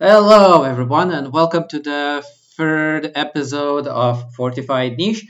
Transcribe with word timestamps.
Hello, 0.00 0.64
everyone, 0.64 1.12
and 1.12 1.32
welcome 1.32 1.68
to 1.68 1.78
the 1.78 2.26
third 2.56 3.12
episode 3.14 3.86
of 3.86 4.34
Fortified 4.34 4.96
Niche, 4.96 5.24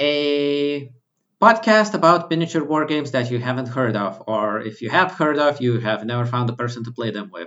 a 0.00 0.90
podcast 1.40 1.94
about 1.94 2.28
miniature 2.28 2.64
war 2.64 2.84
games 2.84 3.12
that 3.12 3.30
you 3.30 3.38
haven't 3.38 3.68
heard 3.68 3.94
of, 3.94 4.24
or 4.26 4.60
if 4.60 4.82
you 4.82 4.90
have 4.90 5.12
heard 5.12 5.38
of, 5.38 5.60
you 5.60 5.78
have 5.78 6.04
never 6.04 6.26
found 6.26 6.50
a 6.50 6.52
person 6.52 6.82
to 6.82 6.90
play 6.90 7.12
them 7.12 7.30
with. 7.32 7.46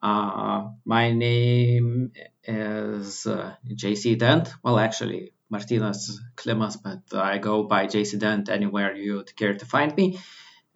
Uh, 0.00 0.68
my 0.84 1.10
name 1.10 2.12
is 2.44 3.26
uh, 3.26 3.56
JC 3.68 4.16
Dent. 4.16 4.54
Well, 4.62 4.78
actually, 4.78 5.32
Martinez 5.50 6.20
Klimas, 6.36 6.76
but 6.80 7.18
I 7.18 7.38
go 7.38 7.64
by 7.64 7.88
JC 7.88 8.20
Dent 8.20 8.48
anywhere 8.48 8.94
you'd 8.94 9.34
care 9.34 9.54
to 9.54 9.66
find 9.66 9.96
me. 9.96 10.20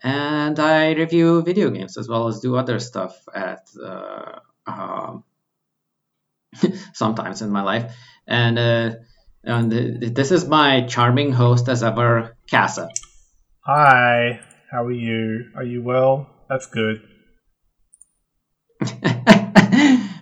And 0.02 0.59
I 0.59 0.95
review 0.95 1.43
video 1.43 1.70
games 1.70 1.96
as 1.96 2.09
well 2.09 2.27
as 2.27 2.41
do 2.41 2.57
other 2.57 2.80
stuff 2.80 3.16
at 3.32 3.68
uh, 3.80 4.41
um, 4.66 5.24
sometimes 6.93 7.43
in 7.43 7.50
my 7.50 7.62
life. 7.62 7.94
And 8.26 8.58
uh, 8.58 8.90
and 9.44 9.72
this 10.14 10.30
is 10.30 10.46
my 10.46 10.86
charming 10.86 11.32
host 11.32 11.68
as 11.68 11.82
ever, 11.82 12.36
Casa. 12.50 12.88
Hi, 13.64 14.40
how 14.71 14.85
are 14.85 14.93
you? 14.93 15.50
Are 15.57 15.64
you 15.64 15.82
well? 15.82 16.29
That's 16.48 16.66
good. 16.66 17.02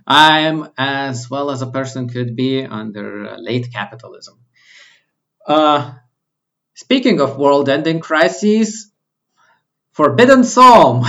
I'm 0.07 0.69
as 0.77 1.31
well 1.31 1.51
as 1.51 1.63
a 1.63 1.71
person 1.71 2.09
could 2.09 2.35
be 2.37 2.65
under 2.65 3.37
late 3.39 3.73
capitalism. 3.73 4.39
Uh, 5.47 5.95
speaking 6.75 7.21
of 7.21 7.37
world-ending 7.37 8.01
crises, 8.01 8.91
Forbidden 9.93 10.45
Psalm. 10.45 11.05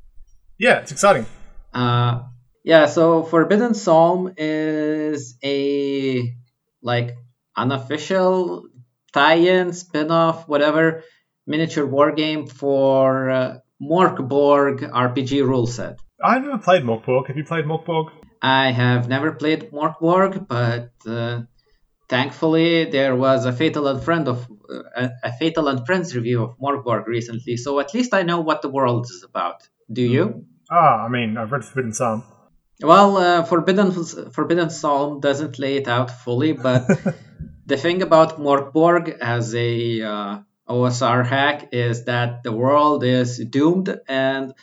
yeah, 0.58 0.80
it's 0.80 0.92
exciting. 0.92 1.26
Uh, 1.72 2.22
yeah, 2.64 2.86
so 2.86 3.22
Forbidden 3.22 3.74
Psalm 3.74 4.34
is 4.36 5.36
a 5.44 6.34
like 6.82 7.16
unofficial 7.56 8.68
tie-in, 9.12 9.72
spin-off, 9.72 10.48
whatever 10.48 11.02
miniature 11.46 11.86
war 11.86 12.12
game 12.12 12.46
for 12.46 13.30
uh, 13.30 13.58
Mörk 13.82 14.26
Borg 14.28 14.80
RPG 14.80 15.46
rule 15.46 15.66
set. 15.66 15.98
I've 16.22 16.42
never 16.42 16.58
played 16.58 16.82
Mörk 16.82 17.04
Borg. 17.04 17.26
Have 17.26 17.36
you 17.36 17.44
played 17.44 17.64
Mörk 17.64 17.84
Borg? 17.84 18.12
I 18.40 18.70
have 18.70 19.08
never 19.08 19.32
played 19.32 19.70
Mörk 19.72 19.98
Borg, 20.00 20.46
but 20.48 20.92
uh, 21.06 21.42
thankfully 22.08 22.84
there 22.84 23.16
was 23.16 23.44
a 23.44 23.52
Fatal 23.52 23.88
and 23.88 24.02
Friend 24.02 24.28
of 24.28 24.48
uh, 24.96 25.08
a 25.22 25.32
Fatal 25.32 25.68
and 25.68 25.84
Friends 25.84 26.14
review 26.14 26.42
of 26.44 26.58
Mörk 26.58 26.84
Borg 26.84 27.08
recently, 27.08 27.56
so 27.56 27.80
at 27.80 27.92
least 27.92 28.14
I 28.14 28.22
know 28.22 28.40
what 28.40 28.62
the 28.62 28.68
world 28.68 29.06
is 29.06 29.24
about. 29.28 29.68
Do 29.92 30.02
you? 30.02 30.46
Ah, 30.70 31.04
I 31.04 31.08
mean, 31.08 31.36
I've 31.36 31.52
read 31.52 31.64
Forbidden 31.64 31.92
Psalm. 31.92 32.22
Well, 32.80 33.16
uh, 33.16 33.42
Forbidden 33.44 33.92
Forbidden 34.32 34.70
Psalm 34.70 35.20
doesn't 35.20 35.58
lay 35.58 35.76
it 35.76 35.88
out 35.88 36.10
fully, 36.10 36.52
but 36.52 36.86
the 37.66 37.76
thing 37.76 38.02
about 38.02 38.40
Mörk 38.40 38.72
Borg 38.72 39.08
as 39.20 39.54
a 39.54 40.02
uh, 40.02 40.38
OSR 40.68 41.24
hack 41.24 41.68
is 41.72 42.04
that 42.06 42.42
the 42.42 42.52
world 42.52 43.04
is 43.04 43.38
doomed 43.38 44.00
and 44.08 44.54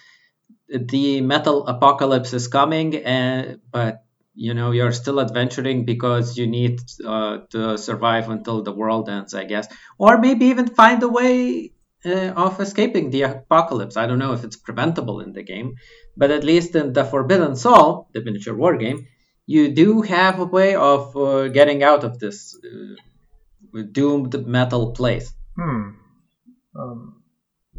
the 0.68 1.22
metal 1.22 1.68
apocalypse 1.68 2.34
is 2.34 2.48
coming, 2.48 2.96
and 2.98 3.60
but 3.72 4.04
you 4.34 4.54
know 4.54 4.72
you're 4.72 4.92
still 4.92 5.20
adventuring 5.20 5.86
because 5.86 6.38
you 6.38 6.48
need 6.48 6.80
uh, 7.06 7.40
to 7.52 7.78
survive 7.78 8.30
until 8.30 8.64
the 8.64 8.72
world 8.72 9.10
ends, 9.10 9.34
I 9.34 9.46
guess, 9.46 9.68
or 9.98 10.18
maybe 10.18 10.48
even 10.48 10.68
find 10.68 11.02
a 11.04 11.10
way 11.10 11.72
uh, 12.06 12.34
of 12.36 12.60
escaping 12.60 13.10
the 13.10 13.24
apocalypse. 13.24 13.98
I 13.98 14.08
don't 14.08 14.20
know 14.20 14.34
if 14.34 14.44
it's 14.44 14.56
preventable 14.56 15.20
in 15.20 15.34
the 15.34 15.44
game, 15.44 15.76
but 16.16 16.32
at 16.32 16.44
least 16.44 16.76
in 16.76 16.94
the 16.94 17.04
Forbidden 17.04 17.56
Psalm, 17.56 18.06
the 18.14 18.24
miniature 18.24 18.56
war 18.56 18.78
game, 18.78 19.08
you 19.46 19.74
do 19.74 20.02
have 20.04 20.40
a 20.40 20.46
way 20.46 20.76
of 20.76 21.16
uh, 21.18 21.48
getting 21.48 21.84
out 21.84 22.04
of 22.04 22.20
this 22.20 22.58
uh, 22.64 23.82
doomed 23.92 24.48
metal 24.48 24.92
place. 24.92 25.34
Hmm. 25.58 25.90
Um, 26.80 27.24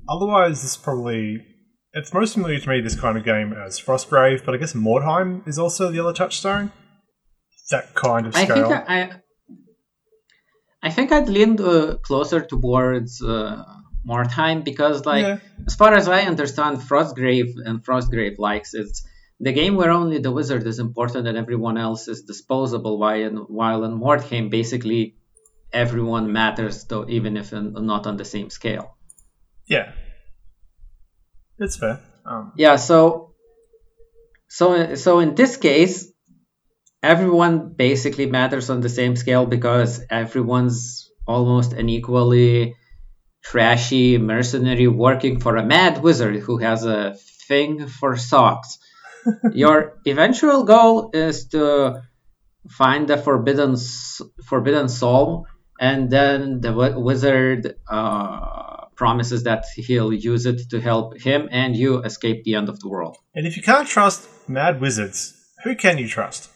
otherwise, 0.08 0.62
this 0.62 0.76
probably 0.76 1.46
it's 1.92 2.12
most 2.12 2.34
familiar 2.34 2.60
to 2.60 2.68
me 2.68 2.80
this 2.80 2.98
kind 2.98 3.16
of 3.16 3.24
game 3.24 3.52
as 3.52 3.80
Frostgrave, 3.80 4.44
but 4.44 4.54
I 4.54 4.58
guess 4.58 4.74
Mordheim 4.74 5.46
is 5.46 5.58
also 5.58 5.90
the 5.90 6.00
other 6.00 6.12
touchstone. 6.12 6.72
That 7.70 7.94
kind 7.94 8.26
of 8.26 8.34
scale. 8.34 8.50
I 8.50 8.54
think 8.54 8.90
I, 8.90 9.10
I 10.82 10.90
think 10.90 11.12
I'd 11.12 11.28
lean 11.28 11.60
uh, 11.60 11.98
closer 12.02 12.40
towards 12.40 13.22
uh, 13.22 13.62
Mordheim 14.06 14.64
because, 14.64 15.04
like, 15.04 15.22
yeah. 15.22 15.38
as 15.66 15.74
far 15.74 15.94
as 15.94 16.08
I 16.08 16.22
understand, 16.22 16.78
Frostgrave 16.78 17.54
and 17.64 17.84
Frostgrave 17.84 18.38
likes 18.38 18.74
it's 18.74 19.06
the 19.40 19.52
game 19.52 19.76
where 19.76 19.90
only 19.90 20.18
the 20.18 20.30
wizard 20.30 20.66
is 20.66 20.78
important 20.78 21.26
and 21.26 21.38
everyone 21.38 21.78
else 21.78 22.08
is 22.08 22.22
disposable. 22.22 22.98
While 22.98 23.20
in, 23.20 23.36
while 23.36 23.84
in 23.84 23.92
Mordheim, 23.98 24.50
basically 24.50 25.16
everyone 25.72 26.32
matters, 26.32 26.84
though 26.84 27.06
even 27.08 27.36
if 27.36 27.52
not 27.52 28.06
on 28.06 28.16
the 28.16 28.24
same 28.24 28.50
scale. 28.50 28.96
Yeah, 29.66 29.92
it's 31.58 31.76
fair. 31.76 32.00
Um, 32.24 32.52
yeah. 32.56 32.76
So, 32.76 33.34
so 34.48 34.94
so 34.94 35.20
in 35.20 35.34
this 35.34 35.56
case, 35.56 36.12
everyone 37.02 37.72
basically 37.74 38.26
matters 38.26 38.68
on 38.68 38.80
the 38.80 38.88
same 38.88 39.16
scale 39.16 39.46
because 39.46 40.02
everyone's 40.10 41.10
almost 41.26 41.72
an 41.72 41.88
equally 41.88 42.76
trashy 43.42 44.18
mercenary 44.18 44.86
working 44.86 45.40
for 45.40 45.56
a 45.56 45.64
mad 45.64 46.02
wizard 46.02 46.36
who 46.36 46.58
has 46.58 46.84
a 46.84 47.14
thing 47.48 47.86
for 47.86 48.16
socks. 48.16 48.78
Your 49.52 49.98
eventual 50.06 50.64
goal 50.64 51.10
is 51.12 51.48
to 51.48 52.02
find 52.68 53.08
the 53.08 53.16
forbidden 53.16 53.76
forbidden 54.46 54.88
psalm, 54.88 55.44
and 55.80 56.10
then 56.10 56.60
the 56.60 56.72
wizard 56.96 57.76
uh, 57.88 58.86
promises 58.94 59.44
that 59.44 59.64
he'll 59.76 60.12
use 60.12 60.44
it 60.46 60.60
to 60.70 60.80
help 60.80 61.18
him 61.18 61.48
and 61.50 61.74
you 61.76 62.02
escape 62.02 62.44
the 62.44 62.54
end 62.54 62.68
of 62.68 62.80
the 62.80 62.88
world. 62.88 63.16
And 63.34 63.46
if 63.46 63.56
you 63.56 63.62
can't 63.62 63.88
trust 63.88 64.28
mad 64.48 64.80
wizards, 64.80 65.18
who 65.64 65.74
can 65.74 65.98
you 65.98 66.08
trust? 66.08 66.50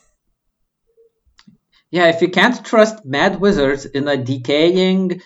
Yeah, 1.91 2.09
if 2.09 2.21
you 2.23 2.29
can't 2.29 2.65
trust 2.65 3.05
mad 3.05 3.41
wizards 3.41 3.87
in 3.87 4.09
a 4.09 4.17
decaying 4.17 5.23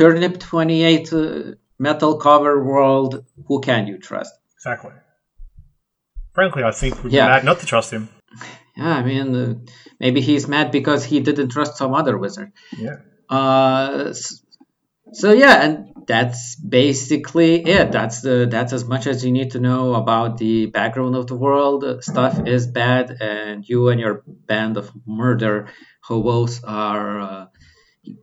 Turnip 0.00 0.40
28 0.40 1.12
uh, 1.12 1.42
metal 1.78 2.16
cover 2.16 2.64
world, 2.64 3.22
who 3.46 3.60
can 3.60 3.86
you 3.86 3.98
trust? 3.98 4.32
Exactly. 4.54 4.92
Frankly, 6.32 6.62
I 6.62 6.70
think 6.70 7.04
we're 7.04 7.10
yeah. 7.10 7.26
mad 7.26 7.44
not 7.44 7.60
to 7.60 7.66
trust 7.66 7.92
him. 7.92 8.08
Yeah, 8.78 8.94
I 8.94 9.02
mean, 9.02 9.36
uh, 9.36 9.54
maybe 9.98 10.22
he's 10.22 10.48
mad 10.48 10.70
because 10.70 11.04
he 11.04 11.20
didn't 11.20 11.50
trust 11.50 11.76
some 11.76 11.92
other 11.92 12.16
wizard. 12.16 12.52
Yeah. 12.78 12.96
Uh, 13.28 14.14
so 15.12 15.32
yeah, 15.32 15.62
and 15.64 15.92
that's 16.06 16.56
basically 16.56 17.56
it. 17.62 17.92
That's 17.92 18.22
the 18.22 18.48
that's 18.50 18.72
as 18.72 18.86
much 18.86 19.06
as 19.06 19.22
you 19.22 19.32
need 19.32 19.50
to 19.50 19.60
know 19.60 19.94
about 19.96 20.38
the 20.38 20.64
background 20.64 21.14
of 21.14 21.26
the 21.26 21.34
world. 21.34 21.84
Stuff 22.02 22.46
is 22.46 22.66
bad, 22.66 23.18
and 23.20 23.68
you 23.68 23.88
and 23.90 24.00
your 24.00 24.22
band 24.26 24.78
of 24.78 24.90
murder 25.06 25.68
hobos 26.00 26.64
are 26.64 27.20
uh, 27.20 27.46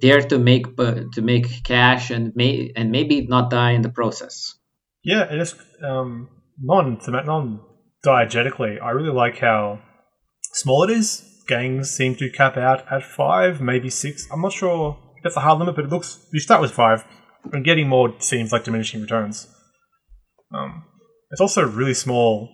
there 0.01 0.21
to 0.21 0.37
make 0.37 0.75
to 0.77 1.21
make 1.21 1.63
cash 1.63 2.11
and 2.11 2.35
may 2.35 2.71
and 2.75 2.91
maybe 2.91 3.27
not 3.27 3.49
die 3.49 3.71
in 3.71 3.81
the 3.81 3.89
process. 3.89 4.55
Yeah, 5.03 5.31
it 5.31 5.39
is 5.39 5.55
um, 5.83 6.29
non 6.61 6.99
non 7.07 7.59
diegetically. 8.05 8.81
I 8.81 8.91
really 8.91 9.13
like 9.13 9.37
how 9.39 9.79
small 10.53 10.83
it 10.83 10.91
is. 10.91 11.23
Gangs 11.47 11.91
seem 11.91 12.15
to 12.15 12.29
cap 12.29 12.57
out 12.57 12.91
at 12.91 13.03
five, 13.03 13.61
maybe 13.61 13.89
six. 13.89 14.27
I'm 14.31 14.41
not 14.41 14.51
sure 14.51 14.97
that's 15.23 15.37
a 15.37 15.41
hard 15.41 15.59
limit, 15.59 15.75
but 15.75 15.85
it 15.85 15.91
looks 15.91 16.27
you 16.33 16.39
start 16.39 16.61
with 16.61 16.71
five, 16.71 17.05
and 17.53 17.63
getting 17.63 17.87
more 17.87 18.13
seems 18.19 18.51
like 18.51 18.63
diminishing 18.65 19.01
returns. 19.01 19.47
Um, 20.53 20.83
it's 21.31 21.41
also 21.41 21.65
really 21.65 21.93
small, 21.93 22.49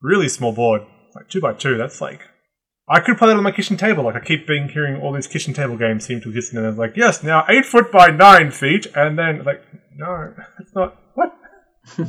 really 0.00 0.28
small 0.28 0.52
board, 0.52 0.82
like 1.14 1.28
two 1.28 1.40
by 1.40 1.52
two. 1.52 1.76
That's 1.76 2.00
like 2.00 2.20
I 2.86 3.00
could 3.00 3.16
play 3.16 3.28
that 3.28 3.36
on 3.36 3.42
my 3.42 3.50
kitchen 3.50 3.76
table. 3.76 4.04
Like 4.04 4.16
I 4.16 4.20
keep 4.20 4.46
being 4.46 4.68
hearing 4.68 5.00
all 5.00 5.12
these 5.12 5.26
kitchen 5.26 5.54
table 5.54 5.76
games 5.76 6.04
seem 6.04 6.20
to 6.20 6.28
exist, 6.28 6.52
and 6.52 6.66
it's 6.66 6.78
like, 6.78 6.96
yes, 6.96 7.22
now 7.22 7.44
eight 7.48 7.64
foot 7.64 7.90
by 7.90 8.08
nine 8.08 8.50
feet, 8.50 8.86
and 8.94 9.18
then 9.18 9.44
like, 9.44 9.62
no, 9.96 10.34
it's 10.60 10.74
not. 10.74 11.00
What? 11.14 11.34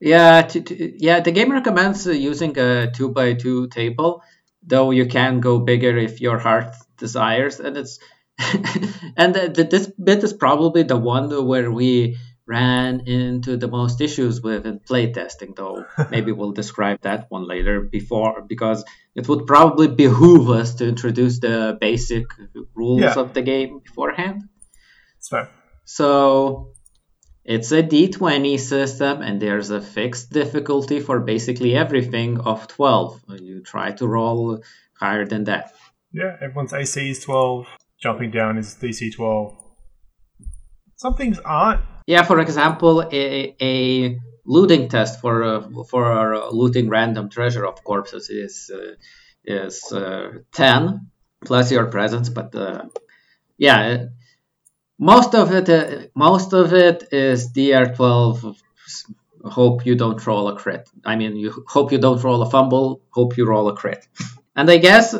yeah, 0.00 0.48
yeah. 0.78 1.20
The 1.20 1.30
game 1.30 1.52
recommends 1.52 2.06
uh, 2.06 2.10
using 2.10 2.58
a 2.58 2.90
two 2.90 3.10
by 3.10 3.34
two 3.34 3.68
table, 3.68 4.22
though 4.64 4.90
you 4.90 5.06
can 5.06 5.40
go 5.40 5.60
bigger 5.60 5.96
if 5.96 6.20
your 6.20 6.38
heart 6.38 6.74
desires, 6.98 7.60
and 7.60 7.76
it's. 7.76 8.00
and 9.16 9.34
the, 9.34 9.66
this 9.70 9.86
bit 9.86 10.22
is 10.22 10.34
probably 10.34 10.82
the 10.82 10.96
one 10.96 11.30
where 11.46 11.70
we 11.70 12.18
ran 12.46 13.00
into 13.06 13.56
the 13.56 13.68
most 13.68 14.00
issues 14.00 14.40
with 14.40 14.66
in 14.66 14.78
playtesting, 14.80 15.56
though 15.56 15.84
maybe 16.10 16.32
we'll 16.32 16.52
describe 16.52 17.00
that 17.02 17.26
one 17.28 17.46
later 17.46 17.80
before 17.80 18.42
because 18.42 18.84
it 19.14 19.28
would 19.28 19.46
probably 19.46 19.88
behoove 19.88 20.48
us 20.50 20.74
to 20.76 20.86
introduce 20.86 21.40
the 21.40 21.76
basic 21.80 22.26
rules 22.74 23.00
yeah. 23.00 23.14
of 23.14 23.34
the 23.34 23.42
game 23.42 23.80
beforehand. 23.80 24.42
Fair. 25.28 25.50
So 25.84 26.72
It's 27.46 27.70
a 27.70 27.80
d20 27.80 28.58
system, 28.58 29.22
and 29.22 29.40
there's 29.40 29.70
a 29.70 29.80
fixed 29.80 30.32
difficulty 30.32 30.98
for 30.98 31.20
basically 31.20 31.76
everything 31.76 32.40
of 32.40 32.66
12. 32.66 33.22
You 33.38 33.62
try 33.62 33.92
to 33.92 34.06
roll 34.06 34.62
higher 34.98 35.24
than 35.24 35.44
that. 35.44 35.72
Yeah, 36.12 36.36
everyone's 36.40 36.72
AC 36.72 37.10
is 37.10 37.22
12, 37.22 37.68
jumping 38.02 38.32
down 38.32 38.58
is 38.58 38.74
DC 38.74 39.14
12. 39.14 39.54
Some 40.96 41.14
things 41.14 41.38
aren't. 41.44 41.82
Yeah, 42.06 42.22
for 42.22 42.40
example, 42.40 43.02
a, 43.02 43.56
a 43.60 44.20
looting 44.44 44.88
test 44.88 45.20
for 45.20 45.42
uh, 45.42 45.84
for 45.90 46.34
uh, 46.34 46.50
looting 46.50 46.88
random 46.88 47.28
treasure 47.28 47.66
of 47.66 47.82
corpses 47.82 48.30
is 48.30 48.70
uh, 48.72 48.94
is 49.44 49.92
uh, 49.92 50.38
10 50.52 51.10
plus 51.44 51.72
your 51.72 51.86
presence, 51.86 52.28
but 52.28 52.54
uh, 52.54 52.84
yeah, 53.58 54.06
most 54.98 55.34
of 55.34 55.52
it 55.52 55.68
uh, 55.68 56.06
most 56.14 56.52
of 56.52 56.72
it 56.72 57.08
is 57.12 57.48
DR12 57.52 58.56
hope 59.44 59.86
you 59.86 59.94
don't 59.96 60.24
roll 60.26 60.48
a 60.48 60.56
crit. 60.56 60.88
I 61.04 61.16
mean, 61.16 61.36
you 61.36 61.64
hope 61.68 61.92
you 61.92 61.98
don't 61.98 62.22
roll 62.22 62.42
a 62.42 62.50
fumble, 62.50 63.00
hope 63.10 63.36
you 63.36 63.46
roll 63.46 63.68
a 63.68 63.76
crit. 63.76 64.06
And 64.56 64.70
I 64.70 64.78
guess 64.78 65.14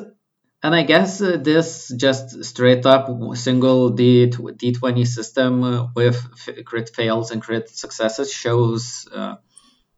and 0.62 0.75
I 0.75 0.82
guess 0.82 1.20
uh, 1.20 1.37
this 1.41 1.93
just 1.97 2.44
straight 2.44 2.87
up 2.87 3.08
single 3.35 3.91
D 3.91 4.29
D20 4.29 5.06
system 5.06 5.62
uh, 5.62 5.88
with 5.94 6.19
crit 6.64 6.91
fails 6.94 7.31
and 7.31 7.43
crit 7.43 7.69
successes 7.69 8.32
shows 8.32 9.06
uh, 9.14 9.37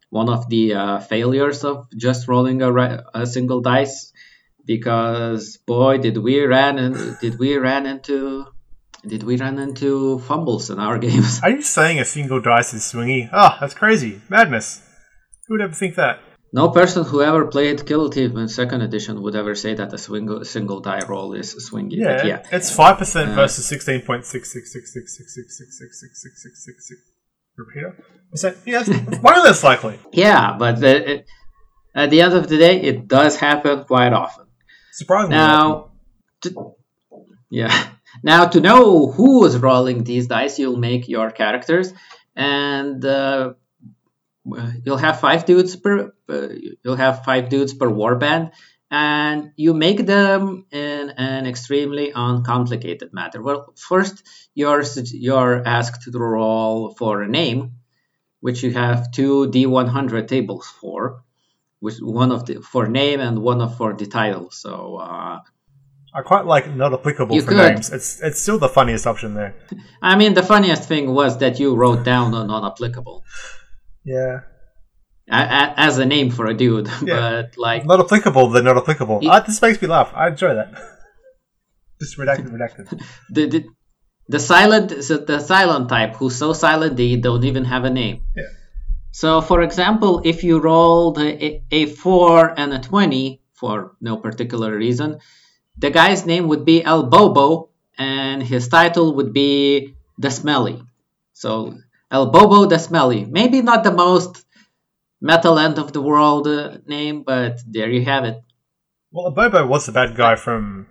one 0.09 0.29
of 0.29 0.49
the 0.49 0.73
uh, 0.73 0.99
failures 0.99 1.63
of 1.63 1.87
just 1.95 2.27
rolling 2.27 2.61
a, 2.61 3.03
a, 3.13 3.25
single 3.25 3.61
dice 3.61 4.11
because 4.65 5.57
boy 5.57 5.97
did 5.97 6.17
we 6.17 6.41
ran 6.41 6.77
in, 6.77 7.17
did 7.21 7.39
we 7.39 7.57
ran 7.57 7.85
into 7.85 8.45
did 9.05 9.23
we 9.23 9.37
run 9.37 9.59
into 9.59 10.19
fumbles 10.19 10.69
in 10.69 10.77
our 10.79 10.97
games. 11.05 11.39
Are 11.41 11.49
you 11.49 11.61
saying 11.61 11.99
a 11.99 12.05
single 12.05 12.41
dice 12.41 12.73
is 12.73 12.83
swingy? 12.83 13.29
Oh, 13.31 13.55
that's 13.59 13.73
crazy. 13.73 14.21
Madness. 14.29 14.81
Who 15.47 15.53
would 15.53 15.61
ever 15.61 15.73
think 15.73 15.95
that? 15.95 16.19
No 16.51 16.69
person 16.69 17.03
who 17.03 17.21
ever 17.21 17.45
played 17.45 17.85
Kill 17.85 18.09
Team 18.09 18.37
in 18.37 18.47
second 18.47 18.81
edition 18.81 19.21
would 19.21 19.35
ever 19.35 19.53
say 19.53 19.75
that 19.75 19.93
a 19.93 19.97
single 19.97 20.43
single 20.43 20.79
die 20.79 21.03
roll 21.07 21.33
is 21.33 21.53
swingy. 21.69 21.97
Yeah, 21.97 22.17
but 22.17 22.25
yeah. 22.25 22.45
it's 22.51 22.71
five 22.75 22.97
percent 22.97 23.31
versus 23.31 23.67
sixteen 23.67 24.01
point 24.01 24.25
six 24.25 24.51
six 24.51 24.73
six 24.73 24.93
six 24.93 25.17
six 25.17 25.35
six 25.35 25.57
six 25.57 25.79
six 25.79 26.01
six 26.01 26.21
six 26.21 26.43
six 26.43 26.65
six 26.65 26.87
six. 26.87 27.01
Repeater. 27.55 28.03
Percent. 28.31 28.57
Yeah, 28.65 28.83
it's 28.85 29.19
way 29.19 29.33
less 29.33 29.63
likely. 29.63 29.99
Yeah, 30.11 30.55
but 30.57 30.79
the, 30.79 31.11
it, 31.11 31.25
at 31.93 32.09
the 32.09 32.21
end 32.21 32.33
of 32.33 32.47
the 32.47 32.57
day, 32.57 32.81
it 32.81 33.07
does 33.07 33.35
happen 33.35 33.83
quite 33.83 34.13
often. 34.13 34.45
Surprisingly. 34.93 35.35
Now, 35.35 35.91
to, 36.41 36.75
yeah. 37.49 37.89
Now 38.23 38.47
to 38.47 38.59
know 38.59 39.11
who 39.11 39.45
is 39.45 39.57
rolling 39.57 40.03
these 40.03 40.27
dice, 40.27 40.57
you'll 40.57 40.77
make 40.77 41.07
your 41.07 41.31
characters, 41.31 41.93
and 42.35 43.03
uh, 43.05 43.53
you'll 44.83 44.97
have 44.97 45.19
five 45.19 45.45
dudes 45.45 45.75
per 45.75 46.13
uh, 46.29 46.47
you'll 46.83 46.95
have 46.95 47.23
five 47.23 47.49
dudes 47.49 47.73
per 47.73 47.89
warband 47.89 48.51
and 48.91 49.51
you 49.55 49.73
make 49.73 50.05
them 50.05 50.65
in 50.71 51.11
an 51.11 51.45
extremely 51.45 52.11
uncomplicated 52.13 53.13
matter 53.13 53.41
well 53.41 53.73
first 53.75 54.23
you're 54.55 54.83
you're 55.13 55.67
asked 55.67 56.01
to 56.03 56.11
roll 56.17 56.91
for 56.91 57.21
a 57.21 57.27
name 57.27 57.73
which 58.39 58.63
you 58.63 58.71
have 58.71 59.11
two 59.11 59.47
d100 59.47 60.27
tables 60.27 60.67
for 60.81 61.23
which 61.79 61.97
one 61.99 62.31
of 62.31 62.45
the 62.45 62.61
for 62.61 62.87
name 62.87 63.19
and 63.19 63.39
one 63.39 63.61
of 63.61 63.77
for 63.77 63.93
the 63.93 64.05
title 64.05 64.49
so 64.49 64.97
uh, 64.97 65.39
I 66.13 66.21
quite 66.21 66.45
like 66.45 66.73
not 66.75 66.93
applicable 66.93 67.35
You 67.35 67.41
for 67.43 67.49
could. 67.49 67.73
names. 67.73 67.91
It's 67.91 68.19
it's 68.19 68.41
still 68.41 68.57
the 68.57 68.69
funniest 68.69 69.05
option 69.05 69.35
there. 69.35 69.53
I 70.01 70.15
mean, 70.15 70.33
the 70.33 70.41
funniest 70.43 70.83
thing 70.87 71.13
was 71.13 71.37
that 71.37 71.59
you 71.59 71.75
wrote 71.75 72.03
down 72.03 72.33
a 72.33 72.43
non-applicable 72.45 73.23
Yeah. 74.15 74.35
a- 75.39 75.51
a- 75.61 75.73
as 75.87 75.93
a 75.99 76.05
name 76.15 76.29
for 76.37 76.45
a 76.47 76.55
dude, 76.63 76.87
Yeah. 77.09 77.19
but 77.19 77.47
like 77.67 77.81
Not 77.91 77.99
applicable, 78.05 78.45
they're 78.51 78.63
not 78.71 78.77
applicable. 78.83 79.17
Ye- 79.21 79.29
Ah, 79.31 79.39
this 79.47 79.61
makes 79.65 79.79
me 79.81 79.87
laugh. 79.87 80.09
I 80.21 80.29
enjoy 80.33 80.53
that. 80.59 80.69
Just 82.01 82.17
redacted, 82.17 82.49
redacted. 82.57 82.85
the, 83.35 83.43
the 83.53 83.61
the 84.35 84.39
silent 84.39 84.87
so 85.07 85.17
the 85.31 85.39
silent 85.53 85.85
type 85.89 86.11
who's 86.17 86.35
so 86.43 86.49
silent 86.53 86.95
they 87.01 87.15
don't 87.27 87.43
even 87.51 87.65
have 87.73 87.83
a 87.85 87.89
name. 88.01 88.17
Yeah. 88.35 88.43
So, 89.11 89.41
for 89.41 89.59
example, 89.67 90.21
if 90.23 90.43
you 90.47 90.55
rolled 90.71 91.17
a, 91.17 91.63
a 91.71 91.81
four 91.87 92.35
and 92.61 92.69
a 92.73 92.79
twenty 92.79 93.41
for 93.59 93.75
no 93.99 94.13
particular 94.17 94.69
reason, 94.85 95.17
the 95.83 95.89
guy's 95.99 96.25
name 96.31 96.47
would 96.49 96.63
be 96.63 96.77
El 96.83 97.03
Bobo, 97.13 97.69
and 97.97 98.41
his 98.43 98.67
title 98.69 99.07
would 99.15 99.33
be 99.33 99.95
the 100.23 100.29
Smelly. 100.29 100.77
So, 101.33 101.75
El 102.11 102.31
Bobo 102.31 102.65
the 102.65 102.77
Smelly. 102.79 103.25
Maybe 103.25 103.61
not 103.61 103.83
the 103.83 103.91
most 103.91 104.45
metal 105.21 105.59
end 105.59 105.77
of 105.77 105.93
the 105.93 106.01
world 106.01 106.47
uh, 106.47 106.77
name, 106.87 107.23
but 107.23 107.59
there 107.67 107.89
you 107.89 108.05
have 108.05 108.25
it. 108.25 108.41
Well, 109.11 109.31
Bobo 109.31 109.65
was 109.65 109.85
the 109.85 109.91
bad 109.91 110.15
guy 110.15 110.35
from 110.35 110.87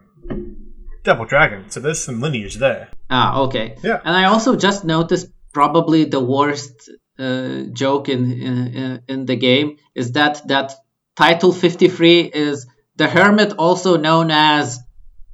Double 1.05 1.25
Dragon, 1.25 1.70
so 1.70 1.81
there's 1.81 2.03
some 2.03 2.20
lineage 2.20 2.56
there. 2.56 2.88
Ah, 3.11 3.41
okay. 3.43 3.76
Yeah. 3.82 4.00
And 4.05 4.15
I 4.17 4.25
also 4.25 4.56
just 4.56 4.85
noticed 4.85 5.29
probably 5.53 6.05
the 6.05 6.20
worst 6.20 6.91
uh, 7.19 7.62
joke 7.73 8.09
in, 8.09 8.32
in 8.32 9.03
in 9.09 9.26
the 9.26 9.37
game 9.37 9.79
is 9.94 10.12
that 10.12 10.47
that 10.49 10.75
title 11.17 11.53
53 11.53 12.20
is 12.20 12.67
the 12.97 13.09
hermit, 13.09 13.55
also 13.59 13.97
known 13.97 14.31
as 14.31 14.81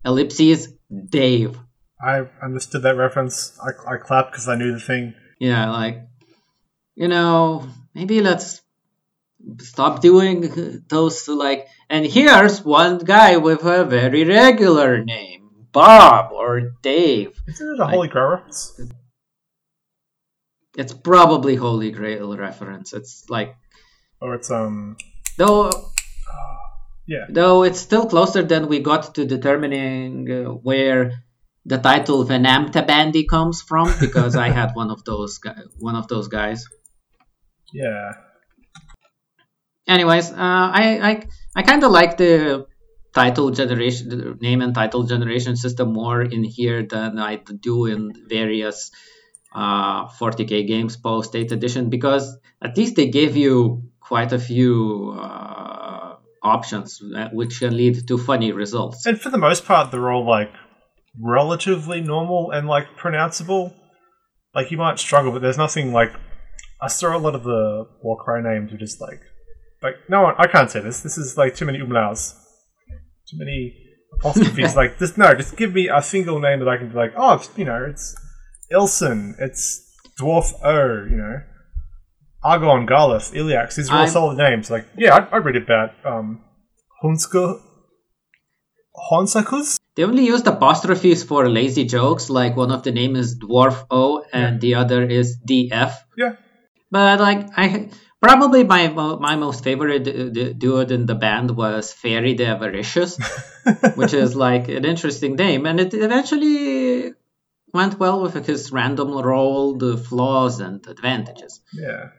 ellipses 0.05 0.69
Dave. 0.91 1.59
I 2.01 2.27
understood 2.43 2.83
that 2.83 2.97
reference. 2.97 3.59
I, 3.63 3.95
I 3.95 3.97
clapped 3.97 4.33
because 4.33 4.49
I 4.49 4.57
knew 4.57 4.73
the 4.73 4.81
thing. 4.81 5.15
Yeah, 5.39 5.71
like 5.71 6.07
you 6.95 7.09
know, 7.09 7.69
maybe 7.95 8.21
let's 8.21 8.63
stop 9.59 10.01
doing 10.01 10.85
those 10.89 11.29
like. 11.29 11.69
And 11.91 12.07
here's 12.07 12.65
one 12.65 12.99
guy 12.99 13.37
with 13.37 13.65
a 13.65 13.85
very 13.85 14.25
regular 14.25 15.05
name, 15.05 15.51
Bob 15.73 16.33
or 16.33 16.73
Dave. 16.83 17.39
Isn't 17.47 17.75
it 17.75 17.81
a 17.81 17.87
Holy 17.87 18.09
Grail 18.09 18.31
reference? 18.31 18.81
It's 20.77 20.93
probably 20.93 21.55
Holy 21.55 21.91
Grail 21.91 22.37
reference. 22.37 22.93
It's 22.93 23.29
like 23.29 23.57
Or 24.21 24.35
it's, 24.35 24.51
um, 24.51 24.97
though 25.37 25.71
yeah. 27.07 27.27
though 27.29 27.63
it's 27.65 27.79
still 27.81 28.07
closer 28.07 28.43
than 28.43 28.69
we 28.69 28.81
got 28.81 29.15
to 29.15 29.27
determining 29.27 30.31
uh, 30.31 30.51
where 30.51 31.13
the 31.67 31.79
title 31.79 32.25
Venamta 32.25 32.87
Bandy 32.87 33.25
comes 33.25 33.63
from 33.63 33.93
because 34.01 34.37
I 34.37 34.51
had 34.51 34.73
one 34.75 34.91
of 34.91 35.05
those 35.05 35.39
gu- 35.39 35.71
one 35.79 35.97
of 35.97 36.09
those 36.09 36.29
guys. 36.29 36.67
Yeah. 37.73 38.13
Anyways, 39.87 40.31
uh, 40.31 40.37
I 40.37 41.01
I, 41.03 41.27
I 41.57 41.63
kind 41.63 41.85
of 41.85 41.91
like 41.91 42.17
the 42.17 42.67
title 43.15 43.51
generation, 43.51 44.09
the 44.09 44.35
name 44.41 44.61
and 44.61 44.75
title 44.75 45.05
generation 45.05 45.57
system 45.57 45.93
more 45.93 46.23
in 46.23 46.45
here 46.45 46.83
than 46.83 47.19
I 47.19 47.37
do 47.37 47.87
in 47.87 48.13
various 48.29 48.91
uh, 49.55 50.09
40k 50.09 50.67
games 50.67 50.97
post 50.97 51.33
8th 51.33 51.53
edition 51.53 51.91
because 51.91 52.37
at 52.61 52.77
least 52.77 52.97
they 52.97 53.09
give 53.09 53.37
you 53.37 53.85
quite 54.01 54.33
a 54.33 54.39
few 54.39 55.17
uh, 55.19 56.17
options 56.43 57.01
uh, 57.17 57.29
which 57.33 57.61
can 57.61 57.77
lead 57.77 58.07
to 58.09 58.19
funny 58.19 58.53
results. 58.53 59.07
And 59.07 59.21
for 59.21 59.31
the 59.31 59.39
most 59.39 59.65
part, 59.65 59.91
they're 59.91 60.11
all, 60.11 60.27
like, 60.27 60.53
relatively 61.21 62.01
normal 62.01 62.51
and, 62.51 62.67
like, 62.67 62.97
pronounceable. 62.97 63.75
Like, 64.55 64.71
you 64.71 64.77
might 64.77 64.99
struggle, 64.99 65.33
but 65.33 65.43
there's 65.43 65.59
nothing, 65.59 65.93
like... 65.93 66.13
I 66.81 66.89
saw 66.89 67.17
a 67.17 67.19
lot 67.19 67.35
of 67.35 67.45
the 67.45 67.87
Warcry 68.03 68.43
names 68.43 68.73
are 68.73 68.79
just, 68.79 69.01
like... 69.01 69.21
Like, 69.83 69.95
no, 70.09 70.33
I 70.39 70.47
can't 70.47 70.71
say 70.71 70.81
this. 70.81 71.01
This 71.01 71.19
is, 71.19 71.37
like, 71.37 71.55
too 71.55 71.67
many 71.67 71.79
umlauts. 71.79 72.35
Too 73.29 73.39
many 73.39 73.77
apostrophes. 74.15 74.77
like, 74.77 74.99
just, 74.99 75.19
no, 75.19 75.35
just 75.35 75.57
give 75.57 75.75
me 75.75 75.89
a 75.89 76.03
single 76.03 76.41
name 76.41 76.59
that 76.61 76.69
I 76.69 76.77
can 76.77 76.89
be 76.89 76.95
like, 76.95 77.13
oh, 77.17 77.43
you 77.57 77.65
know, 77.65 77.85
it's 77.89 78.17
Ilson, 78.73 79.35
it's 79.39 79.83
Dwarf 80.19 80.53
O, 80.63 81.07
you 81.09 81.17
know, 81.17 81.41
Argon, 82.43 82.87
Garlith, 82.87 83.35
Iliax. 83.35 83.77
These 83.77 83.91
are 83.91 83.95
all 83.95 84.01
I'm- 84.01 84.11
solid 84.11 84.39
names. 84.39 84.71
Like, 84.71 84.87
yeah, 84.97 85.15
I, 85.15 85.37
I 85.37 85.37
read 85.39 85.57
about 85.57 85.93
um, 86.05 86.45
Hunska, 87.03 87.61
Honsakus. 88.97 89.79
They 89.97 90.05
only 90.05 90.27
used 90.27 90.47
apostrophes 90.47 91.23
for 91.23 91.49
lazy 91.49 91.85
jokes, 91.85 92.31
like 92.31 92.57
one 92.57 92.73
of 92.73 92.83
the 92.83 92.91
name 92.93 93.17
is 93.17 93.39
Dwarf 93.39 93.87
O 93.91 94.25
and 94.33 94.61
the 94.61 94.75
other 94.77 95.03
is 95.03 95.37
DF. 95.39 95.95
Yeah, 96.17 96.37
But 96.91 97.21
like 97.21 97.49
I 97.57 97.91
probably 98.21 98.65
my 98.65 98.89
my 98.89 99.37
most 99.37 99.63
favorite 99.63 100.07
uh, 100.09 100.31
du- 100.31 100.55
dude 100.55 100.91
in 100.91 101.07
the 101.07 101.15
band 101.15 101.57
was 101.57 101.93
Fairy 101.93 102.35
the 102.35 102.45
Avaricious, 102.47 103.19
which 103.95 104.15
is 104.15 104.35
like 104.35 104.69
an 104.69 104.85
interesting 104.85 105.37
name, 105.37 105.67
and 105.67 105.79
it 105.81 105.95
eventually 105.95 107.13
went 107.73 107.99
well 107.99 108.23
with 108.23 108.47
his 108.47 108.73
random 108.73 109.11
rolled 109.19 109.83
flaws 110.07 110.61
and 110.61 110.87
advantages. 110.87 111.61
yeah. 111.73 112.11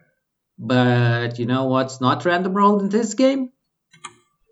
But 0.58 1.39
you 1.39 1.46
know 1.46 1.65
what's 1.65 2.00
not 2.00 2.24
random 2.24 2.53
rolled 2.53 2.82
in 2.82 2.89
this 2.89 3.13
game? 3.15 3.51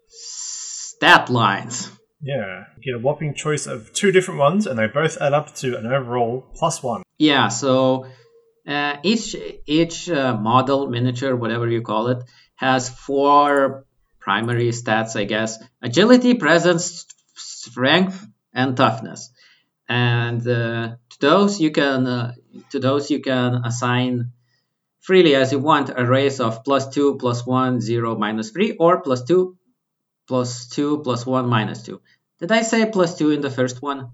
Stat 0.09 1.29
lines. 1.29 1.89
Yeah, 2.23 2.65
you 2.77 2.93
get 2.93 2.95
a 2.95 3.03
whopping 3.03 3.33
choice 3.33 3.67
of 3.67 3.91
two 3.91 4.11
different 4.11 4.39
ones, 4.39 4.65
and 4.65 4.79
they 4.79 4.87
both 4.87 5.17
add 5.19 5.33
up 5.33 5.53
to 5.55 5.77
an 5.77 5.85
overall 5.85 6.45
plus 6.55 6.81
one. 6.81 7.03
Yeah, 7.17 7.49
so 7.49 8.05
uh, 8.65 8.95
each 9.03 9.35
each 9.65 10.09
uh, 10.09 10.37
model, 10.37 10.87
miniature, 10.87 11.35
whatever 11.35 11.67
you 11.67 11.81
call 11.81 12.07
it, 12.07 12.23
has 12.55 12.89
four 12.89 13.85
primary 14.19 14.69
stats, 14.69 15.19
I 15.19 15.25
guess: 15.25 15.61
agility, 15.81 16.35
presence, 16.35 17.05
strength, 17.35 18.25
and 18.53 18.77
toughness. 18.77 19.29
And 19.89 20.41
uh, 20.47 20.95
to 21.09 21.17
those 21.19 21.59
you 21.59 21.71
can 21.71 22.07
uh, 22.07 22.33
to 22.71 22.79
those 22.79 23.11
you 23.11 23.19
can 23.19 23.65
assign 23.65 24.31
freely 25.01 25.35
as 25.35 25.51
you 25.51 25.59
want 25.59 25.89
arrays 25.89 26.39
of 26.39 26.63
plus 26.63 26.87
two, 26.87 27.17
plus 27.17 27.45
one, 27.45 27.81
zero, 27.81 28.17
minus 28.17 28.51
three, 28.51 28.77
or 28.79 29.01
plus 29.01 29.25
two, 29.25 29.57
plus 30.27 30.67
two, 30.69 30.99
plus 31.03 31.25
one, 31.25 31.49
minus 31.49 31.83
two. 31.83 32.01
Did 32.39 32.51
I 32.51 32.61
say 32.61 32.85
plus 32.89 33.17
two 33.17 33.31
in 33.31 33.41
the 33.41 33.49
first 33.49 33.81
one? 33.81 34.11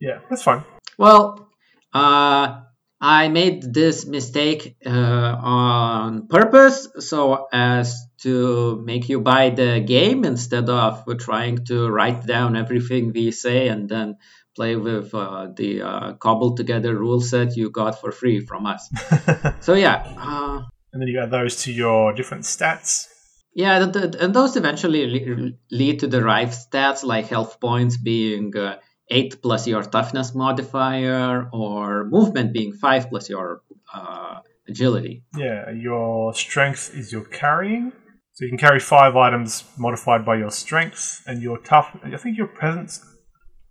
Yeah, 0.00 0.20
that's 0.28 0.42
fine. 0.42 0.64
Well, 0.98 1.48
uh, 1.92 2.62
I 3.00 3.28
made 3.28 3.74
this 3.74 4.06
mistake 4.06 4.76
uh, 4.86 4.90
on 4.90 6.28
purpose 6.28 6.86
so 7.00 7.48
as 7.52 8.00
to 8.22 8.80
make 8.84 9.08
you 9.08 9.20
buy 9.20 9.50
the 9.50 9.80
game 9.80 10.24
instead 10.24 10.68
of 10.68 11.04
trying 11.18 11.64
to 11.66 11.88
write 11.88 12.24
down 12.26 12.54
everything 12.56 13.12
we 13.12 13.32
say 13.32 13.66
and 13.68 13.88
then 13.88 14.18
play 14.54 14.76
with 14.76 15.14
uh, 15.14 15.48
the 15.56 15.82
uh, 15.82 16.12
cobbled 16.14 16.56
together 16.56 16.94
rule 16.94 17.20
set 17.20 17.56
you 17.56 17.70
got 17.70 18.00
for 18.00 18.12
free 18.12 18.38
from 18.38 18.66
us. 18.66 18.88
so 19.60 19.74
yeah. 19.74 20.04
Uh, 20.16 20.62
and 20.92 21.02
then 21.02 21.08
you 21.08 21.18
add 21.20 21.30
those 21.30 21.56
to 21.64 21.72
your 21.72 22.12
different 22.12 22.44
stats. 22.44 23.08
Yeah, 23.54 23.82
and 23.82 24.34
those 24.34 24.56
eventually 24.56 25.54
lead 25.70 26.00
to 26.00 26.06
derived 26.06 26.52
stats 26.52 27.04
like 27.04 27.26
health 27.26 27.60
points 27.60 27.96
being 27.98 28.56
uh, 28.56 28.76
8 29.10 29.42
plus 29.42 29.66
your 29.66 29.82
toughness 29.82 30.34
modifier 30.34 31.48
or 31.52 32.04
movement 32.04 32.54
being 32.54 32.72
5 32.72 33.10
plus 33.10 33.28
your 33.28 33.60
uh, 33.92 34.40
agility. 34.66 35.24
Yeah, 35.36 35.70
your 35.70 36.32
strength 36.32 36.92
is 36.94 37.12
your 37.12 37.24
carrying. 37.24 37.92
So 38.32 38.46
you 38.46 38.50
can 38.50 38.58
carry 38.58 38.80
5 38.80 39.16
items 39.16 39.64
modified 39.76 40.24
by 40.24 40.36
your 40.36 40.50
strength, 40.50 41.22
and 41.26 41.42
your 41.42 41.58
tough. 41.58 41.94
I 42.02 42.16
think 42.16 42.38
your 42.38 42.46
presence 42.46 43.04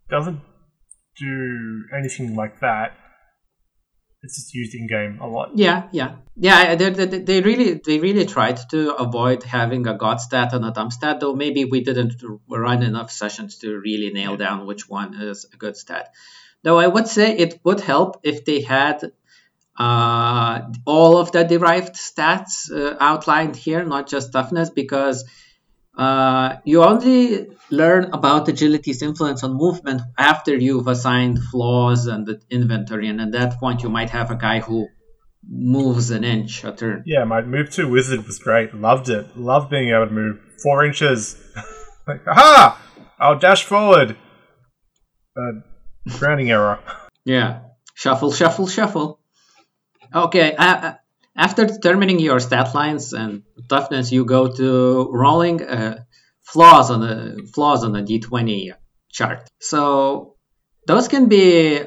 doesn't 0.10 0.42
do 1.18 1.84
anything 1.98 2.36
like 2.36 2.60
that 2.60 2.96
it's 4.24 4.36
just 4.36 4.54
used 4.54 4.76
in 4.76 4.88
game 4.88 5.20
a 5.20 5.28
lot. 5.28 5.52
Yeah, 5.56 5.88
yeah, 5.92 6.16
yeah. 6.36 6.76
They, 6.76 6.90
they, 6.92 7.06
they, 7.06 7.42
really 7.42 7.82
they 7.84 8.00
really 8.00 8.26
tried 8.26 8.60
to 8.70 8.94
avoid 8.96 9.44
having 9.44 9.88
a 9.88 9.96
god 9.96 10.22
stat 10.22 10.54
and 10.54 10.64
a 10.64 10.72
dumb 10.72 10.92
stat, 10.92 11.20
though 11.20 11.34
maybe 11.34 11.66
we 11.66 11.82
didn't 11.82 12.22
run 12.48 12.84
enough 12.84 13.12
sessions 13.12 13.58
to 13.60 13.80
really 13.80 14.12
nail 14.12 14.38
down 14.38 14.68
which 14.68 14.88
one 14.88 15.16
is 15.16 15.46
a 15.52 15.58
good 15.58 15.76
stat. 15.76 16.14
Though 16.64 16.78
I 16.78 16.88
would 16.88 17.08
say 17.08 17.36
it 17.36 17.60
would 17.64 17.80
help 17.80 18.20
if 18.24 18.46
they 18.46 18.62
had 18.62 19.12
uh, 19.76 20.62
all 20.86 21.18
of 21.18 21.32
the 21.32 21.44
derived 21.44 21.96
stats 21.96 22.72
uh, 22.72 22.98
outlined 23.00 23.56
here, 23.56 23.84
not 23.84 24.08
just 24.08 24.32
toughness, 24.32 24.70
because 24.70 25.26
uh, 25.98 26.58
you 26.64 26.84
only 26.84 27.48
learn 27.70 28.06
about 28.14 28.48
agility's 28.48 29.02
influence 29.02 29.44
on 29.44 29.54
movement 29.54 30.02
after 30.18 30.56
you've 30.56 30.88
assigned 30.88 31.40
flaws 31.52 32.08
and 32.08 32.26
the 32.26 32.42
inventory, 32.50 33.08
and 33.08 33.20
at 33.22 33.32
that 33.32 33.60
point 33.60 33.84
you 33.84 33.90
might 33.90 34.10
have 34.10 34.32
a 34.32 34.36
guy 34.36 34.60
who 34.60 34.88
moves 35.48 36.12
an 36.12 36.24
inch 36.24 36.64
a 36.64 36.72
turn. 36.72 37.04
Yeah, 37.06 37.24
my 37.24 37.42
move 37.42 37.72
two 37.72 37.90
wizard 37.90 38.26
was 38.26 38.40
great. 38.40 38.74
Loved 38.74 39.10
it. 39.10 39.38
Loved 39.38 39.70
being 39.70 39.90
able 39.90 40.08
to 40.08 40.14
move 40.14 40.40
four 40.62 40.86
inches. 40.86 41.36
like, 42.08 42.26
aha! 42.28 42.80
I'll 43.20 43.40
dash 43.40 43.64
forward. 43.64 44.16
Uh, 45.36 45.62
grounding 46.18 46.52
error. 46.52 46.80
Yeah. 47.24 47.60
Shuffle, 47.94 48.32
shuffle, 48.32 48.66
shuffle. 48.66 49.20
Okay. 50.12 50.56
Uh, 50.56 50.66
uh 50.66 50.94
after 51.36 51.66
determining 51.66 52.20
your 52.20 52.40
stat 52.40 52.74
lines 52.74 53.14
and 53.14 53.44
toughness, 53.70 54.12
you 54.12 54.26
go 54.26 54.52
to 54.52 55.10
rolling 55.12 55.64
uh, 55.64 56.04
flaws 56.42 56.92
on 56.92 57.04
a 57.04 57.38
flaws 57.54 57.84
on 57.84 57.96
a 57.96 58.04
d20 58.04 58.74
chart. 59.10 59.50
So 59.60 60.36
those 60.88 61.08
can 61.08 61.28
be 61.28 61.82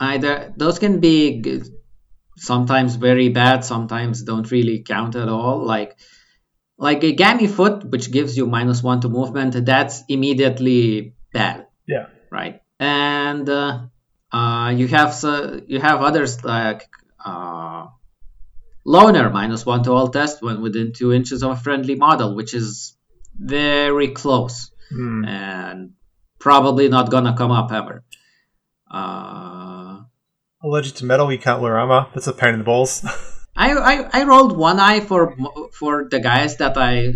either 0.00 0.52
those 0.56 0.78
can 0.78 1.00
be 1.00 1.62
sometimes 2.36 2.94
very 2.94 3.28
bad, 3.28 3.64
sometimes 3.64 4.22
don't 4.22 4.50
really 4.50 4.82
count 4.82 5.16
at 5.16 5.28
all. 5.28 5.64
Like 5.64 5.98
like 6.78 7.02
a 7.04 7.12
gammy 7.12 7.48
foot, 7.48 7.84
which 7.84 8.10
gives 8.10 8.36
you 8.36 8.46
minus 8.46 8.82
one 8.82 9.00
to 9.00 9.08
movement, 9.08 9.64
that's 9.66 10.04
immediately 10.08 11.14
bad. 11.32 11.66
Yeah. 11.86 12.06
Right. 12.30 12.62
And 12.78 13.48
uh, 13.48 13.86
uh, 14.32 14.72
you 14.76 14.86
have 14.88 15.12
so 15.12 15.60
you 15.66 15.80
have 15.80 16.02
others 16.02 16.44
like 16.44 16.88
uh, 17.24 17.86
Loner, 18.88 19.28
minus 19.28 19.66
one 19.66 19.82
to 19.82 19.92
all 19.92 20.08
test 20.08 20.40
when 20.40 20.62
within 20.62 20.94
two 20.94 21.12
inches 21.12 21.42
of 21.42 21.50
a 21.50 21.56
friendly 21.56 21.94
model, 21.94 22.34
which 22.34 22.54
is 22.54 22.96
very 23.36 24.08
close 24.08 24.70
mm. 24.90 25.28
and 25.28 25.92
probably 26.38 26.88
not 26.88 27.10
gonna 27.10 27.36
come 27.36 27.50
up 27.50 27.70
ever. 27.70 28.02
Uh, 28.90 30.00
Allergic 30.62 30.94
to 30.94 31.04
metal, 31.04 31.30
you 31.30 31.38
can't 31.38 31.60
wear 31.60 31.78
armor. 31.78 32.06
That's 32.14 32.28
a 32.28 32.32
pain 32.32 32.54
in 32.54 32.60
the 32.60 32.64
balls. 32.64 33.04
I, 33.56 33.72
I, 33.72 34.08
I 34.20 34.24
rolled 34.24 34.56
one 34.56 34.80
eye 34.80 35.00
for 35.00 35.36
for 35.72 36.08
the 36.08 36.20
guys 36.20 36.56
that 36.56 36.78
I 36.78 37.12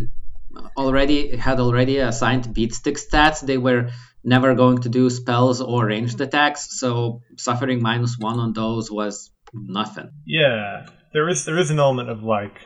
already 0.77 1.35
had 1.37 1.59
already 1.59 1.97
assigned 1.99 2.53
beat 2.53 2.75
stick 2.75 2.97
stats. 2.97 3.41
They 3.41 3.57
were 3.57 3.89
never 4.23 4.55
going 4.55 4.83
to 4.83 4.91
do 4.91 5.09
spells 5.09 5.63
or 5.63 5.87
ranged 5.87 6.21
attacks, 6.21 6.79
so 6.79 7.23
suffering 7.39 7.81
minus 7.81 8.19
one 8.19 8.39
on 8.39 8.53
those 8.53 8.91
was 8.91 9.31
nothing. 9.55 10.11
Yeah, 10.27 10.85
there 11.13 11.29
is 11.29 11.45
there 11.45 11.59
is 11.59 11.71
an 11.71 11.79
element 11.79 12.09
of 12.11 12.23
like 12.23 12.61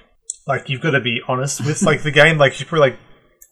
like 0.46 0.68
you've 0.68 0.80
got 0.80 0.92
to 0.92 1.00
be 1.00 1.20
honest 1.28 1.64
with 1.64 1.82
like 1.82 2.02
the 2.02 2.10
game. 2.10 2.38
Like 2.38 2.58
you 2.60 2.66
probably 2.66 2.90
like 2.90 2.98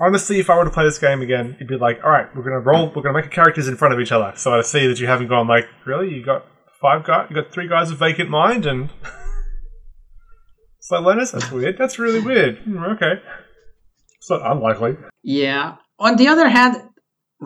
honestly, 0.01 0.41
if 0.41 0.51
I 0.51 0.57
were 0.57 0.65
to 0.65 0.71
play 0.71 0.85
this 0.85 0.99
game 0.99 1.23
again, 1.23 1.55
it'd 1.57 1.69
be 1.69 1.77
like, 1.77 2.01
all 2.05 2.11
right, 2.11 2.27
we're 2.35 2.43
gonna 2.43 2.61
roll, 2.61 2.93
we're 2.95 3.03
gonna 3.03 3.21
make 3.21 3.31
characters 3.31 3.69
in 3.69 3.77
front 3.77 3.95
of 3.95 4.01
each 4.01 4.13
other. 4.13 4.33
So 4.37 4.55
I 4.55 4.63
see 4.63 4.87
that 4.87 4.99
you 5.01 5.07
haven't 5.07 5.29
gone 5.29 5.49
like, 5.49 5.67
really, 5.85 6.15
you 6.15 6.25
got 6.25 6.47
five 6.81 7.05
guys, 7.05 7.27
you 7.31 7.37
got 7.37 7.53
three 7.53 7.69
guys 7.69 7.91
with 7.91 7.99
vacant 7.99 8.31
mind, 8.31 8.67
and 8.67 8.91
it's 10.79 10.91
like 10.91 11.17
that's 11.17 11.51
weird. 11.51 11.77
That's 11.79 11.99
really 11.99 12.21
weird. 12.21 12.65
Mm, 12.65 12.97
okay, 12.97 13.23
it's 14.17 14.31
not 14.31 14.51
unlikely. 14.51 14.97
Yeah. 15.23 15.77
On 15.99 16.17
the 16.17 16.29
other 16.29 16.49
hand, 16.49 16.77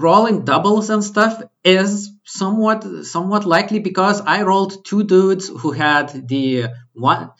rolling 0.00 0.44
doubles 0.44 0.90
and 0.90 1.02
stuff 1.04 1.42
is 1.64 2.10
somewhat 2.24 2.84
somewhat 3.04 3.44
likely 3.46 3.80
because 3.80 4.20
I 4.20 4.42
rolled 4.42 4.84
two 4.84 5.04
dudes 5.04 5.48
who 5.48 5.72
had 5.72 6.28
the 6.28 6.66
one 6.94 7.30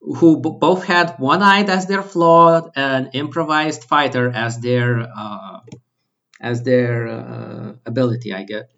who 0.00 0.40
b- 0.40 0.56
both 0.60 0.84
had 0.84 1.16
one-eyed 1.18 1.70
as 1.70 1.86
their 1.86 2.02
flaw 2.02 2.68
and 2.74 3.10
improvised 3.14 3.84
fighter 3.84 4.30
as 4.30 4.58
their 4.60 5.00
uh, 5.16 5.60
as 6.40 6.62
their 6.64 7.08
uh, 7.08 7.72
ability. 7.86 8.34
I 8.34 8.44
get. 8.44 8.70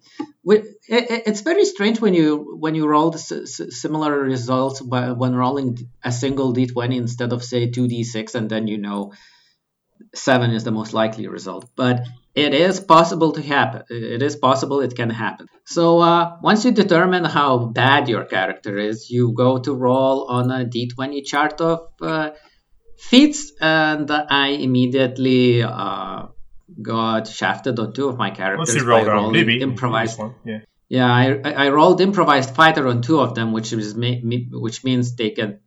It, 0.45 0.65
it, 0.87 1.23
it's 1.27 1.41
very 1.41 1.65
strange 1.65 1.99
when 1.99 2.13
you 2.13 2.57
when 2.59 2.75
you 2.75 2.87
roll 2.87 3.13
s- 3.15 3.61
similar 3.71 4.19
results 4.19 4.81
by, 4.81 5.11
when 5.11 5.35
rolling 5.35 5.89
a 6.03 6.11
single 6.11 6.53
d20 6.53 6.95
instead 6.97 7.33
of 7.33 7.43
say 7.43 7.69
two 7.71 7.87
d6 7.87 8.35
and 8.35 8.49
then 8.49 8.67
you 8.67 8.77
know 8.77 9.13
seven 10.13 10.51
is 10.51 10.63
the 10.63 10.71
most 10.71 10.93
likely 10.93 11.27
result. 11.27 11.69
But 11.75 12.05
it 12.35 12.53
is 12.53 12.79
possible 12.81 13.31
to 13.31 13.41
happen. 13.41 13.83
It 13.89 14.21
is 14.21 14.35
possible 14.35 14.81
it 14.81 14.95
can 14.95 15.09
happen. 15.09 15.47
So 15.65 15.99
uh, 15.99 16.37
once 16.41 16.65
you 16.65 16.71
determine 16.71 17.23
how 17.23 17.67
bad 17.67 18.09
your 18.09 18.25
character 18.25 18.77
is, 18.77 19.09
you 19.09 19.33
go 19.33 19.57
to 19.59 19.73
roll 19.73 20.25
on 20.27 20.51
a 20.51 20.65
d20 20.65 21.25
chart 21.25 21.61
of 21.61 21.87
uh, 22.01 22.31
feats, 22.97 23.53
and 23.61 24.11
I 24.11 24.47
immediately 24.49 25.63
uh, 25.63 26.27
got 26.81 27.27
shafted 27.27 27.79
on 27.79 27.93
two 27.93 28.09
of 28.09 28.17
my 28.17 28.31
characters. 28.31 28.75
You 28.75 28.85
rolled 28.85 29.07
on 29.07 29.31
maybe 29.31 29.61
improvised. 29.61 30.19
One, 30.19 30.35
Yeah. 30.43 30.59
Yeah, 30.87 31.11
I, 31.11 31.65
I 31.65 31.69
rolled 31.69 31.99
improvised 31.99 32.53
fighter 32.53 32.87
on 32.87 33.01
two 33.01 33.19
of 33.19 33.33
them, 33.33 33.53
which 33.53 33.73
is 33.73 33.95
which 33.95 34.83
means 34.83 35.15
they 35.15 35.31
can 35.31 35.61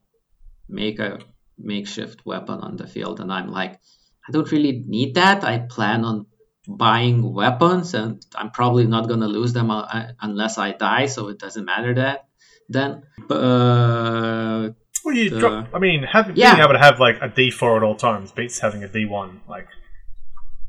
make 0.68 1.00
a 1.00 1.18
makeshift 1.58 2.24
weapon 2.24 2.60
on 2.60 2.76
the 2.76 2.86
field, 2.86 3.18
and 3.18 3.32
I'm 3.32 3.50
like, 3.50 3.80
I 4.28 4.32
don't 4.32 4.50
really 4.52 4.84
need 4.86 5.16
that. 5.16 5.42
I 5.42 5.58
plan 5.58 6.04
on 6.04 6.26
buying 6.68 7.32
weapons, 7.32 7.94
and 7.94 8.24
I'm 8.34 8.50
probably 8.50 8.86
not 8.86 9.08
gonna 9.08 9.26
lose 9.26 9.52
them 9.52 9.70
uh, 9.70 10.12
unless 10.20 10.58
I 10.58 10.72
die, 10.72 11.06
so 11.06 11.28
it 11.28 11.38
doesn't 11.38 11.64
matter 11.64 11.94
that 11.94 12.28
then. 12.68 13.02
Uh, 13.30 14.70
well, 15.04 15.14
you 15.14 15.30
the, 15.30 15.66
I 15.72 15.78
mean, 15.78 16.02
having 16.02 16.36
yeah. 16.36 16.54
being 16.54 16.64
able 16.64 16.74
to 16.74 16.78
have 16.78 17.00
like 17.00 17.16
a 17.22 17.28
D4 17.28 17.78
at 17.78 17.82
all 17.82 17.96
times 17.96 18.30
beats 18.32 18.58
having 18.58 18.84
a 18.84 18.88
D1. 18.88 19.40
Like, 19.48 19.68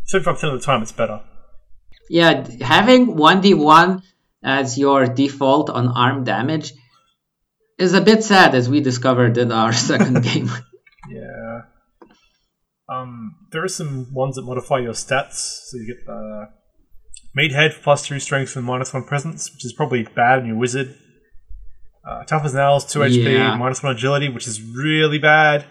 seventy-five 0.05 0.35
percent 0.35 0.53
of 0.53 0.59
the 0.61 0.65
time, 0.65 0.81
it's 0.81 0.93
better. 0.93 1.21
Yeah, 2.09 2.47
having 2.61 3.15
one 3.15 3.41
D1 3.41 4.01
as 4.41 4.77
your 4.77 5.05
default 5.05 5.69
on 5.69 5.89
arm 5.89 6.23
damage 6.23 6.73
is 7.77 7.93
a 7.93 8.01
bit 8.01 8.23
sad, 8.23 8.55
as 8.55 8.69
we 8.69 8.81
discovered 8.81 9.37
in 9.37 9.51
our 9.51 9.73
second 9.89 10.23
game. 10.23 10.49
Yeah. 11.09 11.61
Um, 12.87 13.35
there 13.51 13.63
are 13.63 13.67
some 13.69 14.13
ones 14.13 14.35
that 14.35 14.43
modify 14.43 14.79
your 14.79 14.93
stats, 14.93 15.67
so 15.67 15.77
you 15.77 15.87
get 15.87 16.05
the 16.05 16.47
Meathead 17.37 17.81
plus 17.83 18.05
two 18.07 18.19
strength 18.19 18.55
and 18.55 18.65
minus 18.65 18.93
one 18.93 19.03
presence, 19.03 19.51
which 19.53 19.65
is 19.65 19.73
probably 19.73 20.03
bad 20.03 20.39
in 20.39 20.47
your 20.47 20.57
wizard. 20.57 20.95
Uh, 22.07 22.23
tough 22.23 22.43
as 22.45 22.53
nails, 22.55 22.85
2 22.85 22.99
HP, 23.03 23.33
Yeah. 23.33 23.55
minus 23.55 23.83
1 23.83 23.91
agility, 23.95 24.29
which 24.29 24.47
is 24.47 24.61
really 24.63 25.19
bad. 25.19 25.65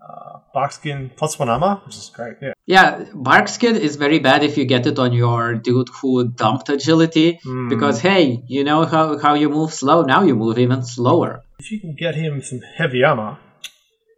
Uh, 0.00 0.38
Barkskin, 0.54 1.10
plus 1.16 1.38
1 1.38 1.48
armor, 1.48 1.80
which 1.86 1.96
is 1.96 2.10
great, 2.14 2.36
yeah. 2.42 2.52
Yeah, 2.66 3.04
Barkskin 3.14 3.74
is 3.76 3.96
very 3.96 4.18
bad 4.20 4.44
if 4.44 4.56
you 4.56 4.64
get 4.64 4.86
it 4.86 4.98
on 4.98 5.12
your 5.12 5.54
dude 5.54 5.88
who 5.88 6.28
dumped 6.28 6.68
agility. 6.68 7.40
Hmm. 7.42 7.68
Because 7.68 8.00
hey, 8.00 8.42
you 8.46 8.62
know 8.62 8.84
how, 8.84 9.18
how 9.18 9.34
you 9.34 9.48
move 9.48 9.72
slow, 9.72 10.02
now 10.02 10.22
you 10.22 10.36
move 10.36 10.58
even 10.58 10.84
slower. 10.84 11.42
If 11.58 11.72
you 11.72 11.80
can 11.80 11.96
get 11.98 12.14
him 12.14 12.40
some 12.42 12.60
heavy 12.76 13.02
armor, 13.02 13.38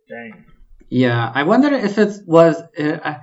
dang. 0.08 0.43
Yeah, 0.94 1.28
I 1.34 1.42
wonder 1.42 1.74
if 1.74 1.98
it 1.98 2.22
was. 2.24 2.54
Uh, 2.78 2.98
uh, 3.02 3.18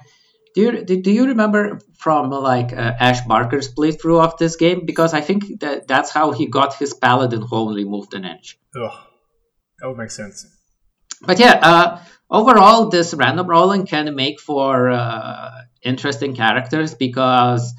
do 0.53 0.61
you 0.61 0.83
do, 0.83 1.09
you 1.09 1.27
remember 1.27 1.79
from 1.97 2.29
like 2.29 2.73
uh, 2.73 2.95
Ash 2.99 3.21
Barker's 3.21 3.73
playthrough 3.73 4.21
of 4.21 4.37
this 4.37 4.57
game? 4.57 4.85
Because 4.85 5.13
I 5.13 5.21
think 5.21 5.61
that 5.61 5.87
that's 5.87 6.11
how 6.11 6.33
he 6.33 6.47
got 6.47 6.75
his 6.75 6.93
paladin 6.93 7.45
only 7.49 7.85
moved 7.85 8.13
an 8.13 8.25
inch. 8.25 8.59
Ugh. 8.75 8.91
That 9.79 9.87
would 9.87 9.97
make 9.97 10.11
sense. 10.11 10.45
But 11.21 11.39
yeah, 11.39 11.59
uh, 11.63 11.99
overall, 12.29 12.89
this 12.89 13.13
random 13.13 13.47
rolling 13.47 13.85
can 13.85 14.13
make 14.15 14.41
for 14.41 14.89
uh, 14.89 15.51
interesting 15.81 16.35
characters 16.35 16.93
because 16.93 17.73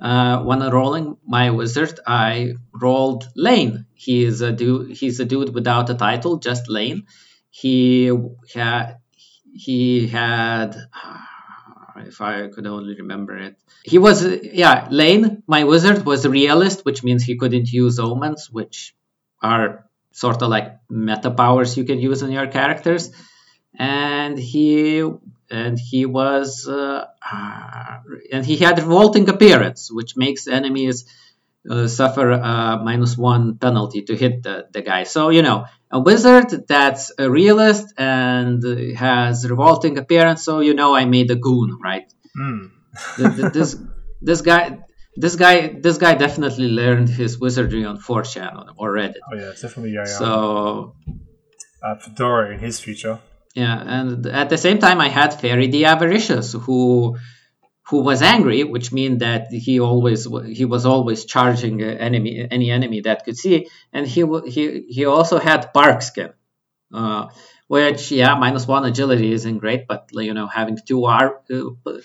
uh, 0.00 0.42
when 0.42 0.68
rolling 0.68 1.16
my 1.24 1.50
wizard, 1.50 2.00
I 2.04 2.54
rolled 2.74 3.28
Lane. 3.36 3.86
He 3.94 4.24
is 4.24 4.40
a 4.40 4.50
dude. 4.50 4.96
He's 4.96 5.20
a 5.20 5.24
dude 5.24 5.54
without 5.54 5.90
a 5.90 5.94
title, 5.94 6.38
just 6.38 6.68
Lane. 6.68 7.06
He 7.50 8.10
had 8.52 8.96
he 9.52 10.06
had. 10.08 10.76
If 12.00 12.20
I 12.20 12.46
could 12.46 12.64
only 12.64 12.94
remember 12.94 13.36
it, 13.36 13.56
he 13.82 13.98
was 13.98 14.24
yeah 14.24 14.86
Lane. 14.88 15.42
My 15.48 15.64
wizard 15.64 16.06
was 16.06 16.24
a 16.24 16.30
realist, 16.30 16.84
which 16.84 17.02
means 17.02 17.24
he 17.24 17.36
couldn't 17.36 17.72
use 17.72 17.98
omens, 17.98 18.48
which 18.48 18.94
are 19.42 19.88
sort 20.12 20.40
of 20.40 20.48
like 20.48 20.78
meta 20.88 21.32
powers 21.32 21.76
you 21.76 21.82
can 21.82 21.98
use 21.98 22.22
on 22.22 22.30
your 22.30 22.46
characters 22.46 23.10
and 23.78 24.38
he 24.38 25.02
and 25.50 25.78
he 25.78 26.04
was 26.06 26.68
uh, 26.68 27.06
and 28.32 28.44
he 28.44 28.56
had 28.56 28.78
a 28.78 28.82
revolting 28.82 29.28
appearance 29.28 29.90
which 29.90 30.16
makes 30.16 30.46
enemies 30.46 31.04
suffer 31.88 32.30
a 32.30 32.80
minus 32.82 33.16
one 33.16 33.58
penalty 33.58 34.02
to 34.02 34.16
hit 34.16 34.42
the, 34.42 34.66
the 34.72 34.82
guy 34.82 35.02
so 35.04 35.28
you 35.30 35.42
know 35.42 35.64
a 35.90 36.00
wizard 36.00 36.66
that's 36.66 37.12
a 37.18 37.30
realist 37.30 37.94
and 37.98 38.62
has 38.96 39.48
revolting 39.48 39.98
appearance 39.98 40.44
so 40.44 40.60
you 40.60 40.74
know 40.74 40.94
i 40.94 41.04
made 41.04 41.30
a 41.30 41.36
goon 41.36 41.78
right 41.82 42.12
th- 43.16 43.52
this 43.52 43.76
this 44.20 44.40
guy 44.40 44.78
this 45.16 45.36
guy 45.36 45.68
this 45.68 45.98
guy 45.98 46.14
definitely 46.14 46.68
learned 46.68 47.08
his 47.08 47.38
wizardry 47.38 47.84
on 47.84 47.98
4chan 47.98 48.74
or 48.76 48.92
Reddit. 48.92 49.14
Oh, 49.30 49.36
yeah, 49.36 49.50
it's 49.50 49.62
definitely 49.62 49.92
yeah, 49.92 50.04
yeah. 50.06 50.18
So 50.22 50.94
uh, 51.82 51.96
Fedora 51.96 52.54
in 52.54 52.60
his 52.60 52.78
future. 52.80 53.18
yeah, 53.54 53.82
and 53.96 54.26
at 54.26 54.48
the 54.48 54.58
same 54.58 54.78
time, 54.78 55.00
I 55.00 55.08
had 55.08 55.40
Fairy 55.40 55.66
the 55.66 55.84
Avaricious, 55.86 56.52
who 56.52 57.16
who 57.90 58.02
was 58.02 58.22
angry, 58.22 58.64
which 58.64 58.92
means 58.92 59.20
that 59.20 59.50
he 59.50 59.80
always 59.80 60.26
he 60.46 60.64
was 60.64 60.84
always 60.86 61.24
charging 61.24 61.82
enemy 61.82 62.46
any 62.50 62.70
enemy 62.70 63.00
that 63.02 63.24
could 63.24 63.36
see, 63.36 63.68
and 63.92 64.06
he 64.06 64.24
he 64.46 64.82
he 64.88 65.04
also 65.06 65.38
had 65.38 65.72
Barkskin, 65.72 66.32
uh, 66.94 67.28
which 67.68 68.12
yeah 68.12 68.34
minus 68.36 68.66
one 68.68 68.84
agility 68.86 69.32
isn't 69.32 69.58
great, 69.58 69.88
but 69.88 70.08
you 70.12 70.34
know 70.34 70.46
having 70.48 70.78
two 70.86 71.06
ar- 71.06 71.42
uh, 71.50 72.00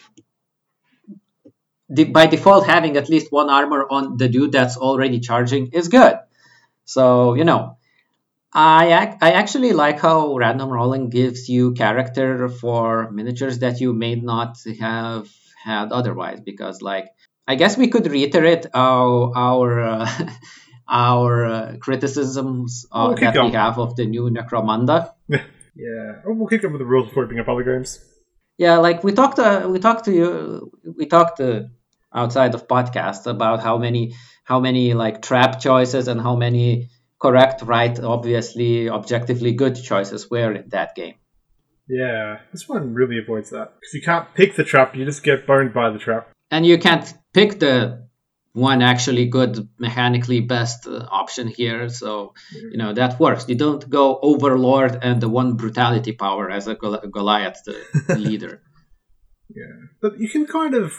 by 2.12 2.26
default 2.28 2.66
having 2.66 2.98
at 2.98 3.10
least 3.10 3.32
one 3.32 3.50
armor 3.50 3.86
on 3.90 4.18
the 4.18 4.28
dude 4.28 4.52
that's 4.52 4.78
already 4.78 5.20
charging 5.20 5.68
is 5.74 5.88
good. 5.90 6.18
So 6.86 7.36
you 7.36 7.46
know 7.46 7.78
I 8.54 8.86
ac- 9.04 9.20
I 9.22 9.32
actually 9.34 9.74
like 9.74 10.00
how 10.02 10.36
random 10.38 10.70
rolling 10.70 11.10
gives 11.10 11.50
you 11.50 11.74
character 11.74 12.50
for 12.50 13.12
miniatures 13.12 13.60
that 13.60 13.82
you 13.82 13.94
may 13.94 14.16
not 14.16 14.58
have 14.80 15.30
had 15.64 15.92
otherwise 15.92 16.40
because 16.42 16.82
like 16.82 17.08
I 17.48 17.56
guess 17.56 17.78
we 17.78 17.88
could 17.88 18.08
reiterate 18.08 18.66
our 18.74 19.32
our 19.36 19.80
uh, 19.80 20.10
our 20.90 21.46
uh, 21.46 21.76
criticisms 21.80 22.86
uh, 22.92 23.08
We'll 23.08 23.18
that 23.18 23.44
we 23.44 23.52
have 23.52 23.80
of 23.80 23.96
the 23.96 24.06
new 24.06 24.30
Necromunda. 24.30 25.12
Yeah, 25.76 26.22
we'll 26.26 26.48
kick 26.48 26.64
up 26.64 26.72
with 26.72 26.82
the 26.82 26.86
rules 26.86 27.08
before 27.08 27.24
we 27.24 27.30
bring 27.30 27.40
up 27.40 27.50
other 27.50 27.64
games. 27.64 27.98
Yeah, 28.60 28.78
like 28.78 29.04
we 29.04 29.12
talked 29.12 29.40
uh, 29.40 29.68
we 29.68 29.80
talked 29.80 30.06
to 30.06 30.14
you 30.14 30.72
we 30.96 31.08
talked 31.08 31.40
uh, 31.40 31.62
outside 32.14 32.54
of 32.54 32.68
podcast 32.68 33.26
about 33.26 33.64
how 33.64 33.80
many 33.80 34.14
how 34.44 34.60
many 34.60 34.94
like 34.94 35.24
trap 35.24 35.60
choices 35.60 36.08
and 36.08 36.22
how 36.22 36.36
many 36.36 36.90
correct, 37.20 37.64
right, 37.64 38.00
obviously 38.00 38.90
objectively 38.90 39.54
good 39.54 39.76
choices 39.76 40.30
were 40.30 40.54
in 40.54 40.70
that 40.70 40.94
game. 40.94 41.16
Yeah, 41.88 42.40
this 42.52 42.68
one 42.70 42.94
really 42.94 43.18
avoids 43.20 43.50
that 43.52 43.74
because 43.80 43.94
you 43.94 44.02
can't 44.02 44.28
pick 44.34 44.56
the 44.56 44.64
trap; 44.64 44.96
you 44.96 45.06
just 45.06 45.24
get 45.24 45.46
burned 45.46 45.74
by 45.74 45.90
the 45.90 46.00
trap. 46.00 46.30
and 46.52 46.66
you 46.66 46.78
can't 46.78 47.14
pick 47.34 47.60
the 47.60 48.04
one 48.54 48.82
actually 48.84 49.26
good 49.26 49.68
mechanically 49.80 50.40
best 50.40 50.86
uh, 50.88 51.08
option 51.10 51.48
here 51.48 51.90
so 51.90 52.34
you 52.72 52.78
know 52.78 52.94
that 52.94 53.20
works 53.20 53.50
you 53.50 53.56
don't 53.56 53.90
go 53.90 54.20
overlord 54.22 55.00
and 55.02 55.20
the 55.22 55.28
one 55.28 55.56
brutality 55.58 56.12
power 56.12 56.52
as 56.52 56.68
a 56.68 56.76
Gol- 56.76 57.02
goliath 57.18 57.60
the 57.66 57.76
leader 58.28 58.62
Yeah, 59.50 59.76
but 60.04 60.20
you 60.20 60.30
can 60.30 60.46
kind 60.46 60.76
of 60.76 60.94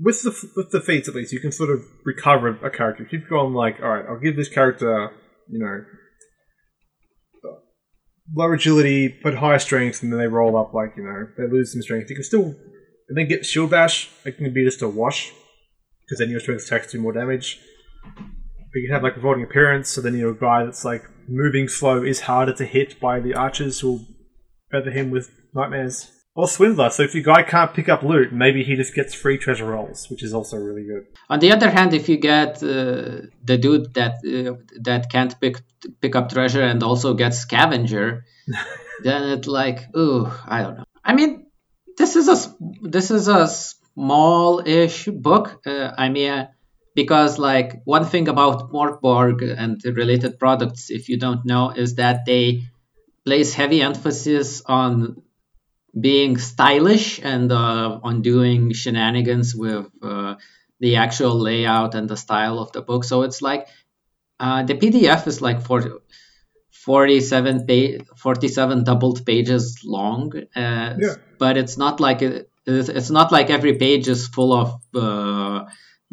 with 0.00 0.22
the 0.22 0.32
with 0.56 0.70
the 0.72 0.80
feats 0.80 1.08
at 1.08 1.14
least 1.14 1.32
you 1.32 1.40
can 1.40 1.52
sort 1.52 1.70
of 1.70 1.80
recover 2.04 2.48
a 2.64 2.70
character. 2.70 3.04
keep 3.04 3.22
you've 3.30 3.52
like, 3.64 3.76
all 3.82 3.88
right, 3.94 4.04
I'll 4.08 4.18
give 4.26 4.36
this 4.36 4.48
character, 4.48 5.10
you 5.48 5.58
know, 5.62 5.84
low 8.34 8.52
agility 8.52 9.14
but 9.22 9.34
high 9.34 9.58
strength, 9.58 10.02
and 10.02 10.12
then 10.12 10.18
they 10.18 10.26
roll 10.26 10.56
up 10.56 10.74
like 10.74 10.94
you 10.96 11.04
know 11.04 11.26
they 11.36 11.50
lose 11.50 11.72
some 11.72 11.82
strength. 11.82 12.10
You 12.10 12.16
can 12.16 12.24
still 12.24 12.54
and 13.08 13.16
then 13.16 13.28
get 13.28 13.46
shield 13.46 13.70
bash. 13.70 14.10
It 14.24 14.36
can 14.36 14.52
be 14.52 14.64
just 14.64 14.82
a 14.82 14.88
wash 14.88 15.32
because 16.04 16.18
then 16.18 16.30
your 16.30 16.40
strength 16.40 16.64
attacks 16.66 16.92
do 16.92 17.00
more 17.00 17.12
damage. 17.12 17.60
But 18.04 18.80
you 18.80 18.88
can 18.88 18.94
have 18.94 19.02
like 19.02 19.16
revolting 19.16 19.44
appearance, 19.44 19.88
so 19.88 20.00
then 20.00 20.16
your 20.16 20.34
guy 20.34 20.64
that's 20.64 20.84
like 20.84 21.04
moving 21.28 21.68
slow 21.68 22.02
is 22.02 22.20
harder 22.20 22.52
to 22.54 22.64
hit 22.64 23.00
by 23.00 23.20
the 23.20 23.34
archers 23.34 23.80
who'll 23.80 24.04
feather 24.70 24.90
him 24.90 25.10
with 25.10 25.30
nightmares. 25.54 26.10
Or 26.36 26.46
Swindler, 26.46 26.90
so 26.90 27.02
if 27.02 27.14
your 27.14 27.24
guy 27.24 27.42
can't 27.42 27.72
pick 27.72 27.88
up 27.88 28.02
loot, 28.02 28.30
maybe 28.30 28.62
he 28.62 28.76
just 28.76 28.94
gets 28.94 29.14
free 29.14 29.38
treasure 29.38 29.64
rolls, 29.64 30.10
which 30.10 30.22
is 30.22 30.34
also 30.34 30.58
really 30.58 30.84
good. 30.84 31.06
on 31.28 31.40
the 31.40 31.52
other 31.52 31.70
hand 31.70 31.94
if 31.94 32.08
you 32.08 32.18
get 32.18 32.62
uh, 32.62 33.22
the 33.44 33.58
dude 33.58 33.94
that 33.94 34.14
uh, 34.24 34.54
that 34.80 35.10
can't 35.10 35.38
pick 35.40 35.56
pick 36.00 36.14
up 36.14 36.28
treasure 36.30 36.62
and 36.62 36.82
also 36.82 37.14
gets 37.14 37.38
scavenger 37.38 38.24
then 39.02 39.22
it's 39.30 39.48
like 39.48 39.80
ooh 39.96 40.30
i 40.46 40.62
don't 40.62 40.76
know 40.78 40.84
i 41.04 41.12
mean 41.14 41.46
this 41.98 42.16
is 42.16 42.28
a 42.28 42.36
this 42.82 43.10
is 43.10 43.28
a 43.28 43.48
small-ish 43.48 45.06
book 45.06 45.60
uh, 45.66 45.90
i 45.98 46.08
mean 46.08 46.30
uh, 46.30 46.46
because 46.94 47.38
like 47.38 47.82
one 47.84 48.04
thing 48.04 48.26
about 48.28 48.72
Morkborg 48.72 49.42
and 49.42 49.82
related 49.84 50.38
products 50.38 50.90
if 50.90 51.08
you 51.10 51.18
don't 51.18 51.44
know 51.44 51.70
is 51.70 51.96
that 51.96 52.24
they 52.24 52.62
place 53.24 53.52
heavy 53.52 53.82
emphasis 53.82 54.62
on 54.64 55.22
being 55.98 56.36
stylish 56.38 57.20
and 57.22 57.50
uh, 57.50 58.00
on 58.02 58.22
doing 58.22 58.72
shenanigans 58.72 59.54
with 59.54 59.86
uh, 60.02 60.34
the 60.80 60.96
actual 60.96 61.38
layout 61.38 61.94
and 61.94 62.08
the 62.08 62.16
style 62.16 62.58
of 62.58 62.72
the 62.72 62.82
book. 62.82 63.04
So 63.04 63.22
it's 63.22 63.40
like 63.40 63.68
uh, 64.38 64.62
the 64.64 64.74
PDF 64.74 65.26
is 65.26 65.40
like 65.40 65.62
for 65.62 66.00
47 66.70 67.66
pa- 67.66 68.04
47 68.16 68.84
doubled 68.84 69.24
pages 69.24 69.80
long, 69.84 70.32
uh, 70.54 70.94
Yeah. 70.98 71.14
but 71.38 71.56
it's 71.56 71.76
not 71.76 72.00
like 72.00 72.22
it, 72.22 72.50
it's 72.66 72.88
it's 72.88 73.10
not 73.10 73.32
like 73.32 73.50
every 73.50 73.74
page 73.78 74.08
is 74.08 74.28
full 74.28 74.52
of 74.52 74.80
uh, 74.94 75.64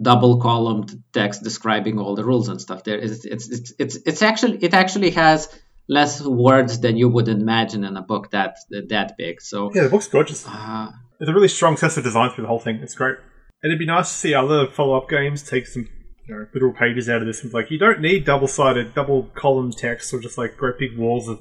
double 0.02 0.40
columned 0.40 1.04
text 1.12 1.44
describing 1.44 2.00
all 2.00 2.16
the 2.16 2.24
rules 2.24 2.48
and 2.50 2.62
stuff. 2.62 2.84
There 2.84 2.98
is 2.98 3.26
it's 3.26 3.50
it's 3.50 3.74
it's 3.78 3.96
it's 4.06 4.22
actually 4.22 4.58
it 4.64 4.74
actually 4.74 5.12
has 5.12 5.50
less 5.88 6.22
words 6.26 6.80
than 6.80 6.98
you 6.98 7.10
would 7.10 7.28
imagine 7.28 7.84
in 7.84 7.98
a 7.98 8.02
book 8.02 8.32
that 8.32 8.56
that 8.90 9.18
big. 9.18 9.42
So 9.42 9.72
Yeah, 9.74 9.84
the 9.84 9.90
book's 9.90 10.08
gorgeous. 10.08 10.46
uh, 10.48 10.92
There's 11.20 11.30
a 11.30 11.34
really 11.34 11.48
strong 11.48 11.78
sense 11.78 11.98
of 11.98 12.04
design 12.04 12.32
through 12.32 12.44
the 12.44 12.48
whole 12.48 12.60
thing. 12.60 12.78
It's 12.82 12.96
great. 12.96 13.18
And 13.62 13.72
it'd 13.72 13.80
be 13.80 13.86
nice 13.86 14.10
to 14.10 14.16
see 14.16 14.34
other 14.34 14.68
follow 14.68 14.98
up 14.98 15.10
games 15.10 15.42
take 15.44 15.68
some 15.68 15.88
you 16.28 16.36
know, 16.36 16.46
literal 16.54 16.74
pages 16.74 17.10
out 17.10 17.22
of 17.22 17.28
this. 17.28 17.44
And 17.44 17.54
like, 17.54 17.70
you 17.72 17.78
don't 17.78 18.02
need 18.02 18.26
double 18.26 18.48
sided, 18.48 18.94
double 18.94 19.24
column 19.36 19.72
text 19.72 20.14
or 20.14 20.20
just 20.20 20.38
like 20.38 20.58
great 20.58 20.78
big 20.80 20.98
walls 20.98 21.28
of 21.28 21.40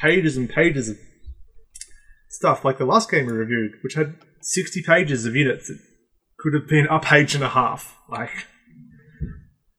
pages 0.00 0.36
and 0.36 0.48
pages 0.48 0.88
of 0.88 0.96
stuff 2.28 2.64
like 2.64 2.78
the 2.78 2.84
last 2.84 3.10
game 3.10 3.26
we 3.26 3.32
reviewed, 3.32 3.72
which 3.82 3.94
had 3.94 4.16
60 4.42 4.82
pages 4.82 5.24
of 5.24 5.34
units. 5.34 5.70
It 5.70 5.78
could 6.38 6.54
have 6.54 6.68
been 6.68 6.86
a 6.86 7.00
page 7.00 7.34
and 7.34 7.42
a 7.42 7.48
half. 7.48 7.96
Like, 8.08 8.46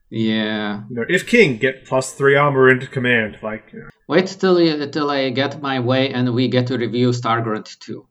yeah. 0.09 0.83
you 0.89 0.95
know, 0.95 1.05
if 1.07 1.27
king, 1.27 1.57
get 1.57 1.85
plus 1.85 2.13
three 2.13 2.35
armor 2.35 2.69
into 2.69 2.87
command. 2.87 3.37
Like, 3.41 3.71
you 3.73 3.79
know, 3.79 3.89
Wait 4.07 4.27
till 4.27 4.59
you, 4.59 4.87
till 4.87 5.09
I 5.09 5.29
get 5.29 5.61
my 5.61 5.79
way 5.79 6.11
and 6.11 6.33
we 6.33 6.47
get 6.47 6.67
to 6.67 6.77
review 6.77 7.09
Stargrunt 7.09 7.77
2. 7.79 8.07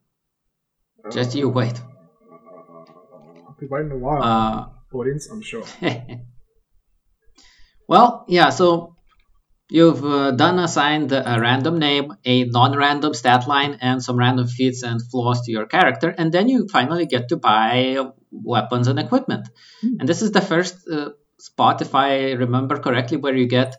Just 1.11 1.35
you 1.35 1.49
wait. 1.49 1.81
I'll 2.31 3.57
be 3.59 3.67
waiting 3.67 3.91
a 3.91 3.99
while. 3.99 4.23
Uh, 4.23 4.97
Audience, 4.97 5.29
I'm 5.31 5.43
sure. 5.43 5.65
well, 7.89 8.25
yeah. 8.29 8.51
So 8.51 8.97
You've 9.71 10.03
uh, 10.03 10.31
done 10.31 10.59
assigned 10.59 11.13
a 11.13 11.37
random 11.39 11.79
name, 11.79 12.15
a 12.25 12.45
non-random 12.45 13.13
stat 13.13 13.47
line, 13.47 13.77
and 13.83 14.03
some 14.03 14.17
random 14.17 14.47
feats 14.47 14.83
and 14.83 14.99
flaws 15.11 15.43
to 15.43 15.53
your 15.53 15.67
character, 15.67 16.09
and 16.09 16.33
then 16.33 16.49
you 16.49 16.69
finally 16.69 17.05
get 17.05 17.29
to 17.29 17.37
buy 17.37 17.99
weapons 18.31 18.89
and 18.89 18.99
equipment. 18.99 19.49
Hmm. 19.83 20.01
And 20.01 20.09
this 20.09 20.23
is 20.23 20.33
the 20.33 20.41
first 20.41 20.89
uh, 20.91 21.11
spot, 21.39 21.83
if 21.83 21.95
I 21.95 22.33
remember 22.33 22.79
correctly, 22.79 23.17
where 23.17 23.35
you 23.35 23.47
get 23.47 23.77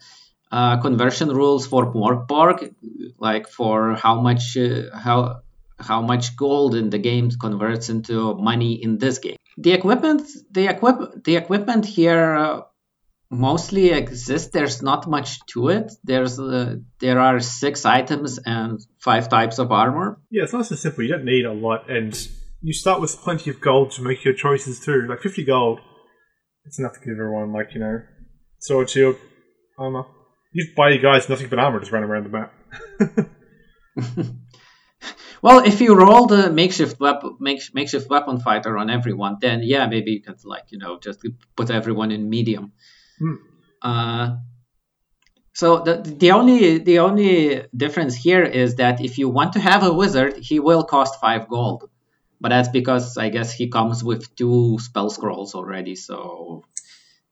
uh, 0.51 0.81
conversion 0.81 1.29
rules 1.29 1.67
for 1.67 1.93
Morkborg, 1.93 2.73
like 3.17 3.47
for 3.47 3.95
how 3.95 4.19
much 4.21 4.57
uh, 4.57 4.95
how 4.95 5.41
how 5.79 6.01
much 6.01 6.35
gold 6.35 6.75
in 6.75 6.89
the 6.89 6.97
game 6.97 7.29
converts 7.31 7.89
into 7.89 8.35
money 8.35 8.73
in 8.83 8.97
this 8.97 9.19
game. 9.19 9.37
The 9.57 9.73
equipment, 9.73 10.23
the 10.51 10.67
equip, 10.67 11.23
the 11.23 11.35
equipment 11.35 11.85
here 11.85 12.35
uh, 12.35 12.61
mostly 13.29 13.91
exists. 13.91 14.51
There's 14.51 14.81
not 14.81 15.07
much 15.07 15.45
to 15.53 15.69
it. 15.69 15.91
There's 16.03 16.39
uh, 16.39 16.77
there 16.99 17.19
are 17.19 17.39
six 17.39 17.85
items 17.85 18.39
and 18.45 18.79
five 18.99 19.29
types 19.29 19.59
of 19.59 19.71
armor. 19.71 20.19
Yeah, 20.29 20.43
it's 20.43 20.53
nice 20.53 20.71
and 20.71 20.79
simple. 20.79 21.03
You 21.03 21.11
don't 21.11 21.25
need 21.25 21.45
a 21.45 21.53
lot, 21.53 21.89
and 21.89 22.27
you 22.61 22.73
start 22.73 23.01
with 23.01 23.15
plenty 23.17 23.49
of 23.49 23.61
gold 23.61 23.91
to 23.91 24.01
make 24.01 24.23
your 24.25 24.33
choices 24.33 24.79
too. 24.79 25.05
Like 25.07 25.21
fifty 25.21 25.43
gold, 25.43 25.79
it's 26.69 26.77
enough 26.77 26.93
to 26.93 26.99
give 26.99 27.09
everyone 27.09 27.51
like 27.51 27.73
you 27.73 27.79
know, 27.79 28.01
sword, 28.59 28.89
shield, 28.89 29.15
armor. 29.77 30.05
You 30.53 30.67
buy 30.75 30.91
you 30.91 30.99
guys 30.99 31.27
nothing 31.27 31.49
but 31.49 31.59
armor, 31.59 31.79
just 31.79 31.91
run 31.91 32.03
around 32.03 32.23
the 32.25 32.29
map. 32.29 32.53
Well, 35.41 35.59
if 35.65 35.79
you 35.79 35.95
roll 35.95 36.27
the 36.27 36.51
makeshift 36.51 36.99
weapon, 36.99 37.37
make, 37.39 37.61
makeshift 37.73 38.09
weapon 38.09 38.39
fighter 38.39 38.77
on 38.77 38.89
everyone, 38.89 39.37
then 39.39 39.61
yeah, 39.63 39.87
maybe 39.87 40.11
you 40.11 40.21
can 40.21 40.35
like 40.43 40.65
you 40.69 40.77
know 40.77 40.99
just 40.99 41.25
put 41.55 41.69
everyone 41.69 42.11
in 42.11 42.29
medium. 42.29 42.73
Hmm. 43.19 43.35
Uh, 43.81 44.35
so 45.53 45.79
the 45.79 46.01
the 46.01 46.31
only 46.31 46.79
the 46.79 46.99
only 46.99 47.63
difference 47.75 48.15
here 48.15 48.43
is 48.43 48.75
that 48.75 49.01
if 49.01 49.17
you 49.17 49.29
want 49.29 49.53
to 49.53 49.59
have 49.59 49.83
a 49.83 49.93
wizard, 49.93 50.37
he 50.37 50.59
will 50.59 50.83
cost 50.83 51.21
five 51.21 51.47
gold, 51.47 51.88
but 52.41 52.49
that's 52.49 52.69
because 52.69 53.17
I 53.17 53.29
guess 53.29 53.53
he 53.53 53.69
comes 53.69 54.03
with 54.03 54.35
two 54.35 54.77
spell 54.79 55.09
scrolls 55.09 55.55
already. 55.55 55.95
So 55.95 56.63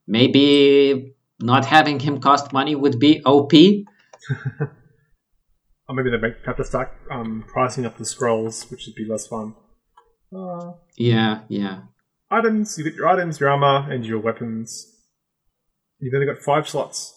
maybe 0.05 1.15
not 1.39 1.65
having 1.65 1.99
him 1.99 2.19
cost 2.19 2.53
money 2.53 2.75
would 2.75 2.99
be 2.99 3.21
OP. 3.23 3.53
Or 5.89 5.95
maybe 5.95 6.09
they 6.09 6.17
make, 6.17 6.33
have 6.45 6.57
to 6.57 6.65
start 6.65 6.91
um, 7.09 7.45
pricing 7.47 7.85
up 7.85 7.97
the 7.97 8.03
scrolls, 8.05 8.69
which 8.69 8.85
would 8.85 8.95
be 8.95 9.05
less 9.05 9.27
fun. 9.27 9.55
Uh, 10.35 10.73
Yeah, 10.97 11.43
yeah. 11.47 11.83
items, 12.29 12.77
you 12.77 12.83
get 12.83 12.95
your 12.95 13.07
items, 13.07 13.39
your 13.39 13.49
armor, 13.49 13.89
and 13.89 14.05
your 14.05 14.19
weapons. 14.19 14.85
You've 15.99 16.13
only 16.13 16.25
got 16.25 16.39
five 16.43 16.67
slots. 16.67 17.13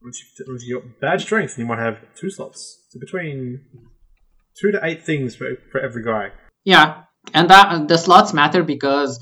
Once 0.00 0.22
you've, 0.38 0.62
you 0.62 0.80
got 0.80 1.00
bad 1.00 1.20
strength, 1.20 1.58
you 1.58 1.66
might 1.66 1.80
have 1.80 1.98
two 2.14 2.30
slots. 2.30 2.86
So 2.90 3.00
between 3.00 3.62
two 4.56 4.70
to 4.70 4.78
eight 4.84 5.02
things 5.04 5.34
for, 5.34 5.56
for 5.72 5.80
every 5.80 6.04
guy. 6.04 6.30
Yeah, 6.68 7.04
and 7.32 7.48
that 7.48 7.88
the 7.88 7.96
slots 7.96 8.34
matter 8.34 8.62
because 8.62 9.20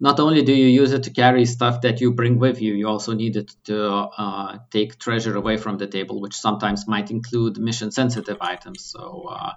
not 0.00 0.18
only 0.18 0.40
do 0.40 0.54
you 0.54 0.68
use 0.82 0.94
it 0.94 1.02
to 1.02 1.10
carry 1.10 1.44
stuff 1.44 1.82
that 1.82 2.00
you 2.00 2.14
bring 2.14 2.38
with 2.38 2.62
you, 2.62 2.72
you 2.72 2.88
also 2.88 3.12
need 3.12 3.36
it 3.36 3.52
to 3.64 3.78
uh, 3.86 4.56
take 4.70 4.98
treasure 4.98 5.36
away 5.36 5.58
from 5.58 5.76
the 5.76 5.86
table, 5.86 6.22
which 6.22 6.32
sometimes 6.32 6.88
might 6.88 7.10
include 7.10 7.58
mission-sensitive 7.58 8.38
items. 8.40 8.86
So 8.86 9.26
uh, 9.28 9.52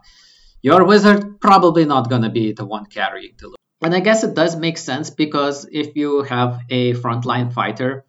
your 0.61 0.83
wizard 0.83 1.39
probably 1.39 1.85
not 1.85 2.09
gonna 2.09 2.29
be 2.29 2.51
the 2.51 2.65
one 2.65 2.87
carrying 2.87 3.35
the 3.39 3.47
loot. 3.47 3.55
And 3.81 3.95
I 3.95 4.01
guess 4.01 4.25
it 4.25 4.35
does 4.35 4.57
make 4.57 4.77
sense 4.77 5.09
because 5.09 5.65
if 5.71 5.95
you 5.95 6.23
have 6.23 6.59
a 6.69 6.93
frontline 6.95 7.53
fighter, 7.53 8.03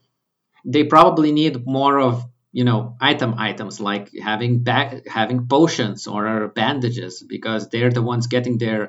they 0.65 0.83
probably 0.83 1.31
need 1.31 1.65
more 1.69 2.01
of 2.01 2.25
you 2.51 2.65
know 2.65 2.97
item 3.01 3.35
items 3.39 3.79
like 3.79 4.11
having 4.21 4.65
back 4.65 5.07
having 5.07 5.47
potions 5.47 6.09
or 6.09 6.49
bandages 6.49 7.23
because 7.23 7.69
they're 7.69 7.93
the 7.93 8.03
ones 8.03 8.27
getting 8.27 8.59
their 8.59 8.89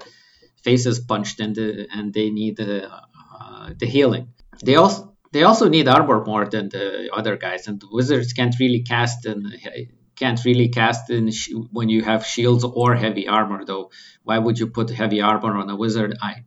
faces 0.64 1.00
punched 1.00 1.40
and 1.40 1.56
the, 1.56 1.88
and 1.94 2.14
they 2.14 2.30
need 2.30 2.58
the 2.58 2.90
uh, 2.92 3.70
the 3.80 3.86
healing. 3.86 4.28
They 4.64 4.76
also 4.76 5.16
they 5.34 5.44
also 5.44 5.70
need 5.70 5.88
armor 5.88 6.24
more 6.26 6.46
than 6.46 6.70
the 6.70 7.10
other 7.14 7.36
guys, 7.38 7.68
and 7.68 7.80
the 7.80 7.88
wizards 7.92 8.34
can't 8.34 8.56
really 8.60 8.82
cast 8.84 9.26
and 9.26 9.46
can't 10.16 10.44
really 10.46 10.70
cast 10.70 11.10
in 11.10 11.32
sh- 11.32 11.54
when 11.72 11.90
you 11.90 12.04
have 12.04 12.26
shields 12.26 12.64
or 12.64 12.96
heavy 12.96 13.28
armor. 13.28 13.66
Though, 13.66 13.92
why 14.24 14.38
would 14.38 14.60
you 14.60 14.68
put 14.68 14.90
heavy 14.90 15.22
armor 15.22 15.56
on 15.58 15.70
a 15.70 15.76
wizard? 15.76 16.18
I 16.22 16.46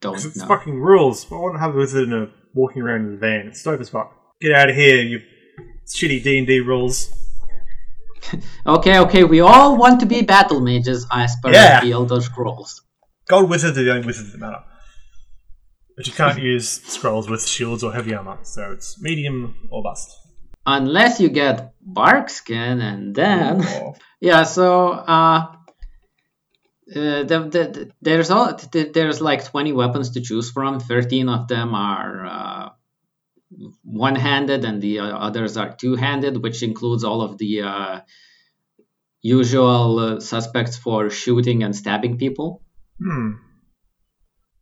don't 0.00 0.16
it's 0.24 0.36
know. 0.36 0.46
fucking 0.46 0.78
rules. 0.80 1.26
I 1.32 1.36
want 1.36 1.54
to 1.54 1.60
have 1.60 1.74
a 1.74 1.78
wizard 1.78 2.08
in 2.08 2.12
a 2.14 2.30
walking 2.54 2.82
around 2.82 3.06
in 3.06 3.14
a 3.14 3.16
van. 3.16 3.46
It's 3.48 3.62
dope 3.62 3.80
as 3.80 3.88
fuck. 3.88 4.14
Get 4.40 4.52
out 4.52 4.68
of 4.70 4.76
here, 4.76 5.00
you 5.02 5.20
shitty 5.86 6.22
D 6.22 6.38
and 6.38 6.46
D 6.46 6.60
rules. 6.60 7.14
Okay, 8.66 8.98
okay, 8.98 9.24
we 9.24 9.40
all 9.40 9.78
want 9.78 10.00
to 10.00 10.06
be 10.06 10.22
battle 10.22 10.60
mages 10.60 11.06
as 11.10 11.34
per 11.42 11.50
Yeah. 11.52 11.80
the 11.80 11.92
Elder 11.92 12.20
Scrolls. 12.20 12.82
Gold 13.28 13.50
wizards 13.50 13.76
are 13.78 13.84
the 13.84 13.92
only 13.92 14.06
wizards 14.06 14.32
that 14.32 14.38
matter. 14.38 14.62
But 15.96 16.06
you 16.06 16.12
can't 16.12 16.38
use 16.54 16.68
scrolls 16.82 17.28
with 17.28 17.46
shields 17.46 17.84
or 17.84 17.92
heavy 17.92 18.14
armor, 18.14 18.38
so 18.42 18.72
it's 18.72 19.00
medium 19.00 19.68
or 19.70 19.82
bust. 19.82 20.16
Unless 20.66 21.20
you 21.20 21.28
get 21.28 21.74
bark 21.80 22.30
skin, 22.30 22.80
and 22.80 23.14
then 23.14 23.64
Or- 23.64 23.94
yeah. 24.20 24.42
So 24.44 24.90
uh, 24.90 25.46
uh 26.94 27.22
the, 27.24 27.24
the, 27.24 27.60
the- 27.74 27.90
there's 28.00 28.30
all 28.30 28.54
th- 28.54 28.92
there's 28.92 29.20
like 29.20 29.44
20 29.44 29.72
weapons 29.72 30.10
to 30.12 30.20
choose 30.20 30.50
from. 30.50 30.80
13 30.80 31.28
of 31.28 31.48
them 31.48 31.74
are 31.74 32.26
uh, 32.26 32.68
one-handed, 33.82 34.64
and 34.64 34.80
the 34.80 35.00
uh, 35.00 35.06
others 35.18 35.56
are 35.56 35.74
two-handed, 35.74 36.42
which 36.42 36.62
includes 36.62 37.04
all 37.04 37.22
of 37.22 37.38
the 37.38 37.62
uh, 37.62 38.00
usual 39.20 39.98
uh, 39.98 40.20
suspects 40.20 40.76
for 40.76 41.10
shooting 41.10 41.62
and 41.62 41.74
stabbing 41.76 42.18
people. 42.18 42.62
Hmm. 43.00 43.32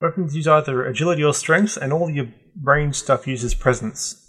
Weapons 0.00 0.36
use 0.36 0.46
either 0.46 0.84
agility 0.84 1.24
or 1.24 1.32
strength, 1.32 1.76
and 1.76 1.92
all 1.92 2.10
your 2.10 2.28
range 2.62 2.96
stuff 2.96 3.26
uses 3.26 3.54
presence. 3.54 4.22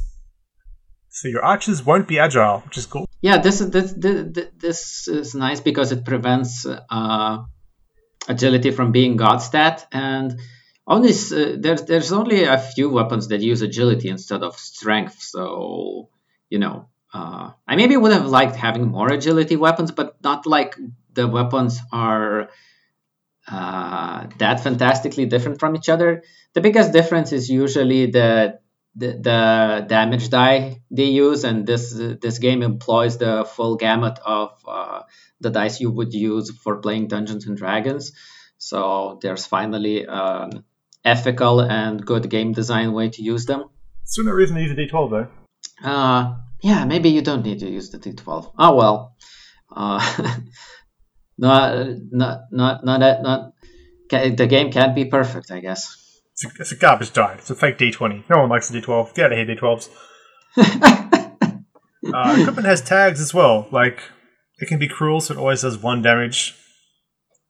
So 1.10 1.28
your 1.28 1.44
archers 1.44 1.86
won't 1.86 2.08
be 2.08 2.20
agile, 2.20 2.60
which 2.60 2.78
is 2.78 2.86
cool. 2.86 3.08
Yeah, 3.22 3.40
this 3.40 3.60
is 3.60 3.72
this 3.72 3.94
this, 3.98 4.48
this 4.58 5.08
is 5.08 5.36
nice 5.36 5.60
because 5.60 5.92
it 5.92 6.06
prevents 6.06 6.66
uh, 6.66 7.44
agility 8.28 8.72
from 8.72 8.92
being 8.92 9.18
god 9.18 9.38
stat, 9.38 9.88
and 9.92 10.40
only 10.86 11.10
uh, 11.10 11.58
there's 11.58 11.84
there's 11.84 12.12
only 12.12 12.44
a 12.44 12.58
few 12.58 12.90
weapons 12.90 13.28
that 13.30 13.42
use 13.42 13.62
agility 13.62 14.10
instead 14.10 14.44
of 14.44 14.58
strength. 14.58 15.22
So 15.22 16.10
you 16.50 16.60
know, 16.60 16.88
uh, 17.14 17.52
I 17.68 17.76
maybe 17.76 17.98
would 17.98 18.14
have 18.14 18.28
liked 18.28 18.56
having 18.56 18.88
more 18.88 19.12
agility 19.12 19.58
weapons, 19.58 19.92
but 19.92 20.16
not 20.24 20.46
like 20.46 20.78
the 21.12 21.28
weapons 21.28 21.80
are 21.92 22.50
uh, 23.50 24.28
that 24.38 24.60
fantastically 24.62 25.26
different 25.26 25.60
from 25.60 25.76
each 25.76 25.90
other. 25.90 26.24
The 26.54 26.62
biggest 26.62 26.92
difference 26.92 27.32
is 27.32 27.50
usually 27.50 28.08
the 28.12 28.60
the, 28.96 29.12
the 29.14 29.86
damage 29.88 30.30
die 30.30 30.82
they 30.90 31.06
use, 31.06 31.44
and 31.44 31.68
this 31.68 31.92
this 31.92 32.40
game 32.40 32.64
employs 32.64 33.18
the 33.18 33.46
full 33.46 33.76
gamut 33.76 34.20
of 34.26 34.52
uh, 34.68 35.02
the 35.40 35.52
dice 35.52 35.80
you 35.80 35.92
would 35.92 36.14
use 36.14 36.52
for 36.52 36.78
playing 36.78 37.08
Dungeons 37.08 37.46
and 37.46 37.56
Dragons. 37.56 38.12
So 38.58 39.20
there's 39.22 39.46
finally 39.46 40.06
an 40.08 40.64
ethical 41.06 41.62
and 41.62 42.04
good 42.04 42.30
game 42.30 42.54
design 42.54 42.92
way 42.94 43.10
to 43.10 43.22
use 43.22 43.46
them. 43.46 43.66
Reason 44.18 44.56
to 44.56 44.62
use 44.62 44.72
a 44.72 44.76
D12 44.76 45.10
though. 45.12 45.28
Uh, 45.88 46.36
yeah, 46.62 46.86
maybe 46.86 47.10
you 47.10 47.22
don't 47.22 47.46
need 47.46 47.60
to 47.60 47.70
use 47.70 47.92
the 47.92 48.00
D12. 48.00 48.54
Oh 48.58 48.76
well. 48.76 49.16
Uh, 49.70 50.02
not, 51.38 51.88
not, 52.12 52.40
not, 52.52 52.86
not, 52.86 53.00
not, 53.00 53.22
not. 53.22 53.54
The 54.10 54.48
game 54.48 54.72
can't 54.72 54.96
be 54.96 55.06
perfect, 55.06 55.52
I 55.52 55.60
guess. 55.60 55.96
It's 56.34 56.46
a, 56.46 56.62
it's 56.62 56.72
a 56.72 56.76
garbage 56.76 57.14
die. 57.14 57.36
It's 57.38 57.50
a 57.50 57.56
fake 57.56 57.78
D20. 57.78 58.30
No 58.30 58.40
one 58.40 58.50
likes 58.50 58.70
a 58.70 58.74
D12. 58.74 59.14
Get 59.16 59.26
out 59.26 59.32
of 59.34 59.38
here, 59.38 59.56
D12s. 59.56 59.90
uh, 62.14 62.38
equipment 62.40 62.66
has 62.68 62.82
tags 62.82 63.20
as 63.20 63.34
well. 63.34 63.68
Like, 63.72 64.00
it 64.60 64.68
can 64.68 64.80
be 64.80 64.88
cruel, 64.88 65.20
so 65.22 65.34
it 65.34 65.38
always 65.38 65.62
does 65.62 65.78
one 65.78 66.02
damage. 66.02 66.56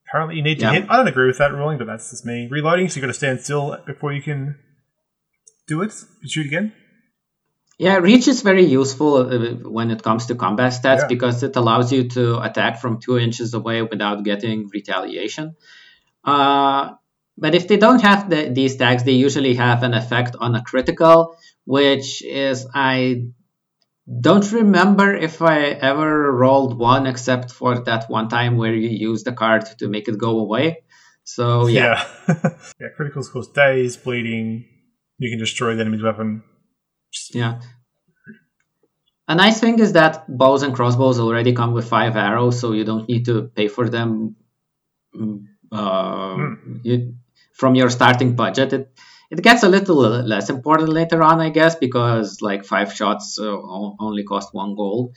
Apparently, 0.09 0.37
you 0.37 0.41
need 0.41 0.59
to 0.59 0.65
Yeah. 0.65 0.71
hit. 0.73 0.85
I 0.89 0.97
don't 0.97 1.07
agree 1.07 1.27
with 1.27 1.37
that 1.37 1.53
ruling, 1.53 1.77
but 1.77 1.85
that's 1.87 2.09
just 2.11 2.25
me. 2.25 2.47
Reloading, 2.49 2.89
so 2.89 2.95
you 2.95 3.01
got 3.01 3.07
to 3.07 3.13
stand 3.13 3.41
still 3.41 3.77
before 3.85 4.13
you 4.13 4.21
can 4.21 4.57
do 5.67 5.81
it. 5.81 5.91
Shoot 6.25 6.45
again. 6.47 6.73
Yeah, 7.79 7.97
reach 7.97 8.27
is 8.27 8.41
very 8.41 8.65
useful 8.65 9.17
uh, 9.17 9.69
when 9.69 9.91
it 9.91 10.01
comes 10.01 10.25
to 10.27 10.35
combat 10.35 10.73
stats 10.73 11.01
Yeah. 11.01 11.07
because 11.07 11.43
it 11.43 11.55
allows 11.55 11.91
you 11.91 12.09
to 12.09 12.41
attack 12.41 12.79
from 12.81 12.99
two 12.99 13.19
inches 13.19 13.53
away 13.53 13.83
without 13.83 14.23
getting 14.23 14.67
retaliation. 14.73 15.55
Uh, 16.23 16.95
but 17.37 17.53
if 17.53 17.67
they 17.67 17.77
don't 17.77 18.01
have 18.01 18.29
the, 18.31 18.49
these 18.49 18.77
tags, 18.77 19.03
they 19.03 19.11
usually 19.11 19.53
have 19.55 19.83
an 19.83 19.93
effect 19.93 20.35
on 20.39 20.55
a 20.55 20.63
critical, 20.63 21.37
which 21.65 22.23
is 22.23 22.65
I 22.73 23.27
don't 24.09 24.51
remember 24.51 25.13
if 25.13 25.41
I 25.41 25.65
ever 25.65 26.31
rolled 26.31 26.79
one 26.79 27.05
except 27.05 27.51
for 27.51 27.79
that 27.83 28.09
one 28.09 28.27
time 28.29 28.57
where 28.57 28.73
you 28.73 28.89
use 28.89 29.23
the 29.23 29.33
card 29.33 29.65
to 29.79 29.87
make 29.87 30.07
it 30.07 30.17
go 30.17 30.39
away. 30.39 30.83
So 31.25 31.67
yeah, 31.67 32.03
Yeah. 32.27 32.49
yeah, 32.79 32.87
criticals 32.97 33.29
cause 33.31 33.49
daze, 33.49 33.97
bleeding. 33.97 34.65
You 35.19 35.29
can 35.29 35.39
destroy 35.39 35.75
the 35.75 35.81
enemy's 35.81 36.01
weapon. 36.01 36.41
Yeah. 37.33 37.59
a 39.27 39.35
nice 39.35 39.59
thing 39.59 39.79
is 39.79 39.93
that 39.93 40.25
bows 40.27 40.63
and 40.63 40.73
crossbows 40.73 41.19
already 41.19 41.53
come 41.53 41.73
with 41.73 41.87
five 41.87 42.15
arrows, 42.15 42.59
so 42.59 42.71
you 42.73 42.83
don't 42.85 43.07
need 43.09 43.25
to 43.25 43.49
pay 43.55 43.67
for 43.67 43.89
them 43.89 44.35
mm, 45.15 45.43
uh, 45.71 46.35
Hmm. 46.35 46.77
you, 46.83 47.13
from 47.53 47.75
your 47.75 47.89
starting 47.89 48.35
budget. 48.35 48.73
It 48.73 48.91
it 49.29 49.41
gets 49.43 49.63
a 49.63 49.67
little 49.67 49.97
less 50.33 50.49
important 50.49 50.89
later 50.89 51.21
on, 51.21 51.41
I 51.41 51.49
guess, 51.49 51.75
because 51.75 52.41
like 52.41 52.63
five 52.63 52.93
shots 52.93 53.37
uh, 53.37 53.57
only 53.99 54.23
cost 54.23 54.53
one 54.53 54.75
gold. 54.75 55.15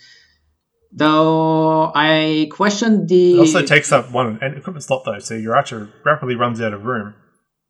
Though 0.93 1.93
I 1.95 2.49
question 2.51 3.07
the 3.07 3.35
It 3.35 3.39
also 3.39 3.63
takes 3.65 3.93
up 3.93 4.11
one 4.11 4.39
an 4.43 4.55
equipment 4.57 4.83
slot 4.83 5.03
though, 5.05 5.21
so 5.21 5.35
your 5.35 5.55
archer 5.55 5.89
rapidly 6.05 6.35
runs 6.35 6.61
out 6.61 6.73
of 6.75 6.85
room. 6.85 7.15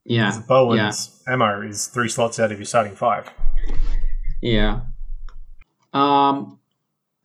yeah 0.05 0.31
The 0.31 0.41
bow 0.49 0.71
and 0.73 0.79
yeah. 0.81 0.93
ammo 1.33 1.61
is 1.69 1.89
three 1.89 2.09
slots 2.09 2.41
out 2.41 2.51
of 2.53 2.59
your 2.59 2.65
starting 2.65 2.97
five. 2.97 3.29
Yeah. 4.41 4.81
Um, 5.93 6.59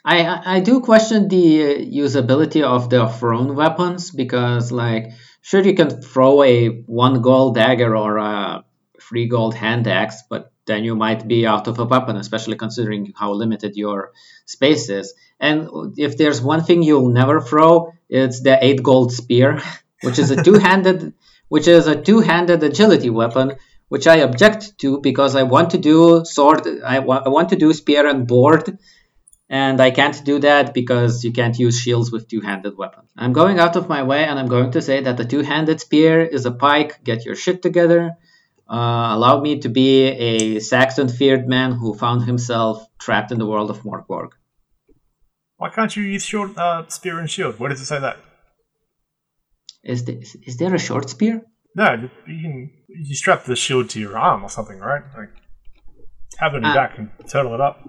I 0.04 0.56
I 0.56 0.60
do 0.60 0.82
question 0.82 1.28
the 1.28 1.88
usability 2.04 2.64
of 2.64 2.90
the 2.90 3.08
thrown 3.08 3.56
weapons 3.56 4.12
because, 4.12 4.72
like, 4.72 5.12
sure 5.42 5.62
you 5.62 5.76
can 5.76 6.02
throw 6.02 6.44
a 6.44 6.70
one 6.86 7.22
gold 7.22 7.56
dagger 7.56 7.96
or 7.96 8.18
a 8.18 8.66
three 9.02 9.28
gold 9.28 9.56
hand 9.56 9.88
axe, 9.88 10.24
but 10.30 10.52
then 10.66 10.84
you 10.84 10.96
might 10.96 11.28
be 11.28 11.46
out 11.46 11.68
of 11.68 11.80
a 11.80 11.86
weapon, 11.86 12.18
especially 12.18 12.56
considering 12.56 13.14
how 13.16 13.34
limited 13.34 13.76
your 13.76 14.12
space 14.46 14.90
is. 14.90 15.14
And 15.40 15.70
if 15.98 16.18
there's 16.18 16.42
one 16.42 16.64
thing 16.64 16.82
you'll 16.82 17.10
never 17.10 17.40
throw, 17.40 17.94
it's 18.10 18.42
the 18.42 18.58
eight 18.64 18.82
gold 18.82 19.12
spear, 19.12 19.62
which 20.02 20.18
is 20.18 20.32
a 20.32 20.44
two-handed, 20.44 21.14
which 21.50 21.68
is 21.68 21.88
a 21.88 22.02
two-handed 22.02 22.64
agility 22.64 23.10
weapon, 23.12 23.54
which 23.90 24.08
I 24.08 24.18
object 24.18 24.78
to 24.80 25.00
because 25.00 25.36
I 25.36 25.44
want 25.44 25.72
to 25.72 25.78
do 25.78 26.24
sword, 26.26 26.68
I, 26.84 27.00
wa- 27.00 27.24
I 27.26 27.30
want 27.30 27.50
to 27.50 27.56
do 27.56 27.74
spear 27.74 28.08
and 28.08 28.28
board, 28.28 28.78
and 29.50 29.80
I 29.80 29.92
can't 29.92 30.24
do 30.26 30.40
that 30.40 30.74
because 30.74 31.24
you 31.24 31.32
can't 31.32 31.58
use 31.58 31.80
shields 31.80 32.12
with 32.12 32.28
two-handed 32.28 32.78
weapons. 32.78 33.12
I'm 33.18 33.34
going 33.34 33.60
out 33.60 33.76
of 33.76 33.88
my 33.88 34.04
way, 34.04 34.26
and 34.26 34.40
I'm 34.40 34.48
going 34.48 34.72
to 34.72 34.82
say 34.82 35.02
that 35.02 35.18
the 35.18 35.26
two-handed 35.26 35.80
spear 35.80 36.22
is 36.22 36.46
a 36.46 36.52
pike. 36.52 37.04
Get 37.04 37.26
your 37.26 37.36
shit 37.36 37.62
together. 37.62 38.18
Uh, 38.68 39.14
allow 39.16 39.40
me 39.40 39.60
to 39.60 39.70
be 39.70 40.06
a 40.06 40.60
Saxon 40.60 41.08
fyrdman 41.08 41.78
who 41.78 41.94
found 41.94 42.24
himself 42.24 42.84
trapped 42.98 43.32
in 43.32 43.38
the 43.38 43.46
world 43.46 43.70
of 43.70 43.84
Morkborg. 43.84 44.32
Why 45.58 45.70
can't 45.70 45.96
you 45.96 46.04
use 46.04 46.26
short 46.26 46.58
uh, 46.58 46.88
spear 46.88 47.20
and 47.20 47.30
shield? 47.30 47.60
Where 47.60 47.70
does 47.70 47.82
it 47.82 47.86
say 47.86 48.00
that? 48.00 48.18
Is, 49.84 50.04
there 50.58 50.74
a 50.74 50.80
short 50.80 51.10
spear? 51.12 51.44
No, 51.76 52.10
you 52.26 52.42
can 52.42 52.72
you 52.98 53.16
strap 53.16 53.44
the 53.44 53.56
shield 53.56 53.90
to 53.92 54.00
your 54.00 54.18
arm 54.18 54.44
or 54.44 54.50
something, 54.50 54.80
right? 54.80 55.04
Like 55.16 55.30
have 56.38 56.54
it 56.54 56.58
in 56.58 56.64
your 56.64 56.72
Uh, 56.72 56.76
back 56.76 56.98
and 56.98 57.10
turtle 57.28 57.54
it 57.54 57.62
up. 57.62 57.88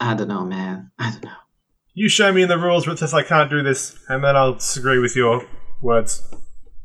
I 0.00 0.14
don't 0.14 0.28
know, 0.28 0.44
man. 0.44 0.90
I 0.98 1.10
don't 1.10 1.24
know. 1.24 1.30
You 1.94 2.08
show 2.08 2.32
me 2.32 2.42
in 2.42 2.48
the 2.48 2.58
rules 2.58 2.86
where 2.86 2.94
it 2.94 2.98
says 2.98 3.14
I 3.14 3.22
can't 3.22 3.48
do 3.50 3.62
this, 3.62 3.96
and 4.08 4.24
then 4.24 4.36
I'll 4.36 4.54
disagree 4.54 4.98
with 4.98 5.16
your 5.16 5.46
words. 5.80 6.22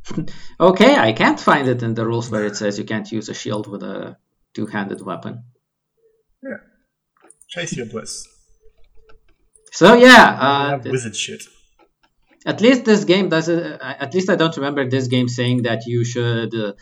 Okay, 0.59 0.95
I 0.97 1.13
can't 1.13 1.39
find 1.39 1.67
it 1.67 1.83
in 1.83 1.93
the 1.93 2.05
rules 2.05 2.29
where 2.31 2.45
it 2.45 2.55
says 2.55 2.79
you 2.79 2.83
can't 2.83 3.09
use 3.11 3.29
a 3.29 3.33
shield 3.33 3.67
with 3.67 3.83
a 3.83 4.17
two-handed 4.55 5.05
weapon. 5.05 5.43
Yeah. 6.41 6.57
Chase 7.47 7.77
your 7.77 7.85
bliss. 7.85 8.27
So 9.71 9.93
yeah, 9.93 10.37
I 10.39 10.65
uh, 10.65 10.69
have 10.71 10.85
wizard 10.85 11.15
shit. 11.15 11.43
At 12.45 12.61
least 12.61 12.85
this 12.85 13.03
game 13.05 13.29
doesn't. 13.29 13.59
uh, 13.63 13.95
At 13.99 14.13
least 14.13 14.29
I 14.29 14.35
don't 14.35 14.55
remember 14.57 14.89
this 14.89 15.07
game 15.07 15.27
saying 15.27 15.63
that 15.63 15.85
you 15.85 16.03
should 16.05 16.53
uh, 16.55 16.73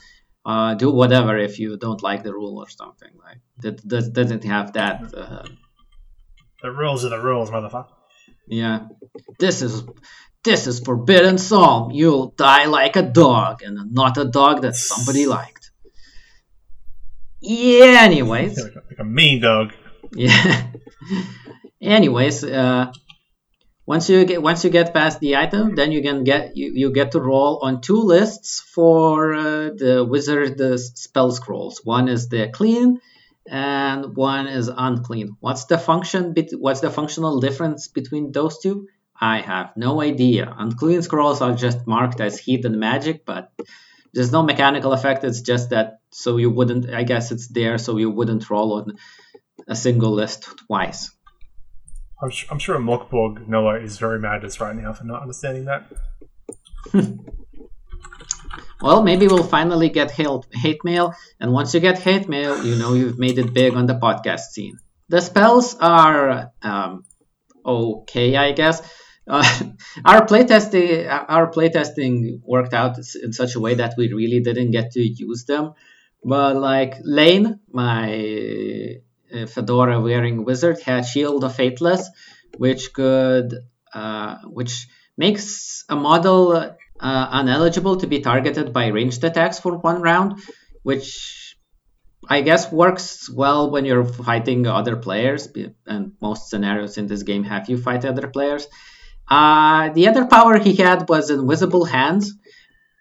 uh, 0.45 0.73
do 0.75 0.91
whatever 0.91 1.37
if 1.37 1.59
you 1.59 1.77
don't 1.77 2.01
like 2.03 2.23
the 2.23 2.33
rule 2.33 2.57
or 2.59 2.69
something. 2.69 3.11
Like 3.25 3.39
that, 3.63 3.89
that 3.89 4.13
doesn't 4.13 4.43
have 4.43 4.73
that. 4.73 5.13
Uh, 5.13 5.43
The 6.63 6.71
rules 6.71 7.05
are 7.05 7.09
the 7.09 7.21
rules, 7.21 7.49
motherfucker. 7.51 7.93
yeah, 8.47 8.87
this 9.39 9.61
is 9.61 9.83
this 10.43 10.65
is 10.67 10.79
forbidden 10.79 11.37
psalm. 11.37 11.91
You'll 11.91 12.29
die 12.37 12.65
like 12.65 12.95
a 12.95 13.03
dog, 13.03 13.61
and 13.65 13.91
not 13.93 14.17
a 14.17 14.25
dog 14.25 14.61
that 14.63 14.75
somebody 14.75 15.25
liked. 15.27 15.71
Yeah. 17.41 18.01
Anyways. 18.03 18.57
Like 18.63 18.73
a, 18.75 18.83
like 18.89 18.99
a 18.99 19.03
mean 19.03 19.41
dog. 19.41 19.73
Yeah. 20.13 20.67
Anyways, 21.81 22.43
uh, 22.43 22.91
once 23.87 24.09
you 24.09 24.25
get 24.25 24.43
once 24.43 24.65
you 24.65 24.69
get 24.69 24.93
past 24.93 25.21
the 25.21 25.37
item, 25.37 25.73
then 25.73 25.93
you 25.93 26.01
can 26.03 26.25
get 26.25 26.57
you, 26.57 26.73
you 26.75 26.91
get 26.91 27.13
to 27.13 27.21
roll 27.21 27.59
on 27.63 27.79
two 27.79 28.01
lists 28.01 28.59
for 28.59 29.33
uh, 29.33 29.69
the 29.73 30.05
wizard 30.07 30.57
the 30.57 30.77
spell 30.77 31.31
scrolls. 31.31 31.79
One 31.85 32.09
is 32.09 32.27
the 32.27 32.49
clean, 32.49 32.99
and 33.47 34.15
one 34.15 34.47
is 34.47 34.67
unclean. 34.67 35.37
What's 35.39 35.65
the 35.65 35.77
function? 35.77 36.35
What's 36.59 36.81
the 36.81 36.91
functional 36.91 37.39
difference 37.39 37.87
between 37.87 38.33
those 38.33 38.59
two? 38.59 38.87
I 39.19 39.39
have 39.39 39.71
no 39.77 40.01
idea. 40.01 40.53
Unclean 40.55 41.01
scrolls 41.01 41.41
are 41.41 41.55
just 41.55 41.87
marked 41.87 42.19
as 42.19 42.37
hidden 42.37 42.77
magic, 42.79 43.25
but 43.25 43.51
there's 44.13 44.33
no 44.33 44.43
mechanical 44.43 44.91
effect. 44.91 45.23
It's 45.23 45.41
just 45.41 45.69
that 45.69 45.99
so 46.11 46.35
you 46.35 46.51
wouldn't. 46.51 46.93
I 46.93 47.03
guess 47.03 47.31
it's 47.31 47.47
there 47.47 47.77
so 47.77 47.95
you 47.95 48.11
wouldn't 48.11 48.49
roll 48.49 48.73
on 48.73 48.97
a 49.65 49.75
single 49.75 50.11
list 50.11 50.49
twice. 50.67 51.09
I'm, 52.21 52.31
su- 52.31 52.47
I'm 52.49 52.59
sure 52.59 52.79
Noah 52.79 53.79
is 53.79 53.97
very 53.97 54.19
mad 54.19 54.37
at 54.37 54.45
us 54.45 54.59
right 54.59 54.75
now 54.75 54.93
for 54.93 55.03
not 55.05 55.21
understanding 55.21 55.65
that. 55.65 55.85
Well, 58.79 59.01
maybe 59.01 59.27
we'll 59.27 59.43
finally 59.43 59.89
get 59.89 60.11
hate, 60.11 60.83
mail, 60.83 61.15
and 61.39 61.51
once 61.51 61.73
you 61.73 61.79
get 61.79 61.97
hate 61.97 62.29
mail, 62.29 62.63
you 62.63 62.75
know 62.75 62.93
you've 62.93 63.17
made 63.17 63.39
it 63.39 63.53
big 63.53 63.73
on 63.73 63.87
the 63.87 63.95
podcast 63.95 64.51
scene. 64.51 64.77
The 65.09 65.19
spells 65.19 65.75
are 65.79 66.51
um, 66.61 67.03
okay, 67.65 68.35
I 68.35 68.51
guess. 68.51 68.81
Uh, 69.27 69.43
our 70.05 70.27
playtesting, 70.27 71.09
our 71.09 71.49
playtesting 71.51 72.39
worked 72.45 72.73
out 72.73 72.99
in 73.23 73.33
such 73.33 73.55
a 73.55 73.59
way 73.59 73.75
that 73.75 73.95
we 73.97 74.13
really 74.13 74.41
didn't 74.41 74.71
get 74.71 74.91
to 74.91 75.01
use 75.01 75.45
them. 75.45 75.73
But 76.23 76.55
like 76.55 76.97
Lane, 77.01 77.59
my 77.71 78.97
fedora 79.47 79.99
wearing 79.99 80.45
wizard, 80.45 80.79
had 80.81 81.05
Shield 81.05 81.43
of 81.43 81.55
Fateless, 81.55 82.09
which 82.57 82.93
could, 82.93 83.53
uh, 83.93 84.37
which 84.45 84.87
makes 85.17 85.83
a 85.89 85.95
model 85.95 86.53
uh, 86.99 87.39
uneligible 87.39 87.99
to 87.99 88.07
be 88.07 88.19
targeted 88.19 88.73
by 88.73 88.87
ranged 88.87 89.23
attacks 89.23 89.59
for 89.59 89.77
one 89.77 90.01
round, 90.01 90.39
which 90.83 91.55
I 92.29 92.41
guess 92.41 92.71
works 92.71 93.29
well 93.29 93.69
when 93.71 93.85
you're 93.85 94.05
fighting 94.05 94.67
other 94.67 94.95
players, 94.95 95.47
and 95.85 96.13
most 96.21 96.49
scenarios 96.49 96.97
in 96.97 97.07
this 97.07 97.23
game 97.23 97.43
have 97.43 97.69
you 97.69 97.77
fight 97.77 98.05
other 98.05 98.27
players. 98.27 98.67
Uh, 99.29 99.89
the 99.89 100.07
other 100.07 100.25
power 100.25 100.57
he 100.57 100.75
had 100.75 101.07
was 101.09 101.29
Invisible 101.29 101.85
Hands, 101.85 102.33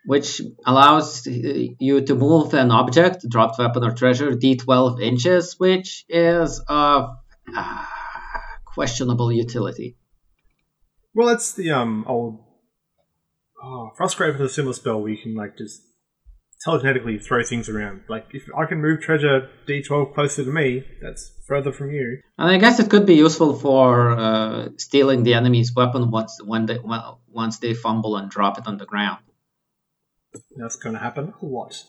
which 0.06 0.40
allows 0.64 1.26
you 1.26 2.00
to 2.00 2.14
move 2.14 2.54
an 2.54 2.70
object, 2.70 3.28
dropped 3.28 3.58
weapon 3.58 3.84
or 3.84 3.92
treasure, 3.92 4.30
d12 4.30 5.02
inches, 5.02 5.58
which 5.58 6.04
is 6.08 6.62
of 6.68 7.10
uh, 7.54 7.84
questionable 8.64 9.32
utility. 9.32 9.96
Well, 11.14 11.28
that's 11.28 11.54
the 11.54 11.72
um 11.72 12.04
old 12.06 12.44
oh, 13.62 13.90
Frostgrave 13.98 14.36
is 14.36 14.40
a 14.40 14.48
similar 14.48 14.74
spell 14.74 15.00
where 15.00 15.10
you 15.10 15.18
can 15.18 15.34
like 15.34 15.56
just 15.56 15.82
telekinetically 16.66 17.22
throw 17.22 17.42
things 17.42 17.68
around. 17.68 18.02
Like 18.08 18.26
if 18.32 18.44
I 18.56 18.66
can 18.66 18.80
move 18.80 19.00
treasure 19.00 19.48
D12 19.68 20.14
closer 20.14 20.44
to 20.44 20.50
me, 20.50 20.84
that's 21.02 21.32
further 21.46 21.72
from 21.72 21.90
you. 21.90 22.20
And 22.38 22.50
I 22.50 22.58
guess 22.58 22.80
it 22.80 22.90
could 22.90 23.06
be 23.06 23.14
useful 23.14 23.54
for 23.54 24.10
uh, 24.10 24.68
stealing 24.78 25.22
the 25.22 25.34
enemy's 25.34 25.74
weapon 25.74 26.10
once 26.10 26.40
when 26.44 26.66
they 26.66 26.78
well, 26.78 27.20
once 27.28 27.58
they 27.58 27.74
fumble 27.74 28.16
and 28.16 28.30
drop 28.30 28.58
it 28.58 28.66
on 28.66 28.78
the 28.78 28.86
ground. 28.86 29.18
That's 30.56 30.76
going 30.76 30.94
to 30.94 31.00
happen 31.00 31.32
a 31.42 31.44
lot. 31.46 31.82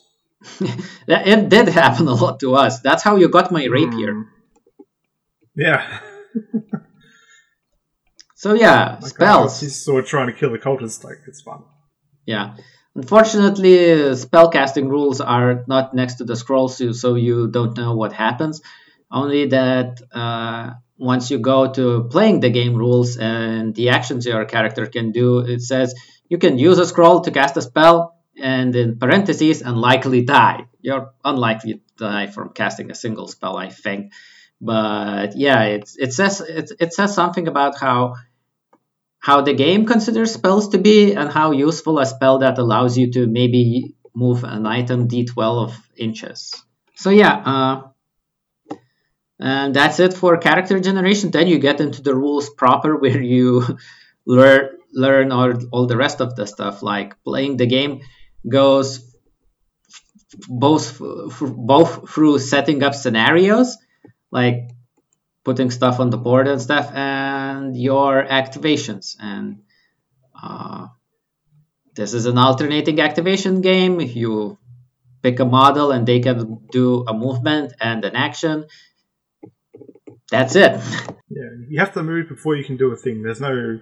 That- 1.07 1.27
it 1.27 1.49
did 1.49 1.67
happen 1.69 2.07
a 2.07 2.13
lot 2.13 2.39
to 2.41 2.55
us. 2.55 2.81
That's 2.81 3.03
how 3.03 3.15
you 3.15 3.29
got 3.29 3.51
my 3.51 3.65
rapier. 3.65 4.13
Mm. 4.13 4.25
Yeah. 5.55 5.99
So 8.35 8.53
yeah, 8.53 8.99
spells. 8.99 9.59
He's 9.59 9.83
sort 9.83 10.03
of 10.03 10.09
trying 10.09 10.27
to 10.27 10.33
kill 10.33 10.51
the 10.51 10.59
cultist. 10.59 11.03
Like 11.03 11.17
it's 11.27 11.41
fun. 11.41 11.63
Yeah. 12.25 12.55
Unfortunately, 12.95 13.77
spellcasting 14.13 14.89
rules 14.89 15.21
are 15.21 15.63
not 15.67 15.93
next 15.93 16.15
to 16.15 16.23
the 16.23 16.35
scrolls, 16.35 16.77
so- 16.77 16.91
so 16.91 17.15
you 17.15 17.47
don't 17.47 17.75
know 17.77 17.95
what 17.95 18.13
happens. 18.13 18.61
Only 19.11 19.47
that 19.47 20.01
uh, 20.11 20.71
once 20.97 21.31
you 21.31 21.39
go 21.39 21.71
to 21.73 22.03
playing 22.11 22.39
the 22.41 22.49
game 22.49 22.75
rules 22.75 23.17
and 23.17 23.73
the 23.73 23.89
actions 23.89 24.25
your 24.25 24.45
character 24.45 24.85
can 24.87 25.11
do, 25.11 25.39
it 25.39 25.61
says 25.61 25.95
you 26.29 26.37
can 26.37 26.59
use 26.59 26.77
a 26.77 26.85
scroll 26.85 27.21
to 27.21 27.31
cast 27.31 27.55
a 27.57 27.61
spell, 27.61 28.16
and 28.39 28.75
in 28.75 28.99
parentheses, 28.99 29.61
unlikely 29.61 30.23
die. 30.23 30.67
You're 30.81 31.13
unlikely 31.23 31.75
to 31.75 31.81
die 31.97 32.27
from 32.27 32.49
casting 32.49 32.91
a 32.91 32.95
single 32.95 33.27
spell, 33.27 33.57
I 33.57 33.69
think. 33.69 34.13
But 34.61 35.35
yeah, 35.35 35.63
it, 35.63 35.89
it 35.97 36.13
says 36.13 36.41
it, 36.41 36.71
it 36.79 36.93
says 36.93 37.13
something 37.13 37.47
about 37.47 37.77
how 37.77 38.15
how 39.19 39.41
the 39.41 39.53
game 39.53 39.85
considers 39.85 40.33
spells 40.33 40.69
to 40.69 40.77
be 40.77 41.13
and 41.13 41.29
how 41.29 41.51
useful 41.51 41.99
a 41.99 42.05
spell 42.05 42.39
that 42.39 42.57
allows 42.57 42.97
you 42.97 43.11
to 43.11 43.27
maybe 43.27 43.95
move 44.15 44.43
an 44.43 44.65
item 44.65 45.07
d12 45.07 45.73
inches. 45.97 46.53
So 46.95 47.09
yeah, 47.09 47.35
uh, 47.35 47.81
And 49.39 49.75
that's 49.75 49.99
it 49.99 50.13
for 50.13 50.37
character 50.37 50.79
generation. 50.79 51.31
Then 51.31 51.47
you 51.47 51.59
get 51.59 51.79
into 51.79 52.01
the 52.01 52.15
rules 52.15 52.49
proper 52.49 52.95
where 52.97 53.21
you 53.21 53.63
learn 54.25 54.69
learn 54.93 55.31
all, 55.31 55.53
all 55.71 55.85
the 55.85 55.97
rest 55.97 56.21
of 56.21 56.35
the 56.35 56.47
stuff 56.47 56.81
like 56.81 57.21
playing 57.23 57.57
the 57.57 57.67
game 57.67 58.01
goes 58.47 59.15
both 60.47 61.01
both 61.39 62.09
through 62.09 62.39
setting 62.39 62.83
up 62.83 62.93
scenarios 62.93 63.77
like 64.31 64.71
putting 65.43 65.71
stuff 65.71 65.99
on 65.99 66.09
the 66.09 66.17
board 66.17 66.47
and 66.47 66.61
stuff 66.61 66.91
and 66.93 67.77
your 67.77 68.25
activations. 68.25 69.15
And 69.19 69.61
uh, 70.41 70.87
this 71.95 72.13
is 72.13 72.25
an 72.25 72.37
alternating 72.37 72.99
activation 72.99 73.61
game. 73.61 74.01
You 74.01 74.57
pick 75.21 75.39
a 75.39 75.45
model 75.45 75.91
and 75.91 76.05
they 76.05 76.19
can 76.19 76.67
do 76.71 77.05
a 77.07 77.13
movement 77.13 77.73
and 77.79 78.03
an 78.03 78.15
action 78.15 78.65
that's 80.29 80.55
it. 80.55 80.79
Yeah 81.29 81.57
you 81.67 81.79
have 81.79 81.93
to 81.93 82.03
move 82.03 82.29
before 82.29 82.55
you 82.55 82.63
can 82.63 82.77
do 82.77 82.91
a 82.93 82.95
thing. 82.95 83.21
There's 83.21 83.41
no 83.41 83.79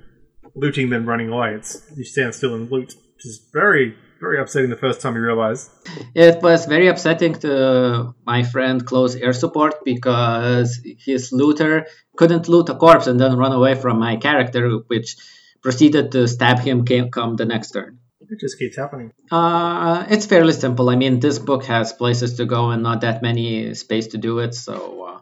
looting 0.56 0.90
then 0.90 1.06
running 1.06 1.30
away 1.30 1.54
it's 1.54 1.84
you 1.96 2.04
stand 2.04 2.34
still 2.34 2.56
and 2.56 2.72
loot 2.72 2.96
which 3.16 3.26
is 3.26 3.48
very 3.54 3.96
very 4.26 4.42
upsetting 4.42 4.70
the 4.70 4.84
first 4.86 5.02
time 5.02 5.16
you 5.16 5.22
realize. 5.22 5.70
It 6.16 6.42
was 6.42 6.66
very 6.66 6.88
upsetting 6.88 7.34
to 7.46 8.16
my 8.26 8.42
friend 8.44 8.86
close 8.86 9.16
air 9.16 9.34
support 9.34 9.74
because 9.86 10.70
his 11.08 11.32
looter 11.32 11.86
couldn't 12.18 12.50
loot 12.50 12.70
a 12.70 12.76
corpse 12.76 13.08
and 13.08 13.20
then 13.20 13.38
run 13.38 13.54
away 13.60 13.76
from 13.76 14.00
my 14.00 14.16
character, 14.18 14.62
which 14.88 15.18
proceeded 15.62 16.12
to 16.14 16.28
stab 16.28 16.60
him 16.60 16.86
come 16.86 17.36
the 17.36 17.46
next 17.46 17.72
turn. 17.72 18.00
It 18.32 18.40
just 18.40 18.58
keeps 18.58 18.76
happening. 18.76 19.12
Uh, 19.32 20.06
it's 20.10 20.26
fairly 20.26 20.54
simple. 20.54 20.90
I 20.90 20.96
mean, 20.96 21.20
this 21.20 21.38
book 21.38 21.66
has 21.66 21.94
places 21.94 22.38
to 22.38 22.46
go 22.46 22.72
and 22.72 22.82
not 22.82 23.02
that 23.02 23.22
many 23.22 23.76
space 23.76 24.08
to 24.14 24.18
do 24.18 24.40
it, 24.40 24.56
so 24.56 24.76
uh, 25.10 25.20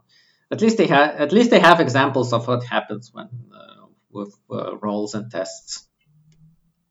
at 0.54 0.62
least 0.62 0.78
they 0.78 0.88
have 0.88 1.10
at 1.26 1.32
least 1.34 1.50
they 1.52 1.60
have 1.60 1.82
examples 1.82 2.32
of 2.32 2.48
what 2.48 2.64
happens 2.64 3.10
when 3.12 3.28
uh, 3.60 3.88
with 4.10 4.34
uh, 4.50 4.78
rolls 4.78 5.16
and 5.16 5.30
tests. 5.30 5.86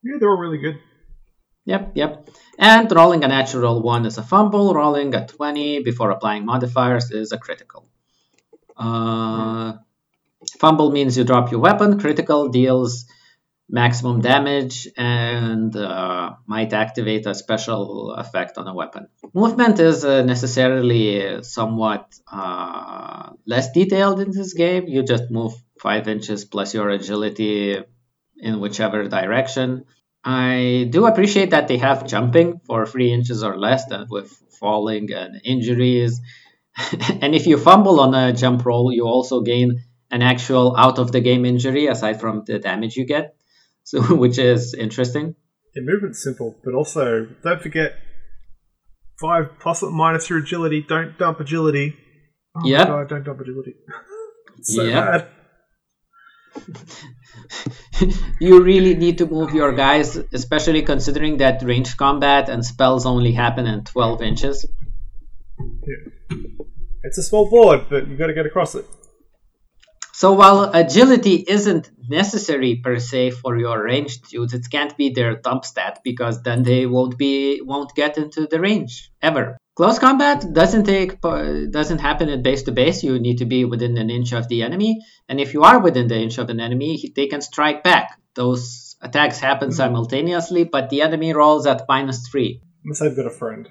Yeah, 0.05 0.17
they're 0.21 0.29
all 0.29 0.43
really 0.47 0.59
good. 0.59 0.79
Yep, 1.65 1.93
yep. 1.95 2.29
And 2.59 2.91
rolling 2.91 3.25
a 3.25 3.29
natural 3.29 3.83
1 3.83 4.07
is 4.07 4.19
a 4.19 4.23
fumble, 4.23 4.75
rolling 4.75 5.15
a 5.15 5.27
20 5.27 5.83
before 5.83 6.11
applying 6.11 6.45
modifiers 6.45 7.11
is 7.11 7.33
a 7.33 7.39
critical. 7.39 7.89
Uh, 8.77 9.75
fumble 10.59 10.91
means 10.91 11.17
you 11.17 11.25
drop 11.25 11.51
your 11.53 11.61
weapon, 11.61 12.01
critical 12.01 12.49
deals 12.49 13.07
maximum 13.73 14.21
damage 14.21 14.87
and 14.99 15.75
uh, 15.75 16.33
might 16.47 16.75
activate 16.75 17.27
a 17.27 17.35
special 17.35 18.13
effect 18.13 18.59
on 18.59 18.69
a 18.69 18.75
weapon. 18.75 19.09
Movement 19.33 19.81
is 19.81 20.05
uh, 20.05 20.23
necessarily 20.23 21.43
somewhat 21.43 22.15
uh, 22.31 23.31
less 23.47 23.73
detailed 23.73 24.21
in 24.21 24.31
this 24.31 24.53
game. 24.53 24.89
You 24.89 25.03
just 25.03 25.31
move 25.31 25.55
5 25.81 26.07
inches 26.07 26.45
plus 26.45 26.75
your 26.75 26.91
agility 26.91 27.79
in 28.37 28.61
whichever 28.61 29.09
direction. 29.09 29.87
I 30.25 30.89
do 30.89 31.07
appreciate 31.07 31.51
that 31.51 31.69
they 31.69 31.79
have 31.79 32.07
jumping 32.07 32.61
for 32.65 32.87
three 32.87 33.13
inches 33.13 33.43
or 33.43 33.59
less 33.59 33.87
than 33.87 34.07
with 34.09 34.31
falling 34.61 35.13
and 35.13 35.41
injuries. 35.45 36.21
and 37.21 37.35
if 37.35 37.47
you 37.47 37.59
fumble 37.59 38.01
on 38.01 38.15
a 38.15 38.33
jump 38.33 38.65
roll, 38.65 38.93
you 38.93 39.05
also 39.05 39.41
gain 39.41 39.83
an 40.11 40.23
actual 40.23 40.77
out 40.77 40.99
of 40.99 41.11
the 41.11 41.21
game 41.21 41.45
injury 41.45 41.87
aside 41.87 42.21
from 42.21 42.45
the 42.47 42.59
damage 42.59 42.97
you 42.97 43.05
get, 43.05 43.35
so 43.83 44.01
which 44.15 44.39
is 44.39 44.75
interesting. 44.75 45.35
The 45.75 45.81
movement's 45.81 46.23
simple, 46.23 46.55
but 46.63 46.75
also 46.75 47.27
don't 47.43 47.63
forget 47.63 47.95
five 49.19 49.59
plus 49.59 49.83
or 49.83 49.91
minus 49.91 50.29
your 50.29 50.41
agility. 50.41 50.85
Don't 50.87 51.19
dump 51.19 51.41
agility. 51.41 51.97
Oh 52.55 52.67
yep. 52.67 52.89
God, 52.89 53.09
don't 53.09 53.25
dump 53.25 53.41
agility. 53.41 53.75
so 54.63 54.83
yep. 54.83 55.05
bad. 55.05 55.29
you 58.41 58.63
really 58.63 58.95
need 58.95 59.19
to 59.19 59.27
move 59.27 59.53
your 59.55 59.73
guys, 59.73 60.17
especially 60.33 60.83
considering 60.83 61.39
that 61.39 61.63
range 61.63 61.97
combat 61.97 62.49
and 62.49 62.65
spells 62.65 63.07
only 63.07 63.33
happen 63.33 63.67
in 63.67 63.85
12 63.85 64.23
inches. 64.23 64.67
Yeah. 65.59 66.37
It's 67.05 67.19
a 67.19 67.23
small 67.23 67.51
board, 67.51 67.87
but 67.91 68.09
you 68.09 68.17
got 68.17 68.29
to 68.29 68.35
get 68.35 68.47
across 68.47 68.75
it. 68.75 68.87
So 70.13 70.35
while 70.35 70.71
agility 70.73 71.45
isn't 71.49 71.91
necessary 72.09 72.77
per 72.77 72.99
se 72.99 73.31
for 73.31 73.59
your 73.59 73.83
ranged 73.83 74.31
dudes, 74.31 74.55
it 74.55 74.67
can't 74.71 74.97
be 74.97 75.11
their 75.11 75.35
dump 75.37 75.65
stat 75.65 76.01
because 76.05 76.43
then 76.43 76.63
they 76.63 76.87
won't 76.87 77.19
be 77.19 77.61
won't 77.61 77.93
get 77.95 78.19
into 78.19 78.47
the 78.47 78.61
range 78.61 79.11
ever. 79.21 79.57
Close 79.75 79.99
combat 79.99 80.45
doesn't 80.53 80.85
take 80.85 81.19
doesn't 81.21 81.99
happen 81.99 82.29
at 82.29 82.43
base 82.43 82.65
to 82.65 82.73
base. 82.73 83.03
You 83.03 83.19
need 83.19 83.39
to 83.39 83.47
be 83.47 83.65
within 83.65 83.97
an 83.97 84.11
inch 84.11 84.33
of 84.33 84.47
the 84.49 84.63
enemy, 84.63 85.01
and 85.29 85.41
if 85.41 85.55
you 85.55 85.63
are 85.63 85.79
within 85.81 86.09
the 86.09 86.19
inch 86.19 86.37
of 86.37 86.51
an 86.51 86.61
enemy, 86.61 87.13
they 87.17 87.27
can 87.27 87.41
strike 87.41 87.83
back. 87.83 88.21
Those 88.35 88.97
attacks 89.01 89.39
happen 89.39 89.69
mm-hmm. 89.69 89.77
simultaneously, 89.77 90.65
but 90.65 90.91
the 90.91 91.01
enemy 91.01 91.33
rolls 91.33 91.67
at 91.67 91.87
minus 91.89 92.29
three. 92.29 92.61
Unless 92.85 93.01
I've 93.01 93.17
got 93.17 93.27
a 93.27 93.31
friend. 93.31 93.69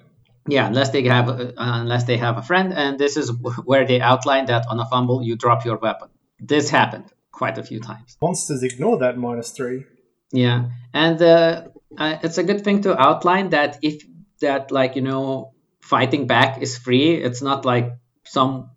Yeah, 0.48 0.66
unless 0.66 0.90
they 0.90 1.04
have 1.04 1.30
uh, 1.30 1.52
unless 1.56 2.06
they 2.06 2.18
have 2.18 2.38
a 2.40 2.42
friend, 2.42 2.74
and 2.74 2.98
this 2.98 3.16
is 3.16 3.32
where 3.64 3.86
they 3.86 4.02
outline 4.02 4.48
that 4.48 4.66
on 4.68 4.80
a 4.80 4.86
fumble 4.88 5.22
you 5.22 5.36
drop 5.36 5.66
your 5.66 5.78
weapon. 5.78 6.10
This 6.40 6.72
happened 6.72 7.12
quite 7.32 7.60
a 7.60 7.64
few 7.64 7.80
times. 7.80 8.18
Monsters 8.24 8.64
ignore 8.64 8.98
that 8.98 9.20
minus 9.20 9.52
three. 9.52 9.86
Yeah, 10.32 10.70
and 10.96 11.22
uh, 11.22 11.68
uh, 11.96 12.18
it's 12.24 12.40
a 12.40 12.44
good 12.44 12.64
thing 12.64 12.82
to 12.84 13.00
outline 13.00 13.52
that 13.52 13.78
if 13.84 14.04
that 14.40 14.72
like 14.72 14.96
you 14.96 15.04
know 15.04 15.54
fighting 15.82 16.28
back 16.28 16.62
is 16.62 16.78
free. 16.78 17.16
It's 17.16 17.42
not 17.42 17.66
like 17.66 17.94
some 18.24 18.70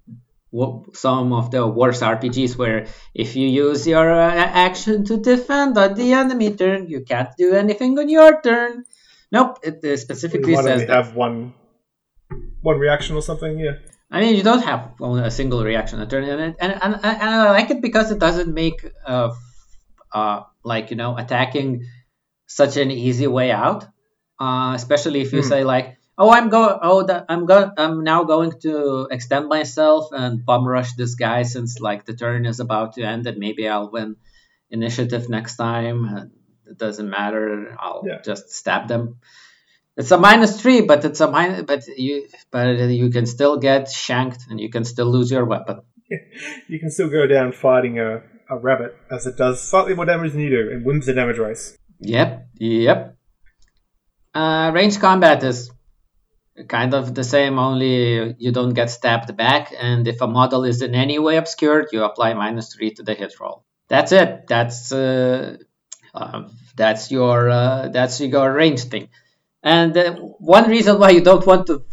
some 0.93 1.33
of 1.33 1.51
the 1.51 1.67
worst 1.67 2.03
RPGs 2.03 2.57
where 2.57 2.87
if 3.13 3.35
you 3.35 3.49
use 3.49 3.87
your 3.87 4.13
uh, 4.13 4.31
action 4.31 5.05
to 5.07 5.17
defend 5.17 5.77
on 5.77 5.95
the 5.95 6.13
enemy 6.13 6.55
turn, 6.55 6.87
you 6.89 7.01
can't 7.03 7.31
do 7.37 7.55
anything 7.55 7.99
on 7.99 8.09
your 8.09 8.41
turn. 8.41 8.85
Nope, 9.33 9.59
it 9.65 9.85
uh, 9.85 9.97
specifically 9.97 10.55
says 10.55 10.83
only 10.83 10.87
have 10.87 11.17
one 11.17 11.55
one 12.63 12.79
reaction 12.79 13.17
or 13.17 13.23
something. 13.23 13.59
Yeah. 13.59 13.83
I 14.11 14.21
mean, 14.21 14.37
you 14.37 14.45
don't 14.45 14.63
have 14.63 14.95
a 15.01 15.31
single 15.31 15.65
reaction 15.65 16.01
a 16.01 16.07
turn, 16.07 16.23
and 16.23 16.55
and, 16.61 16.73
and, 16.73 16.95
and 17.03 17.31
I 17.31 17.51
like 17.51 17.71
it 17.71 17.83
because 17.83 18.13
it 18.13 18.21
doesn't 18.21 18.53
make 18.55 18.87
uh, 19.05 19.35
uh 20.13 20.43
like 20.63 20.91
you 20.91 20.97
know 20.97 21.17
attacking 21.19 21.85
such 22.47 22.77
an 22.77 22.93
easy 22.93 23.27
way 23.27 23.51
out. 23.51 23.87
Uh, 24.39 24.73
especially 24.75 25.21
if 25.21 25.33
you 25.33 25.41
mm. 25.41 25.49
say 25.49 25.65
like 25.65 25.97
oh 26.17 26.31
i'm 26.31 26.49
go 26.49 26.79
oh 26.81 27.03
that 27.05 27.27
i'm 27.29 27.47
go 27.47 27.71
i'm 27.77 28.05
now 28.05 28.25
going 28.25 28.53
to 28.61 29.09
extend 29.11 29.49
myself 29.49 30.09
and 30.13 30.45
bum 30.45 30.67
rush 30.67 30.95
this 30.95 31.15
guy 31.15 31.43
since 31.43 31.81
like 31.81 32.05
the 32.05 32.15
turn 32.15 32.47
is 32.47 32.61
about 32.61 32.95
to 32.95 33.03
end 33.03 33.27
and 33.27 33.39
maybe 33.39 33.69
i'll 33.69 33.91
win 33.91 34.17
initiative 34.71 35.29
next 35.29 35.57
time 35.57 36.31
it 36.67 36.79
doesn't 36.79 37.09
matter. 37.09 37.77
I'll 37.79 38.03
yeah. 38.07 38.21
just 38.25 38.51
stab 38.51 38.89
them. 38.89 39.19
It's 39.97 40.11
a 40.11 40.19
minus 40.19 40.61
three 40.61 40.81
but 40.81 41.05
it's 41.05 41.21
a 41.21 41.31
minus 41.31 41.63
but 41.63 41.87
you 41.87 42.27
but 42.51 42.67
you 42.91 43.11
can 43.11 43.27
still 43.27 43.59
get 43.59 43.89
shanked 43.89 44.41
and 44.51 44.59
you 44.59 44.69
can 44.69 44.85
still 44.85 45.07
lose 45.07 45.31
your 45.31 45.45
weapon. 45.45 45.81
You 46.69 46.79
can 46.79 46.91
still 46.91 47.09
go 47.09 47.27
down 47.27 47.53
fighting 47.53 47.99
a, 47.99 48.23
a 48.51 48.59
rabbit 48.59 48.97
as 49.11 49.27
it 49.27 49.37
does 49.37 49.63
slightly 49.63 49.95
more 49.95 50.05
damage 50.05 50.33
than 50.33 50.41
you 50.41 50.51
do 50.51 50.71
and 50.71 50.85
wins 50.85 51.07
the 51.07 51.15
damage 51.15 51.39
race. 51.39 51.79
Yep 52.01 52.49
yep. 52.59 53.17
Uh, 54.35 54.73
range 54.75 54.99
combat 54.99 55.43
is 55.45 55.71
kind 56.69 56.95
of 56.95 57.15
the 57.15 57.25
same, 57.25 57.59
only 57.59 58.35
you 58.39 58.53
don't 58.53 58.75
get 58.75 58.91
stabbed 58.91 59.37
back. 59.37 59.73
And 59.79 60.07
if 60.07 60.21
a 60.21 60.27
model 60.27 60.65
is 60.65 60.83
in 60.83 60.95
any 60.95 61.19
way 61.19 61.37
obscured, 61.37 61.89
you 61.93 62.05
apply 62.05 62.35
minus 62.35 62.75
three 62.75 62.93
to 62.93 63.03
the 63.03 63.15
hit 63.15 63.39
roll. 63.41 63.65
That's 63.89 64.13
it. 64.13 64.47
That's 64.47 64.93
uh, 64.93 65.57
uh, 66.15 66.49
that's 66.77 67.11
your 67.11 67.51
uh, 67.51 67.89
that's 67.89 68.21
your 68.21 68.53
range 68.53 68.85
thing. 68.85 69.09
And 69.63 69.97
one 70.39 70.69
reason 70.69 70.99
why 70.99 71.11
you 71.11 71.23
don't 71.23 71.47
want 71.47 71.67
to 71.67 71.85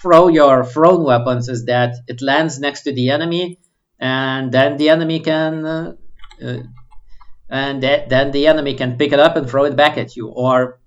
throw 0.00 0.28
your 0.28 0.64
thrown 0.64 1.04
weapons 1.04 1.48
is 1.48 1.66
that 1.66 1.94
it 2.08 2.20
lands 2.20 2.58
next 2.58 2.82
to 2.82 2.92
the 2.92 3.10
enemy, 3.10 3.58
and 3.98 4.52
then 4.52 4.76
the 4.76 4.90
enemy 4.90 5.20
can. 5.20 5.64
Uh, 5.64 5.94
uh, 6.44 6.58
and 7.48 7.82
th- 7.82 8.08
then 8.08 8.30
the 8.30 8.46
enemy 8.46 8.74
can 8.74 8.96
pick 8.96 9.12
it 9.12 9.20
up 9.20 9.36
and 9.36 9.48
throw 9.48 9.64
it 9.64 9.76
back 9.76 9.98
at 9.98 10.16
you, 10.16 10.28
or 10.28 10.80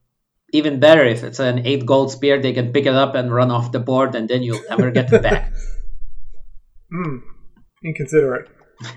even 0.55 0.79
better. 0.79 1.03
If 1.03 1.23
it's 1.23 1.39
an 1.39 1.65
eight 1.65 1.85
gold 1.85 2.11
spear 2.11 2.41
they 2.41 2.53
can 2.53 2.71
pick 2.71 2.85
it 2.85 2.93
up 2.93 3.15
and 3.15 3.33
run 3.33 3.51
off 3.51 3.71
the 3.71 3.79
board 3.79 4.15
and 4.15 4.27
then 4.27 4.43
you'll 4.43 4.63
never 4.69 4.91
get 4.91 5.11
it 5.11 5.21
back. 5.21 5.51
Hmm. 6.87 7.17
inconsiderate. 7.83 8.47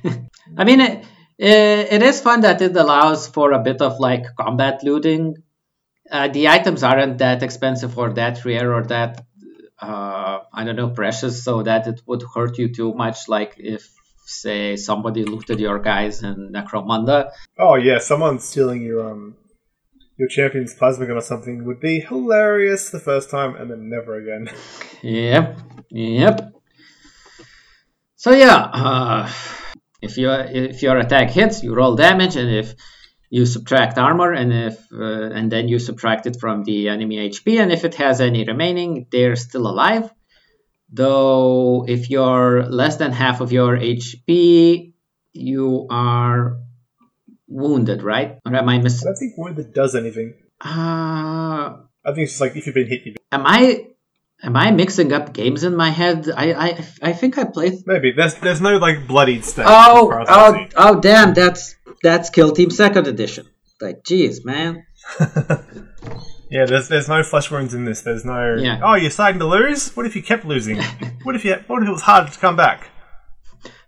I 0.57 0.65
mean 0.65 0.81
it, 0.81 1.05
it 1.39 2.03
is 2.03 2.21
fun 2.21 2.43
that 2.43 2.61
it 2.61 2.77
allows 2.77 3.27
for 3.27 3.53
a 3.53 3.59
bit 3.61 3.81
of 3.81 3.99
like 3.99 4.27
combat 4.37 4.85
looting. 4.85 5.37
Uh, 6.09 6.29
the 6.29 6.49
items 6.49 6.83
aren't 6.83 7.19
that 7.19 7.43
expensive 7.43 7.99
or 7.99 8.13
that 8.13 8.45
rare 8.45 8.73
or 8.75 8.83
that 8.85 9.25
uh, 9.81 10.41
i 10.53 10.65
don't 10.65 10.77
know 10.77 10.91
precious 10.91 11.43
so 11.43 11.63
that 11.63 11.87
it 11.87 12.01
would 12.07 12.23
hurt 12.35 12.59
you 12.59 12.73
too 12.73 12.93
much 12.95 13.29
like 13.29 13.55
if 13.59 13.89
say 14.29 14.77
somebody 14.77 15.25
looted 15.25 15.59
your 15.59 15.79
guys 15.79 16.23
in 16.23 16.53
necromunda. 16.53 17.31
Oh 17.59 17.77
yeah 17.77 17.99
someone's 17.99 18.45
stealing 18.45 18.83
your 18.83 19.11
um 19.11 19.37
your 20.19 20.29
champion's 20.29 20.75
plasma 20.75 21.07
gun 21.07 21.17
or 21.17 21.21
something 21.21 21.65
would 21.65 21.81
be 21.81 22.01
hilarious 22.01 22.91
the 22.91 22.99
first 22.99 23.31
time 23.31 23.55
and 23.55 23.71
then 23.71 23.89
never 23.89 24.17
again. 24.17 24.51
yep, 25.03 25.59
yep. 25.91 26.53
So 28.17 28.33
yeah, 28.33 28.57
uh, 28.57 29.33
if 30.03 30.19
you 30.19 30.31
if 30.31 30.83
your 30.83 30.99
attack 30.99 31.31
hits, 31.31 31.63
you 31.63 31.73
roll 31.73 31.95
damage, 31.95 32.35
and 32.35 32.51
if 32.51 32.75
you 33.31 33.47
subtract 33.47 33.97
armor, 33.97 34.33
and 34.33 34.53
if 34.53 34.77
uh, 34.93 35.31
and 35.37 35.53
then 35.53 35.69
you 35.69 35.79
subtract 35.79 36.27
it 36.27 36.37
from 36.41 36.65
the 36.65 36.89
enemy 36.89 37.17
HP, 37.29 37.61
and 37.61 37.71
if 37.71 37.85
it 37.85 37.95
has 37.95 38.21
any 38.21 38.45
remaining, 38.45 39.07
they're 39.13 39.37
still 39.37 39.69
alive. 39.69 40.13
Though 40.91 41.85
if 41.87 42.11
you're 42.11 42.65
less 42.65 42.97
than 42.97 43.13
half 43.13 43.41
of 43.41 43.53
your 43.53 43.77
HP, 43.77 44.95
you 45.33 45.87
are 45.91 46.59
wounded, 47.49 48.03
right? 48.03 48.39
Or 48.45 48.55
am 48.55 48.69
I 48.69 48.75
I 48.75 48.79
don't 48.79 49.17
think 49.17 49.37
wounded 49.37 49.73
does 49.73 49.95
anything. 49.95 50.35
Uh, 50.61 50.69
I 50.69 52.07
think 52.07 52.19
it's 52.19 52.33
just 52.33 52.41
like 52.41 52.57
if 52.57 52.67
you've 52.67 52.75
been 52.75 52.89
hit, 52.89 53.03
you've 53.05 53.15
been... 53.15 53.41
am 53.41 53.47
I 53.47 53.87
am 54.43 54.57
I 54.57 54.71
mixing 54.71 55.13
up 55.13 55.33
games 55.33 55.65
in 55.65 55.77
my 55.77 55.91
head? 55.91 56.29
I 56.35 56.53
I, 56.53 56.87
I 57.03 57.13
think 57.13 57.39
I 57.39 57.45
played. 57.45 57.87
maybe 57.87 58.13
there's 58.13 58.35
there's 58.37 58.61
no 58.61 58.77
like 58.77 59.07
bloodied 59.07 59.45
state. 59.45 59.67
Oh 59.69 60.09
as 60.09 60.11
far 60.11 60.21
as 60.23 60.29
I 60.29 60.35
oh 60.35 60.67
oh! 60.77 61.01
Damn, 61.01 61.35
that's 61.35 61.77
that's 62.03 62.31
Kill 62.31 62.53
Team 62.53 62.71
Second 62.71 63.07
Edition. 63.07 63.47
Like, 63.81 64.03
jeez, 64.03 64.45
man. 64.45 64.85
yeah, 66.51 66.67
there's 66.67 66.89
there's 66.89 67.09
no 67.09 67.23
flesh 67.23 67.51
wounds 67.51 67.75
in 67.75 67.85
this. 67.85 68.03
There's 68.03 68.25
no. 68.25 68.57
Yeah. 68.57 68.81
Oh, 68.83 68.95
you're 68.95 69.11
starting 69.11 69.39
to 69.41 69.47
lose. 69.47 69.97
What 69.97 70.07
if 70.07 70.17
you 70.17 70.23
kept 70.23 70.45
losing? 70.45 70.83
what 71.23 71.37
if 71.37 71.45
you? 71.45 71.57
What 71.67 71.83
if 71.83 71.89
it 71.89 71.93
was 71.93 72.03
hard 72.03 72.31
to 72.31 72.39
come 72.39 72.57
back? 72.57 72.91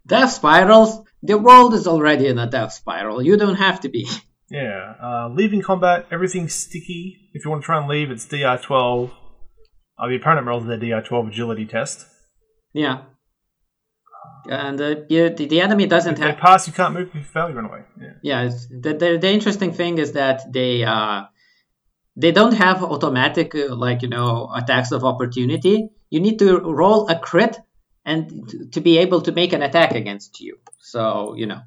Death 0.07 0.33
spirals. 0.33 1.05
The 1.23 1.39
world 1.39 1.75
is 1.75 1.87
already 1.87 2.27
in 2.27 2.39
a 2.39 2.49
death 2.49 2.73
spiral. 2.73 3.23
You 3.23 3.37
don't 3.37 3.57
have 3.57 3.81
to 3.81 3.89
be. 3.89 4.09
Yeah. 4.51 4.95
Uh, 5.01 5.29
leaving 5.29 5.63
combat, 5.63 6.07
everything's 6.11 6.55
sticky. 6.55 7.31
If 7.33 7.45
you 7.45 7.51
want 7.51 7.63
to 7.63 7.67
try 7.67 7.79
and 7.79 7.89
leave, 7.89 8.11
it's 8.11 8.27
DR12. 8.27 9.11
Uh, 9.99 10.09
the 10.09 10.17
opponent 10.17 10.47
rolls 10.47 10.67
their 10.67 10.79
DR12 10.79 11.29
agility 11.29 11.67
test. 11.67 12.07
Yeah. 12.73 13.03
And 14.49 14.81
uh, 14.81 14.97
you, 15.09 15.29
the, 15.31 15.47
the 15.47 15.61
enemy 15.61 15.87
doesn't 15.87 16.15
If 16.15 16.19
they 16.19 16.33
pass, 16.33 16.67
you 16.67 16.73
can't 16.73 16.95
move. 16.95 17.11
You 17.15 17.23
fail, 17.23 17.49
you 17.49 17.55
run 17.55 17.67
away. 17.67 17.83
Yeah. 18.01 18.13
Yeah, 18.23 18.43
it's, 18.43 18.67
the, 18.67 18.95
the 18.95 19.19
the 19.21 19.31
interesting 19.31 19.73
thing 19.73 19.99
is 19.99 20.13
that 20.13 20.51
they 20.51 20.83
uh 20.83 21.25
they 22.17 22.33
don't 22.33 22.55
have 22.55 22.83
automatic 22.83 23.55
uh, 23.55 23.75
like 23.75 24.03
you 24.03 24.09
know 24.09 24.51
attacks 24.55 24.93
of 24.93 25.05
opportunity. 25.05 25.91
You 26.09 26.21
need 26.21 26.39
to 26.39 26.59
roll 26.59 27.09
a 27.09 27.19
crit 27.19 27.59
and 28.05 28.73
to 28.73 28.81
be 28.81 28.99
able 28.99 29.21
to 29.23 29.33
make 29.33 29.53
an 29.53 29.63
attack 29.63 29.95
against 29.95 30.41
you. 30.41 30.59
So 30.81 31.35
you 31.37 31.47
know 31.47 31.61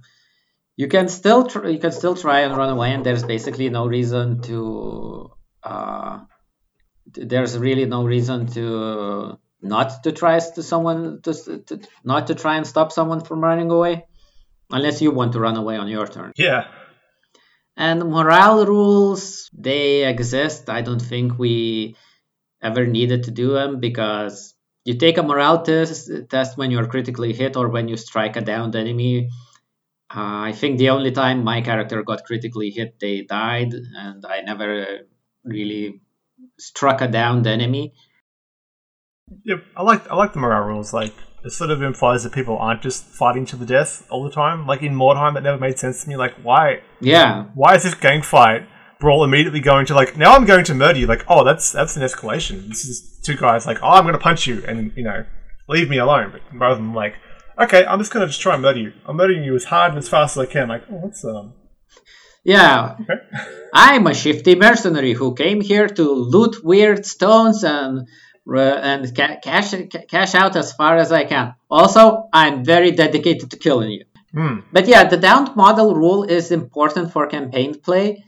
you 0.76 0.88
can 0.88 1.08
still 1.08 1.46
tr- 1.46 1.68
you 1.68 1.80
can 1.80 1.92
still 1.92 2.16
try 2.16 2.42
and 2.42 2.58
run 2.58 2.70
away, 2.70 2.94
and 2.94 3.06
there's 3.06 3.24
basically 3.24 3.70
no 3.70 3.88
reason 3.88 4.42
to 4.44 5.32
uh 5.64 6.20
th- 7.14 7.28
there's 7.28 7.58
really 7.58 7.86
no 7.86 8.04
reason 8.06 8.48
to 8.48 9.38
not 9.62 10.04
to 10.04 10.12
try 10.12 10.40
to 10.40 10.64
someone 10.64 11.22
to, 11.22 11.34
to 11.34 11.80
not 12.04 12.28
to 12.28 12.36
try 12.36 12.58
and 12.58 12.68
stop 12.68 12.92
someone 12.92 13.22
from 13.22 13.42
running 13.42 13.72
away 13.72 14.06
unless 14.72 15.02
you 15.02 15.12
want 15.12 15.34
to 15.34 15.40
run 15.40 15.56
away 15.56 15.78
on 15.78 15.88
your 15.88 16.08
turn. 16.08 16.34
Yeah. 16.36 16.68
And 17.76 18.00
morale 18.12 18.66
rules, 18.66 19.50
they 19.54 20.08
exist. 20.08 20.70
I 20.70 20.82
don't 20.82 21.02
think 21.02 21.40
we 21.40 21.96
ever 22.62 22.86
needed 22.86 23.24
to 23.24 23.32
do 23.32 23.54
them 23.54 23.80
because 23.80 24.53
you 24.86 24.96
take 24.96 25.18
a 25.18 25.24
morale 25.24 25.64
test, 25.64 26.10
test 26.30 26.58
when 26.58 26.72
you're 26.72 26.88
critically 26.88 27.34
hit 27.34 27.56
or 27.56 27.70
when 27.70 27.88
you 27.88 27.98
strike 27.98 28.36
a 28.36 28.42
downed 28.42 28.76
enemy. 28.76 29.30
Uh, 30.14 30.50
I 30.50 30.52
think 30.52 30.78
the 30.78 30.90
only 30.90 31.12
time 31.12 31.44
my 31.44 31.62
character 31.62 32.04
got 32.04 32.26
critically 32.26 32.70
hit, 32.70 33.00
they 33.00 33.22
died, 33.22 33.74
and 33.74 34.24
I 34.26 34.42
never 34.42 35.00
really 35.44 36.02
struck 36.60 37.02
a 37.02 37.08
downed 37.08 37.48
enemy. 37.48 37.94
Yeah, 39.44 39.58
I 39.76 39.84
like 39.84 40.10
I 40.12 40.16
like 40.16 40.34
the 40.34 40.40
morale 40.40 40.68
rules. 40.68 40.94
Like 40.94 41.14
it 41.44 41.52
sort 41.52 41.72
of 41.72 41.82
implies 41.82 42.24
that 42.24 42.34
people 42.34 42.58
aren't 42.58 42.82
just 42.82 43.06
fighting 43.06 43.46
to 43.48 43.56
the 43.56 43.66
death 43.66 44.06
all 44.12 44.24
the 44.24 44.30
time. 44.30 44.68
Like 44.68 44.84
in 44.84 44.94
Mordheim, 44.94 45.34
that 45.34 45.44
never 45.44 45.58
made 45.58 45.80
sense 45.80 46.04
to 46.04 46.10
me. 46.10 46.16
Like 46.16 46.34
why 46.44 46.82
Yeah, 47.00 47.46
why 47.56 47.76
is 47.76 47.84
this 47.84 47.96
gang 47.96 48.22
fight 48.22 48.68
brawl 49.04 49.24
immediately 49.24 49.60
going 49.60 49.86
to 49.88 49.94
like 49.94 50.18
now 50.18 50.34
I'm 50.34 50.46
going 50.46 50.66
to 50.66 50.74
murder 50.74 50.98
you? 50.98 51.08
Like 51.08 51.26
oh 51.28 51.44
that's 51.44 51.72
that's 51.72 51.96
an 51.98 52.04
escalation. 52.04 52.68
This 52.70 52.86
is 52.86 53.20
two 53.22 53.36
guys 53.36 53.68
like 53.68 53.80
oh 53.84 53.90
I'm 53.90 54.04
going 54.04 54.14
to 54.14 54.20
punch 54.20 54.48
you 54.48 54.64
and 54.66 54.92
you 54.96 55.04
know 55.04 55.26
leave 55.70 55.90
me 55.90 55.98
alone. 55.98 56.32
But 56.32 56.42
rather 56.58 56.76
than 56.76 56.94
like 56.94 57.16
okay 57.60 57.86
I'm 57.86 58.00
just 58.00 58.12
going 58.12 58.26
to 58.26 58.28
just 58.28 58.42
try 58.42 58.54
and 58.54 58.64
murder 58.64 58.80
you. 58.80 58.94
I'm 59.06 59.18
murdering 59.18 59.44
you 59.44 59.56
as 59.56 59.66
hard 59.66 59.92
and 59.92 60.00
as 60.00 60.10
fast 60.10 60.38
as 60.38 60.48
I 60.48 60.52
can. 60.52 60.70
Like 60.70 60.84
oh 60.90 61.02
that's 61.04 61.24
um 61.24 61.54
yeah. 62.44 62.98
I'm 63.74 64.08
a 64.08 64.14
shifty 64.14 64.56
mercenary 64.56 65.14
who 65.14 65.36
came 65.36 65.62
here 65.62 65.88
to 65.88 66.04
loot 66.04 66.64
weird 66.64 67.06
stones 67.06 67.64
and 67.64 68.08
uh, 68.46 68.60
and 68.60 69.16
ca- 69.16 69.38
cash 69.42 69.72
ca- 69.72 70.06
cash 70.10 70.36
out 70.36 70.56
as 70.56 70.74
far 70.74 70.98
as 70.98 71.12
I 71.12 71.24
can. 71.24 71.56
Also, 71.70 72.30
I'm 72.34 72.66
very 72.66 72.92
dedicated 72.92 73.52
to 73.52 73.58
killing 73.58 73.92
you. 73.92 74.06
Hmm. 74.34 74.60
But 74.72 74.88
yeah, 74.88 75.06
the 75.06 75.18
downed 75.18 75.56
model 75.56 75.96
rule 75.96 76.24
is 76.24 76.52
important 76.52 77.14
for 77.14 77.28
campaign 77.28 77.80
play, 77.80 78.26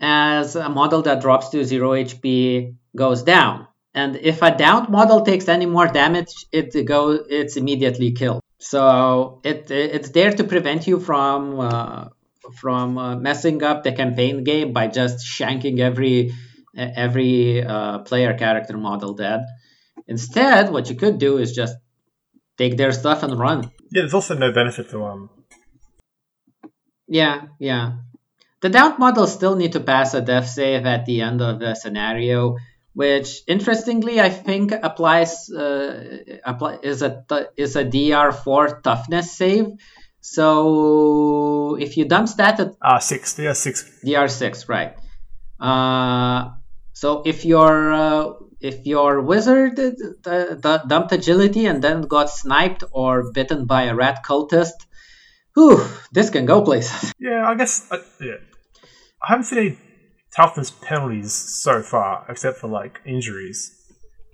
as 0.00 0.56
a 0.56 0.68
model 0.68 1.02
that 1.02 1.20
drops 1.20 1.50
to 1.50 1.64
zero 1.64 1.92
HP 1.92 2.74
goes 2.96 3.22
down. 3.22 3.66
And 3.92 4.16
if 4.16 4.40
a 4.42 4.56
downed 4.56 4.88
model 4.88 5.22
takes 5.22 5.48
any 5.48 5.66
more 5.66 5.88
damage, 5.88 6.46
it 6.52 6.86
go 6.86 7.10
it's 7.28 7.56
immediately 7.56 8.12
killed. 8.12 8.40
So 8.58 9.40
it 9.42 9.70
it's 9.70 10.10
there 10.10 10.32
to 10.32 10.44
prevent 10.44 10.86
you 10.86 11.00
from 11.00 11.58
uh, 11.58 12.08
from 12.60 12.98
uh, 12.98 13.16
messing 13.16 13.62
up 13.62 13.82
the 13.82 13.92
campaign 13.92 14.44
game 14.44 14.72
by 14.72 14.86
just 14.86 15.26
shanking 15.26 15.80
every 15.80 16.32
every 16.76 17.64
uh, 17.64 17.98
player 18.00 18.34
character 18.34 18.76
model 18.76 19.14
dead. 19.14 19.40
Instead, 20.06 20.70
what 20.70 20.88
you 20.88 20.96
could 20.96 21.18
do 21.18 21.38
is 21.38 21.52
just 21.52 21.76
take 22.56 22.76
their 22.76 22.92
stuff 22.92 23.22
and 23.22 23.38
run. 23.38 23.64
Yeah, 23.90 24.02
there's 24.02 24.14
also 24.14 24.36
no 24.36 24.52
benefit 24.52 24.90
to 24.90 25.04
um 25.04 25.30
Yeah, 27.08 27.46
yeah. 27.58 27.92
The 28.62 28.68
downed 28.68 28.98
models 28.98 29.32
still 29.32 29.56
need 29.56 29.72
to 29.72 29.80
pass 29.80 30.14
a 30.14 30.20
death 30.20 30.48
save 30.48 30.84
at 30.84 31.06
the 31.06 31.22
end 31.22 31.40
of 31.40 31.60
the 31.60 31.74
scenario, 31.74 32.56
which 32.92 33.40
interestingly 33.46 34.20
I 34.20 34.28
think 34.28 34.72
applies 34.72 35.48
uh, 35.50 36.18
apply, 36.44 36.78
is 36.82 37.02
a 37.02 37.24
is 37.56 37.76
a 37.76 37.84
DR4 37.84 38.82
toughness 38.82 39.32
save. 39.32 39.68
So 40.20 41.76
if 41.80 41.96
you 41.96 42.04
dump 42.04 42.28
stat 42.28 42.60
at 42.60 42.74
ah 42.82 42.98
six 42.98 43.38
yeah 43.38 43.54
six 43.54 43.88
DR6, 44.04 44.68
right? 44.68 44.94
Uh, 45.58 46.50
so 46.92 47.22
if 47.24 47.46
your 47.46 47.92
uh, 47.92 48.32
if 48.60 48.84
your 48.84 49.22
wizard 49.22 49.80
uh, 50.26 50.78
dumped 50.86 51.12
agility 51.12 51.64
and 51.64 51.82
then 51.82 52.02
got 52.02 52.28
sniped 52.28 52.84
or 52.90 53.32
bitten 53.32 53.64
by 53.64 53.84
a 53.84 53.94
rat 53.94 54.22
cultist, 54.22 54.76
whew, 55.54 55.82
this 56.12 56.28
can 56.28 56.44
go 56.44 56.62
places. 56.62 57.14
Yeah, 57.18 57.48
I 57.48 57.54
guess. 57.54 57.90
Uh, 57.90 57.98
yeah, 58.20 58.36
I 59.22 59.28
haven't 59.28 59.44
seen 59.44 59.58
any 59.58 59.78
toughness 60.34 60.70
penalties 60.70 61.32
so 61.32 61.82
far, 61.82 62.24
except 62.28 62.58
for 62.58 62.68
like 62.68 63.00
injuries. 63.04 63.76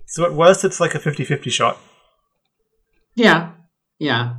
So 0.07 0.25
at 0.25 0.33
worst, 0.33 0.63
it's 0.63 0.79
like 0.79 0.95
a 0.95 0.99
50-50 0.99 1.51
shot. 1.51 1.77
Yeah, 3.15 3.51
yeah. 3.99 4.35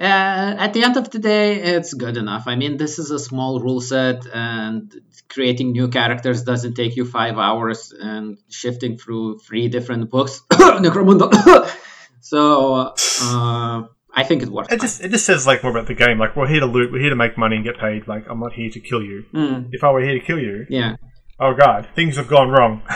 Uh, 0.00 0.54
at 0.58 0.72
the 0.72 0.84
end 0.84 0.96
of 0.96 1.10
the 1.10 1.18
day, 1.18 1.56
it's 1.56 1.92
good 1.92 2.16
enough. 2.16 2.44
I 2.46 2.54
mean, 2.54 2.76
this 2.76 3.00
is 3.00 3.10
a 3.10 3.18
small 3.18 3.60
rule 3.60 3.80
set, 3.80 4.24
and 4.32 4.94
creating 5.28 5.72
new 5.72 5.88
characters 5.88 6.44
doesn't 6.44 6.74
take 6.74 6.96
you 6.96 7.04
five 7.04 7.36
hours, 7.36 7.92
and 7.92 8.38
shifting 8.48 8.96
through 8.96 9.40
three 9.40 9.68
different 9.68 10.08
books, 10.08 10.40
so, 12.20 12.94
uh, 13.22 13.82
I 14.20 14.22
think 14.28 14.42
it 14.42 14.48
works. 14.56 14.72
It 14.74 14.80
just 14.80 15.00
it 15.04 15.10
just 15.10 15.26
says 15.30 15.46
like 15.50 15.62
more 15.62 15.72
about 15.76 15.86
the 15.86 15.94
game. 16.04 16.18
Like 16.18 16.34
we're 16.36 16.48
here 16.54 16.60
to 16.60 16.66
loot, 16.66 16.90
we're 16.92 17.00
here 17.06 17.14
to 17.16 17.20
make 17.24 17.34
money 17.44 17.56
and 17.56 17.64
get 17.64 17.78
paid. 17.78 18.00
Like 18.12 18.24
I'm 18.30 18.40
not 18.40 18.52
here 18.60 18.70
to 18.76 18.80
kill 18.80 19.02
you. 19.10 19.18
Mm, 19.34 19.68
If 19.76 19.80
I 19.84 19.90
were 19.92 20.02
here 20.08 20.14
to 20.20 20.24
kill 20.28 20.40
you, 20.48 20.66
yeah. 20.68 20.96
oh 21.44 21.54
god, 21.54 21.80
things 21.98 22.16
have 22.16 22.28
gone 22.28 22.48
wrong. 22.50 22.74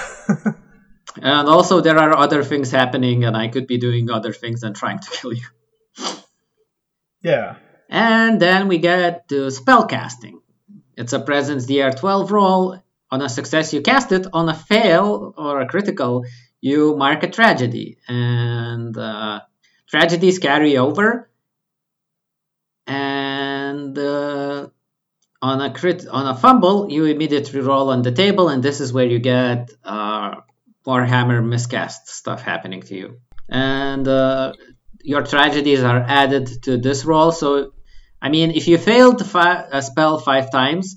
And 1.20 1.46
also, 1.46 1.82
there 1.82 1.98
are 1.98 2.16
other 2.16 2.42
things 2.42 2.70
happening, 2.70 3.24
and 3.26 3.36
I 3.36 3.48
could 3.48 3.66
be 3.66 3.76
doing 3.76 4.08
other 4.08 4.32
things 4.32 4.60
than 4.62 4.72
trying 4.72 4.98
to 5.04 5.10
kill 5.18 5.32
you. 5.34 5.46
yeah, 7.22 7.56
And 7.90 8.40
then 8.40 8.68
we 8.68 8.78
get 8.78 9.28
to 9.28 9.48
spellcasting. 9.48 10.36
It's 10.96 11.12
a 11.12 11.20
presence 11.20 11.66
DR12 11.66 12.30
roll. 12.30 12.78
On 13.10 13.20
a 13.20 13.28
success, 13.28 13.74
you 13.74 13.82
cast 13.82 14.10
it. 14.12 14.26
On 14.32 14.48
a 14.48 14.54
fail 14.54 15.34
or 15.36 15.60
a 15.60 15.66
critical, 15.68 16.24
you 16.62 16.96
mark 16.96 17.22
a 17.22 17.28
tragedy. 17.28 17.98
And 18.08 18.96
uh, 18.96 19.40
tragedies 19.92 20.38
carry 20.38 20.76
over. 20.78 21.28
And 22.86 23.96
uh, 23.96 24.68
on 25.40 25.60
a 25.60 25.72
crit, 25.72 26.06
on 26.08 26.26
a 26.26 26.34
fumble, 26.34 26.90
you 26.90 27.04
immediately 27.04 27.60
roll 27.60 27.90
on 27.90 28.02
the 28.02 28.10
table, 28.10 28.48
and 28.48 28.62
this 28.62 28.80
is 28.80 28.92
where 28.92 29.06
you 29.06 29.20
get 29.20 29.70
uh, 29.84 30.36
Warhammer 30.86 31.46
miscast 31.46 32.08
stuff 32.08 32.42
happening 32.42 32.82
to 32.82 32.96
you. 32.96 33.20
And 33.48 34.08
uh, 34.08 34.54
your 35.02 35.22
tragedies 35.22 35.82
are 35.82 36.00
added 36.00 36.62
to 36.64 36.76
this 36.76 37.04
roll. 37.04 37.30
So, 37.30 37.72
I 38.20 38.30
mean, 38.30 38.50
if 38.50 38.66
you 38.66 38.78
fail 38.78 39.14
to 39.14 39.24
fi- 39.24 39.66
a 39.70 39.82
spell 39.82 40.18
five 40.18 40.50
times, 40.50 40.96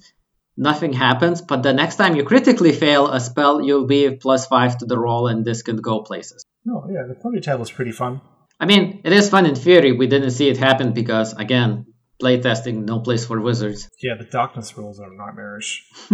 nothing 0.58 0.94
happens. 0.94 1.42
But 1.42 1.62
the 1.62 1.74
next 1.74 1.98
time 1.98 2.16
you 2.16 2.24
critically 2.24 2.72
fail 2.72 3.08
a 3.08 3.20
spell, 3.20 3.62
you'll 3.62 3.88
be 3.88 4.16
plus 4.16 4.48
five 4.48 4.78
to 4.80 4.86
the 4.86 4.98
roll, 4.98 5.28
and 5.28 5.46
this 5.46 5.62
can 5.62 5.78
go 5.78 6.02
places. 6.02 6.46
no, 6.64 6.88
yeah, 6.90 7.04
the 7.08 7.16
party 7.16 7.42
table 7.42 7.64
is 7.64 7.72
pretty 7.72 7.92
fun. 7.92 8.22
I 8.60 8.66
mean, 8.66 9.02
it 9.04 9.12
is 9.14 9.30
fun 9.30 9.46
in 9.46 9.56
theory. 9.56 9.92
We 9.92 10.08
didn't 10.08 10.32
see 10.32 10.48
it 10.48 10.58
happen 10.58 10.94
because, 10.94 11.34
again, 11.34 11.88
playtesting, 12.22 12.86
no 12.86 13.00
place 13.00 13.26
for 13.26 13.40
wizards. 13.42 13.90
Yeah, 14.02 14.16
the 14.18 14.24
darkness 14.24 14.78
rules 14.78 15.00
are 15.00 15.12
nightmarish. 15.12 15.84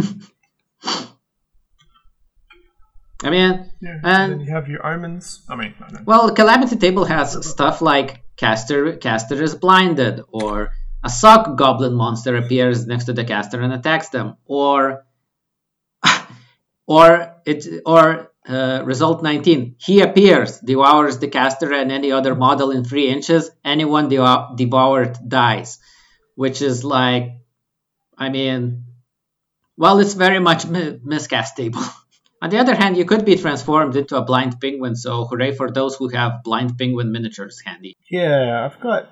I 3.23 3.29
mean, 3.29 3.69
Yeah, 3.81 3.99
and, 4.03 4.33
And- 4.33 4.41
you 4.41 4.51
have 4.51 4.67
your 4.67 4.85
omens. 4.85 5.41
I 5.47 5.55
mean, 5.55 5.75
I 5.79 6.01
well, 6.03 6.33
Calamity 6.33 6.77
Table 6.77 7.05
has 7.05 7.47
stuff 7.47 7.81
like 7.81 8.23
caster 8.35 8.97
caster 8.97 9.41
is 9.43 9.53
blinded, 9.53 10.21
or 10.31 10.71
a 11.03 11.09
sock 11.09 11.55
goblin 11.55 11.93
monster 11.93 12.35
appears 12.35 12.87
next 12.87 13.05
to 13.05 13.13
the 13.13 13.23
caster 13.23 13.61
and 13.61 13.71
attacks 13.73 14.09
them, 14.09 14.37
or 14.45 15.05
or 16.87 17.35
it 17.45 17.67
or 17.85 18.30
uh, 18.47 18.81
result 18.85 19.21
19 19.21 19.75
he 19.77 20.01
appears 20.01 20.59
devours 20.59 21.19
the 21.19 21.27
caster 21.27 21.71
and 21.73 21.91
any 21.91 22.11
other 22.11 22.33
model 22.35 22.71
in 22.71 22.83
three 22.83 23.07
inches 23.07 23.51
anyone 23.63 24.09
devour- 24.09 24.55
devoured 24.55 25.17
dies 25.27 25.77
which 26.35 26.61
is 26.61 26.83
like 26.83 27.33
i 28.17 28.29
mean 28.29 28.85
well 29.77 29.99
it's 29.99 30.15
very 30.15 30.39
much 30.39 30.65
mi- 30.65 30.99
miscastable 31.05 31.87
on 32.41 32.49
the 32.49 32.57
other 32.57 32.73
hand 32.73 32.97
you 32.97 33.05
could 33.05 33.25
be 33.25 33.35
transformed 33.35 33.95
into 33.95 34.17
a 34.17 34.25
blind 34.25 34.59
penguin 34.59 34.95
so 34.95 35.25
hooray 35.25 35.53
for 35.53 35.69
those 35.69 35.95
who 35.95 36.07
have 36.07 36.43
blind 36.43 36.77
penguin 36.79 37.11
miniatures 37.11 37.61
handy 37.63 37.95
Yeah, 38.09 38.65
I've 38.65 38.81
got 38.81 39.07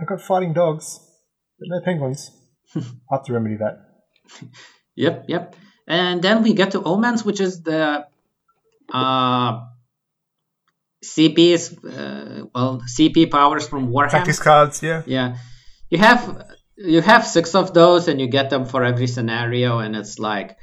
I've 0.00 0.06
got 0.06 0.20
fighting 0.20 0.52
dogs, 0.52 1.00
but 1.58 1.68
no 1.68 1.80
penguins. 1.80 2.30
I'll 2.76 2.82
have 3.18 3.24
to 3.24 3.32
remedy 3.32 3.56
that. 3.56 3.78
Yep, 4.94 5.24
yep. 5.28 5.56
And 5.88 6.20
then 6.20 6.42
we 6.42 6.52
get 6.52 6.72
to 6.72 6.82
Omens, 6.82 7.24
which 7.24 7.40
is 7.40 7.62
the 7.62 8.06
uh, 8.92 9.60
CP's 11.04 11.72
uh, 11.84 12.44
well 12.54 12.82
CP 12.86 13.30
powers 13.30 13.68
from 13.68 13.88
Warhammer. 13.88 14.10
Tactics 14.10 14.38
cards, 14.38 14.82
yeah. 14.82 15.02
Yeah, 15.06 15.36
you 15.90 15.98
have 15.98 16.46
you 16.76 17.00
have 17.00 17.26
six 17.26 17.54
of 17.54 17.72
those, 17.72 18.08
and 18.08 18.20
you 18.20 18.28
get 18.28 18.50
them 18.50 18.64
for 18.64 18.84
every 18.84 19.06
scenario, 19.06 19.78
and 19.78 19.94
it's 19.96 20.18
like 20.18 20.56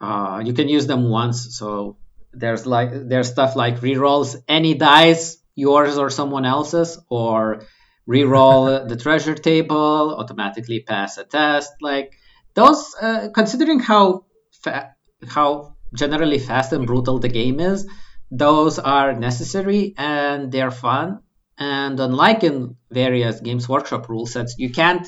uh, 0.00 0.42
you 0.44 0.52
can 0.52 0.68
use 0.68 0.86
them 0.86 1.08
once. 1.10 1.56
So 1.58 1.98
there's 2.32 2.66
like 2.66 2.90
there's 2.92 3.28
stuff 3.28 3.56
like 3.56 3.80
rerolls 3.80 4.36
any 4.46 4.74
dice, 4.74 5.38
yours 5.54 5.98
or 5.98 6.10
someone 6.10 6.44
else's, 6.44 6.98
or 7.08 7.62
reroll 8.08 8.88
the 8.88 8.96
treasure 8.96 9.34
table, 9.34 10.16
automatically 10.18 10.80
pass 10.80 11.18
a 11.18 11.24
test. 11.24 11.72
Like 11.80 12.12
those, 12.54 12.94
uh, 13.00 13.28
considering 13.34 13.80
how 13.80 14.24
fa- 14.62 14.94
how 15.26 15.76
generally 15.94 16.38
fast 16.38 16.72
and 16.72 16.86
brutal 16.86 17.18
the 17.18 17.28
game 17.28 17.60
is, 17.60 17.86
those 18.30 18.78
are 18.78 19.12
necessary 19.14 19.94
and 19.96 20.52
they're 20.52 20.70
fun. 20.70 21.20
And 21.58 21.98
unlike 21.98 22.44
in 22.44 22.76
various 22.90 23.40
Games 23.40 23.68
Workshop 23.68 24.08
rule 24.08 24.26
sets, 24.26 24.54
you 24.58 24.70
can't 24.70 25.06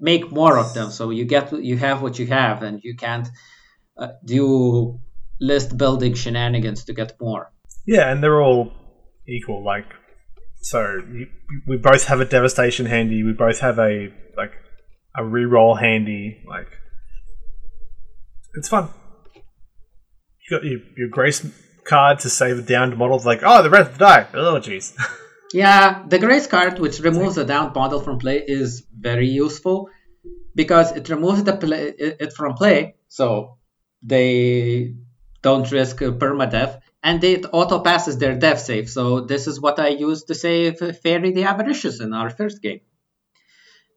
make 0.00 0.32
more 0.32 0.58
of 0.58 0.74
them. 0.74 0.90
So 0.90 1.10
you 1.10 1.24
get 1.24 1.52
you 1.52 1.76
have 1.76 2.02
what 2.02 2.18
you 2.18 2.26
have, 2.26 2.62
and 2.62 2.80
you 2.82 2.96
can't 2.96 3.28
uh, 3.96 4.08
do 4.24 4.98
list 5.40 5.76
building 5.76 6.14
shenanigans 6.14 6.84
to 6.84 6.92
get 6.92 7.20
more. 7.20 7.52
Yeah, 7.86 8.10
and 8.10 8.22
they're 8.22 8.42
all 8.42 8.72
equal. 9.28 9.64
Like, 9.64 9.86
so 10.60 11.00
you, 11.12 11.28
we 11.68 11.76
both 11.76 12.06
have 12.06 12.20
a 12.20 12.24
devastation 12.24 12.86
handy. 12.86 13.22
We 13.22 13.32
both 13.32 13.60
have 13.60 13.78
a 13.78 14.08
like 14.36 14.52
a 15.16 15.22
reroll 15.22 15.80
handy. 15.80 16.42
Like, 16.48 16.68
it's 18.54 18.68
fun. 18.68 18.88
Got 20.48 20.64
your, 20.64 20.80
your 20.96 21.08
grace 21.08 21.44
card 21.84 22.20
to 22.20 22.30
save 22.30 22.58
a 22.58 22.62
downed 22.62 22.96
model. 22.96 23.20
Like, 23.24 23.40
oh, 23.42 23.62
the 23.62 23.70
rest 23.70 23.92
of 23.92 23.98
the 23.98 24.04
die. 24.04 24.26
Oh, 24.34 24.60
jeez. 24.60 24.94
Yeah, 25.52 26.04
the 26.06 26.18
Grace 26.18 26.46
card, 26.46 26.78
which 26.78 26.98
removes 27.00 27.38
a 27.38 27.44
downed 27.44 27.74
model 27.74 28.00
from 28.00 28.18
play, 28.18 28.42
is 28.46 28.84
very 28.92 29.28
useful 29.28 29.88
because 30.54 30.92
it 30.92 31.08
removes 31.08 31.44
the 31.44 31.56
play, 31.56 31.94
it 31.98 32.32
from 32.32 32.54
play, 32.54 32.96
so 33.08 33.56
they 34.02 34.94
don't 35.42 35.70
risk 35.70 35.98
permadeath, 35.98 36.80
and 37.02 37.22
it 37.22 37.46
auto 37.52 37.78
passes 37.78 38.18
their 38.18 38.36
death 38.36 38.58
save. 38.58 38.90
So 38.90 39.20
this 39.20 39.46
is 39.46 39.60
what 39.60 39.78
I 39.78 39.88
used 39.88 40.26
to 40.26 40.34
save 40.34 40.78
Fairy 41.02 41.30
the 41.30 41.44
Avaricious 41.44 42.00
in 42.00 42.12
our 42.12 42.30
first 42.30 42.60
game, 42.60 42.80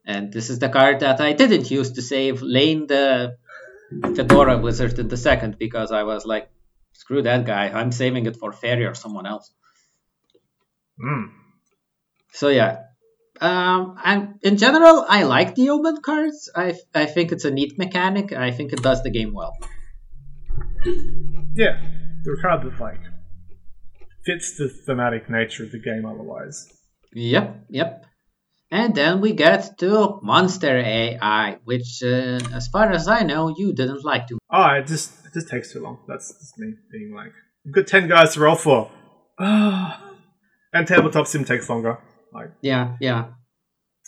and 0.05 0.31
this 0.31 0.49
is 0.49 0.59
the 0.59 0.69
card 0.69 0.99
that 0.99 1.19
I 1.19 1.33
didn't 1.33 1.71
use 1.71 1.91
to 1.93 2.01
save 2.01 2.41
Lane 2.41 2.85
the 2.87 3.37
Fedora 4.15 4.57
Wizard 4.57 4.99
in 4.99 5.07
the 5.07 5.17
second 5.17 5.57
because 5.57 5.91
I 5.91 6.03
was 6.03 6.25
like, 6.25 6.49
screw 6.93 7.21
that 7.23 7.45
guy, 7.45 7.69
I'm 7.69 7.91
saving 7.91 8.25
it 8.25 8.37
for 8.37 8.51
Fairy 8.51 8.85
or 8.85 8.95
someone 8.95 9.25
else. 9.25 9.51
Mm. 11.01 11.31
So 12.33 12.49
yeah, 12.49 12.83
um, 13.41 13.95
and 14.03 14.39
in 14.43 14.57
general, 14.57 15.05
I 15.07 15.23
like 15.23 15.55
the 15.55 15.69
omen 15.69 16.01
cards. 16.01 16.49
I 16.55 16.75
I 16.93 17.05
think 17.05 17.31
it's 17.31 17.45
a 17.45 17.51
neat 17.51 17.77
mechanic. 17.77 18.33
I 18.33 18.51
think 18.51 18.73
it 18.73 18.83
does 18.83 19.01
the 19.01 19.09
game 19.09 19.33
well. 19.33 19.53
Yeah, 21.55 21.81
they're 22.23 22.41
that 22.41 22.79
like 22.79 23.01
fits 24.25 24.57
the 24.57 24.67
thematic 24.67 25.29
nature 25.29 25.63
of 25.63 25.71
the 25.71 25.79
game. 25.79 26.05
Otherwise, 26.05 26.67
Yep, 27.13 27.65
yep. 27.69 28.05
And 28.71 28.93
then 28.93 29.19
we 29.19 29.33
get 29.33 29.79
to 29.79 30.19
Monster 30.21 30.77
AI, 30.77 31.57
which, 31.63 32.03
uh, 32.03 32.39
as 32.53 32.67
far 32.67 32.91
as 32.91 33.07
I 33.07 33.23
know, 33.23 33.49
you 33.57 33.73
didn't 33.73 34.03
like 34.05 34.27
to. 34.27 34.37
oh, 34.51 34.69
it 34.75 34.85
just 34.87 35.25
it 35.25 35.33
just 35.33 35.49
takes 35.49 35.73
too 35.73 35.81
long. 35.81 35.99
That's 36.07 36.31
just 36.39 36.57
me 36.59 36.73
being 36.91 37.13
like, 37.15 37.33
we've 37.65 37.73
got 37.73 37.87
ten 37.87 38.07
guys 38.07 38.33
to 38.35 38.41
roll 38.41 38.55
for. 38.55 38.91
And 40.71 40.85
tabletop 40.87 41.25
sim 41.25 41.45
takes 41.45 41.67
longer. 41.67 41.97
Like, 42.31 42.51
Yeah, 42.61 42.95
yeah. 43.01 43.29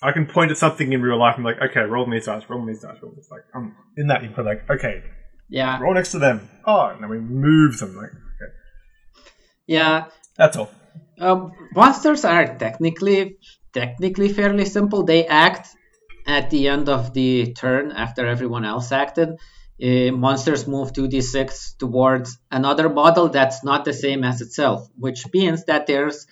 I 0.04 0.12
can 0.12 0.28
point 0.28 0.52
at 0.52 0.58
something 0.58 0.94
in 0.94 1.02
real 1.02 1.18
life 1.18 1.36
and 1.38 1.44
be 1.44 1.52
like, 1.54 1.72
okay, 1.72 1.82
roll 1.82 2.08
these 2.10 2.26
dice, 2.26 2.44
roll 2.48 2.64
these 2.66 2.82
dice, 2.82 2.98
roll 3.02 3.14
this. 3.16 3.30
Like, 3.32 3.42
I'm 3.56 3.76
in 3.98 4.08
that. 4.08 4.22
You 4.24 4.30
put 4.30 4.46
like, 4.46 4.70
okay, 4.70 5.02
Yeah, 5.50 5.80
roll 5.80 5.96
next 5.96 6.12
to 6.12 6.20
them. 6.20 6.48
Oh, 6.66 6.86
and 6.88 7.02
then 7.02 7.10
we 7.10 7.18
move 7.20 7.80
them. 7.80 7.96
Like, 7.96 8.12
okay, 8.12 8.52
yeah. 9.66 10.06
that's 10.38 10.56
all. 10.56 10.70
Um, 11.20 11.52
monsters 11.76 12.26
are 12.26 12.56
technically 12.58 13.38
technically 13.74 14.30
fairly 14.30 14.66
simple. 14.66 15.04
They 15.04 15.26
act 15.28 15.70
at 16.26 16.50
the 16.50 16.68
end 16.68 16.90
of 16.90 17.14
the 17.14 17.54
turn 17.54 17.92
after 17.92 18.26
everyone 18.28 18.66
else 18.66 18.92
acted. 18.92 19.30
Uh, 19.82 20.12
monsters 20.12 20.68
move 20.68 20.94
2d6 20.94 21.78
towards 21.78 22.38
another 22.52 22.88
model 22.88 23.30
that's 23.30 23.64
not 23.64 23.84
the 23.84 23.94
same 23.94 24.24
as 24.24 24.40
itself, 24.42 24.88
which 24.96 25.26
means 25.34 25.66
that 25.66 25.88
there's 25.88 26.28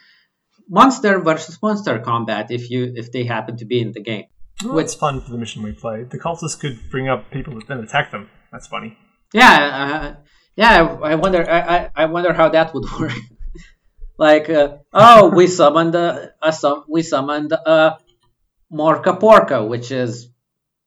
monster 0.70 1.20
versus 1.20 1.58
monster 1.62 1.98
combat 2.00 2.52
if 2.52 2.70
you 2.70 2.94
if 2.96 3.12
they 3.12 3.24
happen 3.24 3.58
to 3.58 3.66
be 3.66 3.82
in 3.82 3.92
the 3.92 4.02
game. 4.02 4.26
Well, 4.64 4.80
it's 4.80 4.94
fun 4.94 5.22
for 5.22 5.32
the 5.32 5.38
mission 5.38 5.64
we 5.64 5.72
played. 5.72 6.12
The 6.12 6.20
cultists 6.20 6.60
could 6.60 6.78
bring 6.92 7.08
up 7.08 7.32
people 7.32 7.56
that 7.56 7.68
then 7.68 7.80
attack 7.80 8.12
them. 8.12 8.30
That's 8.52 8.68
funny. 8.68 8.98
Yeah, 9.34 9.54
uh, 9.82 10.16
yeah. 10.56 10.84
I 10.84 11.12
I 11.12 11.16
wonder. 11.16 11.50
I, 11.50 11.90
I 11.96 12.06
wonder 12.06 12.34
how 12.34 12.50
that 12.50 12.74
would 12.74 12.86
work. 13.00 13.14
Like, 14.20 14.50
uh, 14.50 14.78
oh, 14.92 15.30
we 15.30 15.48
summoned 15.48 15.96
a, 15.96 16.34
a 16.42 16.52
sum, 16.52 16.84
we 16.90 17.02
summoned 17.02 17.54
a 17.54 17.98
Morca 18.72 19.18
Porca, 19.18 19.68
which 19.68 19.92
is 19.92 20.30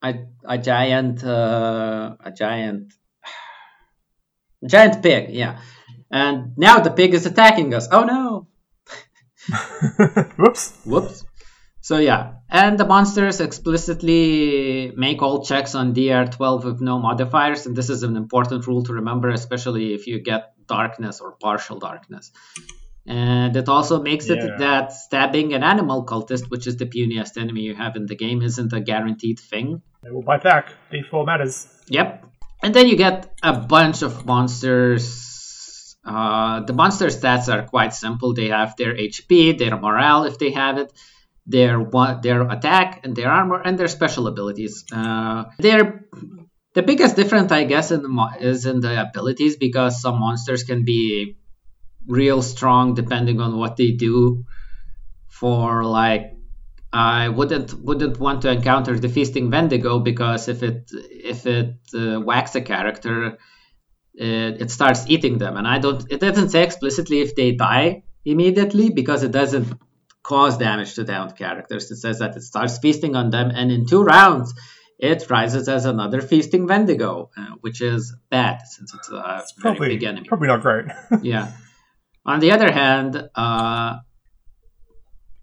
a 0.03 0.27
a 0.45 0.59
giant 0.59 1.25
uh, 1.25 2.15
a 2.23 2.31
giant 2.31 2.93
giant 4.67 5.03
pig. 5.03 5.31
Yeah, 5.31 5.61
and 6.11 6.59
now 6.59 6.81
the 6.81 6.91
pig 6.91 7.15
is 7.15 7.25
attacking 7.25 7.73
us. 7.75 7.89
Oh 7.91 8.05
no! 8.05 8.49
Whoops. 10.37 10.79
Whoops. 10.85 11.25
So 11.81 11.97
yeah, 11.97 12.35
and 12.51 12.79
the 12.79 12.85
monsters 12.85 13.41
explicitly 13.41 14.93
make 14.95 15.23
all 15.23 15.43
checks 15.43 15.75
on 15.75 15.95
DR12 15.95 16.65
with 16.65 16.81
no 16.83 16.99
modifiers, 16.99 17.65
and 17.65 17.75
this 17.75 17.89
is 17.89 18.03
an 18.03 18.17
important 18.17 18.67
rule 18.67 18.85
to 18.85 18.93
remember, 18.93 19.31
especially 19.31 19.95
if 19.95 20.07
you 20.07 20.21
get 20.21 20.53
darkness 20.69 21.21
or 21.21 21.33
partial 21.41 21.79
darkness. 21.79 22.31
And 23.07 23.57
it 23.57 23.69
also 23.69 24.01
makes 24.01 24.29
Yeah. 24.29 24.37
it 24.37 24.59
that 24.59 24.93
stabbing 24.93 25.55
an 25.55 25.63
animal 25.65 26.07
cultist, 26.07 26.51
which 26.51 26.67
is 26.67 26.77
the 26.77 26.87
puniest 26.87 27.37
enemy 27.37 27.63
you 27.63 27.75
have 27.75 27.97
in 27.97 28.07
the 28.07 28.15
game, 28.15 28.43
isn't 28.43 28.73
a 28.73 28.81
guaranteed 28.81 29.39
thing. 29.41 29.83
They 30.03 30.11
will 30.11 30.23
bite 30.23 30.43
back. 30.43 30.73
D4 30.93 31.27
matters. 31.27 31.67
Yep. 31.89 32.25
And 32.63 32.73
then 32.75 32.87
you 32.87 32.97
get 32.97 33.33
a 33.43 33.53
bunch 33.59 34.03
of 34.03 34.25
monsters. 34.25 35.97
Uh, 36.05 36.61
the 36.61 36.73
monster 36.73 37.07
stats 37.07 37.53
are 37.53 37.63
quite 37.67 37.93
simple. 37.95 38.35
They 38.35 38.49
have 38.49 38.77
their 38.77 38.95
HP, 38.95 39.53
their 39.59 39.77
morale 39.79 40.25
if 40.25 40.39
they 40.39 40.51
have 40.51 40.79
it, 40.79 40.93
their 41.47 41.81
one, 41.81 42.21
their 42.23 42.43
attack 42.49 43.01
and 43.05 43.15
their 43.17 43.31
armor, 43.31 43.61
and 43.61 43.79
their 43.79 43.89
special 43.89 44.27
abilities. 44.27 44.85
Uh, 44.93 45.45
they're 45.59 46.05
the 46.75 46.83
biggest 46.83 47.17
difference, 47.17 47.53
I 47.53 47.65
guess, 47.65 47.91
in 47.91 48.03
the 48.03 48.09
mo- 48.09 48.31
is 48.41 48.65
in 48.67 48.81
the 48.81 49.01
abilities 49.09 49.57
because 49.57 50.01
some 50.01 50.19
monsters 50.19 50.63
can 50.65 50.85
be 50.85 51.37
real 52.07 52.43
strong 52.43 52.95
depending 52.95 53.41
on 53.41 53.57
what 53.59 53.77
they 53.77 53.93
do. 53.93 54.45
For 55.29 55.85
like 55.85 56.35
I 56.93 57.29
wouldn't 57.31 57.73
wouldn't 57.75 58.19
want 58.21 58.43
to 58.43 58.51
encounter 58.51 58.99
the 58.99 59.09
feasting 59.09 59.51
Wendigo 59.51 59.99
because 59.99 60.49
if 60.49 60.63
it 60.63 60.91
if 60.93 61.47
it 61.47 61.75
uh, 61.95 62.21
whacks 62.21 62.55
a 62.55 62.61
character, 62.61 63.39
it, 64.15 64.61
it 64.63 64.71
starts 64.71 65.05
eating 65.09 65.39
them, 65.39 65.57
and 65.57 65.67
I 65.67 65.79
don't. 65.79 66.05
It 66.11 66.21
doesn't 66.21 66.51
say 66.51 66.63
explicitly 66.63 67.23
if 67.23 67.35
they 67.35 67.53
die, 67.53 68.05
immediately 68.25 68.91
because 68.91 69.23
it 69.23 69.33
doesn't 69.33 69.73
cause 70.23 70.59
damage 70.59 70.95
to 70.95 71.05
downed 71.05 71.35
characters. 71.37 71.91
It 71.91 71.97
says 71.97 72.19
that 72.19 72.37
it 72.37 72.43
starts 72.43 72.79
feasting 72.79 73.17
on 73.17 73.31
them, 73.31 73.51
and 73.51 73.73
in 73.73 73.87
two 73.87 74.03
rounds, 74.05 74.53
it 74.99 75.31
rises 75.31 75.69
as 75.69 75.87
another 75.87 76.21
feasting 76.21 76.67
Wendigo, 76.67 77.31
uh, 77.37 77.47
which 77.63 77.81
is 77.81 78.15
bad 78.31 78.61
since 78.67 78.93
it's 78.95 79.11
a 79.11 79.39
It's 79.41 79.53
very 79.53 79.77
probably 79.77 79.89
big 79.97 80.05
enemy. 80.05 80.29
probably 80.29 80.49
not 80.49 80.61
great. 80.61 80.87
yeah. 81.23 81.53
On 82.25 82.41
the 82.41 82.53
other 82.53 82.71
hand, 82.71 83.29
uh, 83.35 83.99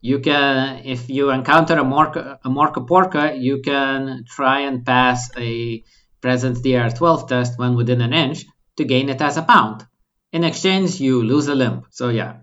you 0.01 0.19
can, 0.19 0.85
if 0.85 1.09
you 1.09 1.29
encounter 1.31 1.77
a 1.77 1.83
Morka, 1.83 2.39
a 2.43 2.49
Morka 2.49 2.87
Porka, 2.87 3.37
you 3.37 3.61
can 3.61 4.23
try 4.27 4.61
and 4.61 4.85
pass 4.85 5.29
a 5.37 5.83
Presence 6.21 6.59
DR12 6.59 7.27
test 7.27 7.57
when 7.57 7.75
within 7.75 8.01
an 8.01 8.13
inch 8.13 8.45
to 8.75 8.83
gain 8.83 9.07
it 9.07 9.21
as 9.21 9.37
a 9.37 9.41
pound. 9.41 9.85
In 10.33 10.43
exchange, 10.43 10.99
you 10.99 11.23
lose 11.23 11.47
a 11.47 11.55
limb. 11.55 11.83
So 11.91 12.09
yeah. 12.09 12.37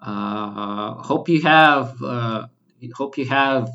Uh, 0.00 0.94
hope 0.94 1.28
you 1.28 1.42
have 1.42 2.02
uh, 2.02 2.46
hope 2.94 3.18
you 3.18 3.26
have 3.26 3.70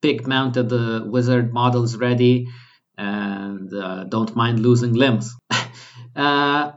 pig 0.00 0.26
mounted 0.26 0.72
uh, 0.72 1.04
wizard 1.04 1.52
models 1.52 1.96
ready 1.96 2.48
and 2.96 3.72
uh, 3.72 4.04
don't 4.04 4.34
mind 4.34 4.60
losing 4.60 4.94
limbs. 4.94 5.36
uh, 6.16 6.72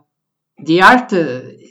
the 0.60 0.82
art 0.82 1.12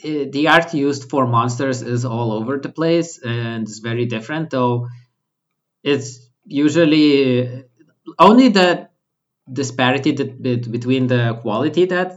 uh, 0.04 0.24
the 0.30 0.48
art 0.48 0.74
used 0.74 1.08
for 1.10 1.26
monsters 1.26 1.82
is 1.82 2.04
all 2.04 2.32
over 2.32 2.58
the 2.58 2.68
place 2.70 3.18
and 3.22 3.68
it's 3.68 3.78
very 3.78 4.06
different 4.06 4.50
though 4.50 4.88
it's 5.82 6.30
usually 6.46 7.64
only 8.18 8.48
the 8.48 8.88
disparity 9.52 10.12
that, 10.12 10.42
bet- 10.42 10.70
between 10.70 11.06
the 11.08 11.38
quality 11.42 11.86
that 11.86 12.16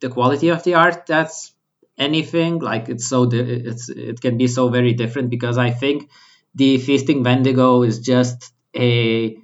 the 0.00 0.08
quality 0.10 0.48
of 0.50 0.62
the 0.64 0.74
art 0.74 1.06
that's 1.06 1.54
anything 1.98 2.58
like 2.58 2.88
it's 2.88 3.08
so 3.08 3.28
it's 3.32 3.88
it 3.88 4.20
can 4.20 4.38
be 4.38 4.48
so 4.48 4.68
very 4.68 4.94
different 4.94 5.30
because 5.30 5.58
i 5.58 5.70
think 5.70 6.10
the 6.54 6.78
feasting 6.78 7.22
wendigo 7.22 7.82
is 7.82 8.00
just 8.00 8.52
a 8.76 9.36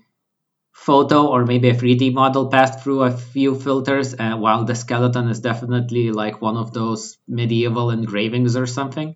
photo 0.88 1.18
or 1.32 1.44
maybe 1.44 1.68
a 1.68 1.74
3D 1.80 2.12
model 2.22 2.44
passed 2.56 2.80
through 2.80 3.00
a 3.02 3.12
few 3.34 3.54
filters, 3.66 4.14
uh, 4.14 4.36
while 4.44 4.64
the 4.64 4.74
skeleton 4.74 5.28
is 5.28 5.40
definitely 5.50 6.04
like 6.22 6.40
one 6.48 6.56
of 6.56 6.72
those 6.72 7.18
medieval 7.40 7.90
engravings 7.98 8.56
or 8.56 8.66
something. 8.66 9.14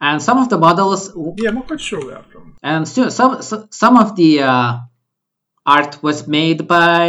And 0.00 0.20
some 0.28 0.38
of 0.42 0.48
the 0.52 0.58
models, 0.58 1.02
yeah, 1.38 1.48
I'm 1.50 1.54
not 1.54 1.66
quite 1.68 1.80
sure 1.80 2.04
where 2.06 2.22
from. 2.30 2.56
and 2.62 2.88
still 2.92 3.10
some 3.10 3.40
so- 3.48 3.66
some 3.82 3.94
of 4.04 4.08
the 4.20 4.30
uh, 4.42 4.70
art 5.64 5.92
was 6.02 6.18
made 6.38 6.60
by 6.66 7.04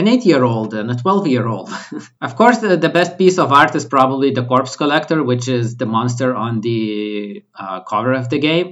an 0.00 0.04
eight-year-old 0.12 0.74
and 0.78 0.90
a 0.90 0.96
twelve-year-old. 1.02 1.70
of 2.28 2.32
course, 2.40 2.58
the, 2.64 2.76
the 2.76 2.92
best 2.98 3.16
piece 3.20 3.38
of 3.38 3.48
art 3.60 3.74
is 3.80 3.86
probably 3.96 4.30
the 4.38 4.44
corpse 4.52 4.76
collector, 4.82 5.18
which 5.30 5.48
is 5.48 5.76
the 5.82 5.86
monster 5.96 6.30
on 6.46 6.60
the 6.60 7.42
uh, 7.62 7.80
cover 7.92 8.12
of 8.12 8.28
the 8.28 8.38
game. 8.50 8.68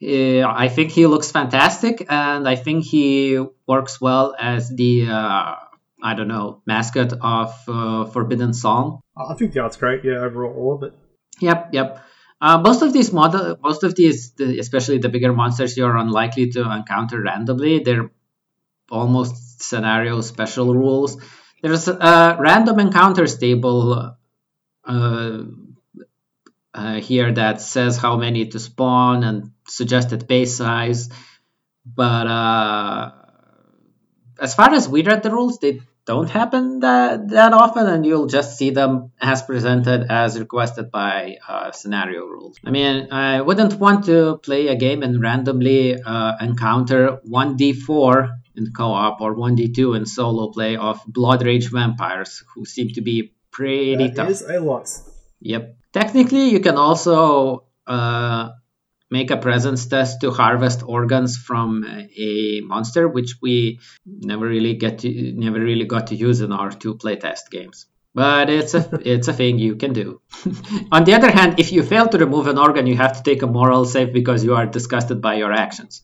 Uh, 0.00 0.46
I 0.46 0.68
think 0.68 0.92
he 0.92 1.06
looks 1.06 1.32
fantastic, 1.32 2.06
and 2.08 2.48
I 2.48 2.54
think 2.54 2.84
he 2.84 3.38
works 3.66 4.00
well 4.00 4.36
as 4.38 4.68
the 4.68 5.08
uh, 5.10 5.56
I 6.02 6.14
don't 6.14 6.28
know 6.28 6.62
mascot 6.66 7.12
of 7.20 7.54
uh, 7.66 8.04
Forbidden 8.04 8.54
Psalm. 8.54 9.00
I 9.16 9.34
think 9.34 9.52
the 9.52 9.60
art's 9.60 9.76
great. 9.76 10.04
Yeah, 10.04 10.22
overall, 10.22 10.54
all 10.54 10.74
of 10.76 10.82
it. 10.84 10.94
Yep, 11.40 11.70
yep. 11.72 12.04
Uh, 12.40 12.58
most 12.58 12.82
of 12.82 12.92
these 12.92 13.12
model, 13.12 13.58
most 13.60 13.82
of 13.82 13.96
these, 13.96 14.32
especially 14.38 14.98
the 14.98 15.08
bigger 15.08 15.32
monsters, 15.32 15.76
you 15.76 15.84
are 15.84 15.96
unlikely 15.96 16.50
to 16.50 16.70
encounter 16.70 17.20
randomly. 17.20 17.80
They're 17.80 18.10
almost 18.90 19.62
scenario 19.62 20.20
special 20.20 20.72
rules. 20.74 21.20
There's 21.60 21.88
a 21.88 22.36
random 22.38 22.78
encounters 22.78 23.36
table 23.36 24.14
uh, 24.84 25.42
uh, 26.72 27.00
here 27.00 27.32
that 27.32 27.60
says 27.60 27.96
how 27.96 28.16
many 28.16 28.46
to 28.46 28.60
spawn 28.60 29.24
and 29.24 29.50
suggested 29.70 30.26
base 30.26 30.56
size. 30.56 31.08
But 31.84 32.26
uh, 32.26 33.10
as 34.40 34.54
far 34.54 34.72
as 34.74 34.88
we 34.88 35.02
read 35.02 35.22
the 35.22 35.30
rules, 35.30 35.58
they 35.58 35.80
don't 36.04 36.30
happen 36.30 36.80
that, 36.80 37.28
that 37.30 37.52
often, 37.52 37.86
and 37.86 38.04
you'll 38.06 38.26
just 38.28 38.56
see 38.56 38.70
them 38.70 39.12
as 39.20 39.42
presented 39.42 40.06
as 40.10 40.38
requested 40.38 40.90
by 40.90 41.36
uh, 41.46 41.70
scenario 41.72 42.24
rules. 42.24 42.56
I 42.64 42.70
mean, 42.70 43.08
I 43.12 43.42
wouldn't 43.42 43.74
want 43.74 44.06
to 44.06 44.38
play 44.38 44.68
a 44.68 44.76
game 44.76 45.02
and 45.02 45.20
randomly 45.20 46.00
uh, 46.02 46.32
encounter 46.40 47.18
1d4 47.28 48.30
in 48.56 48.72
co 48.72 48.86
op 48.86 49.20
or 49.20 49.34
1d2 49.36 49.96
in 49.96 50.06
solo 50.06 50.50
play 50.50 50.76
of 50.76 51.00
Blood 51.06 51.44
Rage 51.44 51.70
vampires 51.70 52.42
who 52.54 52.64
seem 52.64 52.88
to 52.94 53.02
be 53.02 53.34
pretty 53.50 54.08
That 54.08 54.16
tough. 54.16 54.30
is 54.30 54.42
a 54.42 54.60
lot. 54.60 54.90
Yep. 55.40 55.76
Technically, 55.92 56.48
you 56.50 56.60
can 56.60 56.76
also 56.76 57.64
uh, 57.86 58.50
make 59.10 59.30
a 59.30 59.36
presence 59.36 59.86
test 59.86 60.20
to 60.20 60.30
harvest 60.30 60.82
organs 60.86 61.36
from 61.36 61.84
a 62.16 62.60
monster, 62.60 63.08
which 63.08 63.36
we 63.40 63.80
never 64.06 64.46
really 64.46 64.74
get 64.74 64.98
to 65.00 65.32
never 65.32 65.60
really 65.60 65.86
got 65.86 66.08
to 66.08 66.14
use 66.14 66.40
in 66.40 66.52
our 66.52 66.70
two 66.70 66.94
playtest 66.94 67.50
games. 67.50 67.86
But 68.14 68.50
it's 68.50 68.74
a 68.74 68.88
it's 69.14 69.28
a 69.28 69.32
thing 69.32 69.58
you 69.58 69.76
can 69.76 69.92
do. 69.92 70.20
On 70.92 71.04
the 71.04 71.14
other 71.14 71.30
hand, 71.30 71.58
if 71.58 71.72
you 71.72 71.82
fail 71.82 72.08
to 72.08 72.18
remove 72.18 72.46
an 72.48 72.58
organ, 72.58 72.86
you 72.86 72.96
have 72.96 73.16
to 73.16 73.22
take 73.22 73.42
a 73.42 73.46
moral 73.46 73.84
save 73.84 74.12
because 74.12 74.44
you 74.44 74.54
are 74.54 74.66
disgusted 74.66 75.20
by 75.20 75.34
your 75.34 75.52
actions. 75.52 76.02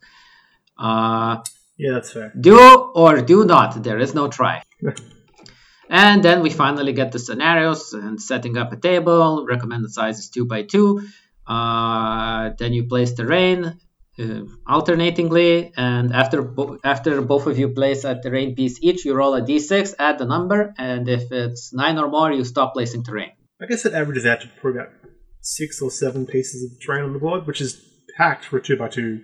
Uh, 0.78 1.42
Yeah, 1.76 1.94
that's 1.94 2.12
fair. 2.12 2.32
do 2.40 2.58
or 2.94 3.20
do 3.20 3.44
not. 3.44 3.82
There 3.82 3.98
is 3.98 4.14
no 4.14 4.28
try. 4.28 4.62
and 5.88 6.22
then 6.22 6.42
we 6.42 6.50
finally 6.50 6.92
get 6.92 7.12
the 7.12 7.18
scenarios 7.18 7.92
and 7.92 8.20
setting 8.20 8.56
up 8.56 8.72
a 8.72 8.76
table. 8.76 9.44
Recommended 9.48 9.90
size 9.90 10.18
is 10.18 10.28
two 10.30 10.46
by 10.46 10.62
two. 10.62 11.02
Uh, 11.46 12.50
then 12.58 12.72
you 12.72 12.84
place 12.84 13.12
terrain 13.12 13.78
uh, 14.18 14.40
alternatingly, 14.68 15.72
and 15.76 16.12
after 16.12 16.42
bo- 16.42 16.78
after 16.84 17.20
both 17.20 17.46
of 17.46 17.58
you 17.58 17.68
place 17.68 18.04
a 18.04 18.20
terrain 18.20 18.54
piece 18.54 18.78
each, 18.80 19.04
you 19.04 19.14
roll 19.14 19.34
a 19.34 19.42
d6, 19.42 19.94
add 19.98 20.18
the 20.18 20.24
number, 20.24 20.72
and 20.78 21.08
if 21.08 21.30
it's 21.32 21.72
nine 21.72 21.98
or 21.98 22.08
more, 22.08 22.32
you 22.32 22.44
stop 22.44 22.74
placing 22.74 23.02
terrain. 23.02 23.32
I 23.60 23.66
guess 23.66 23.84
it 23.84 23.92
averages 23.92 24.26
out 24.26 24.40
to 24.42 24.48
probably 24.60 24.80
about 24.80 24.92
six 25.40 25.82
or 25.82 25.90
seven 25.90 26.26
pieces 26.26 26.62
of 26.64 26.80
terrain 26.80 27.04
on 27.04 27.12
the 27.12 27.18
board, 27.18 27.46
which 27.46 27.60
is 27.60 27.82
packed 28.16 28.44
for 28.44 28.58
a 28.58 28.62
two 28.62 28.76
by 28.76 28.88
two. 28.88 29.22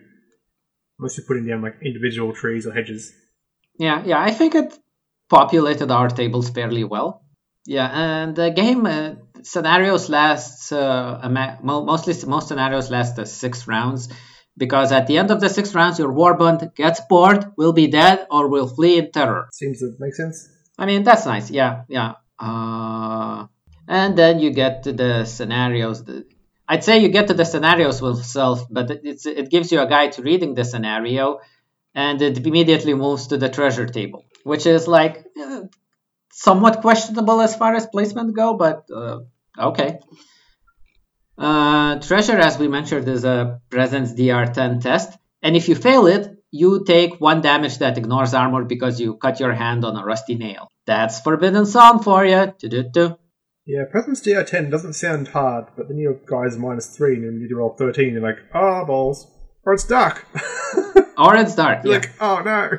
Unless 0.99 1.17
you're 1.17 1.27
putting 1.27 1.47
down 1.47 1.63
like 1.63 1.77
individual 1.83 2.35
trees 2.35 2.67
or 2.67 2.73
hedges. 2.73 3.13
Yeah, 3.79 4.03
yeah, 4.05 4.21
I 4.21 4.33
think 4.33 4.55
it 4.55 4.79
populated 5.31 5.91
our 5.91 6.09
tables 6.09 6.51
fairly 6.51 6.85
well. 6.85 7.25
Yeah, 7.65 7.89
and 7.89 8.37
the 8.37 8.51
game 8.51 8.85
uh, 8.85 9.15
scenarios 9.45 10.09
last 10.09 10.73
uh, 10.73 11.19
a 11.23 11.29
ma- 11.31 11.57
mostly 11.63 12.15
most 12.27 12.49
scenarios 12.49 12.91
last 12.91 13.19
uh, 13.19 13.25
six 13.25 13.67
rounds 13.67 14.09
because 14.57 14.93
at 14.93 15.07
the 15.07 15.19
end 15.19 15.31
of 15.31 15.41
the 15.41 15.49
six 15.49 15.75
rounds, 15.75 15.99
your 15.99 16.13
warband 16.13 16.75
gets 16.75 17.01
bored, 17.09 17.53
will 17.57 17.73
be 17.73 17.87
dead, 17.87 18.27
or 18.31 18.49
will 18.49 18.67
flee 18.67 18.99
in 18.99 19.11
terror. 19.13 19.49
Seems 19.53 19.79
to 19.81 19.95
make 19.99 20.15
sense. 20.15 20.49
I 20.79 20.87
mean, 20.87 21.03
that's 21.03 21.25
nice. 21.27 21.51
Yeah, 21.51 21.85
yeah. 21.89 22.15
Uh, 22.39 23.47
and 23.89 24.17
then 24.17 24.39
you 24.41 24.51
get 24.51 24.83
to 24.85 24.93
the 24.93 25.25
scenarios. 25.25 26.05
The, 26.05 26.27
I'd 26.69 26.85
say 26.85 26.99
you 26.99 27.09
get 27.09 27.29
to 27.29 27.35
the 27.35 27.45
scenarios 27.45 28.03
itself, 28.03 28.67
but 28.71 28.91
it- 28.91 29.01
it's, 29.05 29.27
it 29.27 29.51
gives 29.51 29.73
you 29.73 29.81
a 29.81 29.87
guide 29.89 30.13
to 30.13 30.23
reading 30.23 30.55
the 30.55 30.65
scenario, 30.65 31.41
and 31.95 32.21
it 32.23 32.47
immediately 32.47 32.95
moves 32.95 33.29
to 33.29 33.37
the 33.39 33.49
treasure 33.49 33.87
table, 33.87 34.25
which 34.45 34.67
is 34.67 34.87
like 34.89 35.25
uh, 35.41 35.63
somewhat 36.33 36.81
questionable 36.81 37.41
as 37.41 37.57
far 37.57 37.75
as 37.75 37.87
placement 37.87 38.35
go, 38.35 38.55
but 38.55 38.87
uh, 38.95 39.21
okay. 39.59 39.99
Uh, 41.39 41.99
treasure, 42.01 42.39
as 42.39 42.59
we 42.59 42.69
mentioned, 42.69 43.09
is 43.09 43.25
a 43.25 43.61
presence 43.71 44.13
DR10 44.13 44.83
test, 44.83 45.19
and 45.43 45.57
if 45.57 45.69
you 45.69 45.75
fail 45.75 46.07
it, 46.07 46.37
you 46.51 46.85
take 46.85 47.21
one 47.21 47.41
damage 47.41 47.79
that 47.79 47.97
ignores 47.97 48.35
armor 48.35 48.65
because 48.65 49.01
you 49.01 49.17
cut 49.17 49.41
your 49.41 49.53
hand 49.53 49.85
on 49.85 49.97
a 49.97 50.05
rusty 50.05 50.35
nail. 50.35 50.69
That's 50.87 51.21
Forbidden 51.21 51.65
Psalm 51.65 52.03
for 52.03 52.25
you. 52.25 52.53
Do-do-do. 52.59 53.17
Yeah, 53.67 53.85
Presence 53.91 54.21
DR10 54.21 54.71
doesn't 54.71 54.95
sound 54.95 55.29
hard, 55.29 55.67
but 55.77 55.89
then 55.89 55.99
your 55.99 56.15
guy's 56.15 56.59
minus 56.59 56.95
three, 56.97 57.15
and 57.15 57.41
you 57.41 57.57
roll 57.57 57.71
13, 57.71 58.15
you're 58.15 58.23
like, 58.23 58.41
ah, 58.53 58.85
balls. 58.85 59.29
Or 59.65 59.75
it's 59.75 59.85
dark. 59.85 60.27
Or 61.21 61.37
it's 61.37 61.55
dark. 61.55 61.85
you're 61.85 61.93
yeah. 61.93 61.99
like, 61.99 62.13
oh 62.19 62.41
no. 62.43 62.79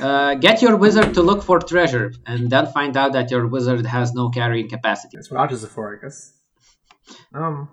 Uh, 0.00 0.34
get 0.34 0.62
your 0.62 0.76
wizard 0.76 1.14
to 1.14 1.22
look 1.22 1.42
for 1.42 1.58
treasure, 1.60 2.12
and 2.26 2.50
then 2.50 2.66
find 2.66 2.96
out 2.96 3.12
that 3.12 3.30
your 3.30 3.46
wizard 3.46 3.86
has 3.86 4.12
no 4.14 4.28
carrying 4.28 4.68
capacity. 4.68 5.16
That's 5.16 5.30
what 5.30 5.40
archers 5.40 5.64
are 5.64 5.68
for, 5.68 5.96
I 5.96 6.02
guess. 6.02 6.32
Um, 7.32 7.68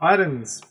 items, 0.00 0.62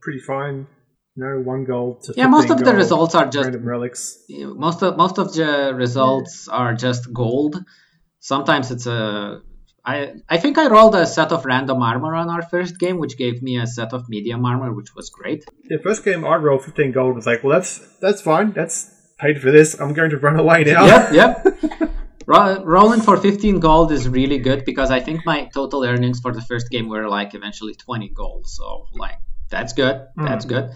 pretty 0.00 0.20
fine. 0.20 0.66
No 1.14 1.40
one 1.40 1.64
gold 1.64 2.02
to 2.04 2.14
Yeah, 2.16 2.26
most 2.26 2.48
15 2.48 2.58
of 2.58 2.64
the 2.64 2.74
results 2.74 3.14
are 3.14 3.26
just 3.26 3.44
random 3.44 3.68
relics. 3.68 4.18
most 4.30 4.82
of 4.82 4.96
most 4.96 5.18
of 5.18 5.34
the 5.34 5.72
results 5.74 6.48
are 6.48 6.74
just 6.74 7.12
gold. 7.12 7.62
Sometimes 8.18 8.70
it's 8.70 8.86
a 8.86 9.42
I 9.84 10.14
I 10.28 10.38
think 10.38 10.56
I 10.58 10.68
rolled 10.68 10.94
a 10.94 11.04
set 11.06 11.32
of 11.32 11.44
random 11.44 11.82
armor 11.82 12.14
on 12.14 12.30
our 12.30 12.42
first 12.42 12.78
game, 12.78 12.98
which 12.98 13.18
gave 13.18 13.42
me 13.42 13.58
a 13.58 13.66
set 13.66 13.92
of 13.92 14.08
medium 14.08 14.44
armor, 14.46 14.72
which 14.72 14.94
was 14.94 15.10
great. 15.10 15.44
The 15.68 15.78
first 15.78 16.02
game 16.04 16.24
I 16.24 16.36
rolled 16.36 16.64
15 16.64 16.92
gold 16.92 17.16
was 17.16 17.26
like, 17.26 17.42
well, 17.44 17.58
that's 17.58 17.78
that's 17.98 18.22
fine. 18.22 18.52
That's 18.52 18.90
paid 19.22 19.40
for 19.40 19.50
this. 19.50 19.68
I'm 19.80 19.92
going 19.98 20.10
to 20.10 20.18
run 20.18 20.38
away 20.38 20.64
now. 20.64 20.84
Yep, 20.86 21.12
yep. 21.20 21.46
Ro- 22.26 22.62
rolling 22.64 23.00
for 23.00 23.16
15 23.16 23.60
gold 23.60 23.90
is 23.92 24.08
really 24.08 24.38
good 24.38 24.64
because 24.64 24.90
I 24.90 25.00
think 25.00 25.24
my 25.26 25.38
total 25.54 25.84
earnings 25.84 26.20
for 26.20 26.32
the 26.32 26.42
first 26.50 26.70
game 26.70 26.88
were 26.88 27.08
like 27.08 27.34
eventually 27.34 27.74
20 27.74 28.08
gold. 28.10 28.46
So 28.46 28.86
like 29.04 29.18
that's 29.50 29.72
good. 29.72 29.96
That's 30.16 30.44
good. 30.44 30.70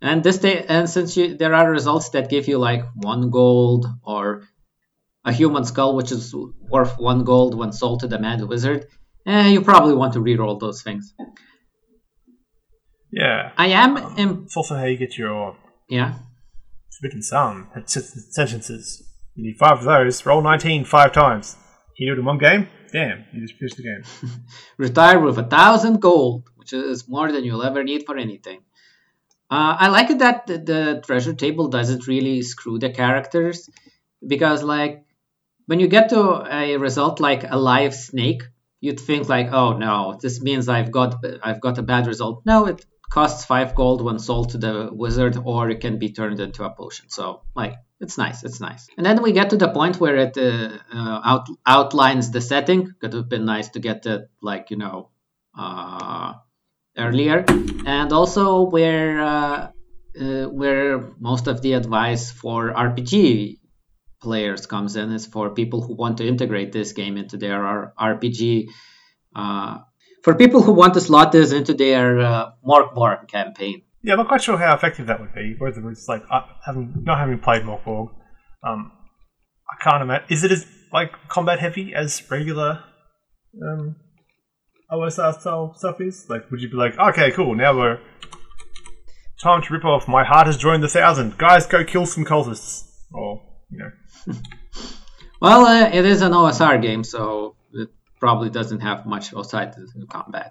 And 0.00 0.24
this 0.24 0.38
day, 0.38 0.64
and 0.68 0.90
since 0.90 1.16
you, 1.16 1.36
there 1.36 1.54
are 1.54 1.70
results 1.70 2.08
that 2.10 2.28
give 2.28 2.48
you 2.48 2.58
like 2.58 2.84
one 2.96 3.30
gold 3.30 3.86
or 4.02 4.42
a 5.24 5.32
human 5.32 5.64
skull, 5.64 5.94
which 5.94 6.10
is 6.10 6.34
worth 6.74 6.98
one 6.98 7.22
gold 7.24 7.54
when 7.54 7.72
sold 7.72 8.00
to 8.00 8.08
the 8.08 8.18
mad 8.18 8.42
wizard, 8.42 8.86
eh, 9.26 9.48
you 9.48 9.60
probably 9.62 9.94
want 9.94 10.14
to 10.14 10.18
reroll 10.20 10.58
those 10.58 10.82
things. 10.82 11.14
Yeah. 13.12 13.52
I 13.56 13.68
am, 13.68 13.96
im- 14.18 14.42
It's 14.44 14.56
also 14.56 14.74
how 14.74 14.84
you 14.86 14.96
get 14.96 15.16
your 15.16 15.56
yeah. 15.88 16.14
Forbidden 17.02 17.22
Psalm 17.22 17.66
sentences. 17.84 19.02
You 19.34 19.42
need 19.42 19.58
five 19.58 19.78
of 19.78 19.84
those. 19.84 20.24
Roll 20.24 20.40
19 20.40 20.84
five 20.84 21.10
times. 21.10 21.56
You 21.98 22.06
do 22.06 22.12
it 22.12 22.18
in 22.20 22.24
one 22.24 22.38
game? 22.38 22.68
Damn, 22.92 23.24
you 23.32 23.40
just 23.40 23.58
finished 23.58 23.76
the 23.76 23.82
game. 23.82 24.04
retire 24.76 25.18
with 25.18 25.36
a 25.36 25.42
thousand 25.42 26.00
gold, 26.00 26.48
which 26.54 26.72
is 26.72 27.08
more 27.08 27.32
than 27.32 27.44
you'll 27.44 27.64
ever 27.64 27.82
need 27.82 28.06
for 28.06 28.16
anything. 28.16 28.60
Uh, 29.50 29.74
I 29.80 29.88
like 29.88 30.10
it 30.10 30.20
that 30.20 30.46
the, 30.46 30.58
the 30.58 31.02
treasure 31.04 31.34
table 31.34 31.66
doesn't 31.66 32.06
really 32.06 32.40
screw 32.42 32.78
the 32.78 32.90
characters 32.90 33.68
because, 34.24 34.62
like, 34.62 35.04
when 35.66 35.80
you 35.80 35.88
get 35.88 36.10
to 36.10 36.46
a 36.48 36.76
result 36.76 37.18
like 37.18 37.42
a 37.50 37.56
live 37.56 37.94
snake, 37.94 38.44
you'd 38.80 39.00
think 39.00 39.28
like, 39.28 39.48
oh 39.52 39.76
no, 39.76 40.18
this 40.22 40.40
means 40.40 40.68
I've 40.68 40.92
got 40.92 41.24
I've 41.42 41.60
got 41.60 41.78
a 41.78 41.82
bad 41.82 42.06
result. 42.06 42.42
No, 42.46 42.66
it 42.66 42.84
costs 43.12 43.44
five 43.44 43.74
gold 43.74 44.02
when 44.02 44.18
sold 44.18 44.50
to 44.50 44.58
the 44.58 44.88
wizard, 44.90 45.36
or 45.44 45.68
it 45.68 45.80
can 45.80 45.98
be 45.98 46.12
turned 46.12 46.40
into 46.40 46.64
a 46.64 46.70
potion. 46.70 47.10
So, 47.10 47.42
like, 47.54 47.74
it's 48.00 48.16
nice, 48.16 48.42
it's 48.42 48.58
nice. 48.58 48.88
And 48.96 49.04
then 49.04 49.22
we 49.22 49.32
get 49.32 49.50
to 49.50 49.58
the 49.58 49.68
point 49.68 50.00
where 50.00 50.16
it 50.16 50.38
uh, 50.38 50.78
uh, 50.92 51.20
out, 51.22 51.46
outlines 51.66 52.30
the 52.30 52.40
setting. 52.40 52.92
Could 53.00 53.12
have 53.12 53.28
been 53.28 53.44
nice 53.44 53.68
to 53.70 53.80
get 53.80 54.06
it, 54.06 54.30
like, 54.40 54.70
you 54.70 54.78
know, 54.78 55.10
uh, 55.56 56.32
earlier. 56.96 57.44
And 57.84 58.12
also 58.12 58.62
where 58.62 59.20
uh, 59.20 59.70
uh, 60.18 60.46
where 60.46 61.12
most 61.18 61.48
of 61.48 61.60
the 61.60 61.74
advice 61.74 62.30
for 62.30 62.72
RPG 62.72 63.58
players 64.22 64.66
comes 64.66 64.96
in 64.96 65.12
is 65.12 65.26
for 65.26 65.50
people 65.50 65.82
who 65.82 65.94
want 65.94 66.18
to 66.18 66.26
integrate 66.26 66.72
this 66.72 66.92
game 66.92 67.18
into 67.18 67.36
their 67.36 67.92
RPG. 67.98 68.68
Uh, 69.34 69.78
for 70.22 70.34
people 70.34 70.62
who 70.62 70.72
want 70.72 70.94
to 70.94 71.00
slot 71.00 71.32
this 71.32 71.52
into 71.52 71.74
their 71.74 72.20
uh, 72.20 72.50
Morkborg 72.64 73.28
campaign. 73.28 73.82
Yeah, 74.02 74.14
I'm 74.14 74.18
not 74.18 74.28
quite 74.28 74.42
sure 74.42 74.56
how 74.56 74.74
effective 74.74 75.06
that 75.06 75.20
would 75.20 75.34
be. 75.34 75.54
Whether 75.58 75.88
it's 75.90 76.08
like 76.08 76.22
uh, 76.30 76.42
having 76.64 77.04
not 77.04 77.18
having 77.18 77.38
played 77.38 77.62
Morkborg, 77.62 78.08
um, 78.66 78.92
I 79.70 79.82
can't 79.82 80.02
imagine. 80.02 80.26
Is 80.30 80.44
it 80.44 80.52
as 80.52 80.66
like 80.92 81.12
combat 81.28 81.60
heavy 81.60 81.94
as 81.94 82.22
regular 82.30 82.82
um, 83.62 83.96
OSR 84.90 85.40
style 85.40 85.74
stuff 85.76 86.00
is? 86.00 86.26
Like, 86.28 86.50
would 86.50 86.60
you 86.60 86.70
be 86.70 86.76
like, 86.76 86.98
okay, 86.98 87.30
cool, 87.30 87.54
now 87.54 87.76
we're 87.76 88.00
time 89.40 89.62
to 89.62 89.72
rip 89.72 89.84
off. 89.84 90.08
My 90.08 90.24
heart 90.24 90.46
has 90.46 90.56
joined 90.56 90.82
the 90.82 90.88
thousand. 90.88 91.38
Guys, 91.38 91.66
go 91.66 91.84
kill 91.84 92.06
some 92.06 92.24
cultists, 92.24 92.88
or 93.12 93.42
you 93.70 93.78
know. 93.78 94.34
Well, 95.42 95.66
uh, 95.66 95.88
it 95.88 96.04
is 96.04 96.22
an 96.22 96.30
OSR 96.30 96.80
game, 96.80 97.02
so 97.02 97.56
probably 98.22 98.50
doesn't 98.50 98.82
have 98.88 99.04
much 99.04 99.34
outside 99.34 99.74
the 99.74 100.06
combat. 100.06 100.50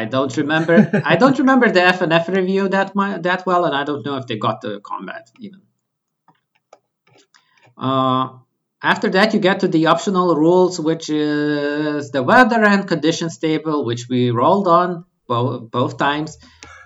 I 0.00 0.04
don't 0.04 0.34
remember. 0.36 0.76
I 1.12 1.16
don't 1.16 1.38
remember 1.38 1.70
the 1.70 1.80
FNF 1.80 2.28
review 2.28 2.68
that 2.68 2.94
mu- 2.94 3.20
that 3.26 3.46
well, 3.46 3.64
and 3.64 3.74
I 3.74 3.84
don't 3.88 4.04
know 4.04 4.16
if 4.18 4.26
they 4.26 4.36
got 4.36 4.60
the 4.60 4.80
combat 4.90 5.30
even. 5.40 5.62
Uh, 7.86 8.24
after 8.82 9.08
that, 9.16 9.32
you 9.32 9.40
get 9.40 9.60
to 9.60 9.68
the 9.68 9.86
optional 9.86 10.36
rules, 10.36 10.78
which 10.78 11.08
is 11.08 12.10
the 12.10 12.22
weather 12.22 12.62
and 12.72 12.86
conditions 12.86 13.38
table, 13.38 13.86
which 13.88 14.02
we 14.10 14.30
rolled 14.30 14.68
on 14.68 15.06
both 15.26 15.70
both 15.70 15.96
times, 15.96 16.36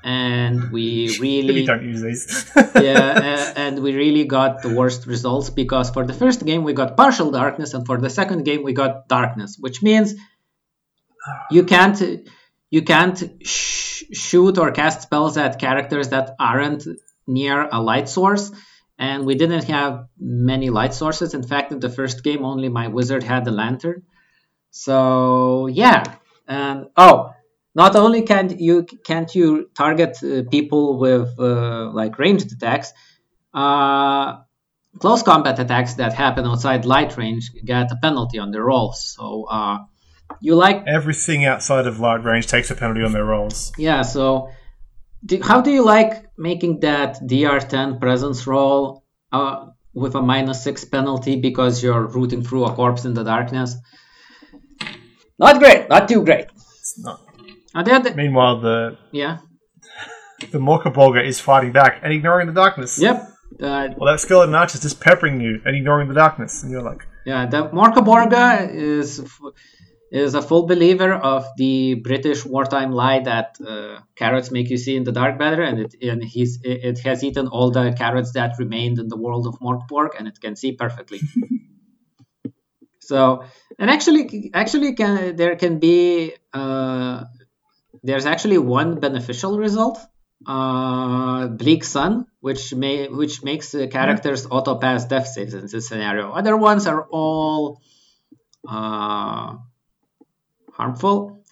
and 0.05 0.71
we 0.71 1.17
really 1.21 1.65
don't 1.67 1.83
use 1.85 2.03
these. 2.03 2.51
yeah, 2.57 3.53
a- 3.55 3.59
and 3.59 3.83
we 3.83 3.95
really 3.95 4.25
got 4.25 4.63
the 4.63 4.75
worst 4.75 5.07
results 5.07 5.51
because 5.51 5.91
for 5.91 6.07
the 6.07 6.15
first 6.15 6.45
game 6.45 6.65
we 6.65 6.73
got 6.73 6.97
partial 6.97 7.31
darkness, 7.31 7.75
and 7.75 7.87
for 7.87 7.99
the 7.99 8.11
second 8.11 8.45
game 8.45 8.63
we 8.63 8.73
got 8.73 9.09
darkness, 9.09 9.57
which 9.59 9.83
means 9.83 10.15
you 11.51 11.65
can't 11.65 12.01
you 12.71 12.83
can't 12.83 13.47
sh- 13.47 14.05
shoot 14.13 14.59
or 14.59 14.71
cast 14.73 15.03
spells 15.03 15.37
at 15.37 15.59
characters 15.59 16.09
that 16.11 16.35
aren't 16.39 16.87
near 17.27 17.69
a 17.71 17.81
light 17.81 18.09
source. 18.09 18.51
And 19.01 19.27
we 19.27 19.37
didn't 19.37 19.65
have 19.65 20.09
many 20.19 20.71
light 20.71 20.93
sources. 20.93 21.33
In 21.33 21.45
fact, 21.45 21.71
in 21.71 21.79
the 21.79 21.89
first 21.89 22.25
game, 22.25 22.45
only 22.45 22.69
my 22.69 22.89
wizard 22.89 23.23
had 23.23 23.45
the 23.45 23.53
lantern. 23.53 24.03
So 24.71 25.69
yeah, 25.69 26.03
and 26.49 26.87
oh, 26.97 27.33
not 27.79 27.95
only 27.95 28.23
can 28.23 28.45
you 28.59 28.77
can't 29.09 29.31
you 29.39 29.71
target 29.83 30.13
uh, 30.23 30.43
people 30.51 30.99
with 30.99 31.29
uh, 31.39 31.91
like 32.01 32.19
ranged 32.19 32.51
attacks, 32.57 32.93
uh, 33.55 34.39
close 34.99 35.23
combat 35.23 35.57
attacks 35.65 35.95
that 35.95 36.13
happen 36.13 36.45
outside 36.45 36.85
light 36.85 37.17
range 37.17 37.45
get 37.65 37.93
a 37.93 37.97
penalty 38.03 38.39
on 38.45 38.51
their 38.51 38.65
rolls. 38.65 39.15
So 39.17 39.45
uh, 39.45 39.77
you 40.41 40.57
like 40.57 40.79
Everything 40.89 41.45
outside 41.45 41.87
of 41.87 42.01
light 42.01 42.25
range 42.25 42.49
takes 42.49 42.69
a 42.73 42.75
penalty 42.75 43.05
on 43.05 43.13
their 43.13 43.25
rolls. 43.25 43.73
yeah. 43.79 44.03
So 44.03 44.51
do, 45.25 45.41
how 45.41 45.61
do 45.61 45.71
you 45.71 45.85
like 45.85 46.13
making 46.37 46.81
that 46.81 47.21
DR10 47.31 48.01
presence 48.01 48.47
roll 48.47 49.05
uh, 49.31 49.67
with 49.95 50.15
a 50.17 50.23
minus 50.23 50.65
six 50.65 50.85
penalty 50.85 51.37
because 51.49 51.83
you're 51.83 52.07
rooting 52.07 52.43
through 52.43 52.65
a 52.65 52.73
corpse 52.75 53.05
in 53.05 53.15
the 53.15 53.25
darkness? 53.25 53.77
Not 55.39 55.61
great. 55.61 55.89
Not 55.89 56.09
too 56.09 56.25
great. 56.25 56.47
It's 56.81 56.99
not. 56.99 57.28
Uh, 57.75 57.83
the 57.83 58.15
Meanwhile, 58.15 58.61
the 58.61 58.99
yeah. 59.13 59.39
the 60.51 60.59
Morkabolga 60.59 61.25
is 61.25 61.41
fighting 61.41 61.73
back 61.73 62.01
and 62.03 62.13
ignoring 62.13 62.47
the 62.47 62.53
darkness. 62.53 62.99
Yep. 63.01 63.17
Uh, 63.61 63.89
Well, 63.97 64.13
that 64.13 64.21
skeleton 64.21 64.55
archer 64.55 64.77
is 64.77 64.83
just 64.83 65.01
peppering 65.01 65.41
you 65.41 65.61
and 65.65 65.75
ignoring 65.77 66.09
the 66.09 66.15
darkness, 66.15 66.63
and 66.63 66.71
you're 66.71 66.83
like, 66.83 67.07
Yeah, 67.25 67.47
the 67.47 67.69
Morkaborga 67.69 68.73
is 68.73 69.23
is 70.11 70.35
a 70.35 70.41
full 70.41 70.67
believer 70.67 71.13
of 71.13 71.45
the 71.59 71.95
British 71.95 72.45
wartime 72.45 72.93
lie 72.93 73.21
that 73.21 73.57
uh, 73.67 74.01
carrots 74.17 74.51
make 74.51 74.71
you 74.71 74.79
see 74.79 74.97
in 74.97 75.05
the 75.05 75.13
dark 75.13 75.39
better, 75.39 75.63
and 75.63 75.81
it 75.81 75.95
and 76.03 76.23
he's 76.25 76.61
it, 76.63 76.85
it 76.85 76.99
has 77.01 77.23
eaten 77.23 77.49
all 77.49 77.71
the 77.71 77.95
carrots 77.97 78.33
that 78.33 78.59
remained 78.59 78.99
in 78.99 79.09
the 79.09 79.17
world 79.17 79.47
of 79.47 79.59
Morkborg, 79.61 80.11
and 80.19 80.27
it 80.29 80.41
can 80.41 80.57
see 80.57 80.73
perfectly. 80.73 81.21
so, 83.01 83.45
and 83.79 83.91
actually, 83.91 84.51
actually, 84.55 84.95
can 84.95 85.37
there 85.37 85.57
can 85.57 85.79
be 85.79 86.35
uh, 86.55 87.25
there's 88.03 88.27
actually 88.27 88.59
one 88.59 89.01
beneficial 89.01 89.59
result. 89.59 89.99
Uh, 90.47 91.49
Bleak 91.49 91.83
Sun, 91.83 92.27
which 92.41 92.73
may 92.73 93.09
which 93.09 93.43
makes 93.43 93.73
the 93.73 93.89
characters 93.89 94.47
auto 94.49 94.77
pass 94.77 95.05
death 95.07 95.27
saves 95.27 95.53
in 95.53 95.67
this 95.67 95.89
scenario. 95.89 96.31
Other 96.31 96.57
ones 96.57 96.87
are 96.87 97.03
all 97.11 97.81
uh, 98.67 99.57
harmful, 100.73 101.43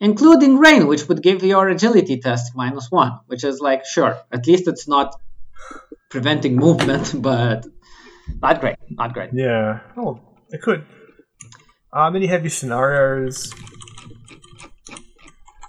including 0.00 0.58
Rain, 0.58 0.86
which 0.86 1.08
would 1.08 1.22
give 1.22 1.42
your 1.42 1.68
agility 1.68 2.20
test 2.20 2.52
minus 2.54 2.90
one, 2.90 3.20
which 3.26 3.42
is 3.42 3.60
like 3.60 3.86
sure, 3.86 4.18
at 4.30 4.46
least 4.46 4.68
it's 4.68 4.86
not 4.86 5.18
preventing 6.10 6.56
movement, 6.56 7.14
but 7.22 7.66
not 8.42 8.60
great, 8.60 8.76
not 8.90 9.14
great. 9.14 9.30
yeah, 9.32 9.80
oh, 9.96 10.20
it 10.50 10.60
could. 10.60 10.84
Um, 11.90 12.12
then 12.12 12.20
you 12.20 12.28
have 12.28 12.42
your 12.42 12.50
scenarios. 12.50 13.54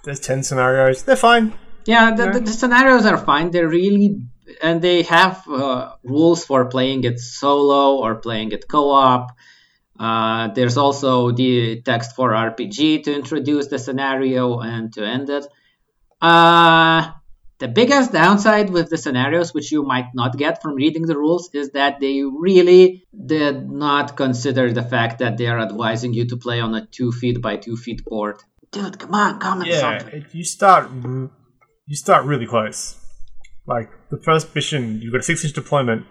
There's 0.08 0.20
ten 0.20 0.42
scenarios. 0.42 1.02
They're 1.02 1.16
fine. 1.16 1.52
Yeah, 1.84 2.14
the, 2.14 2.30
the, 2.30 2.40
the 2.40 2.50
scenarios 2.50 3.04
are 3.04 3.18
fine. 3.18 3.50
They're 3.50 3.68
really, 3.68 4.22
and 4.62 4.80
they 4.80 5.02
have 5.02 5.46
uh, 5.46 5.96
rules 6.02 6.46
for 6.46 6.64
playing 6.64 7.04
it 7.04 7.20
solo 7.20 7.98
or 7.98 8.14
playing 8.14 8.52
it 8.52 8.66
co-op. 8.66 9.36
Uh, 10.00 10.48
there's 10.54 10.78
also 10.78 11.32
the 11.32 11.82
text 11.82 12.16
for 12.16 12.30
RPG 12.30 13.02
to 13.02 13.14
introduce 13.14 13.66
the 13.66 13.78
scenario 13.78 14.60
and 14.60 14.94
to 14.94 15.06
end 15.06 15.28
it. 15.28 15.46
Uh, 16.22 17.10
the 17.58 17.68
biggest 17.68 18.10
downside 18.10 18.70
with 18.70 18.88
the 18.88 18.96
scenarios, 18.96 19.52
which 19.52 19.70
you 19.70 19.82
might 19.82 20.14
not 20.14 20.38
get 20.38 20.62
from 20.62 20.74
reading 20.74 21.02
the 21.02 21.18
rules, 21.18 21.50
is 21.52 21.72
that 21.72 22.00
they 22.00 22.22
really 22.22 23.04
did 23.12 23.68
not 23.68 24.16
consider 24.16 24.72
the 24.72 24.82
fact 24.82 25.18
that 25.18 25.36
they 25.36 25.48
are 25.48 25.60
advising 25.60 26.14
you 26.14 26.24
to 26.28 26.38
play 26.38 26.60
on 26.60 26.74
a 26.74 26.86
two 26.86 27.12
feet 27.12 27.42
by 27.42 27.56
two 27.56 27.76
feet 27.76 28.02
board. 28.06 28.42
Dude, 28.70 28.98
come 28.98 29.14
on, 29.14 29.38
comment 29.40 29.68
Yeah, 29.70 29.98
something. 29.98 30.20
it, 30.22 30.34
you 30.34 30.44
start 30.44 30.90
you 31.86 31.96
start 31.96 32.24
really 32.24 32.46
close. 32.46 32.96
Like 33.66 33.90
the 34.10 34.18
first 34.18 34.54
mission, 34.54 35.00
you've 35.00 35.12
got 35.12 35.20
a 35.20 35.22
six 35.22 35.44
inch 35.44 35.54
deployment, 35.54 36.06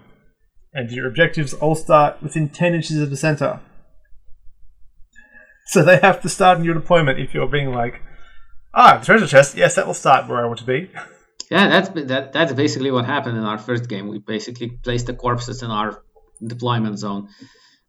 and 0.73 0.91
your 0.91 1.07
objectives 1.07 1.53
all 1.53 1.75
start 1.75 2.21
within 2.21 2.49
ten 2.49 2.73
inches 2.73 2.99
of 3.01 3.09
the 3.09 3.17
center. 3.17 3.59
So 5.69 5.83
they 5.83 5.97
have 5.97 6.21
to 6.21 6.29
start 6.29 6.59
in 6.59 6.63
your 6.63 6.75
deployment 6.75 7.19
if 7.19 7.33
you're 7.33 7.45
being 7.49 7.73
like, 7.73 8.01
ah, 8.73 8.99
the 8.99 9.05
treasure 9.05 9.27
chest. 9.27 9.57
Yes, 9.57 9.75
that 9.75 9.85
will 9.85 9.93
start 9.93 10.29
where 10.29 10.41
I 10.41 10.47
want 10.47 10.59
to 10.59 10.65
be. 10.65 10.89
Yeah, 11.51 11.67
that's 11.69 11.89
that, 12.07 12.33
that's 12.33 12.51
basically 12.53 12.91
what 12.91 13.05
happened 13.05 13.37
in 13.37 13.43
our 13.45 13.57
first 13.57 13.87
game. 13.87 14.09
We 14.09 14.19
basically 14.19 14.69
placed 14.69 15.05
the 15.07 15.13
corpses 15.13 15.63
in 15.63 15.71
our 15.71 16.03
deployment 16.45 16.99
zone. 16.99 17.29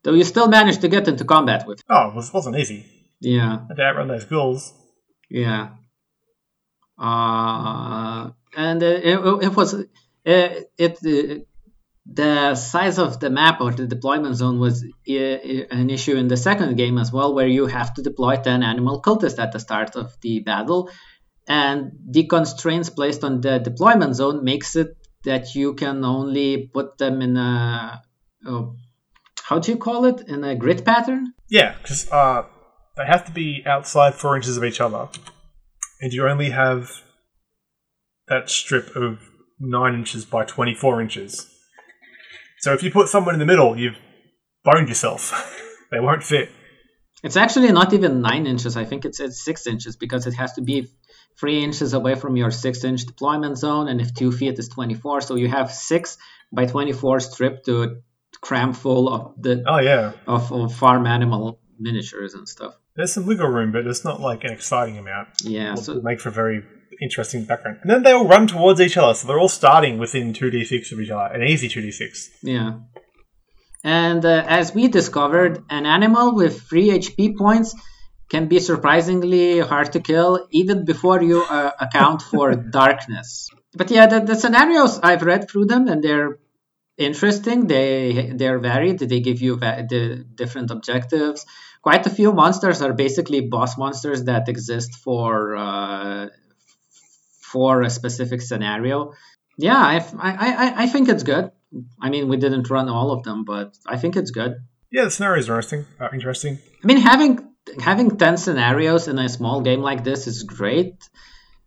Though 0.04 0.14
you 0.14 0.22
still 0.22 0.46
managed 0.46 0.80
to 0.82 0.88
get 0.88 1.08
into 1.08 1.24
combat 1.24 1.66
with. 1.66 1.82
Oh, 1.90 2.10
it 2.16 2.32
wasn't 2.32 2.56
easy. 2.56 2.86
Yeah, 3.20 3.58
I 3.58 3.66
had 3.68 3.76
to 3.76 3.82
outrun 3.82 4.08
those 4.08 4.24
ghouls. 4.24 4.72
yeah. 5.30 5.70
Uh, 6.98 8.30
and 8.56 8.82
uh, 8.82 8.86
it, 8.86 9.44
it 9.44 9.56
was 9.56 9.84
it 10.24 10.68
uh, 10.82 11.44
the 12.10 12.54
size 12.54 12.98
of 12.98 13.20
the 13.20 13.30
map 13.30 13.60
or 13.60 13.70
the 13.70 13.86
deployment 13.86 14.34
zone 14.34 14.58
was 14.58 14.82
an 15.06 15.90
issue 15.90 16.16
in 16.16 16.28
the 16.28 16.36
second 16.36 16.76
game 16.76 16.98
as 16.98 17.12
well, 17.12 17.34
where 17.34 17.46
you 17.46 17.66
have 17.66 17.92
to 17.94 18.02
deploy 18.02 18.36
10 18.36 18.62
animal 18.62 19.02
cultists 19.02 19.38
at 19.38 19.52
the 19.52 19.60
start 19.60 19.94
of 19.94 20.16
the 20.22 20.40
battle. 20.40 20.90
And 21.46 21.92
the 22.08 22.26
constraints 22.26 22.90
placed 22.90 23.24
on 23.24 23.40
the 23.40 23.58
deployment 23.58 24.16
zone 24.16 24.44
makes 24.44 24.74
it 24.76 24.96
that 25.24 25.54
you 25.54 25.74
can 25.74 26.04
only 26.04 26.70
put 26.72 26.98
them 26.98 27.20
in 27.20 27.36
a, 27.36 28.02
oh, 28.46 28.76
how 29.42 29.58
do 29.58 29.72
you 29.72 29.78
call 29.78 30.04
it? 30.06 30.28
In 30.28 30.44
a 30.44 30.54
grid 30.54 30.84
pattern? 30.84 31.32
Yeah, 31.48 31.74
because 31.80 32.10
uh, 32.10 32.44
they 32.99 33.07
have 33.07 33.24
to 33.24 33.32
be 33.32 33.62
outside 33.64 34.14
four 34.14 34.36
inches 34.36 34.57
of 34.57 34.64
each 34.64 34.80
other, 34.80 35.09
and 36.01 36.12
you 36.12 36.28
only 36.28 36.51
have 36.51 36.90
that 38.26 38.51
strip 38.51 38.94
of 38.96 39.20
nine 39.59 39.94
inches 39.94 40.24
by 40.24 40.44
twenty-four 40.44 41.01
inches. 41.01 41.49
So 42.59 42.74
if 42.74 42.82
you 42.82 42.90
put 42.90 43.09
someone 43.09 43.34
in 43.34 43.38
the 43.38 43.46
middle, 43.46 43.78
you've 43.78 43.96
boned 44.64 44.88
yourself. 44.88 45.32
they 45.92 46.01
won't 46.01 46.24
fit. 46.24 46.51
It's 47.22 47.36
actually 47.36 47.72
not 47.72 47.92
even 47.92 48.20
nine 48.20 48.46
inches. 48.46 48.76
I 48.76 48.84
think 48.84 49.05
it's, 49.05 49.20
it's 49.20 49.42
six 49.42 49.66
inches 49.66 49.96
because 49.96 50.26
it 50.26 50.34
has 50.34 50.53
to 50.55 50.62
be 50.62 50.88
three 51.38 51.62
inches 51.62 51.92
away 51.92 52.14
from 52.14 52.36
your 52.36 52.51
six 52.51 52.84
inch 52.84 53.07
deployment 53.07 53.59
zone. 53.59 53.88
And 53.88 54.01
if 54.01 54.14
two 54.14 54.30
feet 54.30 54.59
is 54.59 54.68
24, 54.68 55.22
so 55.22 55.34
you 55.34 55.49
have 55.49 55.72
six 55.72 56.18
by 56.53 56.66
24 56.66 57.20
strip 57.20 57.64
to 57.64 58.03
cram 58.40 58.72
full 58.72 59.12
of 59.12 59.42
the 59.42 59.64
Oh 59.66 59.80
yeah, 59.80 60.12
of, 60.26 60.53
of 60.53 60.74
farm 60.74 61.07
animal 61.07 61.61
miniatures 61.78 62.34
and 62.34 62.49
stuff. 62.49 62.74
There's 62.99 63.14
some 63.14 63.24
wiggle 63.24 63.49
room, 63.49 63.72
but 63.72 63.86
it's 63.86 64.05
not 64.05 64.20
like 64.20 64.44
an 64.44 64.53
exciting 64.53 64.99
amount. 64.99 65.28
Yeah. 65.42 65.70
Will 65.74 65.82
So 65.82 66.01
make 66.03 66.20
for 66.20 66.28
a 66.28 66.32
very 66.32 66.62
interesting 67.01 67.44
background. 67.44 67.78
And 67.82 67.90
then 67.90 68.03
they 68.03 68.12
all 68.12 68.26
run 68.26 68.46
towards 68.49 68.80
each 68.80 68.96
other, 68.99 69.14
so 69.14 69.26
they're 69.26 69.38
all 69.38 69.49
starting 69.49 69.99
within 69.99 70.34
two 70.34 70.51
d 70.51 70.64
six 70.64 70.92
of 70.92 71.01
each 71.01 71.11
other, 71.11 71.32
an 71.34 71.42
easy 71.49 71.68
two 71.68 71.80
d 71.80 71.90
six. 71.90 72.28
yeah. 72.42 72.72
And 73.84 74.24
uh, 74.24 74.44
as 74.49 74.74
we 74.74 74.88
discovered, 74.88 75.62
an 75.70 75.86
animal 75.86 76.34
with 76.34 76.62
three 76.68 76.88
HP 76.90 77.36
points 77.38 77.74
can 78.28 78.49
be 78.49 78.59
surprisingly 78.59 79.61
hard 79.61 79.92
to 79.92 80.01
kill 80.01 80.46
even 80.51 80.84
before 80.84 81.22
you 81.22 81.42
uh, 81.44 81.70
account 81.80 82.20
for 82.22 82.55
darkness. 82.80 83.49
But 83.74 83.90
yeah, 83.92 84.07
the, 84.07 84.20
the 84.20 84.34
scenarios 84.34 84.99
I've 85.03 85.22
read 85.22 85.49
through 85.49 85.66
them 85.66 85.86
and 85.86 86.03
they're 86.03 86.38
interesting. 86.99 87.68
They 87.68 88.32
they're 88.34 88.59
varied. 88.59 88.99
They 88.99 89.20
give 89.20 89.40
you 89.40 89.57
va- 89.57 89.86
the 89.88 90.24
different 90.34 90.70
objectives. 90.72 91.46
Quite 91.82 92.06
a 92.06 92.10
few 92.10 92.32
monsters 92.32 92.82
are 92.82 92.92
basically 92.92 93.40
boss 93.40 93.78
monsters 93.78 94.24
that 94.24 94.48
exist 94.48 94.94
for 94.96 95.56
uh, 95.56 96.28
for 97.40 97.82
a 97.82 97.90
specific 97.90 98.42
scenario. 98.42 99.12
Yeah, 99.56 99.76
I, 99.76 99.96
I, 100.18 100.32
I, 100.32 100.82
I 100.82 100.86
think 100.86 101.08
it's 101.08 101.22
good. 101.22 101.50
I 102.00 102.10
mean, 102.10 102.28
we 102.28 102.36
didn't 102.36 102.70
run 102.70 102.88
all 102.88 103.10
of 103.10 103.22
them, 103.24 103.44
but 103.44 103.76
I 103.86 103.96
think 103.96 104.16
it's 104.16 104.30
good. 104.30 104.56
Yeah, 104.90 105.04
the 105.04 105.10
scenarios 105.10 105.48
are 105.48 105.54
interesting. 105.54 105.86
Uh, 106.00 106.08
interesting. 106.12 106.58
I 106.82 106.86
mean, 106.86 106.98
having 106.98 107.48
having 107.80 108.16
ten 108.16 108.36
scenarios 108.36 109.08
in 109.08 109.18
a 109.18 109.28
small 109.28 109.60
game 109.60 109.80
like 109.80 110.04
this 110.04 110.26
is 110.26 110.42
great 110.44 110.94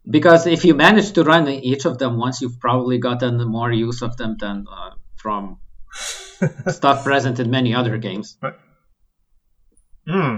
because 0.10 0.48
if 0.48 0.66
you 0.66 0.74
manage 0.74 1.12
to 1.14 1.24
run 1.24 1.48
each 1.48 1.86
of 1.86 2.00
them 2.00 2.18
once, 2.18 2.42
you've 2.42 2.60
probably 2.60 2.98
gotten 2.98 3.38
more 3.48 3.72
use 3.72 4.02
of 4.02 4.18
them 4.18 4.38
than 4.40 4.66
uh, 4.72 4.92
from 5.18 5.60
stuff 6.68 7.04
present 7.04 7.40
in 7.40 7.52
many 7.52 7.76
other 7.76 7.98
games. 7.98 8.38
Hmm. 10.12 10.38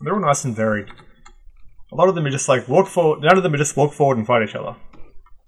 They're 0.00 0.14
all 0.14 0.20
nice 0.20 0.44
and 0.44 0.54
varied. 0.54 0.88
A 1.92 1.96
lot 1.96 2.08
of 2.08 2.14
them 2.14 2.26
are 2.26 2.30
just 2.30 2.48
like 2.48 2.68
walk 2.68 2.86
forward. 2.86 3.22
None 3.22 3.36
of 3.36 3.42
them 3.42 3.54
are 3.54 3.58
just 3.58 3.76
walk 3.76 3.92
forward 3.92 4.18
and 4.18 4.26
fight 4.26 4.48
each 4.48 4.54
other. 4.54 4.76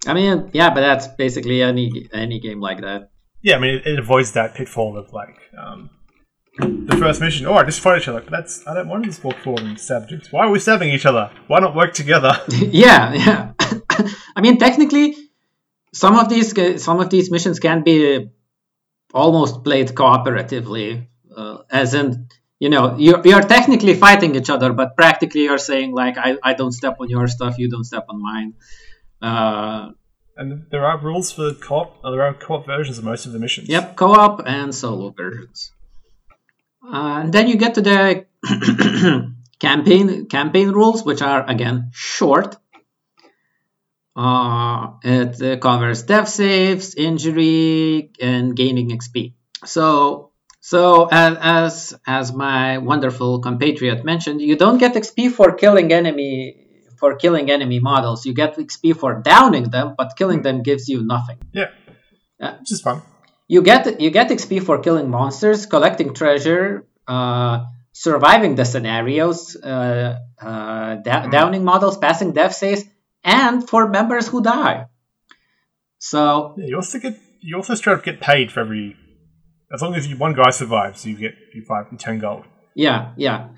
I 0.05 0.13
mean, 0.13 0.49
yeah, 0.53 0.69
but 0.73 0.81
that's 0.81 1.07
basically 1.07 1.61
any 1.61 2.09
any 2.13 2.39
game 2.39 2.59
like 2.59 2.81
that. 2.81 3.11
Yeah, 3.41 3.55
I 3.55 3.59
mean, 3.59 3.75
it, 3.75 3.87
it 3.87 3.99
avoids 3.99 4.33
that 4.33 4.55
pitfall 4.55 4.97
of 4.97 5.13
like 5.13 5.37
um, 5.57 5.89
the 6.59 6.97
first 6.97 7.21
mission. 7.21 7.45
Oh, 7.45 7.53
I 7.53 7.63
just 7.63 7.79
fight 7.79 8.01
each 8.01 8.07
other. 8.07 8.21
But 8.21 8.31
that's 8.31 8.67
I 8.67 8.73
don't 8.73 8.89
want 8.89 9.03
to 9.03 9.09
just 9.09 9.23
walk 9.23 9.37
forward 9.37 9.63
and 9.63 9.79
stab 9.79 10.07
dudes. 10.09 10.31
Why 10.31 10.45
are 10.45 10.51
we 10.51 10.59
stabbing 10.59 10.89
each 10.89 11.05
other? 11.05 11.31
Why 11.47 11.59
not 11.59 11.75
work 11.75 11.93
together? 11.93 12.33
yeah, 12.49 13.13
yeah. 13.13 13.53
I 14.35 14.41
mean, 14.41 14.57
technically, 14.57 15.15
some 15.93 16.17
of 16.17 16.27
these 16.29 16.81
some 16.83 16.99
of 16.99 17.09
these 17.09 17.31
missions 17.31 17.59
can 17.59 17.83
be 17.83 18.29
almost 19.13 19.63
played 19.63 19.89
cooperatively, 19.89 21.07
uh, 21.35 21.57
as 21.69 21.93
in, 21.93 22.27
you 22.59 22.69
know, 22.69 22.95
you're, 22.97 23.21
you're 23.25 23.41
technically 23.41 23.93
fighting 23.93 24.35
each 24.35 24.49
other, 24.49 24.73
but 24.73 24.95
practically 24.95 25.43
you're 25.43 25.57
saying 25.57 25.93
like, 25.93 26.17
I, 26.17 26.37
I 26.43 26.53
don't 26.53 26.71
step 26.71 26.97
on 26.99 27.09
your 27.09 27.27
stuff, 27.27 27.57
you 27.57 27.69
don't 27.69 27.83
step 27.83 28.05
on 28.09 28.21
mine. 28.21 28.53
Uh, 29.21 29.91
and 30.35 30.65
there 30.69 30.85
are 30.85 30.99
rules 30.99 31.31
for 31.31 31.53
co-op. 31.53 31.97
uh, 32.03 32.11
There 32.11 32.21
are 32.21 32.33
co-op 32.33 32.65
versions 32.65 32.97
of 32.97 33.03
most 33.03 33.25
of 33.25 33.31
the 33.33 33.39
missions. 33.39 33.69
Yep, 33.69 33.95
co-op 33.95 34.43
and 34.45 34.73
solo 34.73 35.09
versions. 35.09 35.71
Uh, 36.83 37.21
and 37.21 37.33
then 37.33 37.47
you 37.47 37.57
get 37.57 37.75
to 37.75 37.81
the 37.81 38.25
campaign 39.59 40.27
campaign 40.27 40.69
rules, 40.69 41.03
which 41.03 41.21
are 41.21 41.43
again 41.49 41.89
short. 41.91 42.55
Uh, 44.15 44.93
it 45.03 45.41
uh, 45.41 45.57
covers 45.57 46.03
death 46.03 46.27
saves, 46.29 46.95
injury, 46.95 48.11
and 48.21 48.55
gaining 48.55 48.89
XP. 48.89 49.33
So, 49.65 50.26
so 50.67 51.07
as 51.09 51.37
as 51.39 51.95
as 52.05 52.33
my 52.33 52.79
wonderful 52.79 53.39
compatriot 53.39 54.03
mentioned, 54.03 54.41
you 54.41 54.57
don't 54.57 54.79
get 54.79 54.95
XP 54.95 55.31
for 55.31 55.53
killing 55.53 55.93
enemy 55.93 56.33
for 56.99 57.15
killing 57.15 57.49
enemy 57.49 57.79
models. 57.79 58.25
You 58.25 58.33
get 58.33 58.57
XP 58.57 58.97
for 58.97 59.21
downing 59.21 59.69
them, 59.69 59.95
but 59.97 60.17
killing 60.17 60.41
them 60.41 60.63
gives 60.63 60.89
you 60.89 61.05
nothing. 61.05 61.37
Yeah. 61.53 61.69
Yeah. 62.37 62.59
Which 62.59 62.73
is 62.73 62.81
fun. 62.81 63.01
You 63.47 63.61
get 63.61 64.01
you 64.01 64.09
get 64.09 64.27
XP 64.29 64.61
for 64.61 64.79
killing 64.79 65.09
monsters, 65.09 65.65
collecting 65.67 66.13
treasure, 66.13 66.85
uh, 67.07 67.63
surviving 67.93 68.55
the 68.55 68.65
scenarios, 68.65 69.55
uh, 69.55 70.19
uh, 70.41 70.95
da- 70.95 71.27
downing 71.27 71.63
models, 71.63 71.97
passing 71.97 72.33
death 72.33 72.55
saves, 72.55 72.83
and 73.23 73.65
for 73.69 73.87
members 73.87 74.27
who 74.27 74.43
die. 74.43 74.87
So 75.97 76.55
Yeah, 76.57 76.65
you 76.67 76.75
also 76.75 76.99
get 76.99 77.15
you 77.39 77.55
also 77.55 77.73
straight 77.75 77.99
up 77.99 78.03
get 78.03 78.19
paid 78.19 78.51
for 78.51 78.59
every 78.59 78.97
as 79.73 79.81
long 79.81 79.95
as 79.95 80.07
you 80.07 80.17
one 80.17 80.33
guy 80.33 80.49
survives, 80.51 81.05
you 81.05 81.15
get 81.17 81.35
you 81.53 81.63
ten 81.97 82.19
gold. 82.19 82.45
yeah, 82.75 83.11
yeah. 83.17 83.49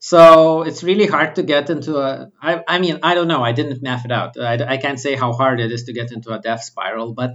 So 0.00 0.62
it's 0.62 0.84
really 0.84 1.06
hard 1.06 1.34
to 1.36 1.42
get 1.42 1.70
into 1.70 1.96
a. 1.98 2.30
I, 2.40 2.62
I 2.68 2.78
mean, 2.78 3.00
I 3.02 3.14
don't 3.14 3.26
know. 3.26 3.42
I 3.42 3.50
didn't 3.52 3.82
math 3.82 4.04
it 4.04 4.12
out. 4.12 4.38
I, 4.38 4.54
I 4.74 4.76
can't 4.76 5.00
say 5.00 5.16
how 5.16 5.32
hard 5.32 5.58
it 5.58 5.72
is 5.72 5.84
to 5.84 5.92
get 5.92 6.12
into 6.12 6.30
a 6.32 6.38
death 6.38 6.62
spiral, 6.62 7.14
but 7.14 7.32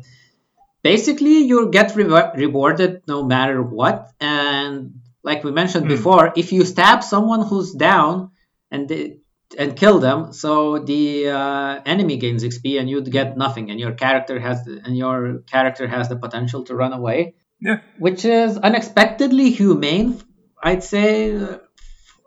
basically 0.82 1.39
you 1.39 1.69
get 1.71 1.95
re- 1.95 2.32
rewarded 2.36 3.01
no 3.07 3.24
matter 3.24 3.61
what. 3.61 4.11
And 4.21 5.01
like 5.24 5.43
we 5.43 5.51
mentioned 5.51 5.86
Hmm. 5.86 5.89
before, 5.97 6.34
if 6.38 6.51
you 6.53 6.63
stab 6.65 7.03
someone 7.03 7.41
who's 7.45 7.74
down 7.74 8.32
and 8.71 8.88
they, 8.88 9.17
and 9.57 9.76
kill 9.76 9.99
them, 9.99 10.34
so 10.34 10.80
the 10.80 11.30
uh, 11.30 11.82
enemy 11.86 12.17
gains 12.17 12.43
XP 12.43 12.80
and 12.80 12.89
you 12.89 13.01
get 13.01 13.38
nothing, 13.38 13.69
and 13.71 13.80
your 13.80 13.91
character 13.91 14.39
has 14.39 14.63
the, 14.63 14.82
and 14.84 14.97
your 14.97 15.39
character 15.51 15.86
has 15.88 16.09
the 16.09 16.15
potential 16.15 16.63
to 16.63 16.76
run 16.76 16.91
away 16.93 17.36
Yeah. 17.64 17.80
which 17.97 18.26
is 18.26 18.57
unexpectedly 18.57 19.51
humane, 19.51 20.22
I'd 20.61 20.84
say, 20.84 21.34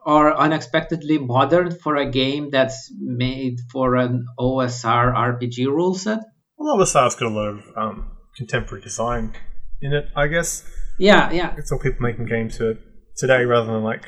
or 0.04 0.34
unexpectedly 0.34 1.18
modern 1.18 1.72
for 1.72 1.96
a 1.96 2.10
game 2.10 2.50
that's 2.50 2.90
made 2.98 3.58
for 3.70 3.96
an 3.96 4.24
OSR 4.38 5.12
RPG 5.14 5.66
rule 5.66 5.94
set. 5.94 6.20
Well, 6.56 6.84
Star's 6.86 7.16
got 7.16 7.26
a 7.26 7.34
lot 7.34 7.48
of 7.48 7.62
um, 7.76 8.10
contemporary 8.36 8.82
design 8.82 9.34
in 9.82 9.92
it, 9.92 10.08
I 10.16 10.28
guess. 10.28 10.64
Yeah, 10.98 11.30
yeah, 11.30 11.54
It's 11.58 11.70
all 11.70 11.78
people 11.78 12.00
making 12.00 12.26
games 12.26 12.56
for 12.56 12.78
today 13.16 13.44
rather 13.44 13.70
than 13.72 13.82
like 13.82 14.06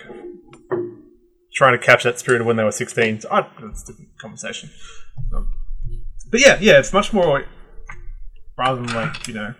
trying 1.54 1.78
to 1.78 1.84
capture 1.84 2.10
that 2.10 2.18
spirit 2.18 2.40
of 2.40 2.46
when 2.46 2.56
they 2.56 2.64
were 2.64 2.72
16. 2.72 3.20
So, 3.20 3.28
I, 3.30 3.42
that's 3.60 3.82
a 3.82 3.92
different 3.92 4.18
conversation. 4.18 4.70
Um, 5.34 5.48
but 6.30 6.40
yeah, 6.40 6.58
yeah, 6.60 6.78
it's 6.78 6.92
much 6.92 7.12
more 7.12 7.44
rather 8.56 8.80
than 8.80 8.94
like, 8.94 9.26
you 9.28 9.34
know, 9.34 9.54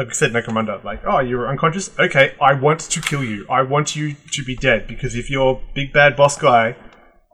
like 0.00 0.08
I 0.08 0.12
said, 0.20 0.30
Necromunda, 0.32 0.82
like, 0.90 1.02
oh, 1.12 1.20
you're 1.28 1.46
unconscious? 1.52 1.86
Okay, 1.98 2.26
I 2.40 2.52
want 2.54 2.80
to 2.94 2.98
kill 3.10 3.22
you. 3.32 3.38
I 3.58 3.60
want 3.74 3.88
you 3.98 4.14
to 4.36 4.40
be 4.50 4.54
dead 4.56 4.80
because 4.92 5.12
if 5.22 5.26
your 5.36 5.48
big 5.74 5.92
bad 5.92 6.16
boss 6.20 6.34
guy 6.48 6.74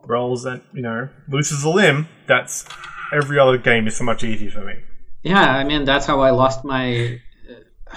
rolls 0.05 0.45
and, 0.51 0.61
you 0.73 0.83
know, 0.83 1.09
loses 1.29 1.63
a 1.65 1.69
limb, 1.81 2.09
that's 2.27 2.67
every 3.13 3.39
other 3.39 3.59
game 3.59 3.87
is 3.87 3.95
so 3.97 4.05
much 4.05 4.25
easier 4.31 4.51
for 4.51 4.65
me. 4.71 4.75
yeah. 5.23 5.49
I 5.61 5.63
mean, 5.71 5.85
that's 5.91 6.07
how 6.11 6.19
I 6.29 6.31
lost 6.43 6.65
my. 6.75 7.19
uh, 7.51 7.97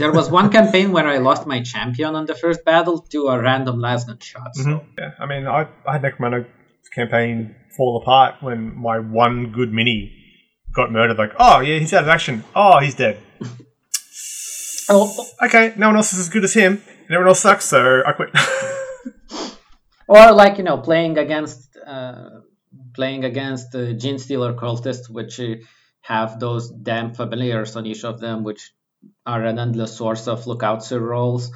There 0.00 0.12
was 0.12 0.30
one 0.30 0.48
campaign 0.58 0.92
where 0.92 1.06
I 1.06 1.18
lost 1.18 1.42
my 1.46 1.60
champion 1.62 2.14
on 2.14 2.24
the 2.30 2.34
first 2.34 2.60
battle 2.64 2.96
to 3.12 3.18
a 3.28 3.36
random 3.48 3.76
lasgun 3.86 4.20
shot. 4.22 4.50
So. 4.56 4.84
Yeah, 4.98 5.10
I 5.22 5.26
mean, 5.26 5.46
I, 5.46 5.60
I 5.86 5.92
had 5.94 6.02
Necromunda 6.02 6.46
campaign 6.94 7.54
fall 7.76 8.00
apart 8.02 8.36
when 8.40 8.74
my 8.88 8.98
one 8.98 9.52
good 9.52 9.72
mini 9.78 9.98
got 10.78 10.90
murdered. 10.90 11.18
Like, 11.18 11.32
oh 11.38 11.60
yeah, 11.60 11.78
he's 11.78 11.92
out 11.92 12.04
of 12.04 12.08
action. 12.08 12.44
Oh, 12.54 12.78
he's 12.80 12.94
dead. 12.94 13.18
Oh, 14.88 15.26
Okay, 15.42 15.72
no 15.76 15.88
one 15.88 15.96
else 15.96 16.12
is 16.12 16.20
as 16.20 16.28
good 16.28 16.44
as 16.44 16.54
him. 16.54 16.82
and 17.06 17.10
everyone 17.10 17.28
else 17.28 17.40
sucks, 17.40 17.64
so 17.64 18.02
I 18.06 18.12
quit. 18.12 18.30
or 20.08 20.32
like 20.32 20.58
you 20.58 20.64
know 20.64 20.78
playing 20.78 21.18
against 21.18 21.76
uh, 21.86 22.40
playing 22.94 23.24
against 23.24 23.74
uh, 23.74 23.92
gene 23.92 24.18
stealer 24.18 24.54
cultists 24.54 25.08
which 25.08 25.40
uh, 25.40 25.54
have 26.02 26.38
those 26.38 26.70
damn 26.70 27.14
familiars 27.14 27.76
on 27.76 27.86
each 27.86 28.04
of 28.04 28.20
them 28.20 28.44
which 28.44 28.72
are 29.26 29.42
an 29.44 29.58
endless 29.58 29.96
source 29.96 30.28
of 30.28 30.46
lookouts 30.46 30.92
rolls 30.92 31.50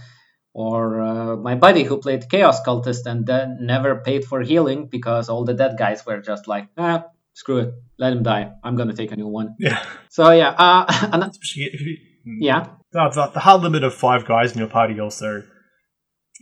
or 0.55 1.01
uh, 1.01 1.37
my 1.37 1.55
buddy 1.55 1.83
who 1.85 1.99
played 1.99 2.29
chaos 2.29 2.61
cultist 2.63 3.07
and 3.07 3.27
then 3.27 3.59
never 3.61 3.97
paid 3.97 4.25
for 4.25 4.41
healing 4.41 4.87
because 4.87 5.29
all 5.29 5.45
the 5.45 5.55
dead 5.55 5.77
guys 5.79 6.05
were 6.07 6.21
just 6.21 6.49
like 6.49 6.69
ah 6.77 7.05
screw 7.35 7.59
it. 7.59 7.75
Let 7.99 8.13
him 8.13 8.23
die. 8.25 8.51
I'm 8.65 8.75
gonna 8.75 8.95
take 8.95 9.13
a 9.13 9.17
new 9.17 9.29
one. 9.29 9.55
Yeah. 9.59 9.83
So 10.09 10.31
yeah 10.31 10.51
uh, 10.51 11.09
and, 11.13 11.23
Especially 11.25 11.65
if 11.65 11.81
you, 11.81 11.97
yeah 12.25 12.67
the, 12.93 13.09
the, 13.11 13.27
the 13.35 13.41
hard 13.41 13.63
limit 13.63 13.85
of 13.85 13.95
five 13.95 14.25
guys 14.27 14.53
in 14.53 14.59
your 14.59 14.69
party 14.69 14.99
also 15.01 15.43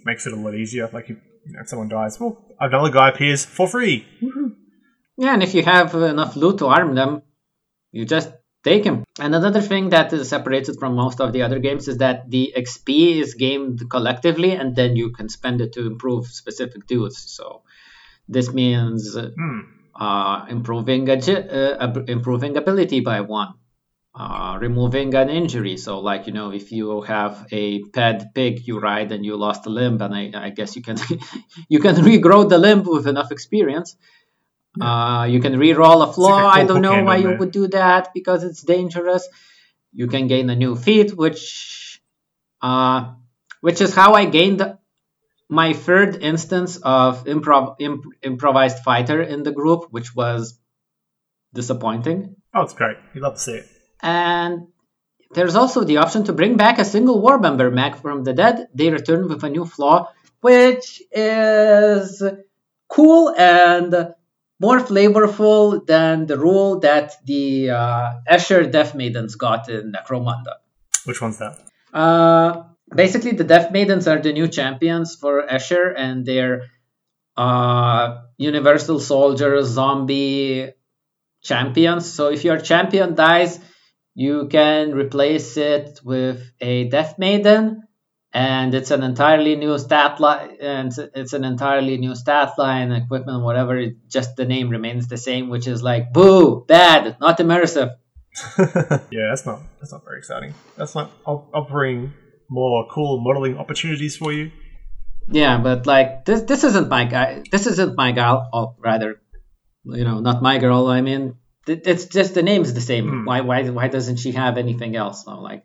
makes 0.04 0.26
it 0.26 0.32
a 0.32 0.36
lot 0.36 0.54
easier. 0.54 0.88
Like 0.92 1.10
if, 1.10 1.16
you 1.46 1.52
know, 1.52 1.60
if 1.62 1.68
someone 1.68 1.88
dies, 1.88 2.18
well, 2.20 2.44
another 2.60 2.90
guy 2.90 3.10
appears 3.10 3.44
for 3.44 3.68
free. 3.68 4.06
Yeah, 5.18 5.32
and 5.34 5.42
if 5.42 5.54
you 5.54 5.62
have 5.62 5.94
enough 5.94 6.36
loot 6.36 6.58
to 6.58 6.66
arm 6.66 6.94
them, 6.94 7.22
you 7.90 8.04
just 8.04 8.30
take 8.62 8.84
him. 8.84 9.04
And 9.18 9.34
another 9.34 9.62
thing 9.62 9.90
that 9.90 10.12
is 10.12 10.28
separated 10.28 10.76
from 10.78 10.94
most 10.94 11.20
of 11.20 11.32
the 11.32 11.42
other 11.42 11.58
games 11.58 11.88
is 11.88 11.98
that 11.98 12.28
the 12.30 12.52
XP 12.56 13.20
is 13.20 13.34
gamed 13.34 13.88
collectively, 13.88 14.52
and 14.52 14.76
then 14.76 14.96
you 14.96 15.10
can 15.12 15.28
spend 15.28 15.60
it 15.60 15.72
to 15.74 15.86
improve 15.86 16.26
specific 16.26 16.86
dudes. 16.86 17.18
So 17.30 17.62
this 18.28 18.52
means 18.52 19.16
uh, 19.16 19.30
Hmm. 19.38 19.60
uh, 19.98 20.46
improving 20.50 21.06
agi- 21.06 21.50
uh, 21.50 21.76
ab- 21.80 22.10
improving 22.10 22.56
ability 22.56 23.00
by 23.00 23.20
one, 23.22 23.54
uh, 24.18 24.56
removing 24.60 25.14
an 25.14 25.28
injury. 25.28 25.76
So 25.76 26.00
like 26.00 26.26
you 26.26 26.32
know, 26.32 26.50
if 26.50 26.72
you 26.72 27.02
have 27.02 27.46
a 27.52 27.84
pet 27.84 28.34
pig 28.34 28.66
you 28.66 28.80
ride 28.80 29.12
and 29.12 29.24
you 29.24 29.36
lost 29.36 29.66
a 29.66 29.70
limb, 29.70 30.00
and 30.00 30.14
I, 30.14 30.32
I 30.34 30.50
guess 30.50 30.74
you 30.74 30.82
can 30.82 30.96
you 31.68 31.80
can 31.80 31.96
regrow 31.96 32.48
the 32.48 32.58
limb 32.58 32.82
with 32.84 33.06
enough 33.06 33.30
experience. 33.30 33.96
Uh, 34.78 35.26
you 35.30 35.40
can 35.40 35.58
re-roll 35.58 36.02
a 36.02 36.12
flaw. 36.12 36.44
like 36.44 36.62
I 36.62 36.64
don't 36.66 36.82
know 36.82 37.02
why 37.02 37.16
you 37.16 37.28
there. 37.28 37.36
would 37.38 37.50
do 37.50 37.66
that 37.68 38.12
because 38.12 38.44
it's 38.44 38.62
dangerous. 38.62 39.26
You 39.92 40.06
can 40.06 40.26
gain 40.26 40.50
a 40.50 40.56
new 40.56 40.76
feat, 40.76 41.16
which 41.16 42.00
uh, 42.60 43.14
which 43.60 43.80
is 43.80 43.94
how 43.94 44.12
I 44.14 44.26
gained 44.26 44.76
my 45.48 45.72
third 45.72 46.16
instance 46.16 46.76
of 46.76 47.24
improv 47.24 47.76
imp- 47.80 48.04
improvised 48.22 48.78
fighter 48.80 49.22
in 49.22 49.42
the 49.42 49.52
group, 49.52 49.86
which 49.90 50.14
was 50.14 50.58
disappointing. 51.54 52.36
Oh, 52.54 52.62
it's 52.62 52.74
great. 52.74 52.96
You'd 53.14 53.22
love 53.22 53.34
to 53.34 53.40
see 53.40 53.52
it. 53.52 53.75
And 54.02 54.68
there's 55.32 55.56
also 55.56 55.84
the 55.84 55.98
option 55.98 56.24
to 56.24 56.32
bring 56.32 56.56
back 56.56 56.78
a 56.78 56.84
single 56.84 57.20
war 57.20 57.38
member 57.38 57.70
back 57.70 58.00
from 58.00 58.24
the 58.24 58.32
dead. 58.32 58.68
They 58.74 58.90
return 58.90 59.28
with 59.28 59.42
a 59.44 59.50
new 59.50 59.64
flaw, 59.64 60.08
which 60.40 61.02
is 61.10 62.22
cool 62.88 63.34
and 63.36 64.14
more 64.60 64.80
flavorful 64.80 65.86
than 65.86 66.26
the 66.26 66.38
rule 66.38 66.80
that 66.80 67.12
the 67.26 67.70
uh, 67.70 68.14
Escher 68.30 68.70
Death 68.70 68.94
Maidens 68.94 69.34
got 69.34 69.68
in 69.68 69.92
Necromunda. 69.92 70.54
Which 71.04 71.20
one's 71.20 71.38
that? 71.38 71.58
Uh, 71.92 72.64
basically, 72.94 73.32
the 73.32 73.44
Death 73.44 73.70
Maidens 73.70 74.08
are 74.08 74.18
the 74.18 74.32
new 74.32 74.48
champions 74.48 75.14
for 75.14 75.46
Escher, 75.46 75.92
and 75.96 76.24
they're 76.24 76.62
uh, 77.36 78.22
Universal 78.38 79.00
Soldier 79.00 79.62
zombie 79.62 80.72
champions. 81.42 82.10
So 82.10 82.28
if 82.28 82.44
your 82.44 82.58
champion 82.58 83.14
dies, 83.14 83.60
you 84.16 84.48
can 84.48 84.92
replace 84.94 85.58
it 85.58 86.00
with 86.02 86.50
a 86.58 86.88
Death 86.88 87.18
Maiden, 87.18 87.86
and 88.32 88.74
it's 88.74 88.90
an 88.90 89.02
entirely 89.02 89.56
new 89.56 89.78
stat 89.78 90.18
line. 90.20 90.56
And 90.58 90.90
it's 91.14 91.34
an 91.34 91.44
entirely 91.44 91.98
new 91.98 92.14
stat 92.14 92.54
line, 92.56 92.92
equipment, 92.92 93.44
whatever. 93.44 93.76
It, 93.76 94.08
just 94.08 94.36
the 94.36 94.46
name 94.46 94.70
remains 94.70 95.06
the 95.08 95.18
same, 95.18 95.50
which 95.50 95.66
is 95.66 95.82
like 95.82 96.14
boo, 96.14 96.64
bad, 96.66 97.18
not 97.20 97.36
immersive. 97.38 97.90
yeah, 99.10 99.28
that's 99.28 99.44
not 99.44 99.60
that's 99.80 99.92
not 99.92 100.02
very 100.02 100.18
exciting. 100.18 100.54
That's 100.78 100.94
not 100.94 101.10
off- 101.26 101.48
offering 101.52 102.14
more 102.48 102.86
cool 102.90 103.20
modeling 103.20 103.58
opportunities 103.58 104.16
for 104.16 104.32
you. 104.32 104.50
Yeah, 105.28 105.58
but 105.58 105.86
like 105.86 106.24
this 106.24 106.40
this 106.42 106.64
isn't 106.64 106.88
my 106.88 107.04
guy. 107.04 107.42
This 107.52 107.66
isn't 107.66 107.96
my 107.96 108.12
girl, 108.12 108.48
or 108.50 108.62
oh, 108.62 108.76
rather, 108.78 109.20
you 109.84 110.04
know, 110.04 110.20
not 110.20 110.40
my 110.40 110.56
girl. 110.56 110.86
I 110.86 111.02
mean, 111.02 111.22
th- 111.22 111.36
it's 111.66 112.06
just 112.06 112.34
the 112.34 112.42
name's 112.42 112.74
the 112.74 112.80
same. 112.80 113.08
Hmm. 113.08 113.24
Why 113.24 113.40
why 113.42 113.68
why 113.70 113.88
doesn't 113.88 114.16
she 114.16 114.32
have 114.32 114.58
anything 114.58 114.96
else? 114.96 115.24
So 115.24 115.40
like, 115.40 115.64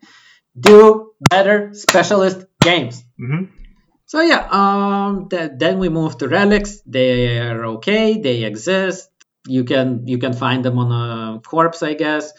do 0.59 1.11
better 1.19 1.73
specialist 1.73 2.45
games. 2.61 3.03
hmm 3.17 3.45
So 4.05 4.21
yeah, 4.21 4.43
um, 4.51 5.29
th- 5.29 5.51
then 5.57 5.79
we 5.79 5.89
move 5.89 6.17
to 6.19 6.27
relics. 6.27 6.81
They're 6.85 7.65
okay. 7.77 8.19
They 8.19 8.43
exist. 8.43 9.09
You 9.47 9.63
can 9.63 10.07
you 10.07 10.17
can 10.17 10.33
find 10.33 10.65
them 10.65 10.77
on 10.77 10.89
a 10.91 11.39
corpse, 11.41 11.81
I 11.83 11.93
guess. 11.95 12.33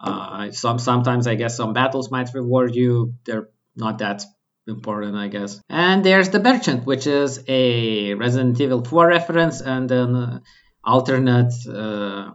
Uh, 0.00 0.50
some 0.50 0.78
sometimes 0.78 1.26
I 1.26 1.34
guess 1.36 1.56
some 1.56 1.72
battles 1.72 2.10
might 2.10 2.32
reward 2.34 2.74
you. 2.74 3.14
They're 3.24 3.48
not 3.76 3.98
that 3.98 4.24
important, 4.66 5.16
I 5.16 5.28
guess. 5.28 5.60
And 5.68 6.04
there's 6.04 6.30
the 6.30 6.40
merchant, 6.40 6.86
which 6.86 7.06
is 7.06 7.42
a 7.48 8.14
Resident 8.14 8.60
Evil 8.60 8.84
4 8.84 9.06
reference 9.06 9.60
and 9.60 9.90
an 9.90 10.14
uh, 10.16 10.40
alternate 10.84 11.52
uh, 11.68 12.32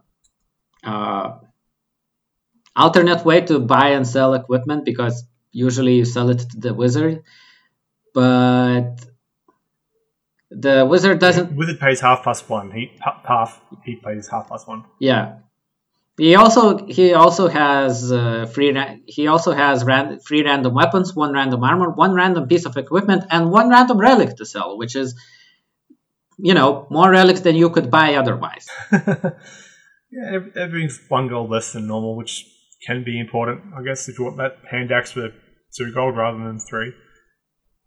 alternate 2.76 3.26
way 3.26 3.42
to 3.42 3.60
buy 3.60 3.90
and 3.90 4.08
sell 4.08 4.34
equipment 4.34 4.86
because 4.86 5.26
usually 5.52 5.96
you 5.96 6.06
sell 6.06 6.30
it 6.30 6.40
to 6.40 6.60
the 6.60 6.74
wizard, 6.74 7.24
but 8.14 8.96
the 10.52 10.86
wizard 10.86 11.20
doesn't 11.20 11.56
Wizard 11.56 11.80
pays 11.80 12.00
half 12.00 12.24
plus 12.24 12.48
one. 12.48 12.72
He 12.72 12.92
ha- 13.02 13.22
half 13.26 13.62
he 13.84 13.96
pays 13.96 14.28
half 14.28 14.48
plus 14.48 14.66
one. 14.66 14.86
Yeah. 15.00 15.40
He 16.18 16.36
also 16.36 16.86
he 16.88 17.14
also 17.14 17.48
has 17.48 18.12
uh, 18.12 18.48
free 18.52 18.72
ra- 18.72 18.96
he 19.06 19.28
also 19.28 19.52
has 19.52 19.84
ran- 19.84 20.20
free 20.20 20.44
random 20.44 20.74
weapons, 20.74 21.16
one 21.16 21.34
random 21.34 21.64
armor, 21.64 21.90
one 21.90 22.14
random 22.14 22.48
piece 22.48 22.66
of 22.66 22.76
equipment, 22.76 23.26
and 23.30 23.52
one 23.52 23.70
random 23.70 24.00
relic 24.00 24.36
to 24.38 24.46
sell, 24.46 24.78
which 24.78 24.96
is 24.96 25.14
you 26.40 26.54
know 26.56 26.88
more 26.90 27.10
relics 27.12 27.42
than 27.42 27.56
you 27.56 27.70
could 27.70 27.92
buy 27.92 28.16
otherwise. 28.16 28.68
yeah, 30.12 30.36
ev- 30.36 30.58
everything's 30.58 31.00
one 31.08 31.28
gold 31.28 31.50
less 31.50 31.74
than 31.74 31.88
normal, 31.88 32.16
which 32.16 32.46
can 32.86 33.04
be 33.04 33.20
important, 33.20 33.74
I 33.76 33.84
guess, 33.84 34.08
if 34.08 34.20
you 34.20 34.26
want 34.26 34.38
that 34.38 34.58
hand 34.70 34.92
axe 34.92 35.12
for 35.12 35.30
two 35.76 35.92
gold 35.94 36.16
rather 36.16 36.38
than 36.38 36.60
three. 36.60 36.94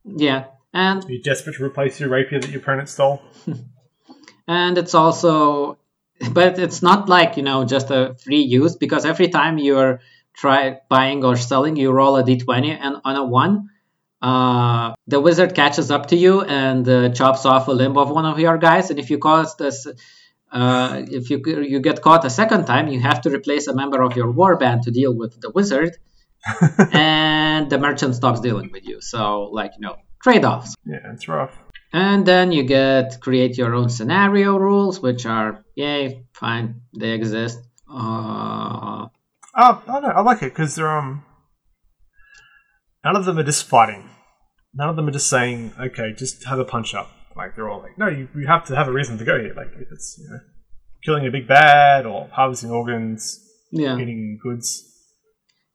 Yeah, 0.04 0.46
and 0.72 1.04
You're 1.08 1.22
desperate 1.22 1.56
to 1.56 1.64
replace 1.64 2.00
your 2.00 2.08
rapier 2.08 2.40
that 2.40 2.50
your 2.50 2.60
opponent 2.60 2.88
stole. 2.88 3.22
and 4.48 4.78
it's 4.78 4.94
also 4.94 5.78
but 6.32 6.58
it's 6.58 6.82
not 6.82 7.08
like 7.08 7.36
you 7.36 7.42
know 7.42 7.64
just 7.64 7.90
a 7.90 8.16
free 8.22 8.40
use 8.42 8.76
because 8.76 9.04
every 9.04 9.28
time 9.28 9.58
you're 9.58 10.00
try 10.34 10.78
buying 10.88 11.24
or 11.24 11.36
selling 11.36 11.76
you 11.76 11.90
roll 11.90 12.16
a 12.16 12.24
d20 12.24 12.76
and 12.80 12.96
on 13.04 13.16
a 13.16 13.24
one 13.24 13.70
uh, 14.22 14.92
the 15.06 15.18
wizard 15.20 15.54
catches 15.54 15.90
up 15.90 16.06
to 16.08 16.16
you 16.16 16.42
and 16.42 16.86
uh, 16.88 17.08
chops 17.08 17.46
off 17.46 17.68
a 17.68 17.72
limb 17.72 17.96
of 17.96 18.10
one 18.10 18.26
of 18.26 18.38
your 18.38 18.58
guys 18.58 18.90
and 18.90 18.98
if 18.98 19.08
you 19.10 19.18
cause 19.18 19.56
this 19.56 19.86
uh, 20.52 21.02
if 21.18 21.30
you 21.30 21.36
you 21.72 21.80
get 21.80 22.02
caught 22.02 22.24
a 22.24 22.30
second 22.30 22.64
time 22.66 22.88
you 22.88 23.00
have 23.00 23.20
to 23.22 23.30
replace 23.30 23.66
a 23.68 23.74
member 23.74 24.02
of 24.02 24.16
your 24.16 24.32
warband 24.32 24.82
to 24.82 24.90
deal 24.90 25.12
with 25.14 25.40
the 25.40 25.50
wizard 25.50 25.92
and 26.92 27.70
the 27.70 27.78
merchant 27.78 28.14
stops 28.14 28.40
dealing 28.40 28.70
with 28.72 28.84
you 28.86 29.00
so 29.00 29.44
like 29.52 29.72
you 29.76 29.82
know 29.86 29.96
trade-offs 30.22 30.74
Yeah, 30.84 31.12
it's 31.14 31.28
rough. 31.28 31.54
and 31.92 32.24
then 32.26 32.52
you 32.52 32.62
get 32.64 33.20
create 33.20 33.56
your 33.58 33.74
own 33.74 33.88
scenario 33.88 34.56
rules, 34.58 35.00
which 35.00 35.24
are 35.26 35.64
yay, 35.76 36.24
fine, 36.32 36.82
they 36.98 37.10
exist. 37.12 37.58
Uh, 37.92 39.06
Oh, 39.62 39.82
I 39.88 39.98
know. 40.00 40.08
I 40.08 40.20
like 40.20 40.42
it 40.42 40.52
because 40.54 40.76
they're 40.76 40.88
um. 40.88 41.24
None 43.04 43.16
of 43.16 43.24
them 43.24 43.36
are 43.38 43.42
just 43.42 43.64
fighting. 43.66 44.08
None 44.72 44.88
of 44.88 44.94
them 44.96 45.08
are 45.08 45.10
just 45.10 45.28
saying, 45.28 45.72
"Okay, 45.86 46.12
just 46.16 46.44
have 46.44 46.60
a 46.60 46.64
punch 46.64 46.94
up." 46.94 47.10
Like 47.36 47.54
they're 47.56 47.68
all 47.68 47.80
like, 47.80 47.96
"No, 47.98 48.08
you, 48.08 48.28
you 48.36 48.46
have 48.46 48.64
to 48.66 48.76
have 48.76 48.88
a 48.88 48.92
reason 48.92 49.18
to 49.18 49.24
go 49.24 49.38
here." 49.38 49.54
Like 49.54 49.68
if 49.78 49.88
it's 49.92 50.18
you 50.20 50.28
know, 50.28 50.40
killing 51.04 51.26
a 51.26 51.30
big 51.30 51.46
bad 51.46 52.06
or 52.06 52.28
harvesting 52.32 52.70
organs, 52.70 53.40
yeah, 53.70 53.96
getting 53.96 54.38
goods. 54.42 54.86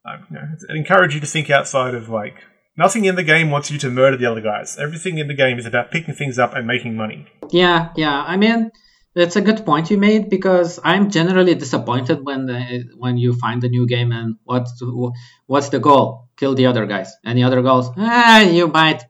Um, 0.06 0.28
you 0.30 0.36
know, 0.36 0.43
it 0.70 0.76
encourages 0.76 1.16
you 1.16 1.22
to 1.22 1.28
think 1.28 1.49
outside 1.49 1.95
of 1.95 2.10
like 2.10 2.36
nothing 2.78 3.06
in 3.06 3.16
the 3.16 3.24
game 3.24 3.49
wants 3.51 3.72
you 3.72 3.80
to 3.80 3.89
murder 3.89 4.18
the 4.18 4.26
other 4.30 4.41
guys. 4.41 4.78
Everything 4.78 5.18
in 5.18 5.28
the 5.28 5.34
game 5.34 5.58
is 5.58 5.66
about 5.66 5.91
picking 5.91 6.14
things 6.14 6.38
up 6.38 6.53
and 6.53 6.68
making 6.68 6.95
money. 6.95 7.26
yeah, 7.49 7.89
yeah. 7.95 8.22
I 8.22 8.38
mean, 8.38 8.72
that's 9.16 9.36
a 9.38 9.41
good 9.41 9.66
point 9.66 9.89
you 9.89 9.97
made 9.97 10.30
because 10.30 10.80
I'm 10.84 11.10
generally 11.10 11.56
disappointed 11.56 12.24
when 12.24 12.45
the, 12.45 12.84
when 12.97 13.18
you 13.18 13.34
find 13.34 13.64
a 13.64 13.70
new 13.70 13.88
game 13.88 14.12
and 14.12 14.36
what's 14.43 14.84
what's 15.47 15.70
the 15.70 15.80
goal? 15.80 16.30
Kill 16.38 16.53
the 16.53 16.66
other 16.66 16.86
guys. 16.86 17.16
Any 17.26 17.43
other 17.43 17.62
goals? 17.62 17.89
Ah, 17.97 18.41
you 18.41 18.68
might 18.68 19.06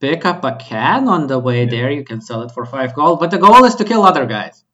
pick 0.00 0.24
up 0.24 0.44
a 0.44 0.56
can 0.56 1.08
on 1.08 1.26
the 1.26 1.38
way 1.38 1.66
there. 1.66 1.90
You 1.90 2.04
can 2.04 2.20
sell 2.20 2.42
it 2.42 2.52
for 2.52 2.64
five 2.66 2.94
gold, 2.94 3.20
but 3.20 3.30
the 3.30 3.38
goal 3.38 3.64
is 3.64 3.74
to 3.76 3.84
kill 3.84 4.02
other 4.02 4.26
guys. 4.26 4.64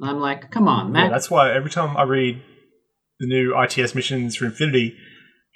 And 0.00 0.10
I'm 0.10 0.20
like, 0.20 0.50
come 0.50 0.66
on, 0.68 0.86
Yeah, 0.86 0.92
man. 0.92 1.10
that's 1.10 1.30
why 1.30 1.52
every 1.54 1.70
time 1.70 1.96
I 1.96 2.02
read 2.04 2.42
the 3.20 3.26
new 3.26 3.54
ITS 3.60 3.94
missions 3.94 4.36
for 4.36 4.46
Infinity, 4.46 4.96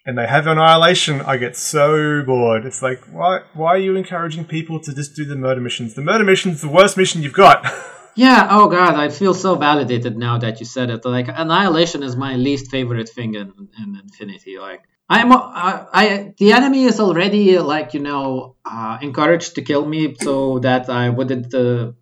and 0.04 0.16
they 0.16 0.26
have 0.28 0.46
Annihilation, 0.46 1.20
I 1.22 1.36
get 1.36 1.56
so 1.56 2.22
bored. 2.22 2.64
It's 2.64 2.80
like, 2.80 3.00
why 3.10 3.40
why 3.54 3.70
are 3.74 3.78
you 3.78 3.96
encouraging 3.96 4.44
people 4.44 4.78
to 4.80 4.94
just 4.94 5.16
do 5.16 5.24
the 5.24 5.34
murder 5.34 5.60
missions? 5.60 5.94
The 5.94 6.02
murder 6.02 6.22
mission's 6.22 6.60
the 6.60 6.68
worst 6.68 6.96
mission 6.96 7.22
you've 7.22 7.32
got. 7.32 7.66
Yeah, 8.18 8.48
oh 8.50 8.68
god, 8.70 8.94
I 8.94 9.10
feel 9.10 9.34
so 9.34 9.56
validated 9.56 10.16
now 10.16 10.38
that 10.38 10.58
you 10.58 10.64
said 10.64 10.88
it. 10.88 11.04
Like 11.04 11.28
annihilation 11.28 12.02
is 12.02 12.16
my 12.16 12.34
least 12.36 12.70
favorite 12.70 13.10
thing 13.10 13.34
in, 13.34 13.52
in 13.78 14.00
Infinity. 14.02 14.56
Like 14.58 14.80
I'm, 15.08 15.32
I, 15.32 15.86
I, 15.92 16.34
the 16.36 16.52
enemy 16.52 16.84
is 16.84 16.98
already 16.98 17.58
like 17.58 17.94
you 17.94 18.00
know 18.00 18.56
uh, 18.64 18.98
encouraged 19.00 19.54
to 19.54 19.62
kill 19.62 19.86
me 19.86 20.16
so 20.20 20.58
that 20.60 20.90
I 20.90 21.10
wouldn't 21.10 21.54
uh, 21.54 21.92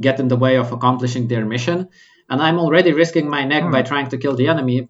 get 0.00 0.20
in 0.20 0.28
the 0.28 0.36
way 0.36 0.56
of 0.56 0.72
accomplishing 0.72 1.28
their 1.28 1.46
mission, 1.46 1.88
and 2.28 2.42
I'm 2.42 2.58
already 2.58 2.92
risking 2.92 3.28
my 3.30 3.44
neck 3.44 3.70
by 3.70 3.82
trying 3.82 4.08
to 4.10 4.18
kill 4.18 4.36
the 4.36 4.48
enemy 4.48 4.88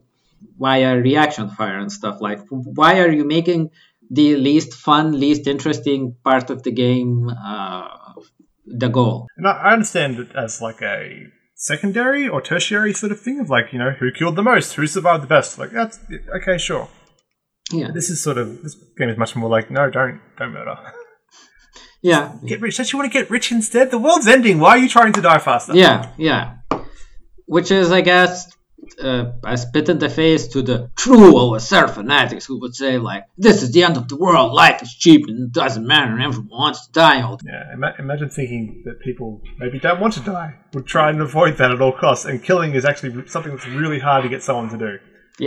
via 0.59 0.97
reaction 0.97 1.51
fire 1.51 1.79
and 1.79 1.91
stuff. 1.91 2.21
Like, 2.21 2.41
why 2.49 3.01
are 3.01 3.11
you 3.11 3.25
making 3.25 3.71
the 4.11 4.37
least 4.37 4.75
fun, 4.75 5.19
least 5.19 5.47
interesting 5.47 6.17
part 6.25 6.51
of 6.51 6.63
the 6.65 6.73
game 6.73 7.31
uh, 7.31 7.89
the 8.67 8.89
goal? 8.89 9.29
And 9.37 9.47
I, 9.47 9.53
I 9.53 9.73
understand 9.73 10.19
it 10.19 10.35
as 10.35 10.61
like 10.61 10.83
a 10.83 11.27
secondary 11.55 12.29
or 12.29 12.43
tertiary 12.43 12.93
sort 12.93 13.13
of 13.13 13.21
thing 13.21 13.39
of 13.39 13.49
like, 13.51 13.73
you 13.73 13.79
know, 13.79 13.91
who 13.93 14.11
killed 14.11 14.35
the 14.35 14.43
most, 14.43 14.75
who 14.75 14.87
survived 14.87 15.23
the 15.23 15.29
best. 15.29 15.59
Like 15.59 15.71
that's 15.71 16.01
okay, 16.37 16.59
sure. 16.59 16.89
Yeah, 17.73 17.91
This 17.93 18.11
is 18.11 18.23
sort 18.23 18.39
of 18.39 18.63
this 18.63 18.75
game 18.99 19.09
is 19.09 19.17
much 19.19 19.35
more 19.37 19.49
like, 19.51 19.71
no, 19.71 19.91
don't 19.91 20.21
don't 20.39 20.53
murder. 20.53 20.77
yeah, 22.03 22.33
Get 22.47 22.61
rich. 22.61 22.77
Don't 22.77 22.93
you 22.93 22.99
want 22.99 23.13
to 23.13 23.19
get 23.19 23.31
rich 23.31 23.53
instead? 23.53 23.91
The 23.91 23.99
world's 23.99 24.27
ending. 24.29 24.59
Why 24.59 24.71
are 24.71 24.79
you 24.79 24.89
trying 24.89 25.13
to 25.15 25.21
die 25.23 25.39
faster? 25.39 25.75
Yeah, 25.75 26.13
yeah. 26.17 26.57
Which 27.47 27.71
is, 27.71 27.91
I 27.93 28.01
guess, 28.01 28.51
uh, 29.03 29.33
a 29.45 29.57
spit 29.59 29.89
in 29.89 29.99
the 29.99 30.09
face 30.09 30.49
to 30.49 30.63
the 30.63 30.91
true 30.97 31.33
OSR 31.35 31.89
fanatics 31.91 32.47
who 32.47 32.61
would 32.61 32.75
say, 32.75 32.99
like, 32.99 33.25
this 33.37 33.63
is 33.63 33.73
the 33.73 33.85
end 33.85 33.97
of 33.97 34.09
the 34.09 34.17
world, 34.17 34.53
life 34.53 34.83
is 34.83 34.95
cheap 34.95 35.27
and 35.29 35.49
it 35.49 35.53
doesn't 35.53 35.87
matter, 35.87 36.13
and 36.13 36.23
everyone 36.23 36.49
wants 36.51 36.87
to 36.87 36.93
die 36.93 37.21
all 37.21 37.37
the 37.37 37.45
Yeah, 37.47 37.75
ima- 37.75 37.95
imagine 37.99 38.31
thinking 38.31 38.83
that 38.87 39.01
people 39.01 39.43
maybe 39.59 39.79
don't 39.79 40.01
want 40.01 40.15
to 40.15 40.21
die, 40.21 40.55
would 40.73 40.87
try 40.87 41.11
and 41.11 41.21
avoid 41.21 41.59
that 41.59 41.71
at 41.71 41.81
all 41.81 41.93
costs, 41.93 42.25
and 42.25 42.43
killing 42.43 42.75
is 42.75 42.85
actually 42.85 43.27
something 43.29 43.53
that's 43.55 43.67
really 43.69 43.99
hard 43.99 44.23
to 44.25 44.29
get 44.29 44.43
someone 44.43 44.69
to 44.71 44.79
do. 44.79 44.99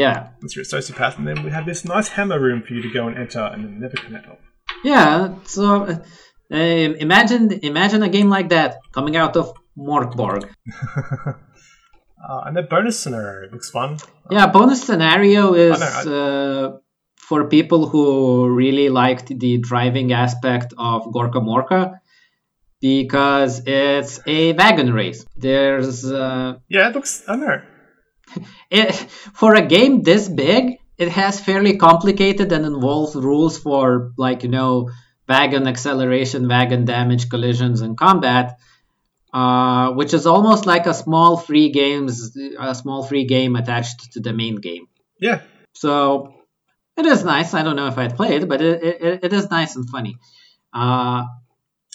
Yeah, 0.03 0.29
Once 0.41 0.55
you're 0.55 0.63
a 0.69 0.73
sociopath, 0.77 1.17
and 1.17 1.25
then 1.27 1.43
we 1.45 1.51
have 1.57 1.65
this 1.65 1.85
nice 1.85 2.09
hammer 2.15 2.39
room 2.39 2.59
for 2.65 2.73
you 2.75 2.81
to 2.87 2.91
go 2.91 3.07
and 3.07 3.17
enter 3.17 3.43
and 3.51 3.59
then 3.63 3.79
never 3.79 3.95
come 4.03 4.15
out 4.15 4.25
of. 4.31 4.37
yeah. 4.83 5.35
So 5.45 5.65
uh, 5.85 6.55
imagine, 7.05 7.43
imagine 7.63 8.01
a 8.03 8.09
game 8.09 8.29
like 8.37 8.49
that 8.49 8.69
coming 8.91 9.15
out 9.15 9.35
of 9.41 9.53
Morkborg. 9.77 10.43
Uh, 12.27 12.41
and 12.47 12.57
the 12.57 12.63
bonus 12.63 12.99
scenario 12.99 13.51
looks 13.51 13.69
fun. 13.69 13.99
Yeah, 14.31 14.47
bonus 14.47 14.81
scenario 14.83 15.53
is 15.53 15.79
I 15.79 16.09
uh, 16.09 16.77
for 17.17 17.47
people 17.57 17.87
who 17.87 18.49
really 18.49 18.89
liked 18.89 19.27
the 19.27 19.59
driving 19.59 20.11
aspect 20.11 20.73
of 20.75 21.11
Gorka 21.13 21.39
Morka 21.39 21.99
because 22.81 23.61
it's 23.67 24.19
a 24.25 24.53
wagon 24.53 24.91
race. 24.91 25.23
There's 25.37 26.03
uh, 26.05 26.55
Yeah, 26.67 26.89
it 26.89 26.95
looks. 26.95 27.23
I 27.27 27.35
don't 27.35 27.45
know. 27.45 27.61
it, 28.69 28.93
for 29.33 29.55
a 29.55 29.61
game 29.61 30.01
this 30.01 30.27
big, 30.27 30.79
it 30.97 31.09
has 31.09 31.39
fairly 31.39 31.77
complicated 31.77 32.51
and 32.51 32.65
involved 32.65 33.15
rules 33.15 33.57
for 33.57 34.11
like 34.17 34.43
you 34.43 34.49
know 34.49 34.89
wagon 35.27 35.67
acceleration, 35.67 36.47
wagon 36.47 36.85
damage, 36.85 37.29
collisions, 37.29 37.81
and 37.81 37.97
combat. 37.97 38.57
Uh, 39.33 39.91
which 39.91 40.13
is 40.13 40.25
almost 40.25 40.65
like 40.65 40.85
a 40.85 40.93
small 40.93 41.35
free 41.35 41.69
games, 41.69 42.37
a 42.57 42.73
small 42.73 43.03
free 43.03 43.25
game 43.25 43.57
attached 43.57 44.13
to 44.13 44.21
the 44.21 44.31
main 44.31 44.55
game. 44.55 44.87
Yeah, 45.19 45.41
So 45.73 46.35
it 46.95 47.05
is 47.05 47.25
nice. 47.25 47.53
I 47.53 47.61
don't 47.63 47.75
know 47.75 47.87
if 47.87 47.97
I'd 47.97 48.15
play 48.15 48.37
it, 48.37 48.47
but 48.47 48.61
it, 48.61 48.81
it, 48.81 49.23
it 49.25 49.33
is 49.33 49.49
nice 49.49 49.75
and 49.75 49.89
funny. 49.89 50.15
Uh, 50.71 51.25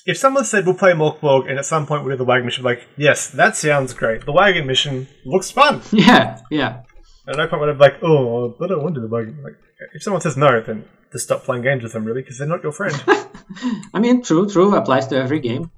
if 0.06 0.16
someone 0.16 0.44
said 0.44 0.66
we'll 0.66 0.74
play 0.74 0.92
Morkborg 0.92 1.48
and 1.48 1.58
at 1.58 1.64
some 1.66 1.86
point 1.86 2.04
we'll 2.04 2.14
do 2.14 2.18
the 2.18 2.24
wagon 2.24 2.46
mission, 2.46 2.64
like, 2.64 2.86
yes, 2.96 3.28
that 3.30 3.56
sounds 3.56 3.92
great. 3.94 4.24
The 4.24 4.32
wagon 4.32 4.66
mission 4.66 5.08
looks 5.24 5.50
fun. 5.50 5.82
yeah, 5.92 6.40
yeah, 6.50 6.82
At 7.28 7.36
no 7.36 7.46
point 7.48 7.60
would 7.60 7.70
I 7.70 7.72
be 7.72 7.78
like, 7.78 8.02
oh, 8.02 8.54
I 8.62 8.66
don't 8.66 8.82
want 8.82 8.94
to 8.94 9.00
do 9.00 9.06
the 9.08 9.12
wagon. 9.12 9.42
Like, 9.42 9.54
if 9.94 10.02
someone 10.02 10.20
says 10.22 10.36
no, 10.36 10.60
then 10.60 10.84
just 11.12 11.24
stop 11.24 11.44
playing 11.44 11.62
games 11.62 11.82
with 11.82 11.92
them, 11.92 12.04
really, 12.04 12.22
because 12.22 12.38
they're 12.38 12.48
not 12.48 12.62
your 12.62 12.72
friend. 12.72 12.94
I 13.94 13.98
mean, 13.98 14.22
true, 14.22 14.48
true 14.48 14.74
applies 14.74 15.06
to 15.08 15.16
every 15.16 15.40
game. 15.40 15.70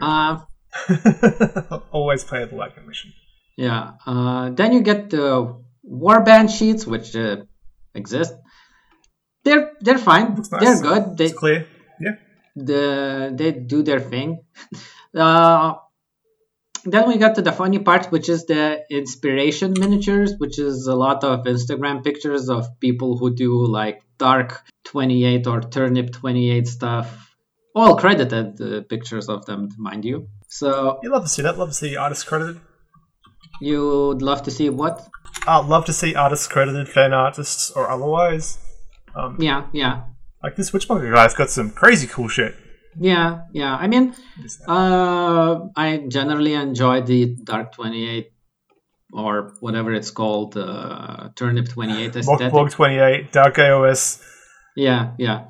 Uh, 0.00 0.40
Always 1.92 2.24
play 2.24 2.44
the 2.44 2.54
wagon 2.54 2.86
mission. 2.86 3.12
yeah. 3.56 3.92
Uh, 4.06 4.50
then 4.50 4.72
you 4.72 4.82
get 4.82 5.10
the 5.10 5.56
warband 5.90 6.50
sheets, 6.56 6.86
which 6.86 7.16
uh, 7.16 7.38
exist. 7.94 8.34
They're 9.44 9.72
they're 9.80 9.98
fine. 9.98 10.34
Nice. 10.34 10.48
They're 10.50 10.80
good. 10.82 11.16
They 11.16 11.26
It's 11.26 11.34
clear. 11.34 11.66
Yeah. 12.00 12.16
The 12.66 13.32
they 13.34 13.52
do 13.52 13.82
their 13.82 14.00
thing. 14.00 14.42
Uh, 15.14 15.72
then 16.84 17.08
we 17.08 17.16
got 17.16 17.34
to 17.36 17.42
the 17.42 17.50
funny 17.50 17.78
part, 17.78 18.06
which 18.12 18.28
is 18.28 18.44
the 18.44 18.84
inspiration 18.90 19.72
miniatures, 19.78 20.34
which 20.36 20.58
is 20.58 20.86
a 20.86 20.94
lot 20.94 21.24
of 21.24 21.44
Instagram 21.44 22.04
pictures 22.04 22.50
of 22.50 22.78
people 22.78 23.16
who 23.16 23.34
do 23.34 23.66
like 23.66 24.02
dark 24.18 24.62
28 24.84 25.46
or 25.46 25.62
turnip 25.62 26.12
28 26.12 26.68
stuff. 26.68 27.34
All 27.74 27.96
credited 27.96 28.60
uh, 28.60 28.82
pictures 28.82 29.28
of 29.30 29.46
them, 29.46 29.70
mind 29.78 30.04
you. 30.04 30.28
So 30.48 30.98
You 31.02 31.10
love 31.10 31.22
to 31.22 31.28
see 31.28 31.42
that. 31.42 31.56
Love 31.58 31.70
to 31.70 31.74
see 31.74 31.96
artists 31.96 32.24
credited. 32.24 32.60
you'd 33.62 34.20
love 34.22 34.42
to 34.42 34.50
see 34.50 34.68
what? 34.68 35.08
I'd 35.46 35.66
love 35.66 35.86
to 35.86 35.92
see 35.92 36.14
artists 36.14 36.46
credited, 36.46 36.88
fan 36.88 37.12
artists 37.12 37.70
or 37.70 37.88
otherwise. 37.90 38.58
Um, 39.14 39.36
Yeah, 39.40 39.66
yeah, 39.72 40.02
like 40.42 40.56
this 40.56 40.70
Witchmonger 40.70 41.12
guy's 41.14 41.34
got 41.34 41.50
some 41.50 41.70
crazy 41.70 42.06
cool 42.06 42.28
shit. 42.28 42.54
yeah, 42.98 43.42
yeah. 43.52 43.74
I 43.74 43.86
mean, 43.86 44.14
uh, 44.66 45.60
I 45.76 46.04
generally 46.08 46.54
enjoy 46.54 47.02
the 47.02 47.36
dark 47.36 47.72
28 47.72 48.32
or 49.12 49.54
whatever 49.60 49.92
it's 49.92 50.10
called, 50.10 50.56
uh, 50.56 51.30
turnip 51.34 51.68
28 51.68 52.16
aesthetic. 52.16 52.52
Morkborg 52.52 52.72
28, 52.72 53.32
Dark 53.32 53.56
AOS. 53.56 54.22
Yeah, 54.76 55.12
yeah. 55.18 55.46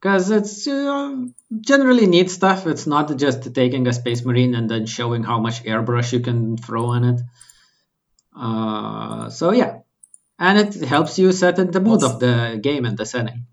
Because 0.00 0.30
it's 0.30 0.68
uh, 0.68 1.16
generally 1.60 2.06
neat 2.06 2.30
stuff. 2.30 2.66
It's 2.66 2.86
not 2.86 3.16
just 3.16 3.54
taking 3.54 3.86
a 3.86 3.92
Space 3.92 4.24
Marine 4.24 4.54
and 4.54 4.70
then 4.70 4.86
showing 4.86 5.22
how 5.22 5.40
much 5.40 5.64
airbrush 5.64 6.12
you 6.12 6.20
can 6.20 6.56
throw 6.56 6.86
on 6.86 7.04
it. 7.04 7.20
Uh, 8.36 9.30
so 9.30 9.52
yeah, 9.52 9.78
and 10.38 10.58
it 10.58 10.74
helps 10.84 11.18
you 11.18 11.32
set 11.32 11.58
in 11.58 11.70
the 11.70 11.80
mood 11.80 12.02
of 12.02 12.20
the 12.20 12.58
game 12.62 12.84
and 12.84 12.98
the 12.98 13.06
setting. 13.06 13.46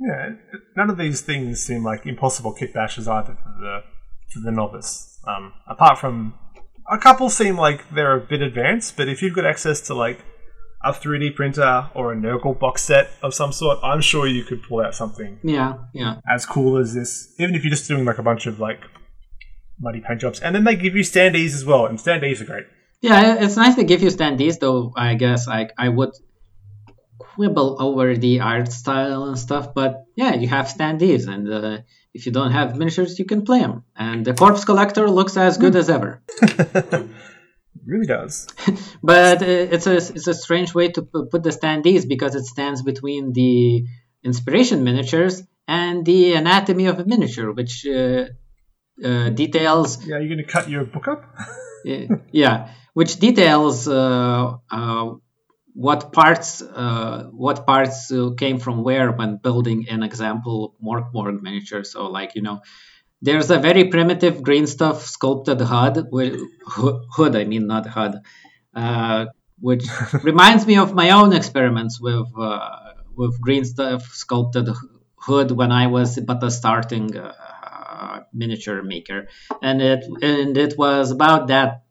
Yeah, 0.00 0.30
none 0.76 0.88
of 0.90 0.96
these 0.96 1.20
things 1.20 1.62
seem 1.62 1.84
like 1.84 2.06
impossible 2.06 2.54
kitbashes 2.54 3.06
either 3.06 3.34
for 3.42 3.54
the 3.60 3.80
for 4.32 4.40
the 4.40 4.50
novice. 4.50 5.18
Um, 5.26 5.52
apart 5.68 5.98
from 5.98 6.34
a 6.90 6.96
couple 6.98 7.28
seem 7.28 7.56
like 7.56 7.88
they're 7.90 8.16
a 8.16 8.20
bit 8.20 8.40
advanced, 8.40 8.96
but 8.96 9.08
if 9.08 9.20
you've 9.22 9.34
got 9.34 9.44
access 9.44 9.80
to 9.82 9.94
like 9.94 10.24
a 10.82 10.92
3D 10.92 11.34
printer 11.36 11.90
or 11.94 12.12
a 12.12 12.16
Nurgle 12.16 12.58
box 12.58 12.82
set 12.82 13.10
of 13.22 13.34
some 13.34 13.52
sort, 13.52 13.78
I'm 13.82 14.00
sure 14.00 14.26
you 14.26 14.44
could 14.44 14.62
pull 14.62 14.80
out 14.80 14.94
something 14.94 15.38
Yeah, 15.42 15.74
yeah, 15.92 16.16
as 16.26 16.46
cool 16.46 16.78
as 16.78 16.94
this. 16.94 17.34
Even 17.38 17.54
if 17.54 17.62
you're 17.62 17.70
just 17.70 17.86
doing 17.86 18.06
like 18.06 18.16
a 18.18 18.22
bunch 18.22 18.46
of 18.46 18.58
like 18.58 18.80
muddy 19.78 20.00
paint 20.00 20.20
jobs, 20.22 20.40
and 20.40 20.54
then 20.54 20.64
they 20.64 20.76
give 20.76 20.96
you 20.96 21.02
standees 21.02 21.52
as 21.54 21.64
well, 21.66 21.84
and 21.84 21.98
standees 21.98 22.40
are 22.40 22.46
great. 22.46 22.64
yeah. 23.02 23.36
It's 23.44 23.56
nice 23.56 23.74
to 23.74 23.84
give 23.84 24.02
you 24.02 24.08
standees, 24.08 24.58
though. 24.58 24.92
I 24.96 25.14
guess 25.14 25.46
I 25.48 25.68
I 25.76 25.90
would 25.90 26.10
quibble 27.40 27.76
over 27.80 28.06
the 28.16 28.40
art 28.40 28.70
style 28.70 29.24
and 29.24 29.38
stuff, 29.38 29.72
but 29.74 30.04
yeah, 30.14 30.34
you 30.34 30.48
have 30.48 30.66
standees, 30.66 31.26
and 31.26 31.50
uh, 31.50 31.78
if 32.12 32.26
you 32.26 32.32
don't 32.32 32.52
have 32.52 32.76
miniatures, 32.76 33.18
you 33.18 33.24
can 33.24 33.40
play 33.48 33.60
them. 33.60 33.84
And 33.96 34.26
the 34.26 34.34
corpse 34.34 34.66
collector 34.66 35.08
looks 35.08 35.38
as 35.38 35.56
good 35.56 35.74
as 35.74 35.88
ever. 35.88 36.22
Really 37.86 38.06
does. 38.06 38.46
but 39.02 39.42
uh, 39.42 39.74
it's 39.74 39.86
a 39.86 39.96
it's 39.96 40.26
a 40.26 40.34
strange 40.34 40.74
way 40.74 40.88
to 40.88 41.02
pu- 41.02 41.26
put 41.32 41.42
the 41.42 41.54
standees 41.60 42.06
because 42.06 42.34
it 42.34 42.44
stands 42.44 42.82
between 42.82 43.32
the 43.32 43.86
inspiration 44.22 44.84
miniatures 44.84 45.42
and 45.66 46.04
the 46.04 46.34
anatomy 46.34 46.86
of 46.86 46.98
a 46.98 47.04
miniature, 47.04 47.52
which 47.52 47.86
uh, 47.86 48.24
uh, 49.08 49.30
details 49.30 50.04
Yeah, 50.04 50.18
you're 50.18 50.32
going 50.34 50.44
to 50.46 50.52
cut 50.56 50.68
your 50.68 50.84
book 50.84 51.08
up. 51.08 51.20
yeah, 52.32 52.56
which 52.92 53.18
details 53.18 53.88
uh, 53.88 54.56
uh, 54.70 55.14
what 55.74 56.12
parts 56.12 56.62
uh, 56.62 57.28
what 57.32 57.66
parts 57.66 58.10
uh, 58.12 58.30
came 58.36 58.58
from 58.58 58.82
where 58.82 59.10
when 59.12 59.36
building 59.36 59.88
an 59.88 60.02
example 60.02 60.74
Morkborg 60.82 61.40
miniature. 61.42 61.84
So 61.84 62.06
like 62.06 62.34
you 62.34 62.42
know. 62.42 62.60
There's 63.22 63.50
a 63.50 63.58
very 63.58 63.84
primitive 63.84 64.42
green 64.42 64.66
stuff 64.66 65.04
sculpted 65.04 65.60
HUD, 65.60 66.08
hood, 66.66 67.36
I 67.36 67.44
mean, 67.44 67.66
not 67.66 67.86
HUD, 67.86 68.22
uh, 68.74 69.26
which 69.58 69.84
reminds 70.22 70.66
me 70.66 70.78
of 70.78 70.94
my 70.94 71.10
own 71.10 71.34
experiments 71.34 72.00
with 72.00 72.28
uh, 72.38 72.94
with 73.14 73.38
green 73.40 73.64
stuff 73.64 74.02
sculpted 74.14 74.68
hood 75.16 75.50
when 75.50 75.70
I 75.70 75.88
was 75.88 76.18
but 76.18 76.42
a 76.42 76.50
starting 76.50 77.14
uh, 77.16 78.20
miniature 78.32 78.82
maker, 78.82 79.28
and 79.62 79.82
it 79.82 80.04
and 80.22 80.56
it 80.56 80.78
was 80.78 81.10
about 81.10 81.48
that 81.48 81.84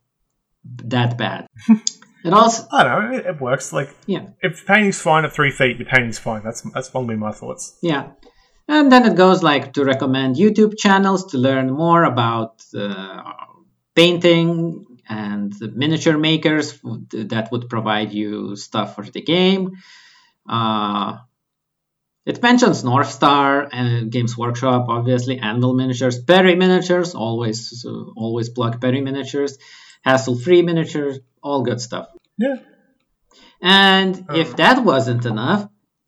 that 0.66 1.18
bad. 1.18 1.48
It 2.24 2.34
also 2.34 2.68
I 2.72 2.84
don't 2.84 3.12
know. 3.12 3.18
It, 3.18 3.26
it 3.26 3.42
works. 3.42 3.72
Like 3.72 3.96
yeah 4.06 4.28
if 4.42 4.66
painting's 4.66 5.00
fine 5.02 5.26
at 5.26 5.34
three 5.34 5.52
feet, 5.52 5.78
the 5.78 5.86
painting's 5.86 6.20
fine. 6.20 6.44
That's 6.44 6.62
that's 6.74 6.94
long 6.94 7.08
been 7.08 7.20
my 7.20 7.32
thoughts. 7.32 7.78
yeah, 7.82 8.12
and 8.68 8.92
then 8.92 9.06
it 9.06 9.16
goes 9.16 9.42
like 9.42 9.74
to 9.74 9.86
recommend 9.86 10.36
YouTube 10.36 10.78
channels 10.78 11.32
to 11.32 11.38
learn 11.38 11.72
more 11.72 12.04
about 12.04 12.62
uh, 12.78 13.24
painting 13.96 14.86
and 15.08 15.54
the 15.54 15.70
miniature 15.70 16.18
makers 16.18 16.80
that 17.12 17.50
would 17.52 17.68
provide 17.70 18.14
you 18.14 18.56
stuff 18.56 18.96
for 18.96 19.04
the 19.04 19.22
game. 19.22 19.72
Uh, 20.48 21.18
it 22.26 22.44
mentions 22.44 22.84
North 22.84 23.10
Star 23.10 23.68
and 23.72 24.12
Games 24.12 24.38
Workshop, 24.38 24.86
obviously, 24.88 25.40
Anvil 25.40 25.74
Miniatures, 25.74 26.22
Perry 26.24 26.56
Miniatures, 26.56 27.16
always 27.16 27.84
always 28.16 28.50
plug 28.50 28.80
Perry 28.80 29.02
Miniatures, 29.02 29.58
hassle 30.02 30.38
free 30.38 30.62
miniatures, 30.62 31.20
all 31.42 31.64
good 31.64 31.82
stuff. 31.82 32.10
Yeah. 32.38 32.58
And 33.62 34.26
if 34.34 34.56
that 34.58 34.84
wasn't 34.84 35.26
enough, 35.26 35.68